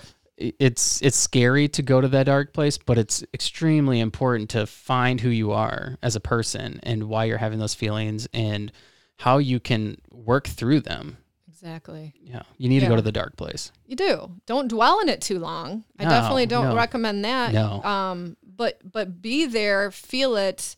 it's 0.60 1.02
it's 1.02 1.18
scary 1.18 1.68
to 1.70 1.82
go 1.82 2.02
to 2.02 2.08
that 2.10 2.26
dark 2.26 2.54
place, 2.54 2.78
but 2.78 2.98
it's 2.98 3.24
extremely 3.34 4.00
important 4.00 4.50
to 4.52 4.66
find 4.66 5.22
who 5.22 5.30
you 5.30 5.52
are 5.52 5.98
as 6.02 6.16
a 6.16 6.20
person 6.20 6.80
and 6.84 7.06
why 7.06 7.26
you're 7.26 7.38
having 7.38 7.60
those 7.60 7.74
feelings 7.74 8.28
and 8.34 8.72
how 9.18 9.38
you 9.38 9.60
can 9.60 9.98
work 10.12 10.48
through 10.48 10.82
them. 10.82 11.18
Exactly. 11.48 12.14
Yeah. 12.22 12.42
You 12.58 12.68
need 12.68 12.82
yeah. 12.82 12.90
to 12.90 12.90
go 12.90 12.96
to 12.98 13.02
the 13.02 13.12
dark 13.12 13.38
place. 13.38 13.72
You 13.86 13.96
do. 13.96 14.32
Don't 14.46 14.68
dwell 14.68 15.00
in 15.00 15.08
it 15.08 15.22
too 15.22 15.40
long. 15.40 15.86
I 15.98 16.04
no, 16.04 16.10
definitely 16.10 16.46
don't 16.46 16.70
no. 16.70 16.76
recommend 16.76 17.24
that. 17.24 17.54
No. 17.54 17.82
Um, 17.84 18.36
but 18.44 18.80
but 18.84 19.22
be 19.22 19.46
there, 19.46 19.90
feel 19.92 20.36
it, 20.36 20.76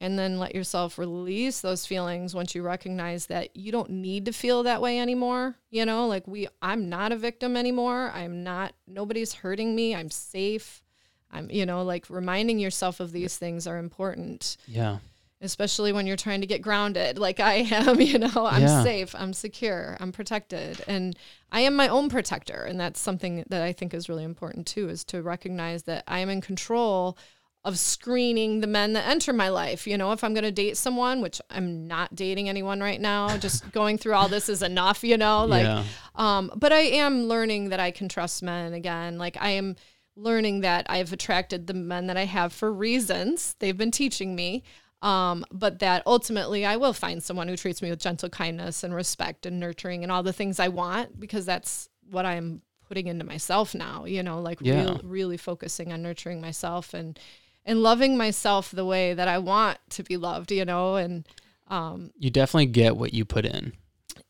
and 0.00 0.18
then 0.18 0.38
let 0.38 0.54
yourself 0.54 0.98
release 0.98 1.60
those 1.60 1.86
feelings 1.86 2.34
once 2.34 2.54
you 2.54 2.62
recognize 2.62 3.26
that 3.26 3.56
you 3.56 3.72
don't 3.72 3.90
need 3.90 4.26
to 4.26 4.32
feel 4.32 4.62
that 4.62 4.82
way 4.82 4.98
anymore 4.98 5.56
you 5.76 5.84
know? 5.84 6.06
Like 6.06 6.26
we 6.26 6.48
i'm 6.62 6.88
not 6.88 7.12
a 7.12 7.16
victim 7.16 7.56
anymore. 7.56 8.10
I'm 8.12 8.42
not 8.42 8.72
nobody's 8.88 9.34
hurting 9.34 9.76
me. 9.76 9.94
I'm 9.94 10.10
safe. 10.10 10.82
I'm 11.30 11.50
you 11.50 11.66
know 11.66 11.84
like 11.84 12.08
reminding 12.08 12.58
yourself 12.58 12.98
of 12.98 13.12
these 13.12 13.36
things 13.36 13.66
are 13.66 13.78
important. 13.78 14.56
Yeah. 14.66 14.98
Especially 15.42 15.92
when 15.92 16.06
you're 16.06 16.16
trying 16.16 16.40
to 16.40 16.46
get 16.46 16.62
grounded. 16.62 17.18
Like 17.18 17.40
i 17.40 17.54
am 17.70 18.00
you 18.00 18.18
know? 18.18 18.46
I'm 18.46 18.62
yeah. 18.62 18.82
safe. 18.82 19.14
I'm 19.14 19.34
secure. 19.34 19.96
I'm 20.00 20.12
protected. 20.12 20.82
And 20.88 21.16
i 21.52 21.60
am 21.60 21.76
my 21.76 21.88
own 21.88 22.08
protector. 22.08 22.64
And 22.64 22.80
that's 22.80 22.98
something 22.98 23.44
that 23.50 23.62
i 23.62 23.72
think 23.72 23.92
is 23.92 24.08
really 24.08 24.24
important 24.24 24.66
too 24.66 24.88
is 24.88 25.04
to 25.04 25.22
recognize 25.22 25.82
that 25.84 26.04
i 26.08 26.20
am 26.20 26.30
in 26.30 26.40
control 26.40 27.18
of 27.66 27.80
screening 27.80 28.60
the 28.60 28.66
men 28.68 28.92
that 28.92 29.08
enter 29.08 29.32
my 29.32 29.48
life. 29.48 29.88
You 29.88 29.98
know, 29.98 30.12
if 30.12 30.22
I'm 30.22 30.32
going 30.34 30.44
to 30.44 30.52
date 30.52 30.76
someone, 30.76 31.20
which 31.20 31.40
I'm 31.50 31.88
not 31.88 32.14
dating 32.14 32.48
anyone 32.48 32.80
right 32.80 33.00
now, 33.00 33.36
just 33.38 33.72
going 33.72 33.98
through 33.98 34.14
all 34.14 34.28
this 34.28 34.48
is 34.48 34.62
enough, 34.62 35.02
you 35.02 35.18
know, 35.18 35.44
like, 35.44 35.64
yeah. 35.64 35.82
um, 36.14 36.52
but 36.54 36.72
I 36.72 36.82
am 36.82 37.24
learning 37.24 37.70
that 37.70 37.80
I 37.80 37.90
can 37.90 38.08
trust 38.08 38.40
men 38.40 38.72
again. 38.72 39.18
Like 39.18 39.36
I 39.40 39.50
am 39.50 39.74
learning 40.14 40.60
that 40.60 40.86
I've 40.88 41.12
attracted 41.12 41.66
the 41.66 41.74
men 41.74 42.06
that 42.06 42.16
I 42.16 42.24
have 42.24 42.52
for 42.52 42.72
reasons 42.72 43.56
they've 43.58 43.76
been 43.76 43.90
teaching 43.90 44.36
me. 44.36 44.62
Um, 45.02 45.44
but 45.50 45.80
that 45.80 46.04
ultimately 46.06 46.64
I 46.64 46.76
will 46.76 46.92
find 46.92 47.20
someone 47.20 47.48
who 47.48 47.56
treats 47.56 47.82
me 47.82 47.90
with 47.90 47.98
gentle 47.98 48.28
kindness 48.28 48.84
and 48.84 48.94
respect 48.94 49.44
and 49.44 49.58
nurturing 49.58 50.04
and 50.04 50.12
all 50.12 50.22
the 50.22 50.32
things 50.32 50.60
I 50.60 50.68
want 50.68 51.18
because 51.18 51.44
that's 51.44 51.88
what 52.10 52.24
I'm 52.24 52.62
putting 52.88 53.08
into 53.08 53.24
myself 53.24 53.74
now, 53.74 54.04
you 54.04 54.22
know, 54.22 54.40
like 54.40 54.58
yeah. 54.60 54.82
real, 54.82 55.00
really 55.02 55.36
focusing 55.36 55.92
on 55.92 56.00
nurturing 56.02 56.40
myself 56.40 56.94
and, 56.94 57.18
and 57.66 57.82
loving 57.82 58.16
myself 58.16 58.70
the 58.70 58.86
way 58.86 59.12
that 59.12 59.28
I 59.28 59.38
want 59.38 59.78
to 59.90 60.02
be 60.02 60.16
loved, 60.16 60.52
you 60.52 60.64
know, 60.64 60.96
and 60.96 61.28
um, 61.68 62.12
you 62.16 62.30
definitely 62.30 62.66
get 62.66 62.96
what 62.96 63.12
you 63.12 63.24
put 63.24 63.44
in. 63.44 63.74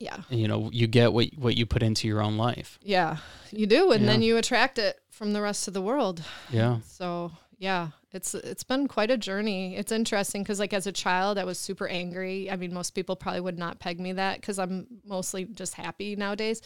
Yeah. 0.00 0.22
You 0.30 0.48
know, 0.48 0.70
you 0.72 0.86
get 0.86 1.12
what 1.12 1.28
what 1.36 1.56
you 1.56 1.64
put 1.66 1.82
into 1.82 2.08
your 2.08 2.20
own 2.20 2.36
life. 2.36 2.78
Yeah, 2.82 3.18
you 3.50 3.66
do, 3.66 3.92
and 3.92 4.02
yeah. 4.02 4.10
then 4.10 4.22
you 4.22 4.36
attract 4.36 4.78
it 4.78 4.98
from 5.10 5.32
the 5.32 5.40
rest 5.40 5.68
of 5.68 5.74
the 5.74 5.80
world. 5.80 6.22
Yeah. 6.50 6.78
So 6.86 7.30
yeah, 7.58 7.88
it's 8.10 8.34
it's 8.34 8.64
been 8.64 8.88
quite 8.88 9.10
a 9.10 9.16
journey. 9.16 9.76
It's 9.76 9.92
interesting 9.92 10.42
because 10.42 10.58
like 10.58 10.74
as 10.74 10.86
a 10.86 10.92
child, 10.92 11.38
I 11.38 11.44
was 11.44 11.58
super 11.58 11.88
angry. 11.88 12.50
I 12.50 12.56
mean, 12.56 12.74
most 12.74 12.90
people 12.90 13.16
probably 13.16 13.40
would 13.40 13.58
not 13.58 13.78
peg 13.78 14.00
me 14.00 14.12
that 14.14 14.40
because 14.40 14.58
I'm 14.58 14.86
mostly 15.04 15.44
just 15.44 15.74
happy 15.74 16.16
nowadays. 16.16 16.60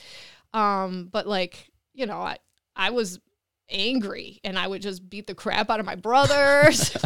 Um, 0.55 1.09
but 1.13 1.27
like 1.27 1.71
you 1.93 2.07
know, 2.07 2.19
I 2.19 2.39
I 2.75 2.91
was 2.91 3.21
angry 3.71 4.41
and 4.45 4.59
I 4.59 4.67
would 4.67 4.83
just 4.83 5.09
beat 5.09 5.27
the 5.27 5.35
crap 5.35 5.71
out 5.71 5.81
of 5.81 5.87
my 5.87 5.95
brothers 5.95 6.97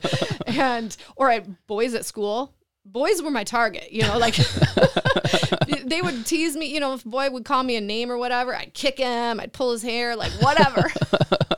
and 0.46 0.96
or 1.16 1.30
at 1.30 1.66
boys 1.66 1.94
at 1.94 2.04
school. 2.04 2.54
Boys 2.86 3.22
were 3.22 3.30
my 3.30 3.44
target, 3.44 3.92
you 3.92 4.02
know, 4.02 4.18
like 4.18 4.36
they 5.86 6.02
would 6.02 6.26
tease 6.26 6.54
me, 6.54 6.66
you 6.66 6.80
know, 6.80 6.92
if 6.92 7.04
boy 7.04 7.30
would 7.30 7.44
call 7.44 7.62
me 7.62 7.76
a 7.76 7.80
name 7.80 8.10
or 8.10 8.18
whatever, 8.18 8.54
I'd 8.54 8.74
kick 8.74 8.98
him, 8.98 9.40
I'd 9.40 9.54
pull 9.54 9.72
his 9.72 9.82
hair, 9.82 10.14
like 10.16 10.32
whatever. 10.32 10.90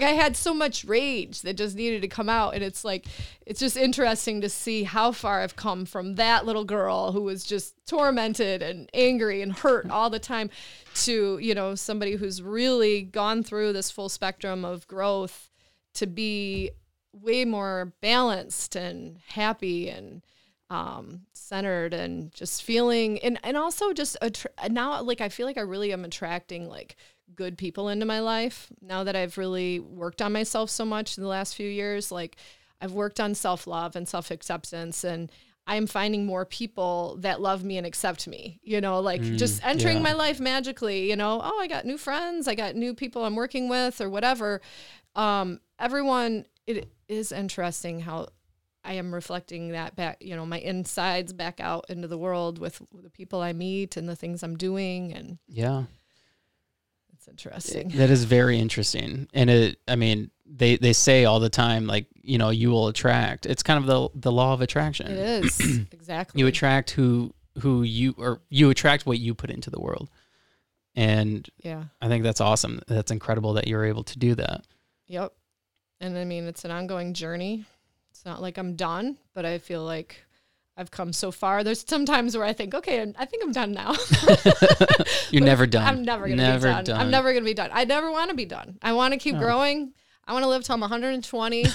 like 0.00 0.10
I 0.10 0.14
had 0.14 0.36
so 0.36 0.54
much 0.54 0.84
rage 0.84 1.42
that 1.42 1.56
just 1.56 1.76
needed 1.76 2.02
to 2.02 2.08
come 2.08 2.28
out. 2.28 2.54
And 2.54 2.64
it's 2.64 2.84
like, 2.84 3.06
it's 3.46 3.60
just 3.60 3.76
interesting 3.76 4.40
to 4.40 4.48
see 4.48 4.84
how 4.84 5.12
far 5.12 5.40
I've 5.40 5.56
come 5.56 5.84
from 5.84 6.14
that 6.14 6.46
little 6.46 6.64
girl 6.64 7.12
who 7.12 7.22
was 7.22 7.44
just 7.44 7.74
tormented 7.86 8.62
and 8.62 8.88
angry 8.94 9.42
and 9.42 9.52
hurt 9.52 9.90
all 9.90 10.10
the 10.10 10.18
time 10.18 10.50
to, 10.94 11.38
you 11.38 11.54
know, 11.54 11.74
somebody 11.74 12.12
who's 12.16 12.42
really 12.42 13.02
gone 13.02 13.42
through 13.42 13.72
this 13.72 13.90
full 13.90 14.08
spectrum 14.08 14.64
of 14.64 14.86
growth 14.86 15.50
to 15.94 16.06
be 16.06 16.70
way 17.12 17.44
more 17.44 17.92
balanced 18.00 18.76
and 18.76 19.18
happy 19.28 19.88
and 19.88 20.22
um, 20.70 21.22
centered 21.32 21.92
and 21.92 22.32
just 22.32 22.62
feeling 22.62 23.18
and 23.18 23.40
and 23.42 23.56
also 23.56 23.92
just 23.92 24.16
attra- 24.22 24.52
now 24.70 25.02
like 25.02 25.20
I 25.20 25.28
feel 25.28 25.44
like 25.44 25.58
I 25.58 25.62
really 25.62 25.92
am 25.92 26.04
attracting 26.04 26.68
like 26.68 26.94
good 27.34 27.58
people 27.58 27.88
into 27.88 28.06
my 28.06 28.20
life 28.20 28.68
now 28.80 29.04
that 29.04 29.16
I've 29.16 29.38
really 29.38 29.80
worked 29.80 30.22
on 30.22 30.32
myself 30.32 30.70
so 30.70 30.84
much 30.84 31.16
in 31.16 31.22
the 31.22 31.28
last 31.28 31.54
few 31.54 31.68
years. 31.68 32.10
Like 32.10 32.36
I've 32.80 32.92
worked 32.92 33.20
on 33.20 33.34
self 33.34 33.66
love 33.66 33.96
and 33.96 34.08
self 34.08 34.30
acceptance, 34.30 35.04
and 35.04 35.30
I'm 35.66 35.86
finding 35.86 36.26
more 36.26 36.44
people 36.44 37.16
that 37.20 37.40
love 37.40 37.64
me 37.64 37.76
and 37.76 37.86
accept 37.86 38.26
me. 38.26 38.60
You 38.62 38.80
know, 38.80 39.00
like 39.00 39.22
mm, 39.22 39.36
just 39.36 39.64
entering 39.64 39.98
yeah. 39.98 40.02
my 40.02 40.12
life 40.12 40.40
magically. 40.40 41.08
You 41.08 41.16
know, 41.16 41.40
oh, 41.42 41.58
I 41.60 41.66
got 41.66 41.84
new 41.84 41.98
friends, 41.98 42.48
I 42.48 42.54
got 42.54 42.74
new 42.74 42.94
people 42.94 43.24
I'm 43.24 43.36
working 43.36 43.68
with, 43.68 44.00
or 44.00 44.08
whatever. 44.10 44.60
Um, 45.14 45.60
everyone, 45.78 46.46
it 46.66 46.90
is 47.08 47.32
interesting 47.32 48.00
how 48.00 48.28
I 48.84 48.94
am 48.94 49.12
reflecting 49.12 49.70
that 49.72 49.94
back, 49.94 50.18
you 50.20 50.34
know, 50.34 50.46
my 50.46 50.58
insides 50.58 51.32
back 51.32 51.60
out 51.60 51.86
into 51.88 52.08
the 52.08 52.16
world 52.16 52.58
with 52.58 52.80
the 52.92 53.10
people 53.10 53.42
I 53.42 53.52
meet 53.52 53.96
and 53.96 54.08
the 54.08 54.16
things 54.16 54.42
I'm 54.42 54.56
doing. 54.56 55.12
And 55.12 55.38
Yeah. 55.48 55.84
It's 57.20 57.28
interesting. 57.28 57.88
That 57.90 58.08
is 58.08 58.24
very 58.24 58.58
interesting. 58.58 59.28
And 59.34 59.50
it 59.50 59.78
I 59.86 59.94
mean, 59.94 60.30
they 60.46 60.76
they 60.76 60.94
say 60.94 61.26
all 61.26 61.38
the 61.38 61.50
time 61.50 61.86
like, 61.86 62.06
you 62.22 62.38
know, 62.38 62.48
you 62.48 62.70
will 62.70 62.88
attract. 62.88 63.44
It's 63.44 63.62
kind 63.62 63.78
of 63.78 63.86
the 63.86 64.08
the 64.18 64.32
law 64.32 64.54
of 64.54 64.62
attraction. 64.62 65.06
It 65.08 65.44
is. 65.44 65.60
exactly. 65.92 66.40
You 66.40 66.46
attract 66.46 66.92
who 66.92 67.34
who 67.58 67.82
you 67.82 68.14
or 68.16 68.40
you 68.48 68.70
attract 68.70 69.04
what 69.04 69.18
you 69.18 69.34
put 69.34 69.50
into 69.50 69.68
the 69.68 69.78
world. 69.78 70.08
And 70.96 71.46
yeah. 71.62 71.84
I 72.00 72.08
think 72.08 72.24
that's 72.24 72.40
awesome. 72.40 72.80
That's 72.88 73.10
incredible 73.10 73.52
that 73.54 73.68
you're 73.68 73.84
able 73.84 74.04
to 74.04 74.18
do 74.18 74.34
that. 74.36 74.64
Yep. 75.08 75.34
And 76.00 76.16
I 76.16 76.24
mean, 76.24 76.46
it's 76.46 76.64
an 76.64 76.70
ongoing 76.70 77.12
journey. 77.12 77.66
It's 78.12 78.24
not 78.24 78.40
like 78.40 78.56
I'm 78.56 78.76
done, 78.76 79.18
but 79.34 79.44
I 79.44 79.58
feel 79.58 79.84
like 79.84 80.24
I've 80.80 80.90
come 80.90 81.12
so 81.12 81.30
far. 81.30 81.62
There's 81.62 81.84
some 81.86 82.06
times 82.06 82.34
where 82.34 82.46
I 82.46 82.54
think, 82.54 82.74
okay, 82.74 83.02
I 83.18 83.24
think 83.26 83.44
I'm 83.44 83.52
done 83.52 83.72
now. 83.72 83.94
You're 85.30 85.44
never 85.44 85.66
done. 85.66 85.86
I'm 85.86 86.02
never 86.04 86.26
gonna 86.26 86.36
never 86.36 86.74
be 86.78 86.82
done. 86.84 87.00
I'm 87.00 87.10
never 87.10 87.34
gonna 87.34 87.44
be 87.44 87.52
done. 87.54 87.68
I 87.72 87.84
never 87.84 88.10
want 88.10 88.30
to 88.30 88.36
be 88.36 88.46
done. 88.46 88.78
I 88.80 88.94
want 88.94 89.12
to 89.12 89.18
keep 89.18 89.34
No. 89.34 89.40
growing. 89.40 89.92
I 90.26 90.32
want 90.32 90.42
to 90.44 90.48
live 90.48 90.64
till 90.64 90.74
I'm 90.74 90.80
120, 90.80 91.72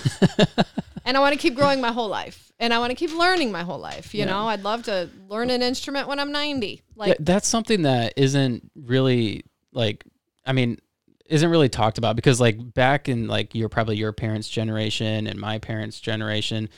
and 1.06 1.18
I 1.18 1.20
want 1.20 1.34
to 1.34 1.40
keep 1.40 1.56
growing 1.56 1.82
my 1.82 1.92
whole 1.92 2.08
life, 2.08 2.52
and 2.60 2.74
I 2.74 2.80
want 2.80 2.92
to 2.92 2.96
keep 2.96 3.12
learning 3.16 3.52
my 3.52 3.62
whole 3.64 3.80
life. 3.80 4.14
You 4.16 4.22
Yeah. 4.22 4.26
know, 4.32 4.48
I'd 4.48 4.64
love 4.64 4.84
to 4.84 5.10
learn 5.30 5.50
an 5.52 5.62
instrument 5.62 6.08
when 6.08 6.20
I'm 6.20 6.32
90. 6.32 6.82
Like, 6.96 7.10
Yeah, 7.10 7.16
that's 7.20 7.48
something 7.48 7.84
that 7.84 8.14
isn't 8.18 8.72
really 8.76 9.44
like 9.72 10.04
I 10.46 10.54
mean 10.54 10.80
isn't 11.28 11.50
really 11.50 11.70
talked 11.70 11.98
about 12.00 12.16
because 12.16 12.40
like 12.40 12.74
back 12.74 13.08
in 13.10 13.28
like 13.28 13.54
your 13.54 13.70
probably 13.70 13.98
your 13.98 14.14
parents 14.14 14.48
generation 14.50 15.28
and 15.28 15.38
my 15.40 15.60
parents 15.60 16.00
generation 16.00 16.70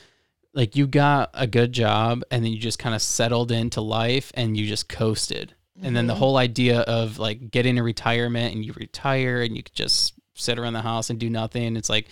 like 0.58 0.74
you 0.76 0.86
got 0.86 1.30
a 1.34 1.46
good 1.46 1.72
job 1.72 2.22
and 2.30 2.44
then 2.44 2.52
you 2.52 2.58
just 2.58 2.78
kind 2.78 2.94
of 2.94 3.00
settled 3.00 3.50
into 3.52 3.80
life 3.80 4.32
and 4.34 4.56
you 4.56 4.66
just 4.66 4.88
coasted 4.88 5.54
and 5.80 5.94
then 5.96 6.06
the 6.08 6.14
Mhm. 6.14 6.18
whole 6.18 6.36
idea 6.36 6.80
of 6.80 7.18
like 7.20 7.52
getting 7.52 7.78
a 7.78 7.82
retirement 7.84 8.52
and 8.54 8.64
you 8.64 8.72
retire 8.72 9.40
and 9.42 9.56
you 9.56 9.62
could 9.62 9.74
just 9.74 10.14
sit 10.34 10.58
around 10.58 10.72
the 10.72 10.82
house 10.82 11.08
and 11.10 11.20
do 11.20 11.30
nothing 11.30 11.76
it's 11.76 11.88
like 11.88 12.08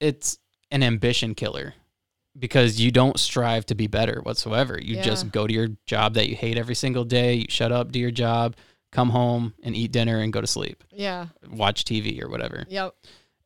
it's 0.00 0.38
an 0.70 0.82
ambition 0.82 1.34
killer 1.34 1.74
because 2.38 2.80
you 2.80 2.90
don't 2.90 3.18
strive 3.20 3.66
to 3.66 3.74
be 3.74 3.86
better 3.86 4.20
whatsoever. 4.22 4.78
You 4.80 4.96
Yeah. 4.96 5.02
just 5.02 5.30
go 5.32 5.46
to 5.46 5.52
your 5.52 5.68
job 5.86 6.14
that 6.14 6.28
you 6.28 6.34
hate 6.36 6.56
every 6.56 6.74
single 6.74 7.04
day. 7.04 7.34
You 7.34 7.46
shut 7.50 7.72
up, 7.72 7.92
do 7.92 7.98
your 8.00 8.10
job, 8.10 8.56
come 8.90 9.10
home 9.10 9.52
and 9.62 9.76
eat 9.76 9.92
dinner 9.92 10.18
and 10.18 10.32
go 10.32 10.40
to 10.40 10.46
sleep, 10.46 10.82
yeah, 10.92 11.26
watch 11.50 11.84
TV 11.84 12.20
or 12.22 12.28
whatever. 12.28 12.66
yep, 12.68 12.94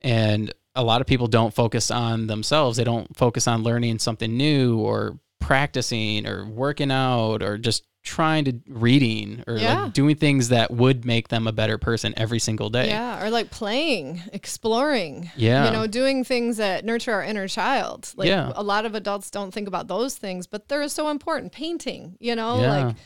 And 0.03 0.53
a 0.77 0.85
lot 0.85 1.01
of 1.01 1.07
people 1.07 1.27
don't 1.27 1.53
focus 1.55 1.91
on 1.91 2.27
themselves. 2.29 2.77
They 2.77 2.85
don't 2.85 3.17
focus 3.17 3.49
on 3.49 3.63
learning 3.63 3.99
something 3.99 4.37
new 4.37 4.79
or 4.79 5.19
practicing 5.41 6.27
or 6.27 6.47
working 6.47 6.91
out 6.91 7.43
or 7.43 7.57
just 7.59 7.85
trying 8.05 8.45
to 8.45 8.53
reading 8.69 9.43
or 9.49 9.57
Yeah. 9.59 9.83
like 9.85 9.93
doing 9.93 10.15
things 10.17 10.51
that 10.51 10.71
would 10.71 11.05
make 11.05 11.27
them 11.29 11.49
a 11.49 11.53
better 11.53 11.77
person 11.77 12.15
every 12.17 12.39
single 12.39 12.71
day. 12.71 12.89
yeah, 12.89 13.25
or 13.25 13.31
like 13.31 13.51
playing, 13.51 14.23
exploring. 14.33 15.31
Yeah. 15.37 15.67
You 15.67 15.73
know, 15.73 15.87
doing 15.89 16.23
things 16.23 16.59
that 16.59 16.85
nurture 16.85 17.13
our 17.13 17.25
inner 17.25 17.49
child. 17.49 18.13
Like 18.17 18.29
Yeah. 18.29 18.53
a 18.55 18.63
lot 18.63 18.85
of 18.87 18.95
adults 18.95 19.31
don't 19.31 19.53
think 19.53 19.67
about 19.67 19.89
those 19.89 20.15
things, 20.17 20.47
but 20.47 20.69
they're 20.69 20.87
so 20.89 21.09
important. 21.09 21.51
Painting, 21.53 22.17
you 22.21 22.37
know, 22.37 22.61
Yeah. 22.61 22.87
like 22.87 22.97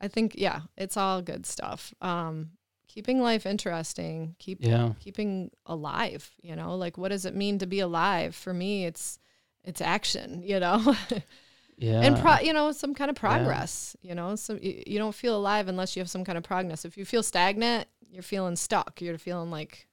I 0.00 0.08
think, 0.08 0.34
yeah, 0.36 0.60
it's 0.76 0.96
all 0.96 1.20
good 1.22 1.46
stuff. 1.46 1.92
Um, 2.00 2.50
keeping 2.94 3.20
life 3.20 3.44
interesting, 3.46 4.36
keep 4.38 4.58
yeah. 4.60 4.92
keeping 5.00 5.50
alive, 5.66 6.30
you 6.42 6.54
know, 6.54 6.76
like 6.76 6.96
what 6.96 7.08
does 7.10 7.24
it 7.26 7.34
mean 7.34 7.58
to 7.58 7.66
be 7.66 7.80
alive? 7.80 8.34
For 8.36 8.54
me, 8.54 8.84
it's 8.86 9.18
it's 9.64 9.80
action, 9.80 10.42
you 10.44 10.60
know, 10.60 10.94
Yeah. 11.76 12.02
and 12.02 12.16
pro, 12.16 12.38
you 12.38 12.52
know, 12.52 12.70
some 12.70 12.94
kind 12.94 13.10
of 13.10 13.16
progress, 13.16 13.96
you 14.00 14.14
know, 14.14 14.36
so 14.36 14.54
you, 14.62 14.82
you 14.86 14.98
don't 14.98 15.14
feel 15.14 15.36
alive 15.36 15.66
unless 15.66 15.96
you 15.96 16.00
have 16.00 16.10
some 16.10 16.24
kind 16.24 16.38
of 16.38 16.44
progress. 16.44 16.84
If 16.84 16.96
you 16.96 17.04
feel 17.04 17.22
stagnant, 17.24 17.88
you're 18.12 18.22
feeling 18.22 18.54
stuck. 18.54 19.00
You're 19.02 19.18
feeling 19.18 19.50
like 19.50 19.88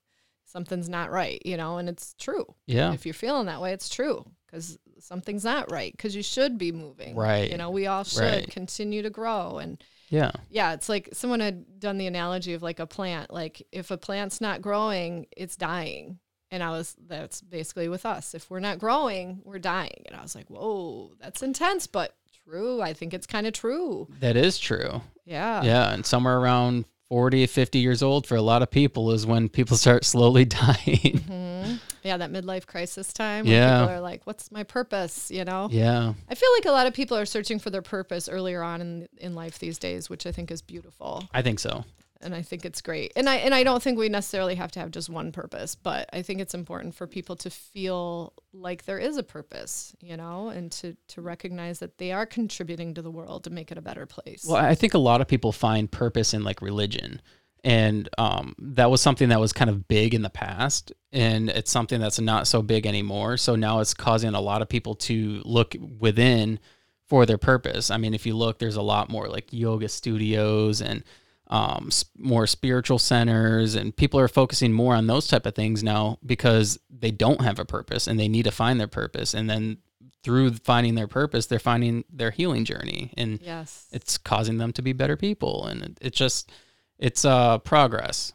something's 0.45 0.89
not 0.89 1.09
right, 1.09 1.41
you 1.43 1.57
know, 1.57 1.77
and 1.79 1.89
it's 1.89 2.13
true. 2.19 2.45
yeah. 2.67 2.93
If 2.93 3.05
you're 3.07 3.13
feeling 3.15 3.47
that 3.47 3.61
way, 3.61 3.73
it's 3.73 3.89
true 3.89 4.23
because 4.45 4.77
something's 4.99 5.43
not 5.43 5.71
right 5.71 5.91
because 5.91 6.15
you 6.15 6.21
should 6.21 6.59
be 6.59 6.71
moving. 6.71 7.15
Right. 7.15 7.49
You 7.49 7.57
know, 7.57 7.71
we 7.71 7.87
all 7.87 8.03
should 8.03 8.21
Right. 8.21 8.51
continue 8.51 9.01
to 9.01 9.09
grow. 9.09 9.57
And 9.57 9.83
Yeah. 10.11 10.31
yeah, 10.49 10.73
it's 10.73 10.89
like 10.89 11.09
someone 11.13 11.39
had 11.39 11.79
done 11.79 11.97
the 11.97 12.05
analogy 12.05 12.53
of 12.53 12.61
like 12.61 12.79
a 12.79 12.85
plant. 12.85 13.31
Like 13.33 13.65
if 13.71 13.91
a 13.91 13.97
plant's 13.97 14.41
not 14.41 14.61
growing, 14.61 15.25
it's 15.35 15.55
dying. 15.55 16.19
And 16.51 16.61
I 16.61 16.71
was, 16.71 16.95
that's 17.07 17.41
basically 17.41 17.88
with 17.88 18.05
us. 18.05 18.35
If 18.35 18.49
we're 18.49 18.59
not 18.59 18.77
growing, 18.77 19.39
we're 19.45 19.57
dying. 19.57 20.03
And 20.07 20.17
I 20.17 20.21
was 20.21 20.35
like, 20.35 20.49
whoa, 20.49 21.13
that's 21.19 21.41
intense, 21.41 21.88
but 21.88 22.13
true. 22.45 22.81
I 22.81 22.91
think 22.91 23.13
it's 23.13 23.25
kind 23.25 23.47
of 23.47 23.53
true. 23.53 24.09
That 24.19 24.35
is 24.35 24.59
true. 24.59 25.01
Yeah. 25.23 25.63
Yeah, 25.63 25.93
and 25.93 26.05
somewhere 26.05 26.38
around 26.38 26.83
40, 27.11 27.45
50 27.45 27.79
years 27.79 28.01
old 28.01 28.25
for 28.25 28.38
a 28.38 28.41
lot 28.41 28.61
of 28.61 28.71
people 28.71 29.11
is 29.11 29.25
when 29.25 29.49
people 29.49 29.75
start 29.75 30.05
slowly 30.05 30.45
dying. 30.61 31.17
hmm 31.27 31.73
Yeah. 32.03 32.15
That 32.15 32.31
midlife 32.31 32.65
crisis 32.65 33.11
time. 33.11 33.45
Yeah. 33.45 33.79
Where 33.79 33.79
people 33.88 33.95
are 33.97 33.99
like, 33.99 34.21
what's 34.23 34.49
my 34.49 34.63
purpose? 34.63 35.29
You 35.29 35.43
know? 35.43 35.67
yeah. 35.69 36.13
I 36.29 36.35
feel 36.35 36.49
like 36.55 36.63
a 36.63 36.71
lot 36.71 36.88
of 36.88 36.93
people 36.93 37.17
are 37.17 37.25
searching 37.25 37.59
for 37.59 37.69
their 37.69 37.81
purpose 37.81 38.29
earlier 38.29 38.63
on 38.63 38.79
in 38.79 39.09
in 39.17 39.35
life 39.35 39.59
these 39.59 39.77
days, 39.77 40.09
which 40.09 40.25
I 40.25 40.31
think 40.31 40.51
is 40.51 40.61
beautiful, 40.61 41.27
I 41.33 41.41
think 41.41 41.59
so. 41.59 41.83
And 42.23 42.35
I 42.35 42.41
think 42.41 42.65
it's 42.65 42.81
great. 42.81 43.14
And 43.15 43.30
I 43.30 43.38
and 43.38 43.53
I 43.53 43.64
don't 43.64 43.81
think 43.81 43.98
we 43.98 44.10
necessarily 44.10 44.56
have 44.56 44.72
to 44.73 44.80
have 44.80 44.91
just 44.91 45.10
one 45.10 45.31
purpose, 45.31 45.76
but 45.76 46.10
I 46.14 46.22
think 46.22 46.39
it's 46.39 46.53
important 46.53 46.95
for 46.95 47.07
people 47.07 47.35
to 47.38 47.49
feel 47.49 48.34
like 48.53 48.85
there 48.85 48.99
is 48.99 49.18
a 49.18 49.23
purpose, 49.23 49.95
you 50.02 50.18
know, 50.18 50.49
and 50.49 50.72
to 50.73 50.95
to 51.10 51.22
recognize 51.22 51.80
that 51.80 51.98
they 51.98 52.11
are 52.11 52.26
contributing 52.26 52.93
to 52.95 53.02
the 53.02 53.11
world 53.11 53.43
to 53.45 53.49
make 53.49 53.72
it 53.72 53.77
a 53.77 53.81
better 53.81 54.06
place. 54.06 54.45
Well, 54.48 54.64
I 54.64 54.76
think 54.76 54.93
a 54.93 54.99
lot 54.99 55.22
of 55.22 55.27
people 55.27 55.52
find 55.52 55.91
purpose 55.91 56.34
in 56.34 56.43
like 56.43 56.61
religion. 56.61 57.22
And 57.64 58.10
um, 58.18 58.56
that 58.57 58.89
was 58.89 59.02
something 59.02 59.30
that 59.30 59.39
was 59.39 59.53
kind 59.53 59.69
of 59.69 59.88
big 59.88 60.15
in 60.15 60.23
the 60.23 60.31
past, 60.31 60.91
and 61.11 61.48
it's 61.48 61.69
something 61.69 62.02
that's 62.02 62.19
not 62.19 62.48
so 62.48 62.64
big 62.64 62.88
anymore. 62.88 63.38
So 63.38 63.56
now 63.56 63.81
it's 63.81 63.93
causing 63.93 64.34
a 64.34 64.41
lot 64.41 64.64
of 64.64 64.69
people 64.69 64.95
to 64.95 65.43
look 65.45 65.76
within 65.99 66.60
for 67.06 67.26
their 67.27 67.38
purpose. 67.38 67.91
I 67.91 67.98
mean, 67.98 68.14
if 68.14 68.26
you 68.26 68.35
look, 68.35 68.57
there's 68.57 68.77
a 68.77 68.81
lot 68.81 69.10
more 69.10 69.27
like 69.27 69.52
yoga 69.52 69.89
studios 69.89 70.81
and 70.81 71.03
um, 71.51 71.89
more 72.17 72.47
spiritual 72.47 72.97
centers, 72.97 73.75
and 73.75 73.95
people 73.95 74.19
are 74.19 74.27
focusing 74.27 74.71
more 74.73 74.95
on 74.95 75.05
those 75.07 75.27
type 75.27 75.45
of 75.45 75.53
things 75.53 75.83
now 75.83 76.17
because 76.25 76.79
they 76.89 77.11
don't 77.11 77.41
have 77.41 77.59
a 77.59 77.65
purpose 77.65 78.07
and 78.07 78.19
they 78.19 78.27
need 78.29 78.43
to 78.45 78.51
find 78.51 78.79
their 78.79 78.87
purpose. 78.87 79.33
And 79.33 79.49
then 79.49 79.77
through 80.23 80.53
finding 80.53 80.95
their 80.95 81.07
purpose, 81.07 81.47
they're 81.47 81.59
finding 81.59 82.05
their 82.09 82.31
healing 82.31 82.63
journey, 82.63 83.11
and 83.17 83.39
yes, 83.43 83.87
it's 83.91 84.17
causing 84.17 84.57
them 84.59 84.71
to 84.73 84.81
be 84.81 84.93
better 84.93 85.17
people 85.17 85.65
and 85.67 85.83
it, 85.83 85.97
it's 86.01 86.17
just 86.17 86.49
it's 86.97 87.25
uh 87.25 87.57
progress 87.59 88.33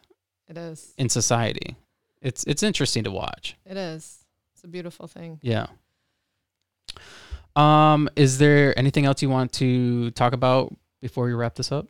it 0.48 0.58
is. 0.58 0.92
in 0.98 1.08
society 1.08 1.76
it's 2.20 2.42
it's 2.44 2.62
interesting 2.64 3.04
to 3.04 3.10
watch 3.12 3.56
It 3.64 3.76
is. 3.76 4.24
It's 4.52 4.64
a 4.64 4.68
beautiful 4.68 5.06
thing. 5.06 5.38
yeah 5.42 5.66
um 7.54 8.08
is 8.16 8.38
there 8.38 8.76
anything 8.78 9.06
else 9.06 9.22
you 9.22 9.30
want 9.30 9.52
to 9.52 10.10
talk 10.12 10.32
about 10.32 10.74
before 11.00 11.24
we 11.26 11.32
wrap 11.32 11.54
this 11.54 11.70
up 11.72 11.86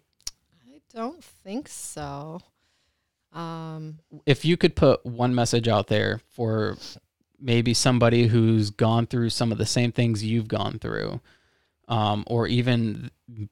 don't 0.97 1.23
think 1.23 1.69
so. 1.69 2.41
Um, 3.33 3.99
if 4.25 4.45
you 4.45 4.57
could 4.57 4.75
put 4.75 5.05
one 5.05 5.35
message 5.35 5.69
out 5.69 5.89
there 5.89 6.21
for 6.31 6.79
maybe 7.39 7.75
somebody 7.75 8.27
who's 8.27 8.71
gone 8.71 9.07
through 9.07 9.29
some 9.29 9.53
of 9.53 9.59
the 9.59 9.67
same 9.67 9.93
things 9.93 10.25
you've 10.25 10.49
gone 10.49 10.79
through 10.79 11.21
um, 11.89 12.25
or 12.27 12.47
even 12.47 13.11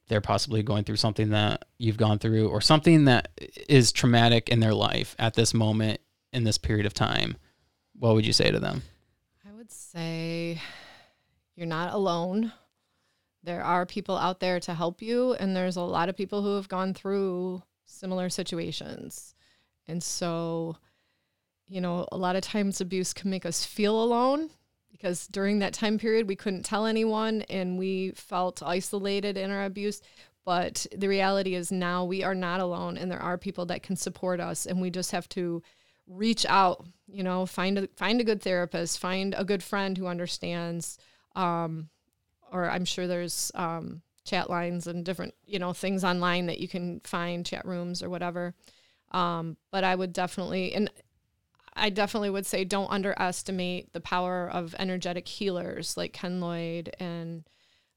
they're 0.09 0.23
possibly 0.23 0.63
going 0.63 0.85
through 0.85 0.97
something 0.97 1.29
that 1.31 1.67
you've 1.77 1.99
gone 1.99 2.19
through 2.19 2.49
or 2.49 2.63
something 2.63 3.05
that 3.05 3.29
is 3.69 3.93
traumatic 3.93 4.49
in 4.49 4.61
their 4.61 4.73
life 4.73 5.15
at 5.19 5.35
this 5.35 5.53
moment 5.53 6.01
in 6.33 6.45
this 6.45 6.57
period 6.57 6.87
of 6.87 6.95
time 6.95 7.37
what 7.99 8.15
would 8.15 8.27
you 8.27 8.33
say 8.33 8.51
to 8.51 8.59
them 8.59 8.83
I 9.47 9.53
would 9.53 9.71
say 9.71 10.63
you're 11.57 11.67
not 11.67 11.93
alone. 11.93 12.53
There 13.45 13.63
are 13.63 13.85
people 13.85 14.17
out 14.17 14.41
there 14.41 14.59
to 14.61 14.73
help 14.75 15.03
you, 15.03 15.35
and 15.35 15.55
there's 15.55 15.77
a 15.77 15.83
lot 15.83 16.09
of 16.09 16.17
people 16.17 16.43
who 16.43 16.57
have 16.57 16.69
gone 16.69 16.95
through 16.95 17.63
similar 17.85 18.31
situations. 18.31 19.35
And 19.87 20.03
so, 20.03 20.77
you 21.69 21.83
know, 21.83 22.09
a 22.11 22.17
lot 22.17 22.37
of 22.37 22.43
times 22.43 22.81
abuse 22.81 23.13
can 23.13 23.31
make 23.31 23.45
us 23.45 23.65
feel 23.65 24.03
alone 24.03 24.49
because 24.91 25.27
during 25.27 25.59
that 25.59 25.75
time 25.75 25.99
period, 25.99 26.27
we 26.27 26.37
couldn't 26.37 26.63
tell 26.63 26.87
anyone 26.87 27.43
and 27.51 27.79
we 27.79 28.13
felt 28.13 28.63
isolated 28.63 29.37
in 29.37 29.51
our 29.51 29.65
abuse. 29.65 30.01
But 30.47 30.87
the 30.97 31.09
reality 31.09 31.55
is 31.55 31.71
now 31.71 32.05
we 32.05 32.23
are 32.23 32.35
not 32.35 32.61
alone, 32.61 32.97
and 32.97 33.11
there 33.11 33.23
are 33.23 33.37
people 33.37 33.67
that 33.67 33.83
can 33.83 33.97
support 33.97 34.41
us, 34.41 34.65
and 34.65 34.81
we 34.81 34.91
just 34.91 35.11
have 35.13 35.29
to 35.31 35.63
reach 36.07 36.45
out 36.47 36.87
you 37.09 37.23
know 37.23 37.47
find 37.47 37.79
a 37.79 37.89
find 37.97 38.21
a 38.21 38.25
good 38.25 38.43
therapist 38.43 38.99
find 38.99 39.35
a 39.39 39.45
good 39.45 39.63
friend 39.63 39.97
who 39.97 40.07
understands 40.07 40.99
um 41.35 41.89
or 42.55 42.71
i'm 42.71 42.87
sure 42.87 43.07
there's 43.07 43.53
um 43.55 44.01
chat 44.25 44.49
lines 44.49 44.87
and 44.87 45.05
different 45.05 45.35
you 45.45 45.59
know 45.59 45.75
things 45.75 46.03
online 46.03 46.47
that 46.47 46.59
you 46.59 46.69
can 46.69 47.01
find 47.05 47.45
chat 47.45 47.67
rooms 47.67 48.03
or 48.03 48.09
whatever 48.09 48.55
um 49.11 49.57
but 49.71 49.85
i 49.85 49.95
would 49.95 50.13
definitely 50.15 50.73
and 50.73 50.91
I 51.77 51.91
definitely 51.91 52.31
would 52.31 52.47
say 52.47 52.65
don't 52.65 52.91
underestimate 52.91 53.93
the 53.93 54.01
power 54.01 54.49
of 54.49 54.75
energetic 54.79 55.27
healers 55.27 55.97
like 55.97 56.13
Ken 56.13 56.41
Lloyd 56.41 56.95
and 57.01 57.45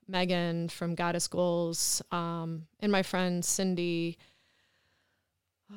Megan 0.08 0.70
from 0.70 0.96
Goddess 0.96 1.28
Goals, 1.28 2.02
um, 2.12 2.68
and 2.80 2.92
my 2.92 3.04
friend 3.04 3.44
Cindy. 3.44 4.18
Oh, 5.72 5.76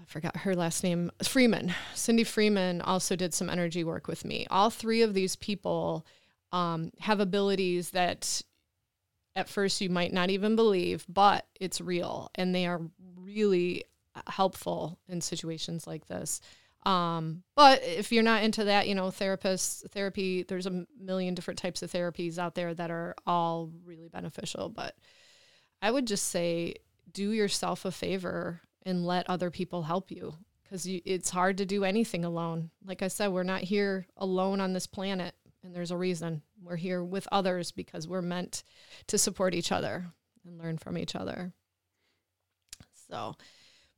I 0.00 0.04
forgot 0.06 0.36
her 0.38 0.54
last 0.54 0.84
name. 0.84 1.10
Freeman. 1.22 1.74
Cindy 1.94 2.24
Freeman 2.24 2.80
also 2.80 3.16
did 3.16 3.34
some 3.34 3.50
energy 3.50 3.82
work 3.82 4.06
with 4.06 4.24
me. 4.24 4.46
All 4.50 4.70
three 4.70 5.02
of 5.02 5.14
these 5.14 5.36
people 5.36 6.06
um, 6.52 6.90
have 7.00 7.20
abilities 7.20 7.90
that 7.90 8.42
at 9.34 9.48
first 9.48 9.80
you 9.80 9.88
might 9.88 10.12
not 10.12 10.30
even 10.30 10.56
believe, 10.56 11.04
but 11.08 11.46
it's 11.58 11.80
real 11.80 12.30
and 12.34 12.54
they 12.54 12.66
are 12.66 12.80
really 13.16 13.84
helpful 14.26 14.98
in 15.08 15.20
situations 15.20 15.86
like 15.86 16.06
this. 16.06 16.40
Um, 16.84 17.44
but 17.54 17.82
if 17.82 18.10
you're 18.10 18.22
not 18.24 18.42
into 18.42 18.64
that, 18.64 18.88
you 18.88 18.94
know, 18.94 19.06
therapists, 19.06 19.88
therapy, 19.92 20.42
there's 20.42 20.66
a 20.66 20.84
million 21.00 21.34
different 21.34 21.58
types 21.58 21.82
of 21.82 21.92
therapies 21.92 22.38
out 22.38 22.54
there 22.54 22.74
that 22.74 22.90
are 22.90 23.14
all 23.26 23.70
really 23.84 24.08
beneficial. 24.08 24.68
But 24.68 24.96
I 25.80 25.90
would 25.90 26.06
just 26.06 26.28
say 26.28 26.74
do 27.12 27.30
yourself 27.30 27.84
a 27.84 27.92
favor 27.92 28.60
and 28.84 29.06
let 29.06 29.30
other 29.30 29.50
people 29.50 29.82
help 29.82 30.10
you 30.10 30.34
because 30.64 30.86
it's 30.86 31.30
hard 31.30 31.58
to 31.58 31.66
do 31.66 31.84
anything 31.84 32.24
alone. 32.24 32.70
Like 32.84 33.02
I 33.02 33.08
said, 33.08 33.28
we're 33.28 33.42
not 33.42 33.60
here 33.60 34.06
alone 34.16 34.60
on 34.60 34.72
this 34.72 34.86
planet, 34.86 35.34
and 35.64 35.74
there's 35.74 35.90
a 35.90 35.96
reason. 35.96 36.42
We're 36.62 36.76
here 36.76 37.02
with 37.02 37.28
others 37.30 37.72
because 37.72 38.08
we're 38.08 38.22
meant 38.22 38.64
to 39.08 39.18
support 39.18 39.54
each 39.54 39.72
other 39.72 40.06
and 40.44 40.58
learn 40.58 40.78
from 40.78 40.98
each 40.98 41.14
other. 41.14 41.52
So, 43.08 43.36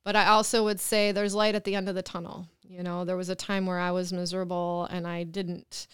but 0.04 0.16
I 0.16 0.26
also 0.26 0.64
would 0.64 0.80
say 0.80 1.12
there's 1.12 1.34
light 1.34 1.54
at 1.54 1.64
the 1.64 1.74
end 1.74 1.88
of 1.88 1.94
the 1.94 2.02
tunnel. 2.02 2.48
You 2.62 2.82
know, 2.82 3.04
there 3.04 3.16
was 3.16 3.28
a 3.28 3.34
time 3.34 3.66
where 3.66 3.78
I 3.78 3.90
was 3.92 4.12
miserable 4.12 4.86
and 4.90 5.06
I 5.06 5.24
didn't 5.24 5.86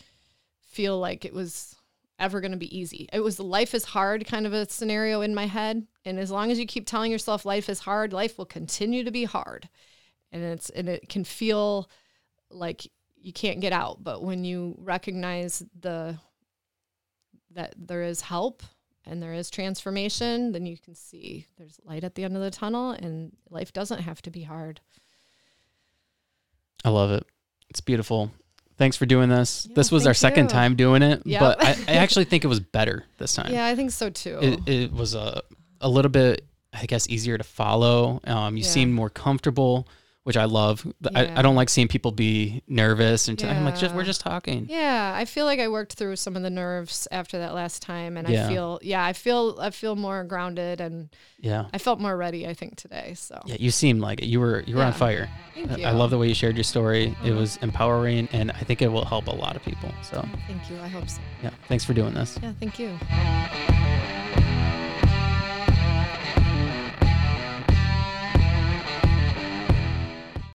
feel 0.61 0.99
like 0.99 1.25
it 1.25 1.35
was 1.35 1.77
ever 2.19 2.41
going 2.41 2.53
to 2.53 2.59
be 2.59 2.77
easy. 2.77 3.09
It 3.13 3.21
was 3.21 3.41
life 3.41 3.75
is 3.75 3.85
hard 3.85 4.27
kind 4.27 4.47
of 4.47 4.53
a 4.53 4.69
scenario 4.69 5.23
in 5.23 5.35
my 5.35 5.47
head. 5.47 5.87
And 6.05 6.19
as 6.19 6.31
long 6.31 6.51
as 6.51 6.59
you 6.59 6.67
keep 6.67 6.87
telling 6.87 7.11
yourself 7.11 7.45
life 7.45 7.69
is 7.69 7.81
hard, 7.81 8.13
life 8.13 8.39
will 8.39 8.47
continue 8.47 9.05
to 9.05 9.11
be 9.11 9.25
hard. 9.25 9.69
And 10.33 10.43
it's 10.43 10.71
and 10.71 10.89
it 10.89 11.09
can 11.09 11.25
feel 11.25 11.91
like 12.51 12.91
you 13.21 13.33
can't 13.33 13.61
get 13.61 13.73
out. 13.73 14.03
But 14.03 14.23
when 14.23 14.45
you 14.45 14.77
recognize 14.79 15.63
the 15.79 16.19
that 17.53 17.75
there 17.77 18.03
is 18.03 18.21
help 18.21 18.63
and 19.05 19.23
there 19.23 19.35
is 19.35 19.51
transformation, 19.51 20.53
then 20.53 20.67
you 20.67 20.79
can 20.79 20.95
see 20.95 21.47
there's 21.59 21.81
light 21.85 22.05
at 22.05 22.15
the 22.15 22.25
end 22.25 22.37
of 22.37 22.43
the 22.43 22.51
tunnel 22.51 22.93
and 22.93 23.33
life 23.51 23.73
doesn't 23.73 24.01
have 24.01 24.23
to 24.23 24.31
be 24.31 24.43
hard. 24.43 24.81
I 26.85 26.91
love 26.91 27.11
it. 27.11 27.27
It's 27.69 27.81
beautiful. 27.81 28.31
Thanks 28.79 28.97
for 28.97 29.05
doing 29.05 29.29
this. 29.29 29.67
Yeah, 29.69 29.75
this 29.75 29.93
was 29.93 30.07
our 30.07 30.15
second 30.15 30.45
you. 30.45 30.51
time 30.51 30.75
doing 30.75 31.03
it, 31.03 31.23
yep. 31.27 31.41
but 31.41 31.63
I, 31.63 31.77
I, 31.87 31.93
actually 31.97 32.25
think 32.25 32.45
it 32.45 32.49
was 32.49 32.61
better 32.61 33.05
this 33.19 33.35
time. 33.35 33.53
Yeah, 33.53 33.67
I 33.67 33.75
think 33.75 33.91
so 33.91 34.09
too. 34.09 34.39
It, 34.41 34.69
it 34.69 34.93
was 34.93 35.15
a, 35.15 35.43
a 35.83 35.89
little 35.89 36.11
bit, 36.11 36.47
I 36.73 36.87
guess, 36.87 37.07
easier 37.09 37.37
to 37.37 37.45
follow. 37.45 38.21
Um, 38.25 38.57
you 38.57 38.63
yeah. 38.63 38.71
seemed 38.71 38.95
more 38.95 39.11
comfortable 39.11 39.87
which 40.25 40.37
I 40.37 40.45
love. 40.45 40.87
Yeah. 41.01 41.11
I, 41.15 41.39
I 41.39 41.43
don't 41.43 41.55
like 41.55 41.69
seeing 41.69 41.89
people 41.89 42.13
be 42.13 42.63
nervous 42.69 43.29
and 43.29 43.41
yeah. 43.41 43.51
I'm 43.51 43.65
like, 43.65 43.77
just 43.77 43.95
we're 43.95 44.05
just 44.05 44.21
talking. 44.21 44.67
Yeah, 44.69 45.13
I 45.17 45.25
feel 45.25 45.47
like 45.47 45.61
I 45.61 45.69
worked 45.69 45.95
through 45.95 46.17
some 46.17 46.37
of 46.37 46.43
the 46.43 46.51
nerves 46.51 47.09
after 47.11 47.39
that 47.39 47.55
last 47.55 47.83
time, 47.83 48.17
and 48.17 48.29
yeah. 48.29 48.47
I 48.47 48.49
feel 48.49 48.79
yeah, 48.83 49.05
I 49.05 49.13
feel 49.13 49.57
I 49.61 49.71
feel 49.71 49.97
more 49.97 50.25
grounded 50.25 50.81
and 50.81 51.09
yeah, 51.39 51.67
I 51.73 51.79
felt 51.79 52.01
more 52.01 52.17
ready. 52.17 52.47
I 52.47 52.55
think 52.55 52.77
today. 52.77 53.15
So 53.15 53.41
yeah, 53.47 53.57
you 53.59 53.71
seem 53.71 54.01
like 54.01 54.21
it. 54.21 54.27
You 54.27 54.41
were 54.41 54.61
you 54.67 54.77
were 54.77 54.83
on 54.83 54.93
fire. 54.93 55.29
Thank 55.55 55.79
you. 55.79 55.85
I 55.85 55.93
love 55.93 56.11
the 56.11 56.19
way 56.19 56.29
you 56.29 56.35
shared 56.35 56.57
your 56.57 56.65
story. 56.65 57.17
It 57.25 57.33
was 57.33 57.57
empowering, 57.59 58.29
and 58.33 58.51
I 58.51 58.61
think 58.61 58.83
it 58.83 58.89
will 58.89 59.05
help 59.05 59.27
a 59.27 59.35
lot 59.35 59.57
of 59.57 59.63
people. 59.63 59.93
So 60.03 60.25
thank 60.47 60.71
you. 60.71 60.79
I 60.81 60.89
hope 60.89 61.09
so. 61.09 61.21
Yeah, 61.43 61.51
thanks 61.69 61.85
for 61.85 61.95
doing 61.95 62.15
this. 62.15 62.39
Yeah, 62.43 62.53
thank 62.61 62.79
you. 62.79 64.19